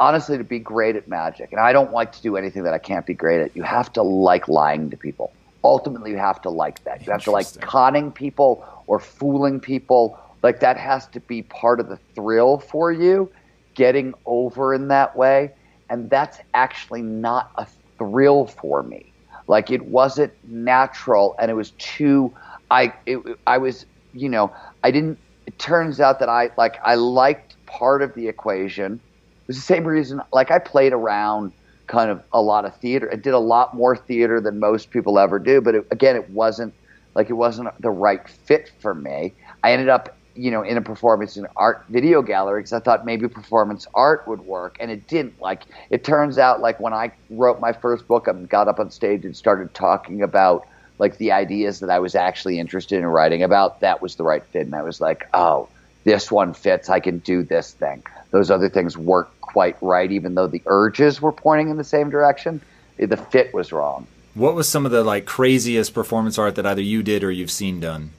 honestly 0.00 0.38
to 0.38 0.44
be 0.44 0.58
great 0.58 0.96
at 0.96 1.08
magic 1.08 1.52
and 1.52 1.60
I 1.60 1.72
don't 1.72 1.92
like 1.92 2.12
to 2.12 2.22
do 2.22 2.36
anything 2.36 2.64
that 2.64 2.74
I 2.74 2.78
can't 2.78 3.06
be 3.06 3.14
great 3.14 3.40
at 3.42 3.56
you 3.56 3.62
have 3.62 3.92
to 3.94 4.02
like 4.02 4.48
lying 4.48 4.90
to 4.90 4.96
people 4.96 5.32
ultimately 5.62 6.10
you 6.10 6.16
have 6.16 6.42
to 6.42 6.50
like 6.50 6.82
that 6.84 7.06
you 7.06 7.12
have 7.12 7.24
to 7.24 7.30
like 7.30 7.60
conning 7.60 8.10
people 8.10 8.66
or 8.86 8.98
fooling 8.98 9.60
people 9.60 10.18
like 10.42 10.60
that 10.60 10.76
has 10.76 11.06
to 11.08 11.20
be 11.20 11.42
part 11.42 11.78
of 11.78 11.88
the 11.88 11.98
thrill 12.14 12.58
for 12.58 12.90
you 12.90 13.30
getting 13.74 14.14
over 14.26 14.74
in 14.74 14.88
that 14.88 15.16
way 15.16 15.52
and 15.92 16.08
that's 16.08 16.38
actually 16.54 17.02
not 17.02 17.50
a 17.56 17.66
thrill 17.98 18.46
for 18.46 18.82
me. 18.82 19.12
Like 19.46 19.70
it 19.70 19.82
wasn't 19.84 20.32
natural, 20.44 21.36
and 21.38 21.50
it 21.50 21.54
was 21.54 21.72
too. 21.72 22.32
I 22.70 22.94
it, 23.04 23.18
I 23.46 23.58
was 23.58 23.84
you 24.14 24.28
know 24.28 24.52
I 24.82 24.90
didn't. 24.90 25.18
It 25.46 25.58
turns 25.58 26.00
out 26.00 26.18
that 26.20 26.28
I 26.28 26.50
like 26.56 26.76
I 26.84 26.94
liked 26.94 27.56
part 27.66 28.02
of 28.02 28.14
the 28.14 28.28
equation. 28.28 28.94
It 28.94 29.48
was 29.48 29.56
the 29.56 29.62
same 29.62 29.84
reason. 29.84 30.20
Like 30.32 30.50
I 30.50 30.58
played 30.58 30.92
around 30.92 31.52
kind 31.86 32.10
of 32.10 32.22
a 32.32 32.40
lot 32.40 32.64
of 32.64 32.76
theater. 32.76 33.08
I 33.12 33.16
did 33.16 33.34
a 33.34 33.38
lot 33.38 33.74
more 33.74 33.96
theater 33.96 34.40
than 34.40 34.58
most 34.58 34.90
people 34.90 35.18
ever 35.18 35.38
do, 35.38 35.60
but 35.60 35.74
it, 35.74 35.86
again, 35.90 36.16
it 36.16 36.30
wasn't 36.30 36.72
like 37.14 37.28
it 37.28 37.34
wasn't 37.34 37.68
the 37.80 37.90
right 37.90 38.26
fit 38.28 38.70
for 38.80 38.94
me. 38.94 39.34
I 39.62 39.72
ended 39.72 39.88
up 39.88 40.16
you 40.34 40.50
know, 40.50 40.62
in 40.62 40.76
a 40.76 40.82
performance 40.82 41.36
in 41.36 41.46
art 41.56 41.84
video 41.88 42.22
gallery 42.22 42.60
because 42.60 42.72
I 42.72 42.80
thought 42.80 43.04
maybe 43.04 43.28
performance 43.28 43.86
art 43.94 44.26
would 44.26 44.40
work, 44.40 44.76
and 44.80 44.90
it 44.90 45.06
didn't. 45.06 45.40
Like 45.40 45.64
it 45.90 46.04
turns 46.04 46.38
out, 46.38 46.60
like 46.60 46.80
when 46.80 46.92
I 46.92 47.12
wrote 47.30 47.60
my 47.60 47.72
first 47.72 48.06
book, 48.08 48.28
I 48.28 48.32
got 48.32 48.68
up 48.68 48.78
on 48.80 48.90
stage 48.90 49.24
and 49.24 49.36
started 49.36 49.74
talking 49.74 50.22
about 50.22 50.66
like 51.02 51.18
the 51.18 51.32
ideas 51.32 51.80
that 51.80 51.90
I 51.90 51.98
was 51.98 52.14
actually 52.14 52.60
interested 52.60 53.00
in 53.00 53.06
writing 53.06 53.42
about. 53.42 53.80
That 53.80 54.00
was 54.00 54.14
the 54.14 54.22
right 54.22 54.44
fit, 54.44 54.66
and 54.66 54.74
I 54.74 54.82
was 54.82 55.00
like, 55.00 55.28
oh, 55.34 55.68
this 56.04 56.30
one 56.30 56.54
fits. 56.54 56.88
I 56.88 57.00
can 57.00 57.18
do 57.18 57.42
this 57.42 57.72
thing. 57.72 58.04
Those 58.30 58.52
other 58.52 58.68
things 58.68 58.96
weren't 58.96 59.28
quite 59.40 59.76
right, 59.80 60.12
even 60.12 60.36
though 60.36 60.46
the 60.46 60.62
urges 60.66 61.20
were 61.20 61.32
pointing 61.32 61.70
in 61.70 61.76
the 61.76 61.84
same 61.84 62.08
direction. 62.08 62.60
The 62.98 63.16
fit 63.16 63.52
was 63.52 63.72
wrong. 63.72 64.06
What 64.34 64.54
was 64.54 64.68
some 64.68 64.86
of 64.86 64.92
the 64.92 65.02
like 65.02 65.26
craziest 65.26 65.92
performance 65.92 66.38
art 66.38 66.54
that 66.54 66.64
either 66.64 66.80
you 66.80 67.02
did 67.02 67.24
or 67.24 67.32
you've 67.32 67.50
seen 67.50 67.80
done? 67.80 68.12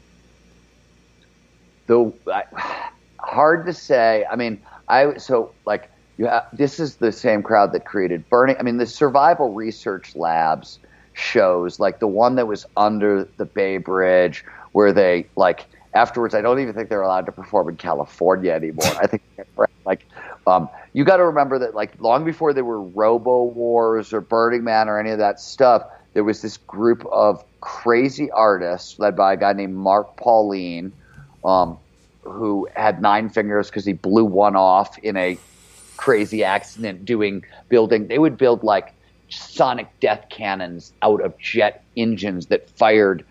the 1.87 2.11
hard 3.19 3.65
to 3.65 3.73
say. 3.73 4.25
I 4.29 4.35
mean, 4.35 4.61
I 4.89 5.17
so 5.17 5.53
like 5.65 5.89
you 6.17 6.25
have, 6.25 6.47
this 6.51 6.81
is 6.81 6.97
the 6.97 7.13
same 7.13 7.43
crowd 7.43 7.71
that 7.73 7.85
created 7.85 8.29
Burning. 8.29 8.57
I 8.59 8.63
mean, 8.63 8.77
the 8.77 8.85
survival 8.85 9.53
research 9.53 10.15
labs 10.15 10.79
shows 11.13 11.79
like 11.79 11.99
the 11.99 12.07
one 12.07 12.35
that 12.35 12.47
was 12.47 12.65
under 12.77 13.27
the 13.37 13.45
Bay 13.45 13.77
Bridge 13.77 14.43
where 14.71 14.91
they 14.91 15.27
like 15.35 15.65
afterwards. 15.93 16.33
I 16.33 16.41
don't 16.41 16.59
even 16.59 16.73
think 16.73 16.89
they're 16.89 17.01
allowed 17.01 17.25
to 17.27 17.31
perform 17.31 17.69
in 17.69 17.77
California 17.77 18.51
anymore. 18.51 18.85
I 18.99 19.07
think 19.07 19.23
like 19.85 20.05
um, 20.47 20.69
you 20.93 21.03
got 21.03 21.17
to 21.17 21.25
remember 21.25 21.59
that 21.59 21.75
like 21.75 21.99
long 21.99 22.25
before 22.25 22.53
there 22.53 22.65
were 22.65 22.81
Robo 22.81 23.43
Wars 23.45 24.13
or 24.13 24.21
Burning 24.21 24.63
Man 24.63 24.89
or 24.89 24.99
any 24.99 25.11
of 25.11 25.19
that 25.19 25.39
stuff, 25.39 25.83
there 26.13 26.23
was 26.23 26.41
this 26.41 26.57
group 26.57 27.05
of 27.11 27.43
crazy 27.61 28.29
artists 28.31 28.99
led 28.99 29.15
by 29.15 29.33
a 29.33 29.37
guy 29.37 29.53
named 29.53 29.75
Mark 29.75 30.17
Pauline 30.17 30.91
um, 31.45 31.77
who 32.21 32.67
had 32.75 33.01
nine 33.01 33.29
fingers 33.29 33.69
because 33.69 33.85
he 33.85 33.93
blew 33.93 34.25
one 34.25 34.55
off 34.55 34.97
in 34.99 35.17
a 35.17 35.37
crazy 35.97 36.43
accident 36.43 37.05
doing 37.05 37.45
building. 37.69 38.07
They 38.07 38.19
would 38.19 38.37
build 38.37 38.63
like 38.63 38.93
sonic 39.37 39.87
death 39.99 40.27
cannons 40.29 40.93
out 41.01 41.21
of 41.21 41.37
jet 41.37 41.83
engines 41.95 42.47
that 42.47 42.69
fired 42.71 43.25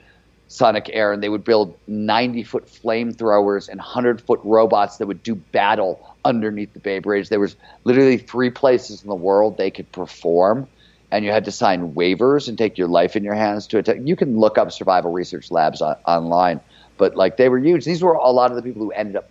sonic 0.49 0.91
air, 0.93 1.13
and 1.13 1.23
they 1.23 1.29
would 1.29 1.45
build 1.45 1.79
90 1.87 2.43
foot 2.45 2.67
flamethrowers 2.67 3.69
and 3.69 3.79
100 3.79 4.21
foot 4.21 4.41
robots 4.45 4.99
that 4.99 5.07
would 5.07 5.23
do 5.23 5.35
battle 5.35 6.15
underneath 6.25 6.73
the 6.73 6.81
Bay 6.81 6.99
Bridge. 6.99 7.29
There 7.29 7.41
was 7.41 7.57
literally 7.85 8.19
three 8.19 8.51
places 8.51 9.03
in 9.03 9.09
the 9.09 9.15
world 9.15 9.57
they 9.57 9.71
could 9.71 9.91
perform. 9.93 10.69
And 11.11 11.27
you 11.27 11.31
had 11.31 11.45
to 11.45 11.53
sign 11.53 11.93
waivers 11.93 12.49
and 12.49 12.57
take 12.57 12.79
your 12.79 12.89
life 12.89 13.17
in 13.17 13.25
your 13.25 13.35
hands 13.35 13.67
to 13.69 13.79
attack. 13.79 13.99
You 14.03 14.17
can 14.17 14.39
look 14.39 14.57
up 14.57 14.73
survival 14.73 15.13
research 15.13 15.51
labs 15.51 15.83
on, 15.83 15.97
online 16.07 16.61
but 17.03 17.17
like 17.17 17.37
they 17.37 17.49
were 17.49 17.59
huge. 17.59 17.85
These 17.85 18.01
were 18.01 18.13
a 18.13 18.31
lot 18.31 18.53
of 18.53 18.57
the 18.57 18.63
people 18.63 18.83
who 18.83 18.93
ended 18.93 19.17
up 19.17 19.29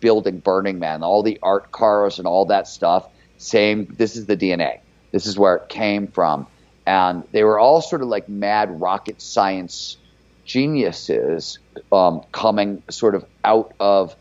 building 0.00 0.40
Burning 0.40 0.78
Man, 0.78 1.02
all 1.02 1.22
the 1.22 1.38
art 1.42 1.72
cars 1.72 2.18
and 2.18 2.28
all 2.28 2.44
that 2.46 2.68
stuff. 2.68 3.08
Same. 3.38 3.86
This 3.96 4.16
is 4.16 4.26
the 4.26 4.36
DNA. 4.36 4.80
This 5.14 5.26
is 5.26 5.38
where 5.38 5.54
it 5.54 5.68
came 5.68 6.08
from, 6.08 6.48
and 6.84 7.22
they 7.30 7.44
were 7.44 7.56
all 7.56 7.80
sort 7.80 8.02
of 8.02 8.08
like 8.08 8.28
mad 8.28 8.80
rocket 8.80 9.22
science 9.22 9.96
geniuses 10.44 11.60
um, 11.92 12.22
coming 12.32 12.82
sort 12.90 13.14
of 13.14 13.24
out 13.44 13.72
of 13.78 14.16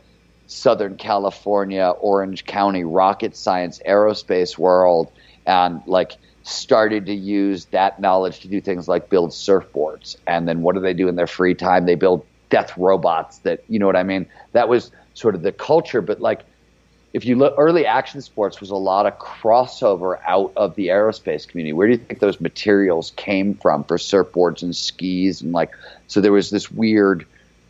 Southern 0.46 0.98
California, 0.98 1.92
Orange 2.00 2.46
County 2.46 2.84
rocket 2.84 3.36
science 3.36 3.82
aerospace 3.88 4.56
world, 4.56 5.12
and 5.48 5.82
like 5.88 6.12
started 6.44 7.08
to 7.08 7.14
use 7.16 7.66
that 7.72 8.00
knowledge 8.00 8.42
to 8.42 8.48
do 8.48 8.62
things 8.62 8.88
like 8.88 9.10
build 9.10 9.32
surfboards. 9.32 10.16
And 10.28 10.48
then 10.48 10.62
what 10.62 10.76
do 10.76 10.82
they 10.82 10.94
do 10.94 11.08
in 11.08 11.16
their 11.16 11.26
free 11.26 11.56
time? 11.56 11.88
They 11.88 11.96
build 11.96 12.24
death 12.52 12.78
robots 12.78 13.40
that, 13.40 13.64
you 13.68 13.80
know 13.80 13.88
what 13.88 13.96
I 13.96 14.04
mean? 14.04 14.28
That 14.52 14.70
was 14.70 14.92
sort 15.16 15.34
of 15.34 15.42
the 15.42 15.52
culture. 15.52 16.02
But 16.02 16.22
like, 16.22 16.42
if 17.14 17.26
you 17.26 17.36
look, 17.36 17.54
early 17.58 17.86
action 17.86 18.22
sports 18.22 18.60
was 18.60 18.72
a 18.72 18.76
lot 18.76 19.06
of 19.06 19.20
crossover 19.20 20.20
out 20.26 20.52
of 20.58 20.76
the 20.76 20.88
aerospace 20.88 21.48
community. 21.48 21.72
Where 21.72 21.88
do 21.88 21.94
you 21.94 22.00
think 22.00 22.20
those 22.20 22.42
materials 22.42 23.14
came 23.16 23.54
from 23.54 23.84
for 23.84 23.98
surfboards 23.98 24.64
and 24.64 24.76
skis? 24.76 25.42
And 25.42 25.52
like, 25.52 25.72
so 26.08 26.22
there 26.22 26.32
was 26.32 26.50
this 26.50 26.72
weird, 26.72 27.28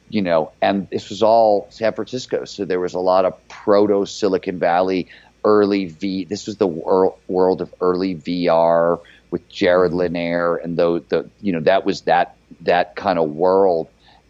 you 0.09 0.21
know, 0.21 0.53
and 0.61 0.89
this 0.89 1.09
was 1.09 1.21
all 1.21 1.67
San 1.71 1.91
Francisco. 1.91 2.45
So 2.45 2.63
there 2.63 2.79
was 2.79 2.93
a 2.93 2.99
lot 2.99 3.25
of 3.25 3.47
proto 3.49 4.05
Silicon 4.05 4.59
Valley 4.59 5.09
early 5.43 5.85
V. 5.85 6.23
This 6.23 6.47
was 6.47 6.55
the 6.55 6.67
wor- 6.67 7.15
world 7.27 7.61
of 7.61 7.73
early 7.81 8.15
VR 8.15 9.01
with 9.29 9.49
Jaron 9.49 9.93
Lanier, 9.93 10.55
and 10.55 10.77
though 10.77 10.99
the 10.99 11.29
you 11.41 11.51
know 11.51 11.59
that 11.61 11.85
was 11.85 12.01
that 12.01 12.37
that 12.61 12.95
kind 12.95 13.19
of 13.19 13.29
world. 13.29 13.89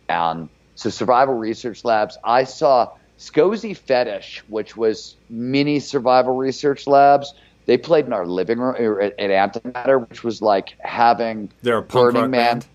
And 0.10 0.50
so 0.76 0.90
survival 0.90 1.36
research 1.36 1.86
labs. 1.86 2.18
I 2.24 2.46
saw 2.46 2.92
SCOSY 3.24 3.74
Fetish, 3.74 4.44
which 4.50 4.76
was 4.76 5.16
mini 5.30 5.80
survival 5.80 6.36
research 6.36 6.88
labs. 6.88 7.34
They 7.66 7.78
played 7.78 8.06
in 8.06 8.12
our 8.12 8.26
living 8.26 8.60
room 8.60 8.76
at, 8.76 9.18
at 9.18 9.30
Antimatter, 9.30 10.10
which 10.10 10.24
was 10.24 10.42
like 10.42 10.76
having 10.80 11.50
They're 11.62 11.78
a 11.78 11.82
Burning 11.82 12.32
Man. 12.32 12.60
Band? 12.60 12.68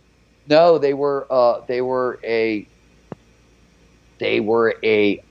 No, 0.48 0.78
they 0.78 0.94
were 0.94 1.26
uh, 1.30 1.60
they 1.66 1.82
were 1.82 2.18
a 2.24 2.66
they 4.18 4.40
were 4.40 4.74
a 4.82 5.22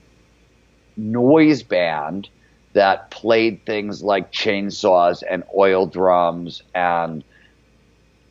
noise 0.96 1.64
band 1.64 2.28
that 2.74 3.10
played 3.10 3.66
things 3.66 4.02
like 4.02 4.30
chainsaws 4.30 5.24
and 5.28 5.42
oil 5.56 5.86
drums 5.86 6.62
and 6.74 7.24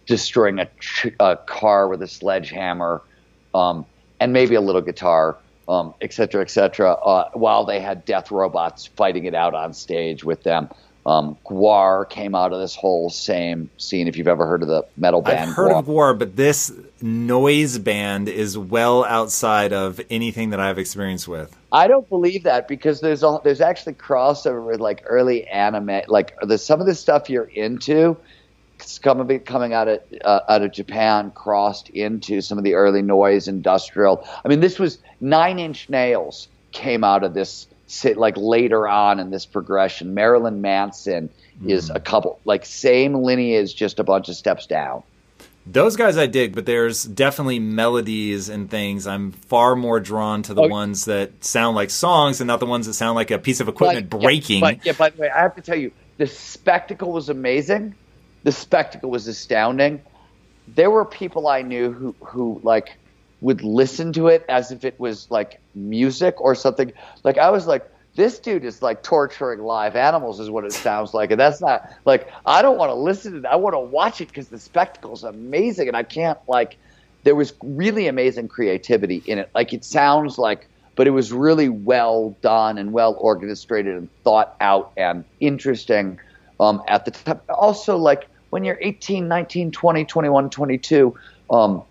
destroying 0.05 0.59
a, 0.59 0.69
a 1.19 1.35
car 1.35 1.89
with 1.89 2.01
a 2.01 2.07
sledgehammer 2.07 3.01
um, 3.53 3.85
and 4.21 4.31
maybe 4.31 4.55
a 4.55 4.61
little 4.61 4.81
guitar, 4.81 5.37
um, 5.67 5.93
et 6.01 6.13
cetera, 6.13 6.41
et 6.41 6.49
cetera, 6.49 6.93
uh, 6.93 7.29
while 7.33 7.65
they 7.65 7.79
had 7.79 8.05
death 8.05 8.31
robots 8.31 8.87
fighting 8.95 9.25
it 9.25 9.33
out 9.33 9.53
on 9.53 9.73
stage 9.73 10.23
with 10.23 10.43
them. 10.43 10.69
Um, 11.05 11.37
GWAR 11.45 12.09
came 12.09 12.35
out 12.35 12.51
of 12.51 12.59
this 12.59 12.75
whole 12.75 13.09
same 13.09 13.69
scene. 13.77 14.09
If 14.09 14.17
you've 14.17 14.27
ever 14.27 14.45
heard 14.45 14.61
of 14.61 14.67
the 14.67 14.85
metal 14.97 15.21
band, 15.21 15.51
I've 15.51 15.55
heard 15.55 15.71
GWAR. 15.71 15.79
of 15.79 15.85
GWAR, 15.85 16.19
but 16.19 16.35
this 16.35 16.73
noise 17.01 17.77
band 17.77 18.27
is 18.27 18.57
well 18.57 19.05
outside 19.05 19.71
of 19.71 20.01
anything 20.09 20.49
that 20.49 20.59
I've 20.59 20.77
experienced 20.77 21.25
with. 21.29 21.55
I 21.71 21.87
don't 21.87 22.09
believe 22.09 22.43
that 22.43 22.67
because 22.67 22.99
there's 22.99 23.23
a, 23.23 23.39
there's 23.41 23.61
actually 23.61 23.93
crossover 23.93 24.65
with 24.65 24.81
like 24.81 25.03
early 25.05 25.47
anime, 25.47 26.01
like 26.09 26.35
the, 26.41 26.57
some 26.57 26.81
of 26.81 26.87
the 26.87 26.95
stuff 26.95 27.29
you're 27.29 27.45
into. 27.45 28.17
Coming 29.01 29.39
coming 29.39 29.73
out 29.73 29.87
of 29.87 30.01
uh, 30.23 30.41
out 30.47 30.61
of 30.61 30.71
Japan, 30.71 31.31
crossed 31.31 31.89
into 31.89 32.41
some 32.41 32.57
of 32.57 32.63
the 32.63 32.75
early 32.75 33.01
noise 33.01 33.47
industrial. 33.47 34.27
I 34.43 34.47
mean, 34.47 34.59
this 34.59 34.77
was 34.77 34.99
Nine 35.19 35.59
Inch 35.59 35.89
Nails 35.89 36.47
came 36.71 37.03
out 37.03 37.23
of 37.23 37.33
this 37.33 37.67
like 38.15 38.35
later 38.37 38.87
on 38.87 39.19
in 39.19 39.29
this 39.29 39.45
progression. 39.45 40.13
Marilyn 40.13 40.61
Manson 40.61 41.29
mm. 41.61 41.69
is 41.69 41.89
a 41.89 41.99
couple 41.99 42.39
like 42.45 42.65
same 42.65 43.15
lineage, 43.15 43.75
just 43.75 43.99
a 43.99 44.03
bunch 44.03 44.29
of 44.29 44.35
steps 44.35 44.67
down. 44.67 45.03
Those 45.65 45.97
guys 45.97 46.17
I 46.17 46.27
dig, 46.27 46.55
but 46.55 46.65
there's 46.65 47.03
definitely 47.03 47.59
melodies 47.59 48.47
and 48.47 48.69
things. 48.69 49.05
I'm 49.05 49.33
far 49.33 49.75
more 49.75 49.99
drawn 49.99 50.41
to 50.43 50.53
the 50.53 50.61
oh, 50.61 50.67
ones 50.67 51.05
that 51.05 51.43
sound 51.43 51.75
like 51.75 51.89
songs 51.89 52.39
and 52.39 52.47
not 52.47 52.61
the 52.61 52.65
ones 52.65 52.87
that 52.87 52.93
sound 52.93 53.15
like 53.15 53.31
a 53.31 53.39
piece 53.39 53.59
of 53.59 53.67
equipment 53.67 54.09
but, 54.09 54.21
breaking. 54.21 54.61
Yeah, 54.61 54.71
but 54.71 54.85
yeah, 54.85 54.93
by 54.93 55.09
the 55.09 55.21
way, 55.21 55.29
I 55.29 55.41
have 55.41 55.55
to 55.55 55.61
tell 55.61 55.77
you, 55.77 55.91
the 56.17 56.27
spectacle 56.27 57.11
was 57.11 57.27
amazing. 57.27 57.95
The 58.47 58.53
spectacle 58.53 59.09
was 59.09 59.27
astounding. 59.27 60.01
There 60.69 60.89
were 60.89 61.03
people 61.03 61.49
I 61.49 61.63
knew 61.63 61.91
who 61.91 62.15
who 62.21 62.61
like 62.63 62.97
would 63.41 63.61
listen 63.61 64.13
to 64.13 64.29
it 64.29 64.45
as 64.47 64.71
if 64.71 64.85
it 64.85 64.97
was 64.97 65.29
like 65.29 65.59
music 65.75 66.39
or 66.39 66.55
something. 66.55 66.93
Like 67.25 67.37
I 67.37 67.49
was 67.49 67.67
like, 67.67 67.91
this 68.15 68.39
dude 68.39 68.63
is 68.63 68.81
like 68.81 69.03
torturing 69.03 69.63
live 69.63 69.97
animals, 69.97 70.39
is 70.39 70.49
what 70.49 70.63
it 70.63 70.71
sounds 70.71 71.13
like, 71.13 71.29
and 71.29 71.37
that's 71.37 71.59
not 71.59 71.91
like 72.05 72.31
I 72.45 72.61
don't 72.61 72.77
want 72.77 72.89
to 72.89 72.93
listen 72.93 73.33
to 73.33 73.39
it. 73.39 73.45
I 73.45 73.57
want 73.57 73.73
to 73.73 73.81
watch 73.81 74.21
it 74.21 74.29
because 74.29 74.47
the 74.47 74.59
spectacle 74.59 75.11
is 75.11 75.23
amazing, 75.23 75.89
and 75.89 75.97
I 75.97 76.03
can't 76.03 76.39
like. 76.47 76.77
There 77.23 77.35
was 77.35 77.53
really 77.61 78.07
amazing 78.07 78.47
creativity 78.47 79.23
in 79.25 79.39
it. 79.39 79.49
Like 79.53 79.73
it 79.73 79.83
sounds 79.83 80.37
like, 80.37 80.69
but 80.95 81.05
it 81.05 81.11
was 81.11 81.33
really 81.33 81.67
well 81.67 82.29
done 82.41 82.77
and 82.77 82.93
well 82.93 83.17
orchestrated 83.19 83.97
and 83.97 84.07
thought 84.23 84.55
out 84.61 84.93
and 84.95 85.25
interesting 85.41 86.17
um, 86.61 86.81
at 86.87 87.03
the 87.03 87.11
time. 87.11 87.41
Also, 87.49 87.97
like 87.97 88.29
when 88.49 88.63
you're 88.63 88.77
18, 88.81 89.27
19, 89.27 89.71
20, 89.71 90.05
21, 90.05 90.49
22. 90.49 91.15
Um, 91.49 91.83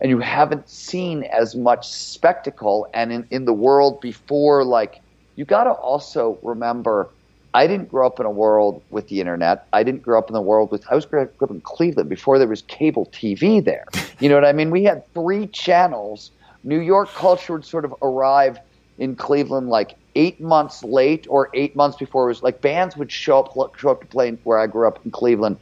and 0.00 0.10
you 0.10 0.18
haven't 0.18 0.68
seen 0.68 1.24
as 1.24 1.54
much 1.54 1.88
spectacle 1.88 2.88
and 2.94 3.12
in, 3.12 3.26
in 3.30 3.44
the 3.44 3.52
world 3.52 4.00
before 4.00 4.64
like 4.64 5.00
you 5.36 5.44
got 5.44 5.64
to 5.64 5.70
also 5.70 6.38
remember 6.42 7.08
i 7.54 7.66
didn't 7.66 7.88
grow 7.88 8.06
up 8.06 8.20
in 8.20 8.26
a 8.26 8.30
world 8.30 8.82
with 8.90 9.08
the 9.08 9.20
internet. 9.20 9.66
I 9.72 9.82
didn't 9.82 10.02
grow 10.02 10.18
up 10.18 10.28
in 10.28 10.34
the 10.34 10.42
world 10.42 10.70
with 10.70 10.84
i 10.90 10.94
was 10.94 11.06
grew 11.06 11.22
up 11.22 11.50
in 11.50 11.60
cleveland 11.62 12.08
before 12.08 12.38
there 12.38 12.48
was 12.48 12.62
cable 12.62 13.06
tv 13.06 13.64
there. 13.64 13.86
You 14.20 14.28
know 14.28 14.34
what 14.34 14.44
i 14.44 14.52
mean? 14.52 14.70
We 14.70 14.82
had 14.82 15.06
three 15.14 15.46
channels. 15.48 16.32
New 16.64 16.80
york 16.80 17.08
culture 17.14 17.54
would 17.54 17.64
sort 17.64 17.84
of 17.84 17.94
arrive 18.02 18.58
in 18.98 19.14
cleveland 19.14 19.68
like 19.68 19.94
eight 20.16 20.40
months 20.40 20.82
late 20.82 21.26
or 21.30 21.50
eight 21.54 21.76
months 21.76 21.96
before 21.96 22.24
it 22.24 22.28
was 22.28 22.42
like 22.42 22.60
bands 22.60 22.96
would 22.96 23.12
show 23.12 23.40
up 23.40 23.76
show 23.76 23.90
up 23.90 24.00
to 24.00 24.06
play 24.06 24.32
where 24.42 24.58
i 24.58 24.66
grew 24.66 24.86
up 24.88 24.98
in 25.04 25.10
cleveland 25.12 25.56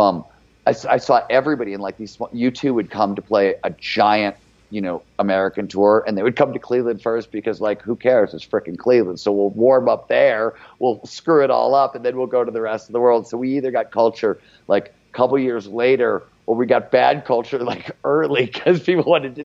um, 0.00 0.24
I, 0.66 0.74
I 0.88 0.96
saw 0.98 1.24
everybody 1.30 1.72
in 1.72 1.80
like 1.80 1.96
these. 1.96 2.16
U2 2.16 2.74
would 2.74 2.90
come 2.90 3.14
to 3.14 3.22
play 3.22 3.56
a 3.64 3.70
giant, 3.70 4.36
you 4.70 4.80
know, 4.80 5.02
American 5.18 5.68
tour, 5.68 6.04
and 6.06 6.16
they 6.16 6.22
would 6.22 6.36
come 6.36 6.52
to 6.52 6.58
Cleveland 6.58 7.02
first 7.02 7.30
because 7.30 7.60
like 7.60 7.82
who 7.82 7.96
cares? 7.96 8.34
It's 8.34 8.46
freaking 8.46 8.78
Cleveland, 8.78 9.20
so 9.20 9.32
we'll 9.32 9.50
warm 9.50 9.88
up 9.88 10.08
there, 10.08 10.54
we'll 10.78 11.04
screw 11.04 11.42
it 11.42 11.50
all 11.50 11.74
up, 11.74 11.94
and 11.94 12.04
then 12.04 12.16
we'll 12.16 12.26
go 12.26 12.44
to 12.44 12.50
the 12.50 12.60
rest 12.60 12.88
of 12.88 12.92
the 12.92 13.00
world. 13.00 13.26
So 13.26 13.36
we 13.36 13.56
either 13.56 13.70
got 13.70 13.90
culture 13.90 14.40
like 14.68 14.94
a 15.12 15.16
couple 15.16 15.38
years 15.38 15.66
later, 15.66 16.22
or 16.46 16.56
we 16.56 16.66
got 16.66 16.90
bad 16.90 17.24
culture 17.24 17.58
like 17.64 17.90
early 18.04 18.46
because 18.46 18.80
people 18.80 19.04
wanted 19.04 19.36
to 19.36 19.44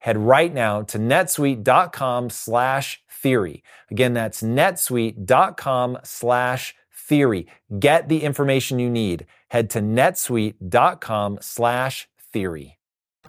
head 0.00 0.18
right 0.18 0.52
now 0.52 0.82
to 0.82 0.98
netsuite.com 0.98 2.30
slash 2.30 3.02
theory. 3.08 3.62
Again, 3.90 4.14
that's 4.14 4.42
netsuite.com 4.42 5.98
slash 6.02 6.74
theory. 6.92 7.46
Get 7.78 8.08
the 8.08 8.22
information 8.22 8.78
you 8.78 8.90
need. 8.90 9.26
Head 9.48 9.70
to 9.70 9.80
netsuite.com 9.80 11.38
slash 11.40 12.08
theory. 12.32 12.78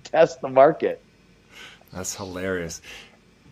Test 0.04 0.42
the 0.42 0.50
market. 0.50 1.04
That's 1.94 2.16
hilarious. 2.16 2.82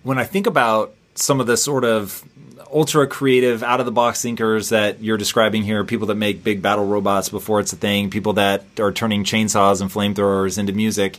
When 0.04 0.18
I 0.18 0.24
think 0.24 0.48
about 0.48 0.96
some 1.16 1.40
of 1.40 1.48
the 1.48 1.58
sort 1.58 1.84
of 1.84 2.24
ultra 2.72 3.08
creative, 3.08 3.64
out 3.64 3.80
of 3.80 3.86
the 3.86 3.92
box 3.92 4.22
thinkers 4.22 4.70
that 4.70 5.02
you're 5.02 5.18
describing 5.18 5.64
here, 5.64 5.84
people 5.84 6.08
that 6.08 6.16
make 6.16 6.44
big 6.44 6.62
battle 6.62 6.86
robots 6.86 7.30
before 7.30 7.60
it's 7.60 7.74
a 7.74 7.76
thing, 7.76 8.10
people 8.10 8.34
that 8.34 8.64
are 8.80 8.92
turning 8.92 9.24
chainsaws 9.24 9.82
and 9.82 9.92
flamethrowers 9.92 10.58
into 10.58 10.72
music 10.74 11.18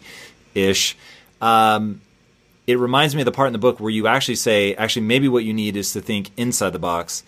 ish. 0.55 0.97
Um, 1.41 2.01
it 2.67 2.79
reminds 2.79 3.15
me 3.15 3.23
of 3.23 3.25
the 3.25 3.33
part 3.33 3.49
in 3.49 3.53
the 3.53 3.59
book 3.59 3.81
where 3.81 3.91
you 3.91 4.07
actually 4.07 4.37
say, 4.37 4.75
actually, 4.75 5.07
maybe 5.07 5.29
what 5.29 5.45
you 5.45 5.53
need 5.53 5.77
is 5.77 5.93
to 5.95 6.01
think 6.01 6.31
inside 6.37 6.71
the 6.71 6.79
box. 6.79 7.25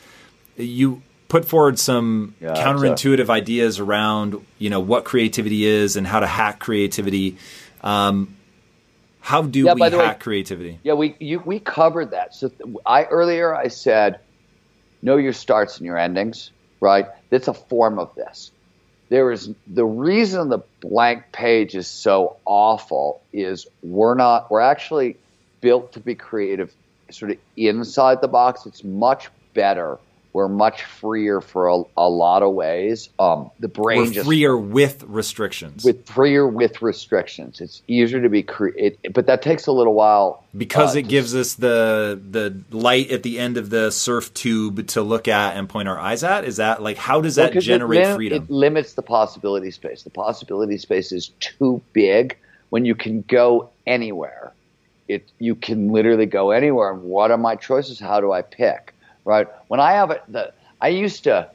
You 0.56 1.02
put 1.28 1.44
forward 1.44 1.78
some 1.78 2.34
yeah, 2.40 2.54
counterintuitive 2.54 3.30
ideas 3.30 3.80
around, 3.80 4.44
you 4.58 4.70
know, 4.70 4.80
what 4.80 5.04
creativity 5.04 5.64
is 5.64 5.96
and 5.96 6.06
how 6.06 6.20
to 6.20 6.26
hack 6.26 6.60
creativity. 6.60 7.38
Um, 7.80 8.36
how 9.20 9.42
do 9.42 9.64
yeah, 9.64 9.74
we 9.74 9.80
hack 9.80 9.92
way, 9.92 10.16
creativity? 10.20 10.78
Yeah, 10.82 10.92
we 10.94 11.16
you, 11.18 11.40
we 11.40 11.58
covered 11.58 12.10
that. 12.10 12.34
So 12.34 12.48
th- 12.48 12.76
I 12.84 13.04
earlier 13.04 13.54
I 13.54 13.68
said, 13.68 14.20
know 15.00 15.16
your 15.16 15.32
starts 15.32 15.78
and 15.78 15.86
your 15.86 15.96
endings. 15.96 16.50
Right, 16.80 17.06
that's 17.30 17.46
a 17.46 17.54
form 17.54 18.00
of 18.00 18.14
this 18.16 18.50
there 19.12 19.30
is 19.30 19.50
the 19.66 19.84
reason 19.84 20.48
the 20.48 20.60
blank 20.80 21.24
page 21.32 21.74
is 21.74 21.86
so 21.86 22.38
awful 22.46 23.20
is 23.30 23.66
we're 23.82 24.14
not 24.14 24.50
we're 24.50 24.60
actually 24.62 25.18
built 25.60 25.92
to 25.92 26.00
be 26.00 26.14
creative 26.14 26.74
sort 27.10 27.32
of 27.32 27.36
inside 27.54 28.22
the 28.22 28.28
box. 28.28 28.64
It's 28.64 28.82
much 28.82 29.28
better 29.52 29.98
we're 30.32 30.48
much 30.48 30.84
freer 30.84 31.40
for 31.40 31.68
a, 31.68 31.82
a 31.96 32.08
lot 32.08 32.42
of 32.42 32.54
ways. 32.54 33.10
Um, 33.18 33.50
the 33.60 33.68
brain 33.68 33.98
we're 33.98 34.10
just 34.10 34.26
freer 34.26 34.56
with 34.56 35.02
restrictions. 35.04 35.84
With 35.84 36.06
freer 36.06 36.46
with 36.46 36.80
restrictions, 36.80 37.60
it's 37.60 37.82
easier 37.86 38.22
to 38.22 38.28
be 38.28 38.42
creative, 38.42 39.12
but 39.12 39.26
that 39.26 39.42
takes 39.42 39.66
a 39.66 39.72
little 39.72 39.94
while 39.94 40.44
because 40.56 40.96
uh, 40.96 41.00
it 41.00 41.08
gives 41.08 41.34
us 41.34 41.54
the 41.54 42.20
the 42.30 42.62
light 42.70 43.10
at 43.10 43.22
the 43.22 43.38
end 43.38 43.58
of 43.58 43.68
the 43.68 43.90
surf 43.90 44.32
tube 44.32 44.86
to 44.88 45.02
look 45.02 45.28
at 45.28 45.56
and 45.56 45.68
point 45.68 45.88
our 45.88 45.98
eyes 45.98 46.24
at. 46.24 46.44
Is 46.44 46.56
that 46.56 46.82
like 46.82 46.96
how 46.96 47.20
does 47.20 47.36
that 47.36 47.52
generate 47.58 48.00
it 48.00 48.06
lim- 48.06 48.16
freedom? 48.16 48.42
It 48.44 48.50
limits 48.50 48.94
the 48.94 49.02
possibility 49.02 49.70
space. 49.70 50.02
The 50.02 50.10
possibility 50.10 50.78
space 50.78 51.12
is 51.12 51.28
too 51.40 51.82
big 51.92 52.38
when 52.70 52.86
you 52.86 52.94
can 52.94 53.22
go 53.28 53.68
anywhere. 53.86 54.52
It 55.08 55.30
you 55.38 55.56
can 55.56 55.92
literally 55.92 56.26
go 56.26 56.52
anywhere. 56.52 56.90
And 56.92 57.02
What 57.02 57.30
are 57.30 57.36
my 57.36 57.56
choices? 57.56 58.00
How 58.00 58.20
do 58.20 58.32
I 58.32 58.40
pick? 58.40 58.91
Right? 59.24 59.46
When 59.68 59.80
I 59.80 59.92
have 59.92 60.10
it, 60.10 60.22
the 60.28 60.52
I 60.80 60.88
used 60.88 61.24
to, 61.24 61.50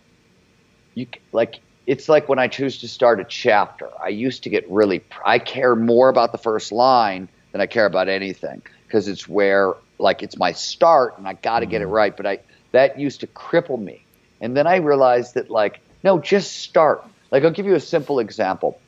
you 0.95 1.07
like 1.31 1.59
it's 1.85 2.09
like 2.09 2.27
when 2.27 2.39
I 2.39 2.47
choose 2.47 2.79
to 2.79 2.87
start 2.87 3.19
a 3.19 3.23
chapter. 3.23 3.89
I 4.01 4.09
used 4.09 4.43
to 4.43 4.49
get 4.49 4.69
really, 4.69 5.03
I 5.23 5.39
care 5.39 5.75
more 5.75 6.09
about 6.09 6.31
the 6.31 6.37
first 6.37 6.71
line 6.71 7.29
than 7.51 7.61
I 7.61 7.65
care 7.65 7.85
about 7.85 8.09
anything 8.09 8.61
because 8.85 9.07
it's 9.07 9.27
where 9.27 9.73
like 9.97 10.21
it's 10.21 10.37
my 10.37 10.51
start 10.51 11.17
and 11.17 11.27
I 11.27 11.33
got 11.33 11.59
to 11.59 11.65
get 11.65 11.81
it 11.81 11.85
mm-hmm. 11.85 11.93
right. 11.93 12.17
But 12.17 12.25
I 12.25 12.39
that 12.71 12.99
used 12.99 13.21
to 13.21 13.27
cripple 13.27 13.81
me, 13.81 14.05
and 14.41 14.55
then 14.55 14.67
I 14.67 14.77
realized 14.77 15.35
that 15.35 15.49
like 15.49 15.79
no, 16.03 16.19
just 16.19 16.57
start. 16.57 17.03
Like 17.31 17.43
I'll 17.43 17.51
give 17.51 17.65
you 17.65 17.75
a 17.75 17.79
simple 17.79 18.19
example. 18.19 18.79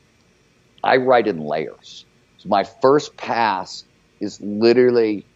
I 0.82 0.96
write 0.96 1.26
in 1.26 1.40
layers. 1.40 2.04
So 2.38 2.48
my 2.48 2.64
first 2.64 3.16
pass 3.16 3.84
is 4.18 4.40
literally 4.40 5.26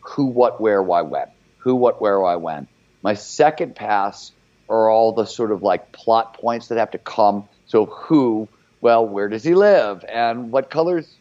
who, 0.00 0.26
what, 0.26 0.60
where, 0.60 0.82
why, 0.82 1.02
when. 1.02 1.28
Who, 1.58 1.74
what, 1.74 2.00
where, 2.00 2.18
why, 2.18 2.36
when. 2.36 2.66
My 3.02 3.14
second 3.14 3.74
pass 3.74 4.32
are 4.68 4.90
all 4.90 5.12
the 5.12 5.24
sort 5.24 5.52
of 5.52 5.62
like 5.62 5.92
plot 5.92 6.34
points 6.34 6.68
that 6.68 6.78
have 6.78 6.90
to 6.92 6.98
come. 6.98 7.48
So 7.66 7.86
who, 7.86 8.48
well, 8.80 9.06
where 9.06 9.28
does 9.28 9.44
he 9.44 9.54
live, 9.54 10.04
and 10.08 10.50
what 10.50 10.70
colors 10.70 11.14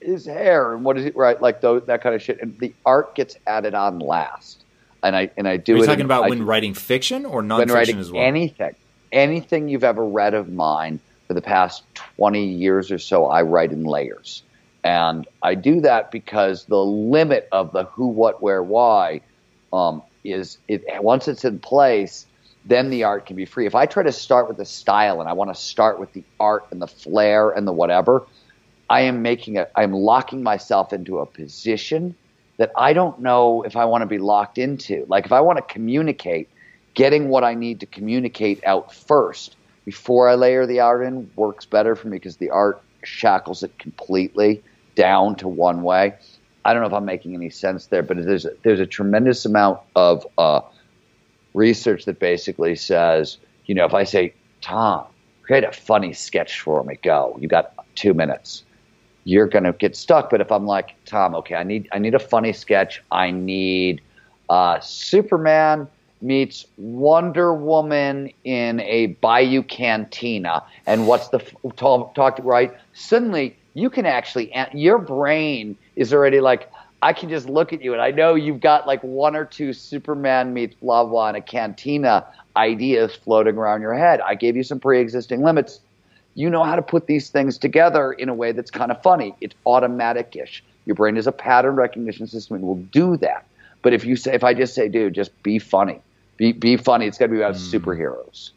his 0.00 0.26
hair, 0.26 0.74
and 0.74 0.84
what 0.84 0.96
is 0.96 1.04
it 1.04 1.16
right, 1.16 1.40
like 1.40 1.60
those, 1.60 1.84
that 1.86 2.02
kind 2.02 2.14
of 2.14 2.22
shit. 2.22 2.40
And 2.40 2.58
the 2.58 2.72
art 2.86 3.14
gets 3.14 3.36
added 3.46 3.74
on 3.74 3.98
last. 3.98 4.62
And 5.02 5.14
I 5.14 5.30
and 5.36 5.46
I 5.46 5.56
do. 5.56 5.74
Are 5.74 5.78
you 5.78 5.86
talking 5.86 6.00
in, 6.00 6.06
about 6.06 6.24
I, 6.24 6.28
when 6.28 6.44
writing 6.44 6.74
fiction 6.74 7.24
or 7.24 7.42
nonfiction 7.42 7.98
as 7.98 8.10
well? 8.10 8.22
Anything, 8.22 8.74
anything 9.12 9.68
you've 9.68 9.84
ever 9.84 10.04
read 10.04 10.34
of 10.34 10.52
mine 10.52 10.98
for 11.26 11.34
the 11.34 11.42
past 11.42 11.84
twenty 11.94 12.46
years 12.46 12.90
or 12.90 12.98
so, 12.98 13.26
I 13.26 13.42
write 13.42 13.70
in 13.70 13.84
layers. 13.84 14.42
And 14.82 15.26
I 15.42 15.54
do 15.54 15.80
that 15.82 16.10
because 16.10 16.64
the 16.64 16.82
limit 16.82 17.48
of 17.52 17.72
the 17.72 17.84
who, 17.84 18.08
what, 18.08 18.42
where, 18.42 18.62
why 18.62 19.20
um, 19.72 20.02
is 20.24 20.58
it 20.68 20.84
once 21.02 21.28
it's 21.28 21.44
in 21.44 21.58
place, 21.58 22.26
then 22.64 22.90
the 22.90 23.04
art 23.04 23.26
can 23.26 23.36
be 23.36 23.44
free. 23.44 23.66
If 23.66 23.74
I 23.74 23.86
try 23.86 24.02
to 24.02 24.12
start 24.12 24.48
with 24.48 24.56
the 24.56 24.64
style 24.64 25.20
and 25.20 25.28
I 25.28 25.32
want 25.32 25.54
to 25.54 25.60
start 25.60 25.98
with 25.98 26.12
the 26.12 26.24
art 26.38 26.66
and 26.70 26.82
the 26.82 26.86
flair 26.86 27.50
and 27.50 27.66
the 27.66 27.72
whatever, 27.72 28.26
I 28.90 29.02
am 29.02 29.22
making 29.22 29.58
a 29.58 29.68
I'm 29.74 29.92
locking 29.92 30.42
myself 30.42 30.92
into 30.92 31.18
a 31.18 31.26
position 31.26 32.14
that 32.58 32.72
I 32.76 32.92
don't 32.92 33.20
know 33.20 33.62
if 33.62 33.76
I 33.76 33.84
want 33.84 34.02
to 34.02 34.06
be 34.06 34.18
locked 34.18 34.58
into. 34.58 35.06
Like 35.08 35.24
if 35.24 35.32
I 35.32 35.40
want 35.40 35.58
to 35.58 35.62
communicate, 35.62 36.48
getting 36.94 37.28
what 37.28 37.44
I 37.44 37.54
need 37.54 37.80
to 37.80 37.86
communicate 37.86 38.64
out 38.64 38.92
first 38.92 39.56
before 39.84 40.28
I 40.28 40.34
layer 40.34 40.66
the 40.66 40.80
art 40.80 41.04
in 41.04 41.30
works 41.36 41.64
better 41.64 41.94
for 41.94 42.08
me 42.08 42.16
because 42.16 42.36
the 42.36 42.50
art 42.50 42.82
shackles 43.02 43.62
it 43.62 43.78
completely 43.78 44.62
down 44.94 45.36
to 45.36 45.48
one 45.48 45.82
way. 45.82 46.14
I 46.68 46.74
don't 46.74 46.82
know 46.82 46.88
if 46.88 46.92
I'm 46.92 47.06
making 47.06 47.34
any 47.34 47.48
sense 47.48 47.86
there, 47.86 48.02
but 48.02 48.22
there's 48.22 48.44
a, 48.44 48.50
there's 48.62 48.78
a 48.78 48.84
tremendous 48.84 49.46
amount 49.46 49.80
of 49.96 50.26
uh, 50.36 50.60
research 51.54 52.04
that 52.04 52.18
basically 52.18 52.76
says, 52.76 53.38
you 53.64 53.74
know, 53.74 53.86
if 53.86 53.94
I 53.94 54.04
say, 54.04 54.34
Tom, 54.60 55.06
create 55.44 55.64
a 55.64 55.72
funny 55.72 56.12
sketch 56.12 56.60
for 56.60 56.84
me, 56.84 56.98
go. 57.02 57.38
You 57.40 57.48
got 57.48 57.72
two 57.94 58.12
minutes. 58.12 58.64
You're 59.24 59.46
gonna 59.46 59.72
get 59.72 59.96
stuck. 59.96 60.28
But 60.28 60.42
if 60.42 60.52
I'm 60.52 60.66
like, 60.66 60.94
Tom, 61.06 61.34
okay, 61.36 61.54
I 61.54 61.62
need 61.62 61.88
I 61.90 61.98
need 61.98 62.14
a 62.14 62.18
funny 62.18 62.52
sketch. 62.52 63.02
I 63.10 63.30
need 63.30 64.02
uh, 64.50 64.78
Superman 64.80 65.88
meets 66.20 66.66
Wonder 66.76 67.54
Woman 67.54 68.30
in 68.44 68.80
a 68.80 69.06
Bayou 69.22 69.62
Cantina, 69.62 70.62
and 70.86 71.06
what's 71.06 71.28
the 71.28 71.38
talk, 71.76 72.14
talk 72.14 72.38
right? 72.42 72.76
Suddenly, 72.92 73.56
you 73.72 73.88
can 73.88 74.04
actually 74.04 74.52
your 74.74 74.98
brain 74.98 75.78
is 75.98 76.14
already 76.14 76.40
like 76.40 76.70
I 77.02 77.12
can 77.12 77.28
just 77.28 77.48
look 77.48 77.72
at 77.72 77.82
you 77.82 77.92
and 77.92 78.00
I 78.00 78.12
know 78.12 78.34
you've 78.34 78.60
got 78.60 78.86
like 78.86 79.02
one 79.02 79.36
or 79.36 79.44
two 79.44 79.72
Superman 79.74 80.54
meets 80.54 80.74
blah 80.76 81.04
blah 81.04 81.28
in 81.28 81.34
a 81.34 81.42
cantina 81.42 82.24
ideas 82.56 83.14
floating 83.14 83.56
around 83.56 83.82
your 83.82 83.94
head. 83.94 84.20
I 84.20 84.34
gave 84.34 84.56
you 84.56 84.62
some 84.62 84.80
pre-existing 84.80 85.42
limits. 85.42 85.80
You 86.34 86.48
know 86.50 86.62
how 86.62 86.76
to 86.76 86.82
put 86.82 87.06
these 87.06 87.30
things 87.30 87.58
together 87.58 88.12
in 88.12 88.28
a 88.28 88.34
way 88.34 88.52
that's 88.52 88.70
kind 88.70 88.92
of 88.92 89.02
funny. 89.02 89.34
It's 89.40 89.56
automatic-ish. 89.66 90.62
Your 90.86 90.94
brain 90.94 91.16
is 91.16 91.26
a 91.26 91.32
pattern 91.32 91.74
recognition 91.74 92.28
system 92.28 92.56
and 92.56 92.64
will 92.64 92.76
do 92.76 93.16
that. 93.18 93.44
But 93.82 93.92
if 93.92 94.04
you 94.04 94.16
say, 94.16 94.34
if 94.34 94.44
I 94.44 94.54
just 94.54 94.74
say, 94.74 94.88
dude, 94.88 95.14
just 95.14 95.42
be 95.42 95.58
funny, 95.58 96.00
be 96.36 96.52
be 96.52 96.76
funny. 96.76 97.06
It's 97.06 97.18
got 97.18 97.26
to 97.26 97.32
be 97.32 97.38
about 97.38 97.54
mm. 97.54 97.72
superheroes. 97.72 98.50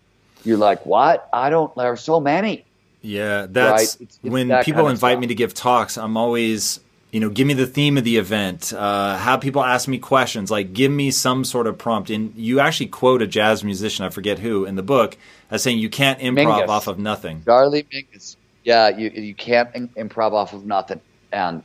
You're 0.44 0.58
like, 0.58 0.86
what? 0.86 1.28
I 1.34 1.50
don't. 1.50 1.76
There 1.76 1.92
are 1.92 1.98
so 1.98 2.20
many. 2.20 2.66
Yeah, 3.02 3.48
that's 3.50 3.72
right? 3.72 4.02
it's, 4.02 4.18
it's 4.18 4.32
when 4.32 4.50
that 4.50 4.66
people 4.66 4.88
invite 4.88 5.14
stuff. 5.14 5.22
me 5.22 5.28
to 5.28 5.36
give 5.36 5.54
talks. 5.54 5.98
I'm 5.98 6.18
always 6.18 6.80
you 7.12 7.20
know, 7.20 7.30
give 7.30 7.46
me 7.46 7.54
the 7.54 7.68
theme 7.68 7.98
of 7.98 8.04
the 8.04 8.18
event. 8.18 8.72
Uh, 8.72 9.18
have 9.18 9.42
people 9.42 9.64
ask 9.64 9.88
me 9.88 10.00
questions. 10.00 10.50
Like, 10.50 10.74
give 10.74 10.92
me 10.92 11.12
some 11.12 11.44
sort 11.44 11.68
of 11.68 11.78
prompt. 11.78 12.10
And 12.10 12.34
you 12.36 12.62
actually 12.62 12.88
quote 12.88 13.22
a 13.22 13.28
jazz 13.28 13.64
musician, 13.64 14.06
I 14.06 14.10
forget 14.10 14.40
who, 14.40 14.66
in 14.66 14.76
the 14.76 14.84
book, 14.84 15.18
as 15.50 15.62
saying 15.62 15.80
you 15.80 15.90
can't 15.90 16.20
improv 16.20 16.66
Mingus. 16.66 16.70
off 16.70 16.88
of 16.88 16.98
nothing. 17.00 17.44
Charlie 17.44 17.84
Mingus. 17.84 18.38
Yeah, 18.64 18.90
you 18.90 19.10
you 19.10 19.34
can't 19.34 19.74
improv 19.96 20.34
off 20.34 20.54
of 20.54 20.66
nothing, 20.66 21.02
and 21.32 21.64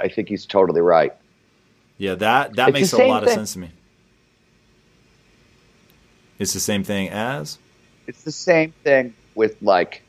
I 0.00 0.08
think 0.08 0.28
he's 0.28 0.46
totally 0.46 0.80
right. 0.80 1.12
Yeah, 1.98 2.14
that 2.14 2.54
that 2.54 2.68
it's 2.68 2.74
makes 2.74 2.92
a 2.92 2.98
lot 2.98 3.24
thing. 3.24 3.30
of 3.30 3.34
sense 3.34 3.52
to 3.54 3.58
me. 3.58 3.70
It's 6.38 6.52
the 6.52 6.60
same 6.60 6.84
thing 6.84 7.08
as. 7.08 7.58
It's 8.06 8.22
the 8.22 8.32
same 8.32 8.72
thing 8.84 9.12
with 9.34 9.60
like 9.60 10.02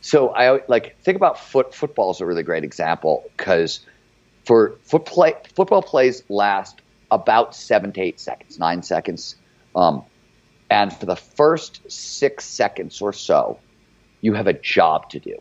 So 0.00 0.28
I 0.30 0.60
like 0.68 1.00
think 1.02 1.16
about 1.16 1.38
foot. 1.38 1.74
Football 1.74 2.10
is 2.12 2.20
a 2.20 2.26
really 2.26 2.42
great 2.42 2.64
example 2.64 3.24
because 3.36 3.80
for 4.44 4.76
foot 4.84 5.04
play, 5.04 5.34
football 5.54 5.82
plays 5.82 6.22
last 6.28 6.80
about 7.10 7.54
seven 7.54 7.92
to 7.92 8.00
eight 8.00 8.20
seconds, 8.20 8.58
nine 8.58 8.82
seconds. 8.82 9.36
Um, 9.74 10.04
and 10.70 10.92
for 10.92 11.06
the 11.06 11.16
first 11.16 11.80
six 11.90 12.44
seconds 12.44 13.00
or 13.00 13.12
so, 13.12 13.58
you 14.20 14.34
have 14.34 14.46
a 14.46 14.52
job 14.52 15.08
to 15.10 15.18
do, 15.18 15.36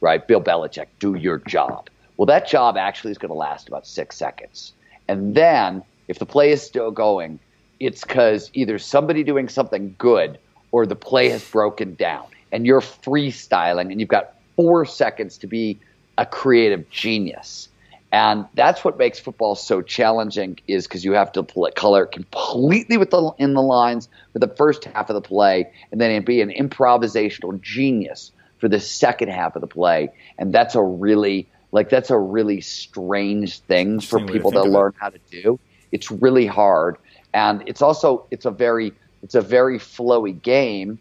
right? 0.00 0.26
Bill 0.26 0.40
Belichick, 0.40 0.86
do 0.98 1.14
your 1.14 1.38
job. 1.38 1.88
Well, 2.16 2.26
that 2.26 2.46
job 2.46 2.76
actually 2.76 3.10
is 3.10 3.18
going 3.18 3.30
to 3.30 3.34
last 3.34 3.68
about 3.68 3.86
six 3.86 4.16
seconds. 4.16 4.72
And 5.08 5.34
then 5.34 5.82
if 6.08 6.18
the 6.18 6.26
play 6.26 6.52
is 6.52 6.62
still 6.62 6.90
going, 6.90 7.38
it's 7.80 8.02
because 8.02 8.50
either 8.54 8.78
somebody 8.78 9.24
doing 9.24 9.48
something 9.48 9.94
good 9.98 10.38
or 10.70 10.86
the 10.86 10.96
play 10.96 11.28
has 11.30 11.48
broken 11.50 11.94
down 11.94 12.26
and 12.52 12.66
you're 12.66 12.80
freestyling 12.80 13.90
and 13.90 13.98
you've 13.98 14.08
got 14.08 14.34
four 14.54 14.84
seconds 14.84 15.38
to 15.38 15.46
be 15.46 15.80
a 16.18 16.26
creative 16.26 16.88
genius. 16.90 17.68
And 18.12 18.46
that's 18.52 18.84
what 18.84 18.98
makes 18.98 19.18
football 19.18 19.54
so 19.54 19.80
challenging 19.80 20.58
is 20.68 20.86
because 20.86 21.02
you 21.02 21.12
have 21.12 21.32
to 21.32 21.42
play, 21.42 21.70
color 21.70 22.04
completely 22.04 22.98
with 22.98 23.10
the, 23.10 23.32
in 23.38 23.54
the 23.54 23.62
lines 23.62 24.10
for 24.34 24.38
the 24.38 24.48
first 24.48 24.84
half 24.84 25.08
of 25.08 25.14
the 25.14 25.22
play 25.22 25.72
and 25.90 25.98
then 25.98 26.22
be 26.22 26.42
an 26.42 26.50
improvisational 26.50 27.58
genius 27.60 28.30
for 28.58 28.68
the 28.68 28.78
second 28.80 29.30
half 29.30 29.56
of 29.56 29.62
the 29.62 29.66
play. 29.66 30.10
And 30.38 30.52
that's 30.52 30.74
a 30.74 30.82
really 30.82 31.48
like 31.72 31.88
that's 31.88 32.10
a 32.10 32.18
really 32.18 32.60
strange 32.60 33.60
thing 33.60 33.98
for 33.98 34.24
people 34.26 34.52
to, 34.52 34.58
to 34.58 34.64
learn 34.64 34.92
how 34.98 35.08
to 35.08 35.18
do. 35.30 35.58
It's 35.90 36.10
really 36.10 36.46
hard. 36.46 36.98
And 37.32 37.64
it's 37.66 37.80
also 37.80 38.26
it's 38.30 38.44
a 38.44 38.50
very 38.50 38.92
it's 39.22 39.34
a 39.34 39.40
very 39.40 39.78
flowy 39.78 40.40
game 40.40 40.98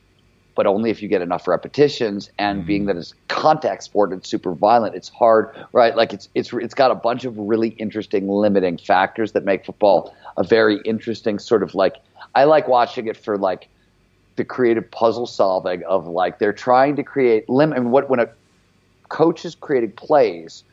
but 0.61 0.67
only 0.67 0.91
if 0.91 1.01
you 1.01 1.07
get 1.07 1.23
enough 1.23 1.47
repetitions. 1.47 2.29
And 2.37 2.59
mm-hmm. 2.59 2.67
being 2.67 2.85
that 2.85 2.95
it's 2.95 3.15
contact 3.29 3.81
sport 3.81 4.13
it's 4.13 4.29
super 4.29 4.53
violent, 4.53 4.93
it's 4.93 5.09
hard, 5.09 5.49
right? 5.73 5.95
Like 5.95 6.13
it's 6.13 6.29
it's 6.35 6.53
it's 6.53 6.75
got 6.75 6.91
a 6.91 6.95
bunch 6.95 7.25
of 7.25 7.35
really 7.35 7.69
interesting 7.79 8.29
limiting 8.29 8.77
factors 8.77 9.31
that 9.31 9.43
make 9.43 9.65
football 9.65 10.15
a 10.37 10.43
very 10.43 10.79
interesting 10.85 11.39
sort 11.39 11.63
of 11.63 11.73
like. 11.73 11.95
I 12.35 12.43
like 12.43 12.67
watching 12.67 13.07
it 13.07 13.17
for 13.17 13.39
like 13.39 13.69
the 14.35 14.45
creative 14.45 14.91
puzzle 14.91 15.25
solving 15.25 15.81
of 15.85 16.05
like 16.05 16.37
they're 16.37 16.53
trying 16.53 16.95
to 16.97 17.01
create 17.01 17.49
limit. 17.49 17.79
And 17.79 17.91
what 17.91 18.07
when 18.07 18.19
a 18.19 18.29
coach 19.09 19.43
is 19.45 19.55
creating 19.55 19.93
plays. 19.93 20.63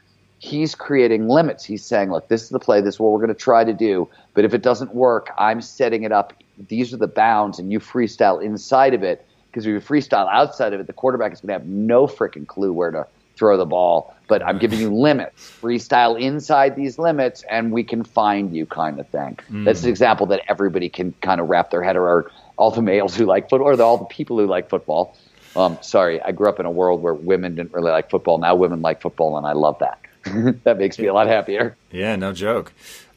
He's 0.41 0.75
creating 0.75 1.29
limits. 1.29 1.65
He's 1.65 1.83
saying, 1.83 2.13
look, 2.13 2.29
this 2.29 2.43
is 2.43 2.51
the 2.51 2.61
play. 2.61 2.83
This 2.83 2.97
is 2.97 3.01
what 3.01 3.11
we're 3.11 3.19
going 3.19 3.29
to 3.29 3.35
try 3.35 3.65
to 3.65 3.73
do. 3.73 4.07
But 4.35 4.45
if 4.45 4.53
it 4.53 4.63
doesn't 4.63 4.95
work, 4.95 5.31
I'm 5.39 5.63
setting 5.63 6.03
it 6.03 6.13
up. 6.13 6.35
These 6.69 6.93
are 6.93 6.99
the 6.99 7.09
bounds, 7.09 7.59
and 7.59 7.73
you 7.73 7.81
freestyle 7.81 8.41
inside 8.41 8.93
of 8.93 9.03
it 9.03 9.25
because 9.51 9.67
if 9.67 9.71
you 9.71 9.81
freestyle 9.81 10.29
outside 10.31 10.73
of 10.73 10.81
it, 10.81 10.87
the 10.87 10.93
quarterback 10.93 11.33
is 11.33 11.41
going 11.41 11.49
to 11.49 11.53
have 11.55 11.67
no 11.67 12.07
freaking 12.07 12.47
clue 12.47 12.73
where 12.73 12.91
to 12.91 13.07
throw 13.37 13.57
the 13.57 13.67
ball. 13.67 14.15
But 14.27 14.45
I'm 14.45 14.59
giving 14.59 14.79
you 14.79 14.95
limits. 14.95 15.53
Freestyle 15.63 16.21
inside 16.21 16.77
these 16.77 16.99
limits, 16.99 17.45
and 17.49 17.73
we 17.73 17.83
can 17.83 18.05
find 18.05 18.55
you, 18.55 18.67
kind 18.67 19.01
of 19.01 19.09
thing. 19.09 19.39
Mm. 19.51 19.65
That's 19.65 19.85
an 19.85 19.89
example 19.89 20.27
that 20.27 20.43
everybody 20.49 20.89
can 20.89 21.15
kind 21.23 21.41
of 21.41 21.49
wrap 21.49 21.71
their 21.71 21.83
head 21.83 21.97
around. 21.97 22.27
All 22.57 22.71
the 22.71 22.83
males 22.83 23.15
who 23.15 23.25
like 23.25 23.49
football, 23.49 23.69
or 23.69 23.81
all 23.81 23.99
the 23.99 24.05
people 24.05 24.39
who 24.39 24.47
like 24.47 24.69
football. 24.69 25.17
Um, 25.57 25.79
sorry, 25.81 26.21
I 26.21 26.33
grew 26.33 26.49
up 26.49 26.61
in 26.61 26.67
a 26.67 26.71
world 26.71 27.01
where 27.01 27.15
women 27.15 27.55
didn't 27.55 27.73
really 27.73 27.91
like 27.91 28.11
football. 28.11 28.39
Now 28.39 28.55
women 28.55 28.83
like 28.83 29.01
football, 29.01 29.39
and 29.39 29.47
I 29.47 29.53
love 29.53 29.79
that. 29.79 30.01
that 30.65 30.79
makes 30.79 30.99
me 30.99 31.07
a 31.07 31.15
lot 31.15 31.27
happier. 31.27 31.77
Yeah, 31.91 32.17
no 32.17 32.33
joke. 32.33 32.73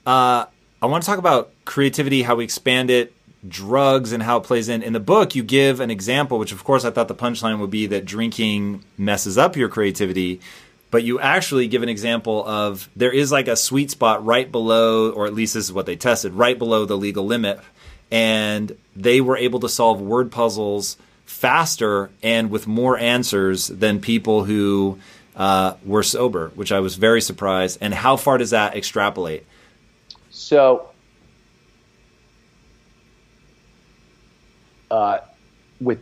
Uh, 0.05 0.45
I 0.81 0.85
want 0.85 1.03
to 1.03 1.07
talk 1.07 1.19
about 1.19 1.51
creativity, 1.65 2.21
how 2.21 2.35
we 2.35 2.43
expand 2.43 2.89
it, 2.89 3.13
drugs 3.47 4.11
and 4.11 4.21
how 4.21 4.37
it 4.37 4.43
plays 4.43 4.69
in. 4.69 4.83
In 4.83 4.93
the 4.93 4.99
book, 4.99 5.35
you 5.35 5.43
give 5.43 5.79
an 5.79 5.89
example, 5.89 6.37
which 6.39 6.51
of 6.51 6.63
course 6.63 6.85
I 6.85 6.91
thought 6.91 7.07
the 7.07 7.15
punchline 7.15 7.59
would 7.59 7.71
be 7.71 7.87
that 7.87 8.05
drinking 8.05 8.83
messes 8.97 9.37
up 9.37 9.55
your 9.55 9.69
creativity. 9.69 10.41
But 10.91 11.03
you 11.03 11.19
actually 11.19 11.67
give 11.67 11.83
an 11.83 11.89
example 11.89 12.45
of 12.45 12.89
there 12.95 13.11
is 13.11 13.31
like 13.31 13.47
a 13.47 13.55
sweet 13.55 13.91
spot 13.91 14.25
right 14.25 14.51
below, 14.51 15.11
or 15.11 15.25
at 15.25 15.33
least 15.33 15.53
this 15.53 15.65
is 15.65 15.73
what 15.73 15.85
they 15.85 15.95
tested, 15.95 16.33
right 16.33 16.57
below 16.57 16.85
the 16.85 16.97
legal 16.97 17.25
limit. 17.25 17.59
And 18.11 18.77
they 18.95 19.21
were 19.21 19.37
able 19.37 19.61
to 19.61 19.69
solve 19.69 20.01
word 20.01 20.31
puzzles 20.31 20.97
faster 21.25 22.09
and 22.21 22.51
with 22.51 22.67
more 22.67 22.97
answers 22.97 23.67
than 23.67 24.01
people 24.01 24.43
who 24.43 24.99
uh, 25.35 25.75
were 25.85 26.03
sober, 26.03 26.51
which 26.55 26.73
I 26.73 26.81
was 26.81 26.95
very 26.95 27.21
surprised. 27.21 27.77
And 27.79 27.93
how 27.93 28.17
far 28.17 28.37
does 28.37 28.49
that 28.49 28.75
extrapolate? 28.75 29.45
So 30.29 30.90
uh, 34.91 35.19
with 35.79 35.99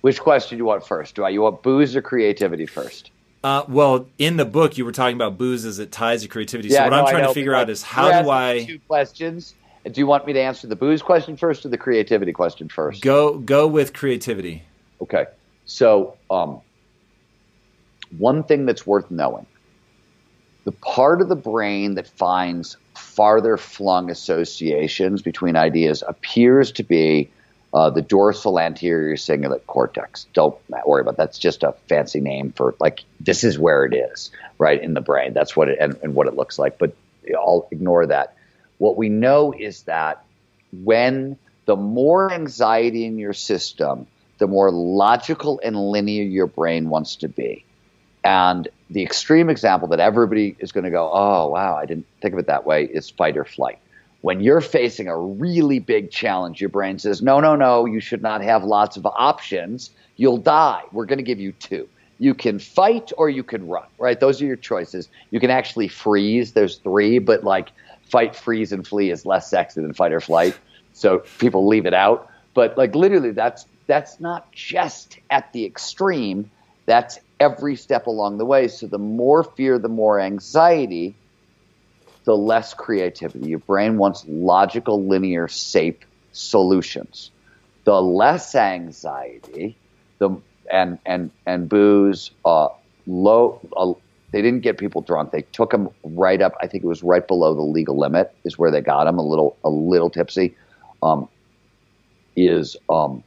which 0.00 0.18
question 0.18 0.58
do 0.58 0.62
you 0.62 0.64
want 0.64 0.84
first? 0.84 1.14
Do 1.14 1.24
I 1.24 1.28
you 1.28 1.42
want 1.42 1.62
booze 1.62 1.94
or 1.94 2.02
creativity 2.02 2.66
first? 2.66 3.12
Uh, 3.44 3.64
well, 3.68 4.08
in 4.18 4.36
the 4.36 4.44
book, 4.44 4.78
you 4.78 4.84
were 4.84 4.92
talking 4.92 5.16
about 5.16 5.36
booze 5.36 5.64
as 5.64 5.78
it 5.78 5.92
ties 5.92 6.22
to 6.22 6.28
creativity. 6.28 6.68
Yeah, 6.68 6.78
so 6.78 6.82
what 6.84 6.90
no, 6.90 7.04
I'm 7.04 7.10
trying 7.10 7.26
to 7.26 7.34
figure 7.34 7.54
out 7.54 7.70
is 7.70 7.82
how 7.82 8.22
do 8.22 8.30
I 8.30 8.64
two 8.64 8.80
questions? 8.80 9.54
Do 9.84 10.00
you 10.00 10.06
want 10.06 10.26
me 10.26 10.32
to 10.32 10.40
answer 10.40 10.66
the 10.66 10.76
booze 10.76 11.02
question 11.02 11.36
first 11.36 11.66
or 11.66 11.68
the 11.68 11.78
creativity 11.78 12.32
question 12.32 12.68
first? 12.68 13.02
Go 13.02 13.38
go 13.38 13.66
with 13.66 13.92
creativity. 13.92 14.62
Okay. 15.00 15.26
So, 15.64 16.16
um, 16.30 16.60
one 18.16 18.44
thing 18.44 18.64
that's 18.64 18.86
worth 18.86 19.10
knowing: 19.10 19.46
the 20.64 20.72
part 20.72 21.20
of 21.20 21.28
the 21.28 21.36
brain 21.36 21.96
that 21.96 22.06
finds 22.06 22.76
farther 22.94 23.56
flung 23.56 24.10
associations 24.10 25.22
between 25.22 25.56
ideas 25.56 26.02
appears 26.06 26.72
to 26.72 26.82
be 26.82 27.30
uh, 27.74 27.88
the 27.90 28.02
dorsal 28.02 28.58
anterior 28.58 29.16
cingulate 29.16 29.66
cortex. 29.66 30.26
Don't 30.34 30.56
worry 30.86 31.00
about 31.00 31.16
that. 31.16 31.28
that's 31.28 31.38
just 31.38 31.62
a 31.62 31.72
fancy 31.88 32.20
name 32.20 32.52
for 32.52 32.74
like 32.80 33.04
this 33.18 33.44
is 33.44 33.58
where 33.58 33.84
it 33.84 33.94
is, 33.94 34.30
right 34.58 34.82
in 34.82 34.94
the 34.94 35.00
brain. 35.00 35.32
That's 35.32 35.56
what 35.56 35.68
it 35.68 35.78
and, 35.80 35.96
and 36.02 36.14
what 36.14 36.26
it 36.26 36.34
looks 36.34 36.58
like. 36.58 36.78
But 36.78 36.94
I'll 37.34 37.68
ignore 37.70 38.06
that. 38.06 38.36
What 38.78 38.96
we 38.96 39.08
know 39.08 39.54
is 39.58 39.82
that 39.84 40.24
when 40.72 41.38
the 41.64 41.76
more 41.76 42.32
anxiety 42.32 43.06
in 43.06 43.18
your 43.18 43.32
system, 43.32 44.06
the 44.38 44.46
more 44.46 44.70
logical 44.70 45.60
and 45.62 45.76
linear 45.76 46.24
your 46.24 46.46
brain 46.46 46.88
wants 46.88 47.16
to 47.16 47.28
be. 47.28 47.64
And 48.24 48.68
the 48.92 49.02
extreme 49.02 49.48
example 49.48 49.88
that 49.88 50.00
everybody 50.00 50.54
is 50.58 50.70
going 50.70 50.84
to 50.84 50.90
go, 50.90 51.10
oh, 51.12 51.48
wow, 51.48 51.76
I 51.76 51.86
didn't 51.86 52.06
think 52.20 52.34
of 52.34 52.38
it 52.38 52.46
that 52.46 52.66
way, 52.66 52.84
is 52.84 53.10
fight 53.10 53.36
or 53.36 53.44
flight. 53.44 53.78
When 54.20 54.40
you're 54.40 54.60
facing 54.60 55.08
a 55.08 55.18
really 55.18 55.78
big 55.78 56.10
challenge, 56.10 56.60
your 56.60 56.70
brain 56.70 56.98
says, 56.98 57.22
no, 57.22 57.40
no, 57.40 57.56
no, 57.56 57.86
you 57.86 58.00
should 58.00 58.22
not 58.22 58.42
have 58.42 58.62
lots 58.62 58.96
of 58.96 59.06
options. 59.06 59.90
You'll 60.16 60.36
die. 60.36 60.82
We're 60.92 61.06
going 61.06 61.18
to 61.18 61.24
give 61.24 61.40
you 61.40 61.52
two. 61.52 61.88
You 62.18 62.34
can 62.34 62.58
fight 62.60 63.10
or 63.16 63.28
you 63.28 63.42
can 63.42 63.66
run, 63.66 63.86
right? 63.98 64.20
Those 64.20 64.40
are 64.40 64.46
your 64.46 64.56
choices. 64.56 65.08
You 65.30 65.40
can 65.40 65.50
actually 65.50 65.88
freeze. 65.88 66.52
There's 66.52 66.76
three, 66.76 67.18
but 67.18 67.42
like 67.42 67.72
fight, 68.10 68.36
freeze, 68.36 68.72
and 68.72 68.86
flee 68.86 69.10
is 69.10 69.26
less 69.26 69.50
sexy 69.50 69.80
than 69.80 69.92
fight 69.92 70.12
or 70.12 70.20
flight. 70.20 70.56
So 70.92 71.24
people 71.38 71.66
leave 71.66 71.86
it 71.86 71.94
out. 71.94 72.30
But 72.54 72.78
like 72.78 72.94
literally, 72.94 73.32
that's 73.32 73.66
that's 73.86 74.20
not 74.20 74.52
just 74.52 75.18
at 75.30 75.52
the 75.52 75.64
extreme. 75.64 76.50
That's 76.86 77.18
every 77.42 77.74
step 77.76 78.06
along 78.06 78.38
the 78.38 78.46
way. 78.46 78.68
So 78.68 78.86
the 78.86 78.98
more 78.98 79.42
fear, 79.42 79.78
the 79.78 79.88
more 79.88 80.20
anxiety, 80.20 81.16
the 82.24 82.36
less 82.36 82.72
creativity. 82.72 83.48
Your 83.50 83.58
brain 83.58 83.98
wants 83.98 84.24
logical, 84.28 85.06
linear, 85.06 85.48
safe 85.48 85.96
solutions. 86.30 87.32
The 87.84 88.00
less 88.00 88.54
anxiety, 88.54 89.76
the 90.18 90.40
and 90.70 90.98
and 91.04 91.32
and 91.44 91.68
booze, 91.68 92.30
uh, 92.44 92.68
low. 93.06 93.60
Uh, 93.76 93.94
they 94.30 94.40
didn't 94.40 94.60
get 94.60 94.78
people 94.78 95.02
drunk. 95.02 95.32
They 95.32 95.42
took 95.42 95.72
them 95.72 95.88
right 96.04 96.40
up. 96.40 96.54
I 96.62 96.68
think 96.68 96.84
it 96.84 96.86
was 96.86 97.02
right 97.02 97.26
below 97.26 97.54
the 97.54 97.60
legal 97.62 97.98
limit 97.98 98.32
is 98.44 98.56
where 98.56 98.70
they 98.70 98.80
got 98.80 99.04
them 99.04 99.18
a 99.18 99.22
little 99.22 99.58
a 99.64 99.68
little 99.68 100.10
tipsy. 100.10 100.54
Um, 101.02 101.28
is 102.36 102.76
um, 102.88 103.24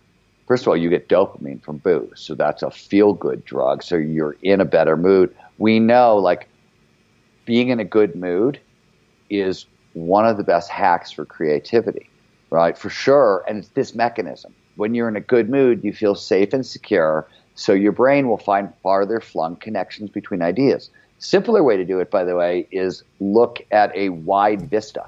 first 0.47 0.63
of 0.63 0.67
all, 0.67 0.77
you 0.77 0.89
get 0.89 1.09
dopamine 1.09 1.61
from 1.61 1.77
booze. 1.77 2.19
So 2.19 2.35
that's 2.35 2.63
a 2.63 2.71
feel 2.71 3.13
good 3.13 3.45
drug. 3.45 3.83
So 3.83 3.95
you're 3.95 4.35
in 4.41 4.61
a 4.61 4.65
better 4.65 4.97
mood. 4.97 5.35
We 5.57 5.79
know 5.79 6.17
like 6.17 6.47
being 7.45 7.69
in 7.69 7.79
a 7.79 7.85
good 7.85 8.15
mood 8.15 8.59
is 9.29 9.65
one 9.93 10.25
of 10.25 10.37
the 10.37 10.43
best 10.43 10.69
hacks 10.69 11.11
for 11.11 11.25
creativity, 11.25 12.09
right? 12.49 12.77
For 12.77 12.89
sure. 12.89 13.43
And 13.47 13.59
it's 13.59 13.69
this 13.69 13.95
mechanism. 13.95 14.53
When 14.75 14.93
you're 14.93 15.07
in 15.07 15.15
a 15.15 15.21
good 15.21 15.49
mood, 15.49 15.83
you 15.83 15.93
feel 15.93 16.15
safe 16.15 16.53
and 16.53 16.65
secure. 16.65 17.27
So 17.55 17.71
your 17.71 17.93
brain 17.93 18.27
will 18.27 18.37
find 18.37 18.73
farther 18.83 19.21
flung 19.21 19.55
connections 19.55 20.09
between 20.09 20.41
ideas. 20.41 20.89
Simpler 21.19 21.63
way 21.63 21.77
to 21.77 21.85
do 21.85 21.99
it, 21.99 22.11
by 22.11 22.25
the 22.25 22.35
way, 22.35 22.67
is 22.71 23.03
look 23.21 23.65
at 23.71 23.95
a 23.95 24.09
wide 24.09 24.69
vista 24.69 25.07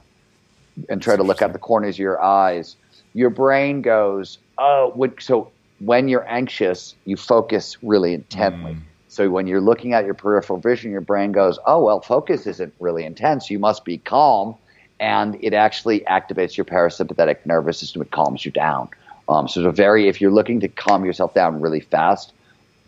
and 0.90 1.02
try 1.02 1.18
to 1.18 1.24
look 1.24 1.42
out 1.42 1.52
the 1.52 1.60
corners 1.60 1.96
of 1.96 2.00
your 2.00 2.22
eyes. 2.22 2.78
Your 3.14 3.30
brain 3.30 3.82
goes, 3.82 4.38
oh, 4.58 5.12
so 5.20 5.52
when 5.80 6.08
you're 6.08 6.28
anxious, 6.28 6.96
you 7.06 7.18
focus 7.18 7.78
really 7.82 8.14
intently. 8.14 8.74
Mm. 8.74 8.82
So 9.08 9.30
when 9.30 9.48
you're 9.48 9.62
looking 9.62 9.94
at 9.94 10.06
your 10.06 10.14
peripheral 10.14 10.60
vision, 10.60 10.92
your 10.92 11.02
brain 11.02 11.32
goes, 11.32 11.60
oh, 11.66 11.84
well, 11.84 12.02
focus 12.02 12.46
isn't 12.46 12.74
really 12.80 13.04
intense. 13.04 13.50
You 13.50 13.60
must 13.60 13.86
be 13.86 13.98
calm. 13.98 14.56
And 15.00 15.38
it 15.42 15.54
actually 15.54 16.02
activates 16.02 16.58
your 16.58 16.66
parasympathetic 16.66 17.46
nervous 17.46 17.80
system. 17.80 18.02
It 18.02 18.12
calms 18.12 18.46
you 18.46 18.52
down. 18.52 18.90
Um, 19.30 19.48
so 19.48 19.62
it's 19.62 19.68
a 19.68 19.72
very, 19.72 20.08
if 20.08 20.22
you're 20.22 20.32
looking 20.32 20.60
to 20.62 20.68
calm 20.68 21.06
yourself 21.06 21.34
down 21.34 21.62
really 21.62 21.80
fast, 21.80 22.34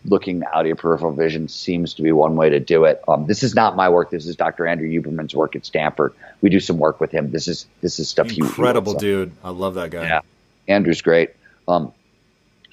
looking 0.04 0.42
out 0.52 0.62
of 0.62 0.66
your 0.66 0.76
peripheral 0.76 1.12
vision 1.12 1.48
seems 1.48 1.94
to 1.94 2.02
be 2.02 2.12
one 2.12 2.36
way 2.36 2.48
to 2.48 2.58
do 2.58 2.84
it. 2.84 3.02
Um, 3.06 3.26
this 3.26 3.42
is 3.42 3.54
not 3.54 3.76
my 3.76 3.88
work. 3.88 4.10
This 4.10 4.26
is 4.26 4.36
Dr. 4.36 4.66
Andrew 4.66 4.88
Huberman's 4.88 5.34
work 5.34 5.54
at 5.54 5.66
Stanford. 5.66 6.14
We 6.40 6.48
do 6.48 6.60
some 6.60 6.78
work 6.78 7.00
with 7.00 7.10
him. 7.10 7.30
This 7.30 7.48
is 7.48 7.66
this 7.82 7.98
is 7.98 8.08
stuff 8.08 8.32
incredible, 8.32 8.94
dude. 8.94 9.32
I 9.44 9.50
love 9.50 9.74
that 9.74 9.90
guy. 9.90 10.04
Yeah, 10.04 10.20
Andrew's 10.68 11.02
great. 11.02 11.30
Um, 11.70 11.92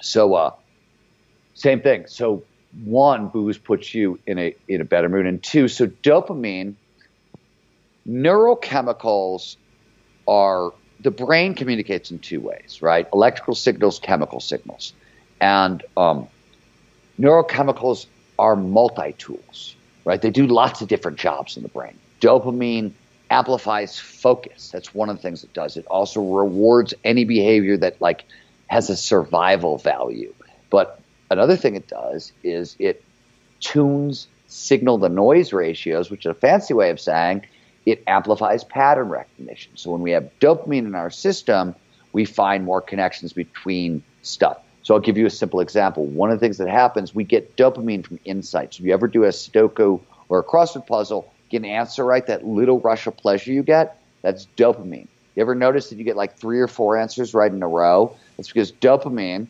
so 0.00 0.34
uh, 0.34 0.50
same 1.54 1.80
thing. 1.80 2.06
So 2.06 2.42
one, 2.84 3.28
booze 3.28 3.58
puts 3.58 3.94
you 3.94 4.18
in 4.26 4.38
a 4.38 4.54
in 4.66 4.80
a 4.80 4.84
better 4.84 5.08
mood, 5.08 5.26
and 5.26 5.42
two, 5.42 5.68
so 5.68 5.86
dopamine 5.86 6.74
neurochemicals 8.08 9.56
are 10.26 10.72
the 11.00 11.10
brain 11.10 11.54
communicates 11.54 12.10
in 12.10 12.18
two 12.18 12.40
ways, 12.40 12.80
right? 12.82 13.06
Electrical 13.12 13.54
signals, 13.54 13.98
chemical 13.98 14.40
signals, 14.40 14.92
and 15.40 15.82
um, 15.96 16.26
neurochemicals 17.20 18.06
are 18.38 18.56
multi 18.56 19.12
tools, 19.12 19.74
right? 20.04 20.20
They 20.20 20.30
do 20.30 20.46
lots 20.46 20.80
of 20.80 20.88
different 20.88 21.18
jobs 21.18 21.56
in 21.56 21.62
the 21.62 21.68
brain. 21.68 21.98
Dopamine 22.20 22.92
amplifies 23.30 23.98
focus. 23.98 24.70
That's 24.70 24.94
one 24.94 25.08
of 25.08 25.16
the 25.16 25.22
things 25.22 25.44
it 25.44 25.52
does. 25.52 25.76
It 25.76 25.86
also 25.86 26.20
rewards 26.20 26.94
any 27.04 27.24
behavior 27.24 27.76
that 27.76 28.00
like 28.00 28.24
has 28.68 28.90
a 28.90 28.96
survival 28.96 29.78
value. 29.78 30.32
But 30.70 31.00
another 31.30 31.56
thing 31.56 31.74
it 31.74 31.88
does 31.88 32.32
is 32.42 32.76
it 32.78 33.04
tunes 33.60 34.28
signal 34.46 34.98
to 35.00 35.08
noise 35.08 35.52
ratios, 35.52 36.10
which 36.10 36.24
is 36.24 36.30
a 36.30 36.34
fancy 36.34 36.74
way 36.74 36.90
of 36.90 37.00
saying 37.00 37.46
it 37.86 38.02
amplifies 38.06 38.64
pattern 38.64 39.08
recognition. 39.08 39.72
So 39.76 39.90
when 39.90 40.02
we 40.02 40.12
have 40.12 40.30
dopamine 40.40 40.86
in 40.86 40.94
our 40.94 41.10
system, 41.10 41.74
we 42.12 42.24
find 42.24 42.64
more 42.64 42.80
connections 42.80 43.32
between 43.32 44.02
stuff. 44.22 44.58
So 44.82 44.94
I'll 44.94 45.00
give 45.00 45.18
you 45.18 45.26
a 45.26 45.30
simple 45.30 45.60
example. 45.60 46.06
One 46.06 46.30
of 46.30 46.38
the 46.38 46.44
things 46.44 46.58
that 46.58 46.68
happens, 46.68 47.14
we 47.14 47.24
get 47.24 47.56
dopamine 47.56 48.06
from 48.06 48.18
insights. 48.24 48.78
If 48.78 48.84
you 48.84 48.92
ever 48.92 49.06
do 49.06 49.24
a 49.24 49.28
Sudoku 49.28 50.00
or 50.28 50.38
a 50.38 50.44
crossword 50.44 50.86
puzzle, 50.86 51.30
get 51.50 51.58
an 51.58 51.66
answer 51.66 52.04
right, 52.04 52.26
that 52.26 52.46
little 52.46 52.80
rush 52.80 53.06
of 53.06 53.16
pleasure 53.16 53.52
you 53.52 53.62
get, 53.62 54.00
that's 54.22 54.46
dopamine. 54.56 55.08
You 55.38 55.42
ever 55.42 55.54
notice 55.54 55.90
that 55.90 55.98
you 55.98 56.04
get 56.04 56.16
like 56.16 56.36
three 56.36 56.58
or 56.58 56.66
four 56.66 56.96
answers 56.96 57.32
right 57.32 57.52
in 57.52 57.62
a 57.62 57.68
row? 57.68 58.16
It's 58.38 58.48
because 58.48 58.72
dopamine, 58.72 59.46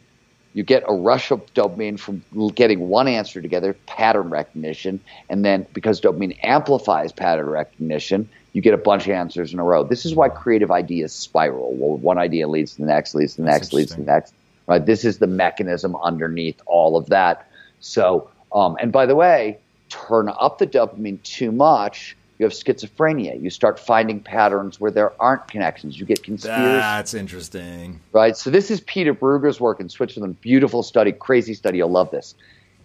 you 0.53 0.63
get 0.63 0.83
a 0.87 0.93
rush 0.93 1.31
of 1.31 1.47
dopamine 1.55 1.99
from 1.99 2.23
getting 2.55 2.91
one 2.91 3.09
answer 3.09 3.41
together, 3.41 3.73
pattern 3.87 4.29
recognition, 4.29 5.01
and 5.31 5.47
then 5.47 5.67
because 5.73 5.99
dopamine 5.99 6.39
amplifies 6.43 7.11
pattern 7.11 7.47
recognition, 7.47 8.29
you 8.53 8.61
get 8.61 8.75
a 8.75 8.77
bunch 8.77 9.07
of 9.07 9.13
answers 9.13 9.55
in 9.55 9.59
a 9.59 9.65
row. 9.65 9.83
This 9.83 10.05
is 10.05 10.15
why 10.15 10.29
creative 10.29 10.71
ideas 10.71 11.15
spiral. 11.15 11.73
Well, 11.75 11.97
one 11.97 12.19
idea 12.19 12.49
leads 12.49 12.75
to 12.75 12.83
the 12.83 12.87
next, 12.87 13.15
leads 13.15 13.37
to 13.37 13.41
the 13.41 13.47
next, 13.47 13.73
leads 13.73 13.93
to 13.93 13.97
the 14.03 14.13
next. 14.13 14.35
Right? 14.67 14.85
This 14.85 15.07
is 15.07 15.21
the 15.21 15.27
mechanism 15.27 15.97
underneath 15.97 16.61
all 16.67 16.99
of 16.99 17.07
that. 17.07 17.49
So, 17.81 18.29
um, 18.53 18.77
and 18.79 18.93
by 18.93 19.07
the 19.07 19.17
way, 19.17 19.57
turn 19.89 20.29
up 20.29 20.59
the 20.59 20.67
dopamine 20.67 21.23
too 21.23 21.51
much, 21.51 22.15
you 22.39 22.45
have 22.45 22.53
schizophrenia. 22.53 23.41
You 23.41 23.51
start 23.51 23.81
finding 23.81 24.21
patterns 24.21 24.81
where 24.81 24.91
there 24.91 25.21
aren't 25.21 25.49
connections. 25.49 25.99
You 25.99 26.07
get 26.07 26.23
conspiracy. 26.23 26.63
That's 26.63 27.15
interesting. 27.15 28.01
Right? 28.13 28.37
So 28.37 28.51
this 28.51 28.71
is 28.71 28.81
Peter 28.81 29.13
Brugger's 29.15 29.61
work 29.61 29.81
in 29.81 29.89
Switzerland. 29.89 30.41
Beautiful 30.41 30.83
study, 30.83 31.13
crazy 31.13 31.55
study. 31.55 31.79
You'll 31.79 31.91
love 31.91 32.11
this. 32.11 32.35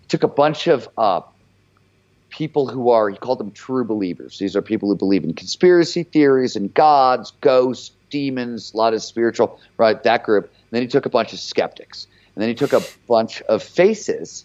He 0.02 0.08
took 0.08 0.24
a 0.24 0.28
bunch 0.28 0.68
of 0.68 0.90
uh, 0.98 1.22
people 2.30 2.68
who 2.68 2.90
are, 2.90 3.10
he 3.10 3.18
called 3.18 3.40
them 3.40 3.52
true 3.52 3.86
believers. 3.86 4.40
These 4.40 4.56
are 4.56 4.62
people 4.62 4.90
who 4.90 4.96
believe 4.96 5.24
in 5.24 5.34
conspiracy 5.34 6.04
theories 6.04 6.56
and 6.56 6.74
gods, 6.74 7.32
ghosts, 7.42 7.92
demons, 8.10 8.74
a 8.74 8.78
lot 8.78 8.94
of 8.94 9.04
spiritual, 9.04 9.60
right? 9.78 10.02
That 10.04 10.24
group 10.24 10.52
then 10.74 10.82
he 10.82 10.88
took 10.88 11.06
a 11.06 11.10
bunch 11.10 11.34
of 11.34 11.40
skeptics. 11.40 12.08
And 12.36 12.42
then 12.42 12.50
he 12.50 12.56
took 12.56 12.74
a 12.74 12.82
bunch 13.08 13.44
of 13.44 13.62
faces, 13.62 14.44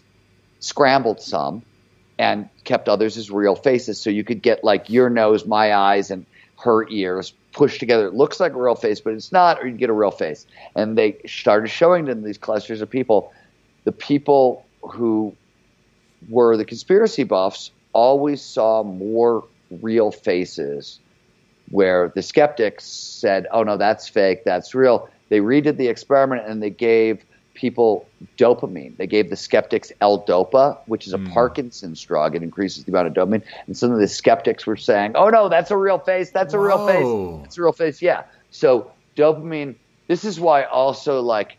scrambled 0.59 1.21
some, 1.21 1.63
and 2.19 2.49
kept 2.65 2.89
others 2.89 3.17
as 3.17 3.31
real 3.31 3.55
faces. 3.55 3.99
So 3.99 4.09
you 4.09 4.25
could 4.25 4.41
get 4.41 4.63
like 4.63 4.89
your 4.89 5.09
nose, 5.09 5.45
my 5.45 5.73
eyes, 5.73 6.11
and 6.11 6.25
her 6.57 6.87
ears 6.89 7.33
pushed 7.53 7.79
together. 7.79 8.07
It 8.07 8.13
looks 8.13 8.41
like 8.41 8.51
a 8.51 8.61
real 8.61 8.75
face, 8.75 8.99
but 8.99 9.13
it's 9.13 9.31
not, 9.31 9.63
or 9.63 9.67
you 9.67 9.77
get 9.77 9.89
a 9.89 9.93
real 9.93 10.11
face. 10.11 10.45
And 10.75 10.97
they 10.97 11.17
started 11.25 11.69
showing 11.69 12.05
them 12.05 12.21
these 12.21 12.37
clusters 12.37 12.81
of 12.81 12.89
people. 12.89 13.31
The 13.85 13.93
people 13.93 14.65
who 14.81 15.33
were 16.27 16.57
the 16.57 16.65
conspiracy 16.65 17.23
buffs 17.23 17.71
always 17.93 18.41
saw 18.41 18.83
more 18.83 19.45
real 19.81 20.11
faces 20.11 20.99
where 21.71 22.11
the 22.13 22.21
skeptics 22.21 22.83
said, 22.83 23.47
oh 23.51 23.63
no, 23.63 23.77
that's 23.77 24.09
fake, 24.09 24.43
that's 24.43 24.75
real. 24.75 25.09
They 25.29 25.39
redid 25.39 25.77
the 25.77 25.87
experiment 25.87 26.47
and 26.47 26.61
they 26.61 26.71
gave 26.71 27.23
people 27.59 28.07
dopamine. 28.37 28.95
They 28.95 29.05
gave 29.05 29.29
the 29.29 29.35
skeptics 29.35 29.91
L-Dopa, 29.99 30.77
which 30.85 31.05
is 31.05 31.13
a 31.13 31.17
mm. 31.17 31.31
Parkinson's 31.33 32.01
drug. 32.01 32.33
It 32.35 32.41
increases 32.41 32.85
the 32.85 32.91
amount 32.91 33.07
of 33.07 33.13
dopamine. 33.13 33.43
And 33.67 33.75
some 33.75 33.91
of 33.91 33.99
the 33.99 34.07
skeptics 34.07 34.65
were 34.65 34.77
saying, 34.77 35.11
"Oh 35.15 35.29
no, 35.29 35.49
that's 35.49 35.69
a 35.69 35.77
real 35.77 35.99
face. 35.99 36.31
That's 36.31 36.53
a 36.53 36.59
real 36.59 36.87
face. 36.87 37.45
It's 37.45 37.57
a 37.57 37.61
real 37.61 37.73
face." 37.73 38.01
Yeah. 38.01 38.23
So 38.51 38.91
dopamine. 39.17 39.75
This 40.07 40.23
is 40.23 40.39
why 40.39 40.63
also 40.63 41.21
like 41.21 41.57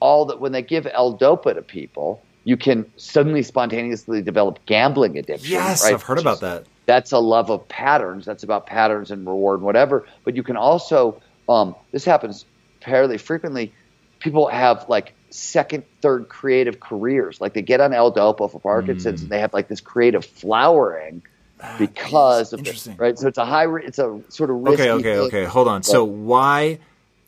all 0.00 0.24
that 0.26 0.40
when 0.40 0.52
they 0.52 0.62
give 0.62 0.86
L-Dopa 0.92 1.54
to 1.54 1.62
people, 1.62 2.20
you 2.44 2.56
can 2.56 2.90
suddenly 2.96 3.42
spontaneously 3.42 4.22
develop 4.22 4.58
gambling 4.66 5.16
addiction. 5.16 5.50
Yes, 5.50 5.84
right? 5.84 5.94
I've 5.94 6.02
heard 6.02 6.18
about 6.18 6.40
that. 6.40 6.64
That's 6.86 7.12
a 7.12 7.18
love 7.18 7.50
of 7.50 7.66
patterns. 7.68 8.24
That's 8.24 8.42
about 8.42 8.66
patterns 8.66 9.10
and 9.12 9.26
reward 9.26 9.60
and 9.60 9.66
whatever. 9.66 10.06
But 10.24 10.34
you 10.34 10.42
can 10.42 10.56
also 10.56 11.22
um, 11.48 11.74
this 11.92 12.04
happens 12.04 12.44
fairly 12.80 13.18
frequently, 13.18 13.72
people 14.20 14.46
have 14.48 14.88
like 14.88 15.14
second, 15.30 15.84
third 16.00 16.28
creative 16.28 16.78
careers. 16.78 17.40
Like 17.40 17.54
they 17.54 17.62
get 17.62 17.80
on 17.80 17.92
L-Dopa 17.92 18.50
for 18.50 18.60
Parkinson's, 18.60 19.20
mm. 19.20 19.22
and 19.24 19.32
they 19.32 19.40
have 19.40 19.52
like 19.52 19.68
this 19.68 19.80
creative 19.80 20.24
flowering 20.24 21.22
ah, 21.62 21.76
because 21.78 22.52
of 22.52 22.62
the, 22.62 22.94
right. 22.96 23.18
So 23.18 23.28
it's 23.28 23.38
a 23.38 23.44
high, 23.44 23.66
it's 23.78 23.98
a 23.98 24.20
sort 24.28 24.50
of 24.50 24.56
risky 24.56 24.82
okay, 24.82 24.90
okay, 24.90 25.02
thing. 25.02 25.26
okay. 25.26 25.44
Hold 25.44 25.68
on. 25.68 25.80
But, 25.80 25.86
so 25.86 26.04
why? 26.04 26.78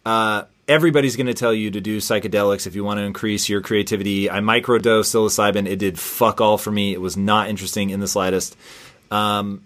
Uh, 0.04 0.44
everybody's 0.68 1.16
going 1.16 1.26
to 1.26 1.34
tell 1.34 1.54
you 1.54 1.70
to 1.70 1.80
do 1.80 1.98
psychedelics 1.98 2.66
if 2.66 2.74
you 2.74 2.84
want 2.84 2.98
to 2.98 3.04
increase 3.04 3.48
your 3.48 3.60
creativity. 3.60 4.30
I 4.30 4.38
microdosed 4.38 5.10
psilocybin. 5.10 5.68
It 5.68 5.76
did 5.78 5.98
fuck 5.98 6.40
all 6.40 6.58
for 6.58 6.70
me. 6.70 6.92
It 6.92 7.00
was 7.00 7.16
not 7.16 7.48
interesting 7.48 7.90
in 7.90 8.00
the 8.00 8.08
slightest. 8.08 8.56
Um, 9.10 9.62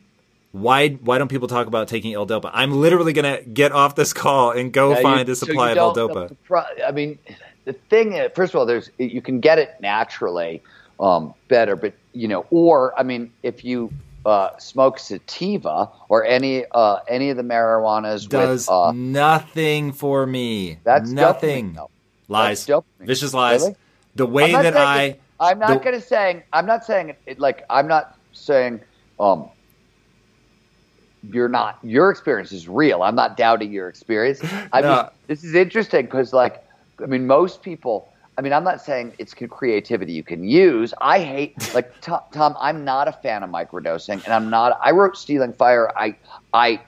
why 0.61 0.89
why 0.91 1.19
don't 1.19 1.29
people 1.29 1.49
talk 1.49 1.67
about 1.67 1.89
taking 1.89 2.15
L-Dopa? 2.15 2.51
I'm 2.53 2.73
literally 2.73 3.13
going 3.13 3.37
to 3.37 3.49
get 3.49 3.73
off 3.73 3.95
this 3.95 4.13
call 4.13 4.53
and 4.53 4.73
go 4.73 4.91
yeah, 4.95 5.03
find 5.03 5.29
you, 5.29 5.33
a 5.33 5.37
supply 5.37 5.75
so 5.75 5.91
of 5.91 5.99
L-Dopa. 5.99 6.37
I 6.87 6.91
mean, 6.91 7.19
the 7.65 7.73
thing 7.73 8.15
is, 8.15 8.31
first 8.35 8.55
of 8.55 8.59
all, 8.59 8.67
there's 8.67 8.91
you 8.99 9.21
can 9.21 9.41
get 9.41 9.59
it 9.59 9.77
naturally 9.81 10.63
um, 10.99 11.35
better, 11.49 11.77
but 11.77 11.95
you 12.13 12.29
know, 12.29 12.47
or 12.51 12.99
I 12.99 13.03
mean, 13.03 13.33
if 13.43 13.65
you 13.65 13.93
uh, 14.25 14.57
smoke 14.59 14.99
sativa 14.99 15.89
or 16.09 16.25
any 16.25 16.65
uh, 16.73 16.99
any 17.09 17.31
of 17.31 17.37
the 17.37 17.43
marijuanas 17.43 18.29
does 18.29 18.67
with, 18.67 18.71
uh, 18.71 18.93
nothing 18.93 19.93
for 19.93 20.27
me. 20.27 20.79
That's 20.85 21.11
nothing. 21.11 21.75
Dopamine, 21.75 21.89
lies, 22.29 22.71
vicious 23.01 23.33
lies. 23.33 23.63
Really? 23.63 23.77
The 24.17 24.27
way 24.27 24.53
that 24.53 24.77
I, 24.77 25.19
I'm 25.39 25.59
not 25.59 25.83
going 25.83 25.95
to 25.95 26.01
saying, 26.01 26.43
I'm 26.53 26.67
not 26.67 26.85
saying 26.85 27.15
it, 27.27 27.39
like 27.39 27.65
I'm 27.69 27.87
not 27.87 28.19
saying 28.33 28.81
um, 29.21 29.51
you're 31.33 31.49
not 31.49 31.79
your 31.83 32.11
experience 32.11 32.53
is 32.53 32.69
real. 32.69 33.03
I'm 33.03 33.15
not 33.15 33.37
doubting 33.37 33.73
your 33.73 33.89
experience. 33.89 34.41
I 34.73 34.81
no. 34.81 34.97
mean, 34.97 35.07
this 35.27 35.45
is 35.45 35.55
interesting 35.55 36.07
because, 36.07 36.33
like, 36.33 36.65
I 37.03 37.07
mean, 37.07 37.27
most 37.27 37.63
people. 37.63 38.09
I 38.39 38.43
mean, 38.43 38.53
I'm 38.53 38.65
not 38.65 38.83
saying 38.83 39.15
it's 39.19 39.33
creativity 39.33 40.13
you 40.13 40.23
can 40.23 40.45
use. 40.45 40.93
I 41.01 41.21
hate 41.21 41.75
like 41.75 42.01
Tom, 42.03 42.21
Tom. 42.33 42.55
I'm 42.61 42.85
not 42.85 43.09
a 43.09 43.13
fan 43.13 43.43
of 43.43 43.49
microdosing, 43.49 44.23
and 44.25 44.29
I'm 44.29 44.51
not. 44.51 44.79
I 44.83 44.91
wrote 44.91 45.17
Stealing 45.17 45.55
Fire. 45.55 45.91
I 45.97 46.17
I 46.53 46.81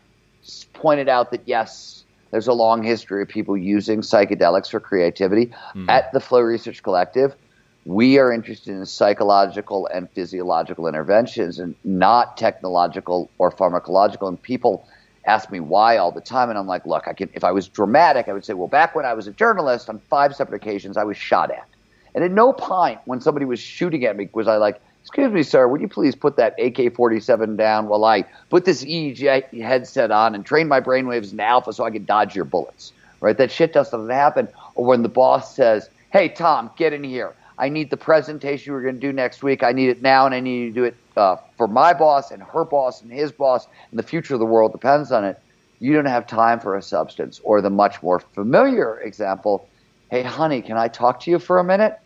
pointed 0.75 1.09
out 1.09 1.31
that 1.31 1.43
yes, 1.47 2.05
there's 2.31 2.49
a 2.49 2.53
long 2.53 2.83
history 2.83 3.23
of 3.23 3.29
people 3.29 3.57
using 3.57 4.03
psychedelics 4.03 4.71
for 4.71 4.79
creativity. 4.79 5.51
Mm. 5.75 5.89
At 5.89 6.13
the 6.13 6.21
Flow 6.21 6.41
Research 6.41 6.83
Collective, 6.83 7.35
we 7.85 8.19
are 8.19 8.33
interested 8.33 8.75
in 8.75 8.85
psychological 8.87 9.87
and 9.87 10.11
physiological 10.11 10.87
interventions 10.87 11.59
and 11.59 11.75
not 11.85 12.37
technological 12.37 13.31
or 13.39 13.51
pharmacological. 13.51 14.29
And 14.29 14.41
people 14.41 14.87
ask 15.27 15.51
me 15.51 15.61
why 15.61 15.97
all 15.97 16.13
the 16.13 16.21
time, 16.21 16.51
and 16.51 16.59
I'm 16.59 16.67
like, 16.67 16.87
look, 16.87 17.09
I 17.09 17.13
can. 17.13 17.31
If 17.35 17.45
I 17.45 17.53
was 17.53 17.69
dramatic, 17.69 18.29
I 18.29 18.33
would 18.33 18.45
say, 18.45 18.55
well, 18.55 18.69
back 18.69 18.95
when 18.95 19.05
I 19.05 19.15
was 19.15 19.27
a 19.27 19.33
journalist, 19.33 19.89
on 19.89 20.01
five 20.11 20.35
separate 20.35 20.57
occasions, 20.57 20.97
I 20.97 21.05
was 21.05 21.17
shot 21.17 21.51
at, 21.51 21.69
and 22.15 22.25
at 22.25 22.31
no 22.31 22.53
point 22.53 23.01
when 23.05 23.21
somebody 23.21 23.47
was 23.47 23.61
shooting 23.61 24.05
at 24.05 24.17
me 24.17 24.29
was 24.33 24.49
I 24.49 24.57
like, 24.57 24.81
excuse 25.03 25.33
me, 25.33 25.43
sir, 25.43 25.67
would 25.67 25.81
you 25.81 25.89
please 25.89 26.15
put 26.15 26.37
that 26.37 26.53
AK-47 26.59 27.57
down 27.57 27.89
while 27.89 28.05
I 28.05 28.25
put 28.51 28.67
this 28.67 28.85
EEG 28.85 29.63
headset 29.63 30.11
on 30.11 30.35
and 30.35 30.45
train 30.45 30.69
my 30.69 30.81
brainwaves 30.81 31.33
in 31.33 31.41
alpha 31.41 31.73
so 31.73 31.85
I 31.85 31.91
can 31.91 32.05
dodge 32.05 32.37
your 32.37 32.45
bullets, 32.45 32.93
right? 33.21 33.37
That 33.37 33.51
shit 33.51 33.73
doesn't 33.73 34.11
happen. 34.11 34.49
Or 34.75 34.85
when 34.85 35.03
the 35.03 35.09
boss 35.09 35.57
says, 35.57 35.89
hey, 36.11 36.29
Tom, 36.29 36.71
get 36.77 36.93
in 36.93 37.05
here. 37.05 37.35
I 37.59 37.69
need 37.69 37.91
the 37.91 37.97
presentation 37.97 38.73
we're 38.73 38.83
going 38.83 38.95
to 38.95 39.01
do 39.01 39.13
next 39.13 39.43
week. 39.43 39.63
I 39.63 39.73
need 39.73 39.89
it 39.89 40.01
now, 40.01 40.27
and 40.27 40.35
I 40.35 40.41
need 40.41 40.59
you 40.61 40.69
to 40.69 40.75
do 40.75 40.85
it 40.85 40.97
uh, 41.17 41.37
for 41.57 41.67
my 41.67 41.93
boss 41.93 42.31
and 42.31 42.43
her 42.43 42.65
boss 42.65 43.03
and 43.03 43.13
his 43.13 43.33
boss, 43.33 43.67
and 43.91 43.99
the 43.99 44.03
future 44.03 44.35
of 44.35 44.41
the 44.41 44.47
world 44.47 44.73
depends 44.73 45.11
on 45.11 45.25
it. 45.25 45.41
You 45.81 45.93
don't 45.93 46.07
have 46.07 46.27
time 46.27 46.61
for 46.61 46.77
a 46.77 46.83
substance. 46.83 47.41
Or 47.43 47.61
the 47.61 47.71
much 47.71 48.03
more 48.03 48.21
familiar 48.21 49.01
example, 49.01 49.69
hey, 50.11 50.23
honey, 50.23 50.63
can 50.63 50.77
I 50.77 50.89
talk 50.89 51.21
to 51.21 51.31
you 51.31 51.39
for 51.39 51.59
a 51.59 51.65
minute? 51.65 51.99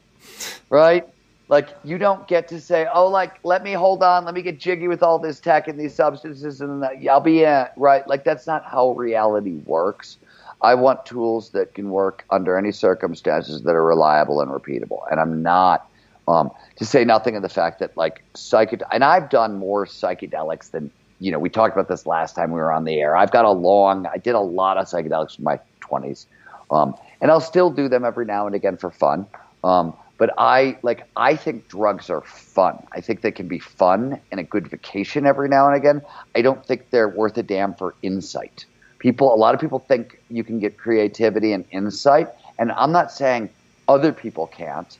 Right? 0.70 1.06
like 1.52 1.68
you 1.84 1.98
don't 1.98 2.26
get 2.26 2.48
to 2.48 2.58
say, 2.58 2.86
oh, 2.94 3.06
like 3.06 3.38
let 3.44 3.62
me 3.62 3.74
hold 3.74 4.02
on, 4.02 4.24
let 4.24 4.32
me 4.32 4.40
get 4.40 4.58
jiggy 4.58 4.88
with 4.88 5.02
all 5.02 5.18
this 5.18 5.38
tech 5.38 5.68
and 5.68 5.78
these 5.78 5.94
substances, 5.94 6.62
and 6.62 6.82
I'll 7.10 7.20
be 7.20 7.44
in. 7.44 7.66
Right? 7.76 8.08
Like 8.08 8.24
that's 8.24 8.46
not 8.46 8.64
how 8.64 8.92
reality 8.92 9.60
works. 9.66 10.16
I 10.62 10.74
want 10.74 11.04
tools 11.04 11.50
that 11.50 11.74
can 11.74 11.90
work 11.90 12.24
under 12.30 12.56
any 12.56 12.70
circumstances 12.70 13.62
that 13.62 13.74
are 13.74 13.84
reliable 13.84 14.40
and 14.40 14.50
repeatable. 14.50 15.00
And 15.10 15.20
I'm 15.20 15.42
not, 15.42 15.88
um, 16.28 16.50
to 16.76 16.84
say 16.84 17.04
nothing 17.04 17.34
of 17.34 17.42
the 17.42 17.48
fact 17.48 17.80
that 17.80 17.96
like 17.96 18.22
psychedelic, 18.34 18.86
and 18.92 19.02
I've 19.02 19.28
done 19.28 19.58
more 19.58 19.86
psychedelics 19.86 20.70
than, 20.70 20.90
you 21.18 21.32
know, 21.32 21.38
we 21.38 21.50
talked 21.50 21.74
about 21.74 21.88
this 21.88 22.06
last 22.06 22.36
time 22.36 22.52
we 22.52 22.60
were 22.60 22.72
on 22.72 22.84
the 22.84 23.00
air. 23.00 23.16
I've 23.16 23.32
got 23.32 23.44
a 23.44 23.50
long, 23.50 24.06
I 24.06 24.18
did 24.18 24.34
a 24.34 24.40
lot 24.40 24.78
of 24.78 24.86
psychedelics 24.86 25.38
in 25.38 25.44
my 25.44 25.58
20s. 25.80 26.26
Um, 26.70 26.94
and 27.20 27.30
I'll 27.30 27.40
still 27.40 27.70
do 27.70 27.88
them 27.88 28.04
every 28.04 28.24
now 28.24 28.46
and 28.46 28.54
again 28.54 28.76
for 28.76 28.90
fun. 28.90 29.26
Um, 29.64 29.94
but 30.16 30.30
I 30.38 30.78
like 30.82 31.08
I 31.16 31.34
think 31.34 31.66
drugs 31.68 32.08
are 32.08 32.20
fun. 32.20 32.86
I 32.92 33.00
think 33.00 33.22
they 33.22 33.32
can 33.32 33.48
be 33.48 33.58
fun 33.58 34.20
and 34.30 34.38
a 34.38 34.44
good 34.44 34.68
vacation 34.68 35.26
every 35.26 35.48
now 35.48 35.66
and 35.66 35.74
again. 35.74 36.02
I 36.36 36.42
don't 36.42 36.64
think 36.64 36.90
they're 36.90 37.08
worth 37.08 37.36
a 37.38 37.42
damn 37.42 37.74
for 37.74 37.96
insight 38.02 38.66
people 39.02 39.34
a 39.34 39.40
lot 39.44 39.52
of 39.52 39.60
people 39.60 39.80
think 39.80 40.16
you 40.30 40.44
can 40.44 40.60
get 40.60 40.78
creativity 40.78 41.52
and 41.52 41.64
insight 41.72 42.28
and 42.58 42.70
i'm 42.72 42.92
not 42.92 43.10
saying 43.10 43.50
other 43.88 44.12
people 44.12 44.46
can't. 44.46 44.96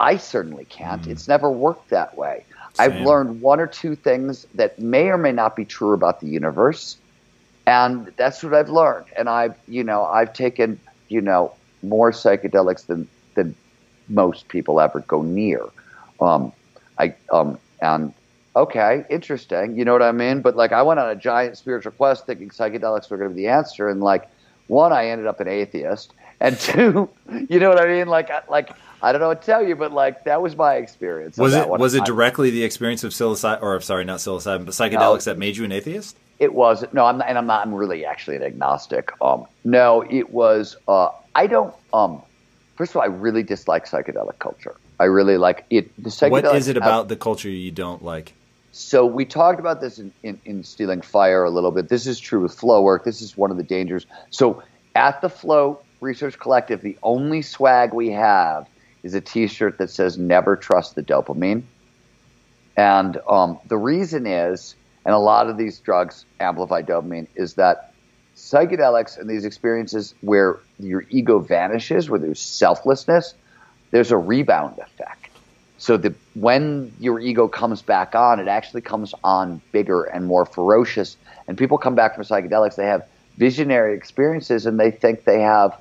I 0.00 0.16
certainly 0.16 0.64
can't. 0.64 1.02
Mm. 1.02 1.10
it's 1.12 1.28
never 1.28 1.50
worked 1.50 1.90
that 1.90 2.16
way. 2.16 2.44
Same. 2.74 2.92
i've 2.92 3.00
learned 3.06 3.42
one 3.42 3.60
or 3.60 3.66
two 3.66 3.94
things 3.94 4.46
that 4.54 4.78
may 4.78 5.08
or 5.08 5.18
may 5.18 5.32
not 5.32 5.54
be 5.54 5.66
true 5.66 5.92
about 5.92 6.20
the 6.20 6.28
universe 6.28 6.96
and 7.66 8.10
that's 8.16 8.42
what 8.42 8.54
i've 8.54 8.70
learned. 8.70 9.06
And 9.16 9.28
i've 9.28 9.54
you 9.68 9.84
know 9.84 10.04
i've 10.06 10.32
taken 10.32 10.80
you 11.08 11.20
know 11.20 11.52
more 11.82 12.10
psychedelics 12.10 12.86
than 12.86 13.06
than 13.34 13.54
most 14.08 14.48
people 14.48 14.80
ever 14.80 15.00
go 15.00 15.20
near. 15.22 15.62
Um, 16.20 16.52
i 16.98 17.14
um, 17.30 17.58
and 17.82 18.14
okay, 18.54 19.04
interesting. 19.10 19.76
You 19.76 19.84
know 19.84 19.92
what 19.92 20.02
I 20.02 20.12
mean? 20.12 20.42
But 20.42 20.56
like, 20.56 20.72
I 20.72 20.82
went 20.82 21.00
on 21.00 21.08
a 21.08 21.16
giant 21.16 21.56
spiritual 21.56 21.92
quest 21.92 22.26
thinking 22.26 22.50
psychedelics 22.50 23.10
were 23.10 23.16
going 23.16 23.30
to 23.30 23.34
be 23.34 23.42
the 23.42 23.48
answer, 23.48 23.88
and 23.88 24.00
like, 24.00 24.28
one, 24.68 24.92
I 24.92 25.08
ended 25.08 25.26
up 25.26 25.40
an 25.40 25.48
atheist, 25.48 26.12
and 26.40 26.58
two, 26.60 27.08
you 27.48 27.58
know 27.58 27.68
what 27.68 27.80
I 27.80 27.86
mean? 27.86 28.08
Like, 28.08 28.30
like 28.48 28.70
I 29.02 29.12
don't 29.12 29.20
know 29.20 29.28
what 29.28 29.42
to 29.42 29.46
tell 29.46 29.66
you, 29.66 29.74
but 29.74 29.92
like 29.92 30.24
that 30.24 30.40
was 30.40 30.56
my 30.56 30.74
experience. 30.74 31.36
Was 31.36 31.54
it 31.54 31.68
was 31.68 31.94
it 31.94 32.04
directly 32.04 32.50
the 32.50 32.64
experience 32.64 33.02
of 33.04 33.12
psilocybin, 33.12 33.62
or 33.62 33.80
sorry, 33.80 34.04
not 34.04 34.18
psilocybin, 34.18 34.64
but 34.64 34.74
psychedelics 34.74 35.26
no, 35.26 35.32
that 35.32 35.38
made 35.38 35.56
you 35.56 35.64
an 35.64 35.72
atheist? 35.72 36.16
It 36.38 36.54
was 36.54 36.84
no, 36.92 37.06
I'm 37.06 37.18
not, 37.18 37.28
and 37.28 37.38
I'm 37.38 37.46
not. 37.46 37.66
I'm 37.66 37.74
really 37.74 38.04
actually 38.04 38.36
an 38.36 38.42
agnostic. 38.42 39.12
Um, 39.20 39.46
no, 39.64 40.02
it 40.08 40.30
was. 40.30 40.76
Uh, 40.86 41.10
I 41.34 41.46
don't. 41.46 41.74
Um, 41.92 42.22
first 42.76 42.92
of 42.92 42.96
all, 42.96 43.02
I 43.02 43.06
really 43.06 43.42
dislike 43.42 43.86
psychedelic 43.86 44.38
culture. 44.38 44.74
I 45.00 45.04
really 45.04 45.36
like 45.36 45.64
it. 45.70 45.90
The 46.02 46.28
what 46.28 46.44
is 46.44 46.68
it 46.68 46.76
about 46.76 47.08
the 47.08 47.16
culture 47.16 47.50
you 47.50 47.72
don't 47.72 48.04
like? 48.04 48.34
So 48.72 49.04
we 49.04 49.26
talked 49.26 49.60
about 49.60 49.82
this 49.82 49.98
in, 49.98 50.12
in, 50.22 50.40
in, 50.46 50.64
Stealing 50.64 51.02
Fire 51.02 51.44
a 51.44 51.50
little 51.50 51.70
bit. 51.70 51.90
This 51.90 52.06
is 52.06 52.18
true 52.18 52.40
with 52.40 52.54
flow 52.54 52.80
work. 52.80 53.04
This 53.04 53.20
is 53.20 53.36
one 53.36 53.50
of 53.50 53.58
the 53.58 53.62
dangers. 53.62 54.06
So 54.30 54.62
at 54.94 55.20
the 55.20 55.28
Flow 55.28 55.82
Research 56.00 56.38
Collective, 56.38 56.80
the 56.80 56.96
only 57.02 57.42
swag 57.42 57.92
we 57.92 58.10
have 58.12 58.66
is 59.02 59.12
a 59.12 59.20
T-shirt 59.20 59.76
that 59.76 59.90
says 59.90 60.16
"Never 60.16 60.56
trust 60.56 60.94
the 60.94 61.02
dopamine," 61.02 61.64
and 62.74 63.18
um, 63.28 63.58
the 63.68 63.76
reason 63.76 64.26
is, 64.26 64.74
and 65.04 65.14
a 65.14 65.18
lot 65.18 65.50
of 65.50 65.58
these 65.58 65.78
drugs 65.78 66.24
amplify 66.40 66.80
dopamine, 66.80 67.26
is 67.34 67.54
that 67.54 67.92
psychedelics 68.36 69.18
and 69.18 69.28
these 69.28 69.44
experiences 69.44 70.14
where 70.22 70.60
your 70.78 71.04
ego 71.10 71.40
vanishes, 71.40 72.08
where 72.08 72.18
there's 72.18 72.40
selflessness, 72.40 73.34
there's 73.90 74.12
a 74.12 74.16
rebound 74.16 74.78
effect. 74.78 75.31
So 75.82 75.96
the 75.96 76.14
when 76.34 76.92
your 77.00 77.18
ego 77.18 77.48
comes 77.48 77.82
back 77.82 78.14
on, 78.14 78.38
it 78.38 78.46
actually 78.46 78.82
comes 78.82 79.16
on 79.24 79.60
bigger 79.72 80.04
and 80.04 80.24
more 80.24 80.46
ferocious. 80.46 81.16
And 81.48 81.58
people 81.58 81.76
come 81.76 81.96
back 81.96 82.14
from 82.14 82.22
psychedelics, 82.22 82.76
they 82.76 82.86
have 82.86 83.04
visionary 83.36 83.96
experiences, 83.96 84.64
and 84.64 84.78
they 84.78 84.92
think 84.92 85.24
they 85.24 85.40
have 85.40 85.76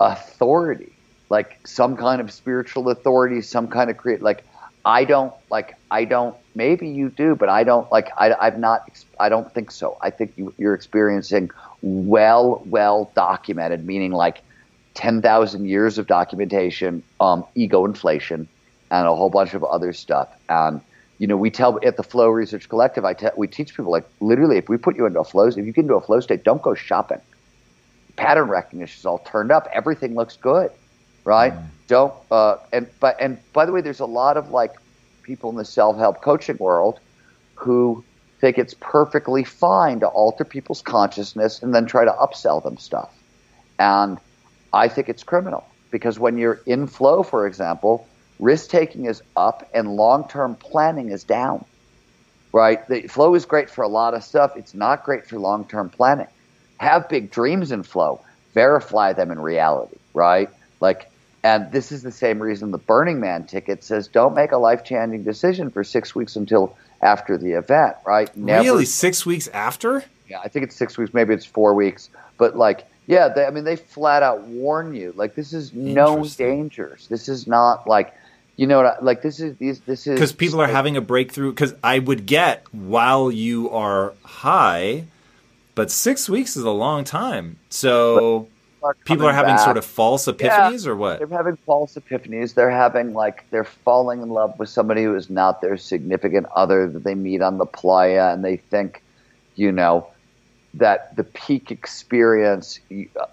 authority, 0.00 0.90
like 1.30 1.60
some 1.64 1.96
kind 1.96 2.20
of 2.20 2.32
spiritual 2.32 2.88
authority, 2.88 3.40
some 3.40 3.68
kind 3.68 3.88
of 3.88 3.96
create. 3.96 4.20
Like 4.20 4.42
I 4.84 5.04
don't 5.04 5.32
like. 5.48 5.76
I 5.92 6.06
don't. 6.06 6.36
Maybe 6.56 6.88
you 6.88 7.08
do, 7.08 7.36
but 7.36 7.48
I 7.48 7.62
don't 7.62 7.88
like. 7.92 8.08
I, 8.18 8.34
I've 8.34 8.58
not. 8.58 9.00
I 9.20 9.28
don't 9.28 9.54
think 9.54 9.70
so. 9.70 9.96
I 10.00 10.10
think 10.10 10.32
you, 10.36 10.54
you're 10.58 10.74
experiencing 10.74 11.52
well, 11.82 12.64
well 12.66 13.12
documented, 13.14 13.86
meaning 13.86 14.10
like 14.10 14.42
ten 14.94 15.22
thousand 15.22 15.66
years 15.66 15.98
of 15.98 16.08
documentation, 16.08 17.04
um, 17.20 17.44
ego 17.54 17.84
inflation 17.84 18.48
and 18.90 19.06
a 19.06 19.14
whole 19.14 19.30
bunch 19.30 19.54
of 19.54 19.64
other 19.64 19.92
stuff. 19.92 20.28
And 20.48 20.80
you 21.18 21.26
know, 21.26 21.36
we 21.36 21.50
tell 21.50 21.78
at 21.82 21.96
the 21.96 22.02
Flow 22.02 22.28
Research 22.28 22.68
Collective, 22.68 23.04
I 23.04 23.14
te- 23.14 23.28
we 23.36 23.48
teach 23.48 23.74
people 23.74 23.90
like 23.90 24.04
literally, 24.20 24.58
if 24.58 24.68
we 24.68 24.76
put 24.76 24.96
you 24.96 25.06
into 25.06 25.20
a 25.20 25.24
flow, 25.24 25.46
if 25.46 25.56
you 25.56 25.72
get 25.72 25.82
into 25.82 25.94
a 25.94 26.00
flow 26.00 26.20
state, 26.20 26.44
don't 26.44 26.60
go 26.60 26.74
shopping. 26.74 27.20
Pattern 28.16 28.48
recognition 28.48 28.98
is 28.98 29.06
all 29.06 29.18
turned 29.18 29.50
up. 29.50 29.68
Everything 29.72 30.14
looks 30.14 30.36
good, 30.36 30.70
right? 31.24 31.52
Mm. 31.52 31.64
Don't. 31.86 32.14
Uh, 32.30 32.56
and 32.72 32.86
but 33.00 33.16
and 33.20 33.38
by 33.52 33.64
the 33.64 33.72
way, 33.72 33.80
there's 33.80 34.00
a 34.00 34.06
lot 34.06 34.36
of 34.36 34.50
like 34.50 34.72
people 35.22 35.50
in 35.50 35.56
the 35.56 35.64
self 35.64 35.96
help 35.96 36.22
coaching 36.22 36.56
world 36.58 37.00
who 37.54 38.04
think 38.40 38.58
it's 38.58 38.74
perfectly 38.80 39.44
fine 39.44 40.00
to 40.00 40.06
alter 40.06 40.44
people's 40.44 40.82
consciousness 40.82 41.62
and 41.62 41.74
then 41.74 41.86
try 41.86 42.04
to 42.04 42.12
upsell 42.12 42.62
them 42.62 42.76
stuff. 42.76 43.10
And 43.78 44.18
I 44.72 44.88
think 44.88 45.08
it's 45.08 45.22
criminal 45.22 45.64
because 45.90 46.18
when 46.18 46.36
you're 46.36 46.60
in 46.66 46.86
flow, 46.86 47.22
for 47.22 47.46
example, 47.46 48.06
risk 48.38 48.70
taking 48.70 49.06
is 49.06 49.22
up 49.36 49.68
and 49.74 49.96
long 49.96 50.28
term 50.28 50.54
planning 50.56 51.10
is 51.10 51.24
down. 51.24 51.64
Right? 52.52 52.86
The 52.88 53.06
flow 53.08 53.34
is 53.34 53.44
great 53.44 53.68
for 53.68 53.82
a 53.82 53.88
lot 53.88 54.14
of 54.14 54.24
stuff. 54.24 54.56
It's 54.56 54.74
not 54.74 55.04
great 55.04 55.26
for 55.26 55.38
long 55.38 55.66
term 55.66 55.90
planning. 55.90 56.28
Have 56.78 57.08
big 57.08 57.30
dreams 57.30 57.72
in 57.72 57.82
flow. 57.82 58.20
Verify 58.54 59.12
them 59.12 59.30
in 59.30 59.38
reality, 59.38 59.96
right? 60.14 60.48
Like 60.80 61.10
and 61.46 61.70
this 61.70 61.92
is 61.92 62.02
the 62.02 62.10
same 62.10 62.42
reason 62.42 62.72
the 62.72 62.78
Burning 62.78 63.20
Man 63.20 63.44
ticket 63.44 63.84
says 63.84 64.08
don't 64.08 64.34
make 64.34 64.50
a 64.50 64.56
life 64.56 64.82
changing 64.82 65.22
decision 65.22 65.70
for 65.70 65.84
six 65.84 66.12
weeks 66.12 66.34
until 66.34 66.76
after 67.02 67.38
the 67.38 67.52
event, 67.52 67.96
right? 68.04 68.34
Never, 68.36 68.64
really? 68.64 68.84
Six 68.84 69.24
weeks 69.24 69.46
after? 69.48 70.04
Yeah, 70.28 70.40
I 70.40 70.48
think 70.48 70.64
it's 70.64 70.74
six 70.74 70.98
weeks, 70.98 71.14
maybe 71.14 71.34
it's 71.34 71.46
four 71.46 71.74
weeks. 71.74 72.10
But 72.36 72.56
like, 72.56 72.86
yeah, 73.06 73.28
they, 73.28 73.44
I 73.44 73.50
mean, 73.50 73.62
they 73.62 73.76
flat 73.76 74.24
out 74.24 74.42
warn 74.42 74.92
you. 74.94 75.12
Like, 75.14 75.36
this 75.36 75.52
is 75.52 75.72
known 75.72 76.26
dangers. 76.26 77.06
This 77.06 77.28
is 77.28 77.46
not 77.46 77.86
like 77.86 78.12
you 78.56 78.66
know 78.66 78.78
what? 78.78 78.86
I, 78.86 79.00
like 79.00 79.22
this 79.22 79.38
is 79.40 79.56
these 79.58 79.80
this 79.80 80.06
is 80.06 80.14
because 80.14 80.32
people 80.32 80.60
are 80.60 80.66
having 80.66 80.96
a 80.96 81.00
breakthrough. 81.00 81.50
Because 81.50 81.74
I 81.82 81.98
would 81.98 82.26
get 82.26 82.64
while 82.72 83.30
you 83.30 83.70
are 83.70 84.14
high, 84.24 85.04
but 85.74 85.90
six 85.90 86.28
weeks 86.28 86.56
is 86.56 86.64
a 86.64 86.70
long 86.70 87.04
time. 87.04 87.58
So 87.68 88.48
are 88.82 88.94
people 89.04 89.26
are 89.26 89.32
having 89.32 89.56
back. 89.56 89.64
sort 89.64 89.76
of 89.76 89.84
false 89.84 90.26
epiphanies, 90.26 90.86
yeah, 90.86 90.90
or 90.90 90.96
what? 90.96 91.18
They're 91.18 91.28
having 91.28 91.56
false 91.56 91.94
epiphanies. 91.96 92.54
They're 92.54 92.70
having 92.70 93.12
like 93.12 93.44
they're 93.50 93.64
falling 93.64 94.22
in 94.22 94.30
love 94.30 94.58
with 94.58 94.70
somebody 94.70 95.04
who 95.04 95.14
is 95.14 95.28
not 95.28 95.60
their 95.60 95.76
significant 95.76 96.46
other 96.54 96.88
that 96.88 97.04
they 97.04 97.14
meet 97.14 97.42
on 97.42 97.58
the 97.58 97.66
playa, 97.66 98.32
and 98.32 98.42
they 98.42 98.56
think, 98.56 99.02
you 99.54 99.70
know, 99.70 100.06
that 100.74 101.14
the 101.16 101.24
peak 101.24 101.70
experience, 101.70 102.80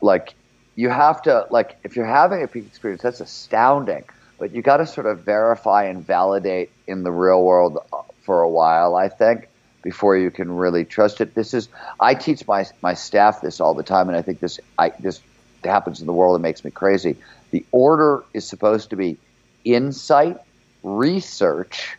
like 0.02 0.34
you 0.76 0.90
have 0.90 1.22
to 1.22 1.48
like 1.50 1.78
if 1.86 1.96
you're 1.96 2.06
having 2.06 2.44
a 2.44 2.48
peak 2.48 2.66
experience, 2.66 3.02
that's 3.04 3.22
astounding 3.22 4.04
but 4.44 4.54
you 4.54 4.62
got 4.62 4.76
to 4.76 4.86
sort 4.86 5.08
of 5.08 5.20
verify 5.20 5.86
and 5.86 6.06
validate 6.06 6.70
in 6.86 7.04
the 7.04 7.12
real 7.14 7.42
world 7.46 7.78
uh, 7.94 8.02
for 8.26 8.42
a 8.42 8.50
while, 8.50 8.94
I 8.94 9.08
think, 9.08 9.48
before 9.82 10.18
you 10.18 10.30
can 10.32 10.52
really 10.52 10.84
trust 10.84 11.22
it. 11.22 11.34
This 11.34 11.54
is 11.54 11.70
I 12.02 12.14
teach 12.14 12.46
my 12.46 12.66
my 12.82 12.94
staff 12.94 13.40
this 13.40 13.62
all 13.62 13.74
the 13.74 13.84
time, 13.84 14.10
and 14.10 14.18
I 14.18 14.22
think 14.22 14.42
this 14.42 14.60
I 14.78 14.92
this 15.00 15.22
happens 15.64 16.02
in 16.02 16.08
the 16.08 16.12
world. 16.12 16.38
It 16.38 16.44
makes 16.44 16.66
me 16.66 16.72
crazy. 16.72 17.16
The 17.52 17.66
order 17.72 18.26
is 18.34 18.46
supposed 18.46 18.90
to 18.90 18.98
be 18.98 19.18
insight, 19.64 20.36
research, 20.84 21.96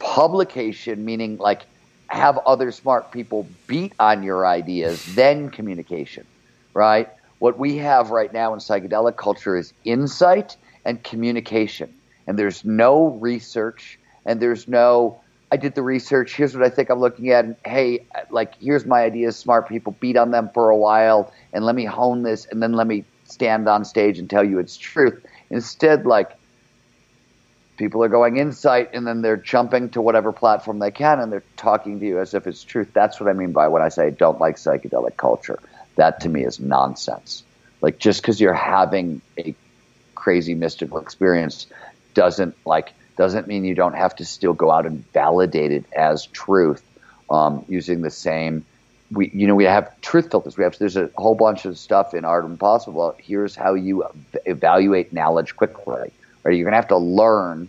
publication, 0.00 1.04
meaning 1.04 1.36
like 1.36 1.62
have 2.08 2.38
other 2.38 2.72
smart 2.72 3.12
people 3.12 3.48
beat 3.68 3.92
on 4.00 4.24
your 4.24 4.44
ideas, 4.44 5.04
then 5.14 5.48
communication, 5.48 6.26
right? 6.74 7.06
What 7.38 7.56
we 7.56 7.76
have 7.76 8.10
right 8.10 8.32
now 8.32 8.52
in 8.52 8.58
psychedelic 8.58 9.16
culture 9.16 9.56
is 9.56 9.72
insight 9.84 10.56
and 10.84 11.02
communication. 11.02 11.94
And 12.26 12.38
there's 12.38 12.64
no 12.64 13.08
research 13.08 13.98
and 14.24 14.40
there's 14.40 14.68
no, 14.68 15.20
I 15.50 15.56
did 15.56 15.74
the 15.74 15.82
research. 15.82 16.34
Here's 16.34 16.54
what 16.54 16.64
I 16.64 16.68
think 16.68 16.90
I'm 16.90 17.00
looking 17.00 17.30
at. 17.30 17.44
And 17.44 17.56
hey, 17.64 18.06
like, 18.30 18.54
here's 18.60 18.84
my 18.84 19.02
ideas. 19.02 19.36
Smart 19.36 19.68
people 19.68 19.96
beat 19.98 20.16
on 20.16 20.30
them 20.30 20.50
for 20.52 20.70
a 20.70 20.76
while 20.76 21.32
and 21.52 21.64
let 21.64 21.74
me 21.74 21.84
hone 21.84 22.22
this 22.22 22.46
and 22.46 22.62
then 22.62 22.74
let 22.74 22.86
me 22.86 23.04
stand 23.24 23.68
on 23.68 23.84
stage 23.84 24.18
and 24.18 24.28
tell 24.28 24.44
you 24.44 24.58
it's 24.58 24.76
truth. 24.76 25.24
Instead, 25.50 26.04
like, 26.04 26.32
people 27.78 28.02
are 28.02 28.08
going 28.08 28.36
insight 28.36 28.90
and 28.92 29.06
then 29.06 29.22
they're 29.22 29.36
jumping 29.36 29.88
to 29.90 30.02
whatever 30.02 30.32
platform 30.32 30.80
they 30.80 30.90
can 30.90 31.20
and 31.20 31.32
they're 31.32 31.44
talking 31.56 32.00
to 32.00 32.06
you 32.06 32.18
as 32.18 32.34
if 32.34 32.46
it's 32.46 32.62
truth. 32.62 32.90
That's 32.92 33.20
what 33.20 33.30
I 33.30 33.32
mean 33.32 33.52
by 33.52 33.68
when 33.68 33.80
I 33.80 33.88
say 33.88 34.08
I 34.08 34.10
don't 34.10 34.40
like 34.40 34.56
psychedelic 34.56 35.16
culture. 35.16 35.58
That 35.96 36.20
to 36.20 36.28
me 36.28 36.44
is 36.44 36.60
nonsense. 36.60 37.42
Like, 37.80 37.98
just 37.98 38.20
because 38.20 38.40
you're 38.40 38.52
having 38.52 39.22
a 39.38 39.54
crazy 40.18 40.54
mystical 40.54 40.98
experience 40.98 41.66
doesn't 42.14 42.56
like 42.66 42.92
doesn't 43.16 43.46
mean 43.46 43.64
you 43.64 43.74
don't 43.74 43.94
have 43.94 44.14
to 44.16 44.24
still 44.24 44.52
go 44.52 44.70
out 44.70 44.84
and 44.84 45.04
validate 45.12 45.72
it 45.72 45.84
as 45.96 46.26
truth 46.26 46.82
um, 47.30 47.64
using 47.68 48.02
the 48.02 48.10
same. 48.10 48.64
We, 49.10 49.30
you 49.32 49.46
know, 49.46 49.54
we 49.54 49.64
have 49.64 50.00
truth 50.00 50.30
filters. 50.30 50.56
We 50.56 50.64
have 50.64 50.76
there's 50.78 50.96
a 50.96 51.10
whole 51.16 51.34
bunch 51.34 51.64
of 51.64 51.78
stuff 51.78 52.14
in 52.14 52.24
Art 52.24 52.44
Impossible. 52.44 53.16
Here's 53.18 53.54
how 53.54 53.74
you 53.74 54.04
evaluate 54.44 55.12
knowledge 55.12 55.56
quickly. 55.56 56.10
Right, 56.42 56.56
you're 56.56 56.64
gonna 56.64 56.76
have 56.76 56.88
to 56.88 56.98
learn. 56.98 57.68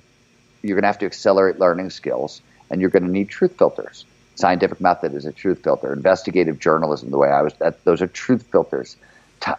You're 0.62 0.76
gonna 0.76 0.88
have 0.88 1.00
to 1.00 1.06
accelerate 1.06 1.60
learning 1.60 1.92
skills, 1.92 2.42
and 2.70 2.82
you're 2.82 2.90
gonna 2.90 3.08
need 3.08 3.30
truth 3.30 3.58
filters. 3.58 4.06
Scientific 4.36 4.82
method 4.82 5.14
is 5.14 5.26
a 5.26 5.32
truth 5.32 5.64
filter. 5.64 5.94
Investigative 5.94 6.60
journalism, 6.60 7.12
the 7.12 7.18
way 7.18 7.30
I 7.30 7.42
was, 7.42 7.54
that, 7.56 7.84
those 7.84 8.02
are 8.02 8.08
truth 8.08 8.44
filters. 8.52 8.96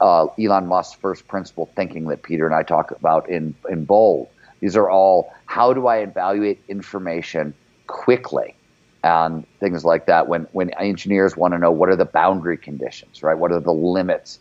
Uh, 0.00 0.26
Elon 0.38 0.66
Musk's 0.66 0.94
first 1.00 1.26
principle 1.28 1.70
thinking 1.74 2.08
that 2.08 2.22
Peter 2.22 2.46
and 2.46 2.54
I 2.54 2.62
talk 2.62 2.90
about 2.90 3.28
in 3.28 3.54
in 3.68 3.84
bold. 3.84 4.28
These 4.60 4.76
are 4.76 4.90
all 4.90 5.32
how 5.46 5.72
do 5.72 5.86
I 5.86 5.98
evaluate 5.98 6.60
information 6.68 7.54
quickly 7.86 8.54
and 9.02 9.46
things 9.58 9.84
like 9.84 10.06
that. 10.06 10.28
When 10.28 10.46
when 10.52 10.70
engineers 10.70 11.36
want 11.36 11.54
to 11.54 11.58
know 11.58 11.70
what 11.70 11.88
are 11.88 11.96
the 11.96 12.04
boundary 12.04 12.56
conditions, 12.56 13.22
right? 13.22 13.36
What 13.36 13.52
are 13.52 13.60
the 13.60 13.72
limits? 13.72 14.38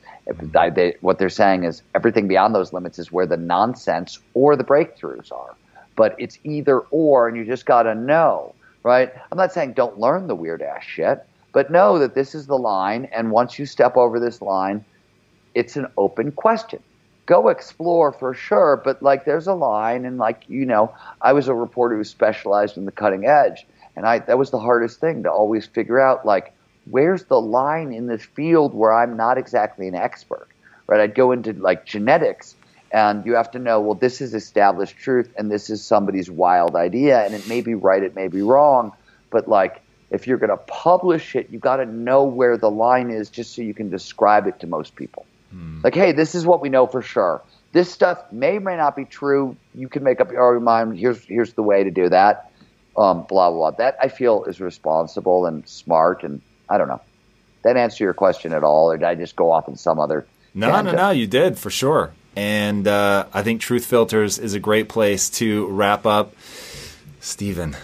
They, 0.52 0.96
what 1.02 1.18
they're 1.20 1.30
saying 1.30 1.64
is 1.64 1.82
everything 1.96 2.28
beyond 2.28 2.54
those 2.54 2.74
limits 2.74 3.00
is 3.00 3.12
where 3.12 3.26
the 3.26 3.38
nonsense 3.38 4.20
or 4.34 4.56
the 4.56 4.64
breakthroughs 4.64 5.32
are. 5.32 5.56
But 5.96 6.16
it's 6.18 6.38
either 6.44 6.80
or, 6.92 7.28
and 7.28 7.36
you 7.36 7.46
just 7.46 7.66
got 7.66 7.84
to 7.84 7.96
know, 7.96 8.54
right? 8.84 9.12
I'm 9.32 9.38
not 9.38 9.54
saying 9.54 9.74
don't 9.74 10.00
learn 10.00 10.28
the 10.28 10.36
weird 10.36 10.62
ass 10.62 10.84
shit, 10.84 11.26
but 11.52 11.72
know 11.72 11.98
that 12.00 12.14
this 12.16 12.36
is 12.36 12.46
the 12.48 12.58
line, 12.58 13.06
and 13.12 13.32
once 13.32 13.58
you 13.58 13.66
step 13.66 13.98
over 13.98 14.20
this 14.20 14.42
line, 14.42 14.86
it's 15.56 15.76
an 15.76 15.88
open 15.98 16.32
question 16.32 16.82
go 17.30 17.50
explore 17.50 18.12
for 18.12 18.34
sure, 18.34 18.82
but 18.84 19.04
like 19.04 19.24
there's 19.24 19.46
a 19.46 19.54
line, 19.54 20.04
and 20.04 20.18
like 20.18 20.50
you 20.50 20.66
know, 20.66 20.92
I 21.22 21.34
was 21.34 21.48
a 21.48 21.54
reporter 21.54 21.96
who 21.96 22.04
specialized 22.04 22.76
in 22.76 22.86
the 22.86 22.92
cutting 22.92 23.28
edge, 23.28 23.68
and 23.96 24.04
I 24.04 24.18
that 24.18 24.40
was 24.40 24.50
the 24.50 24.60
hardest 24.60 25.00
thing 25.00 25.24
to 25.24 25.32
always 25.32 25.68
figure 25.68 26.00
out 26.00 26.26
like 26.26 26.54
where's 26.90 27.26
the 27.26 27.40
line 27.40 27.94
in 27.94 28.08
this 28.08 28.26
field 28.26 28.74
where 28.74 28.92
I'm 28.92 29.16
not 29.16 29.38
exactly 29.38 29.88
an 29.88 29.94
expert, 29.94 30.48
right? 30.88 31.00
I'd 31.00 31.14
go 31.14 31.32
into 31.32 31.54
like 31.54 31.86
genetics, 31.86 32.56
and 32.92 33.24
you 33.28 33.36
have 33.36 33.52
to 33.52 33.60
know 33.60 33.80
well 33.80 33.94
this 33.94 34.22
is 34.22 34.34
established 34.34 34.98
truth, 34.98 35.32
and 35.38 35.52
this 35.52 35.70
is 35.70 35.86
somebody's 35.86 36.32
wild 36.32 36.76
idea, 36.76 37.24
and 37.24 37.36
it 37.36 37.48
may 37.48 37.62
be 37.62 37.76
right, 37.76 38.02
it 38.02 38.16
may 38.16 38.28
be 38.28 38.42
wrong, 38.42 38.92
but 39.30 39.48
like 39.48 39.84
if 40.10 40.26
you're 40.26 40.40
going 40.40 40.50
to 40.50 40.58
publish 40.58 41.36
it, 41.36 41.50
you've 41.52 41.62
got 41.62 41.76
to 41.76 41.86
know 41.86 42.24
where 42.24 42.58
the 42.58 42.72
line 42.72 43.12
is 43.12 43.30
just 43.30 43.54
so 43.54 43.62
you 43.62 43.76
can 43.76 43.92
describe 43.92 44.48
it 44.48 44.60
to 44.62 44.66
most 44.66 44.96
people. 44.96 45.28
Hmm. 45.52 45.82
Like, 45.84 45.96
hey, 45.96 46.12
this 46.12 46.36
is 46.36 46.46
what 46.46 46.62
we 46.62 46.70
know 46.70 46.88
for 46.88 47.02
sure. 47.02 47.42
This 47.72 47.92
stuff 47.92 48.20
may 48.32 48.58
or 48.58 48.62
may 48.62 48.78
not 48.78 48.96
be 48.96 49.06
true. 49.06 49.56
You 49.76 49.88
can 49.88 50.04
make 50.04 50.20
up 50.20 50.32
your 50.32 50.56
own 50.56 50.64
mind. 50.64 50.98
Here's 50.98 51.24
here's 51.24 51.54
the 51.54 51.64
way 51.64 51.84
to 51.84 51.92
do 51.92 52.10
that. 52.10 52.52
Um, 52.98 53.26
blah, 53.30 53.50
blah 53.52 53.72
blah. 53.72 53.72
That 53.72 53.98
I 54.02 54.08
feel 54.08 54.46
is 54.46 54.60
responsible 54.60 55.46
and 55.46 55.68
smart. 55.68 56.24
And 56.24 56.42
I 56.68 56.78
don't 56.78 56.88
know. 56.88 57.02
Did 57.64 57.76
that 57.76 57.78
answer 57.78 58.04
your 58.04 58.14
question 58.14 58.54
at 58.54 58.64
all, 58.64 58.92
or 58.92 58.98
did 58.98 59.06
I 59.06 59.16
just 59.16 59.36
go 59.36 59.52
off 59.52 59.68
in 59.68 59.76
some 59.76 60.00
other? 60.00 60.26
No, 60.54 60.72
tangent? 60.72 60.98
no, 60.98 61.04
no. 61.04 61.10
You 61.12 61.28
did 61.28 61.58
for 61.58 61.70
sure. 61.70 62.14
And 62.36 62.88
uh, 62.88 63.26
I 63.34 63.44
think 63.44 63.62
Truth 63.62 63.86
Filters 63.86 64.40
is 64.40 64.54
a 64.54 64.60
great 64.60 64.88
place 64.88 65.30
to 65.32 65.68
wrap 65.68 66.06
up. 66.06 66.36
Steven, 67.20 67.76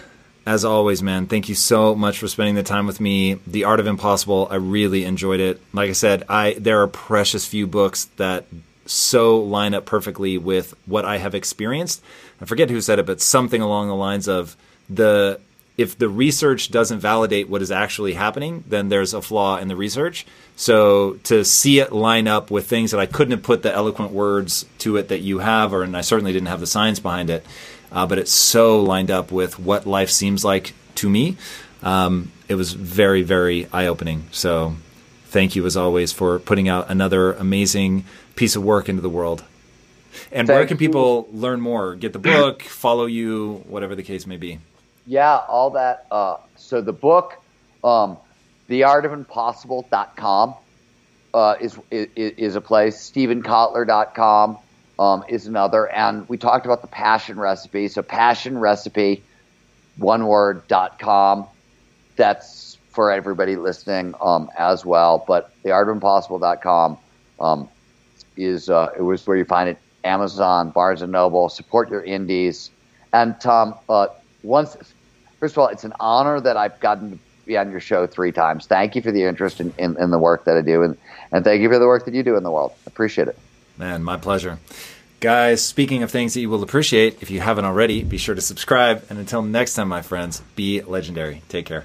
as 0.46 0.64
always, 0.64 1.02
man, 1.02 1.26
thank 1.26 1.48
you 1.48 1.56
so 1.56 1.94
much 1.94 2.18
for 2.18 2.28
spending 2.28 2.54
the 2.54 2.62
time 2.62 2.86
with 2.86 3.00
me. 3.00 3.34
The 3.46 3.64
Art 3.64 3.80
of 3.80 3.88
Impossible, 3.88 4.46
I 4.48 4.54
really 4.56 5.04
enjoyed 5.04 5.40
it. 5.40 5.60
Like 5.72 5.90
I 5.90 5.94
said, 5.94 6.22
I 6.28 6.54
there 6.54 6.80
are 6.80 6.86
precious 6.86 7.46
few 7.46 7.66
books 7.66 8.04
that 8.16 8.46
so 8.86 9.40
line 9.40 9.74
up 9.74 9.84
perfectly 9.84 10.38
with 10.38 10.72
what 10.86 11.04
I 11.04 11.18
have 11.18 11.34
experienced. 11.34 12.00
I 12.40 12.44
forget 12.44 12.70
who 12.70 12.80
said 12.80 13.00
it, 13.00 13.06
but 13.06 13.20
something 13.20 13.60
along 13.60 13.88
the 13.88 13.96
lines 13.96 14.28
of 14.28 14.56
the 14.88 15.40
if 15.76 15.98
the 15.98 16.08
research 16.08 16.70
doesn't 16.70 17.00
validate 17.00 17.50
what 17.50 17.60
is 17.60 17.70
actually 17.70 18.14
happening, 18.14 18.64
then 18.66 18.88
there's 18.88 19.12
a 19.12 19.20
flaw 19.20 19.58
in 19.58 19.68
the 19.68 19.76
research. 19.76 20.24
So 20.54 21.14
to 21.24 21.44
see 21.44 21.80
it 21.80 21.92
line 21.92 22.26
up 22.28 22.50
with 22.50 22.66
things 22.66 22.92
that 22.92 23.00
I 23.00 23.04
couldn't 23.04 23.32
have 23.32 23.42
put 23.42 23.62
the 23.62 23.74
eloquent 23.74 24.12
words 24.12 24.64
to 24.78 24.96
it 24.96 25.08
that 25.08 25.20
you 25.20 25.40
have, 25.40 25.74
or 25.74 25.82
and 25.82 25.94
I 25.94 26.00
certainly 26.00 26.32
didn't 26.32 26.48
have 26.48 26.60
the 26.60 26.66
science 26.66 26.98
behind 26.98 27.28
it 27.28 27.44
uh, 27.92 28.06
but 28.06 28.18
it's 28.18 28.32
so 28.32 28.80
lined 28.80 29.10
up 29.10 29.30
with 29.30 29.58
what 29.58 29.86
life 29.86 30.10
seems 30.10 30.44
like 30.44 30.74
to 30.96 31.08
me. 31.08 31.36
Um, 31.82 32.32
it 32.48 32.54
was 32.54 32.72
very, 32.72 33.22
very 33.22 33.68
eye 33.72 33.86
opening. 33.86 34.26
So 34.32 34.76
thank 35.26 35.56
you 35.56 35.66
as 35.66 35.76
always 35.76 36.12
for 36.12 36.38
putting 36.38 36.68
out 36.68 36.90
another 36.90 37.32
amazing 37.32 38.04
piece 38.34 38.56
of 38.56 38.64
work 38.64 38.88
into 38.88 39.02
the 39.02 39.08
world. 39.08 39.44
And 40.32 40.46
thank 40.46 40.56
where 40.56 40.66
can 40.66 40.78
people 40.78 41.28
you. 41.30 41.38
learn 41.38 41.60
more? 41.60 41.94
Get 41.94 42.12
the 42.12 42.18
book, 42.18 42.62
follow 42.62 43.06
you, 43.06 43.64
whatever 43.66 43.94
the 43.94 44.02
case 44.02 44.26
may 44.26 44.36
be. 44.36 44.58
Yeah, 45.06 45.36
all 45.36 45.70
that. 45.70 46.06
Uh, 46.10 46.36
so 46.56 46.80
the 46.80 46.92
book, 46.92 47.40
um, 47.84 48.16
theartofimpossible.com 48.68 50.54
uh, 51.34 51.54
is, 51.60 51.78
is, 51.90 52.08
is 52.16 52.56
a 52.56 52.60
place. 52.60 53.10
StevenKotler.com 53.10 54.58
um, 54.98 55.24
is 55.28 55.46
another. 55.46 55.90
And 55.90 56.28
we 56.28 56.36
talked 56.36 56.66
about 56.66 56.82
the 56.82 56.88
passion 56.88 57.38
recipe. 57.38 57.88
So 57.88 58.02
passion 58.02 58.58
recipe, 58.58 59.22
one 59.98 60.26
word, 60.26 60.66
dot 60.68 60.98
com. 60.98 61.46
That's 62.16 62.78
for 62.90 63.10
everybody 63.10 63.56
listening 63.56 64.14
um, 64.20 64.50
as 64.56 64.84
well. 64.84 65.24
But 65.26 65.50
the 65.62 65.70
art 65.72 65.88
um, 67.38 67.68
is, 68.36 68.70
uh, 68.70 68.88
it 68.96 69.02
was 69.02 69.26
where 69.26 69.36
you 69.36 69.44
find 69.44 69.68
it. 69.68 69.78
Amazon, 70.04 70.70
Barnes 70.70 71.02
and 71.02 71.12
Noble, 71.12 71.48
support 71.48 71.90
your 71.90 72.02
indies. 72.02 72.70
And 73.12 73.38
Tom, 73.40 73.74
uh, 73.88 74.06
once, 74.42 74.76
first 75.40 75.54
of 75.54 75.58
all, 75.58 75.68
it's 75.68 75.84
an 75.84 75.92
honor 76.00 76.40
that 76.40 76.56
I've 76.56 76.78
gotten 76.80 77.10
to 77.10 77.18
be 77.44 77.56
on 77.58 77.70
your 77.70 77.80
show 77.80 78.06
three 78.06 78.32
times. 78.32 78.66
Thank 78.66 78.94
you 78.94 79.02
for 79.02 79.12
the 79.12 79.24
interest 79.24 79.60
in, 79.60 79.74
in, 79.78 80.00
in 80.00 80.10
the 80.10 80.18
work 80.18 80.44
that 80.44 80.56
I 80.56 80.62
do. 80.62 80.82
And, 80.82 80.96
and 81.32 81.44
thank 81.44 81.60
you 81.60 81.68
for 81.68 81.78
the 81.78 81.86
work 81.86 82.04
that 82.04 82.14
you 82.14 82.22
do 82.22 82.36
in 82.36 82.44
the 82.44 82.50
world. 82.50 82.72
Appreciate 82.86 83.28
it. 83.28 83.38
Man, 83.78 84.02
my 84.02 84.16
pleasure. 84.16 84.58
Guys, 85.20 85.64
speaking 85.64 86.02
of 86.02 86.10
things 86.10 86.34
that 86.34 86.40
you 86.40 86.50
will 86.50 86.62
appreciate, 86.62 87.22
if 87.22 87.30
you 87.30 87.40
haven't 87.40 87.64
already, 87.64 88.04
be 88.04 88.18
sure 88.18 88.34
to 88.34 88.40
subscribe. 88.40 89.04
And 89.08 89.18
until 89.18 89.42
next 89.42 89.74
time, 89.74 89.88
my 89.88 90.02
friends, 90.02 90.42
be 90.54 90.82
legendary. 90.82 91.42
Take 91.48 91.66
care. 91.66 91.84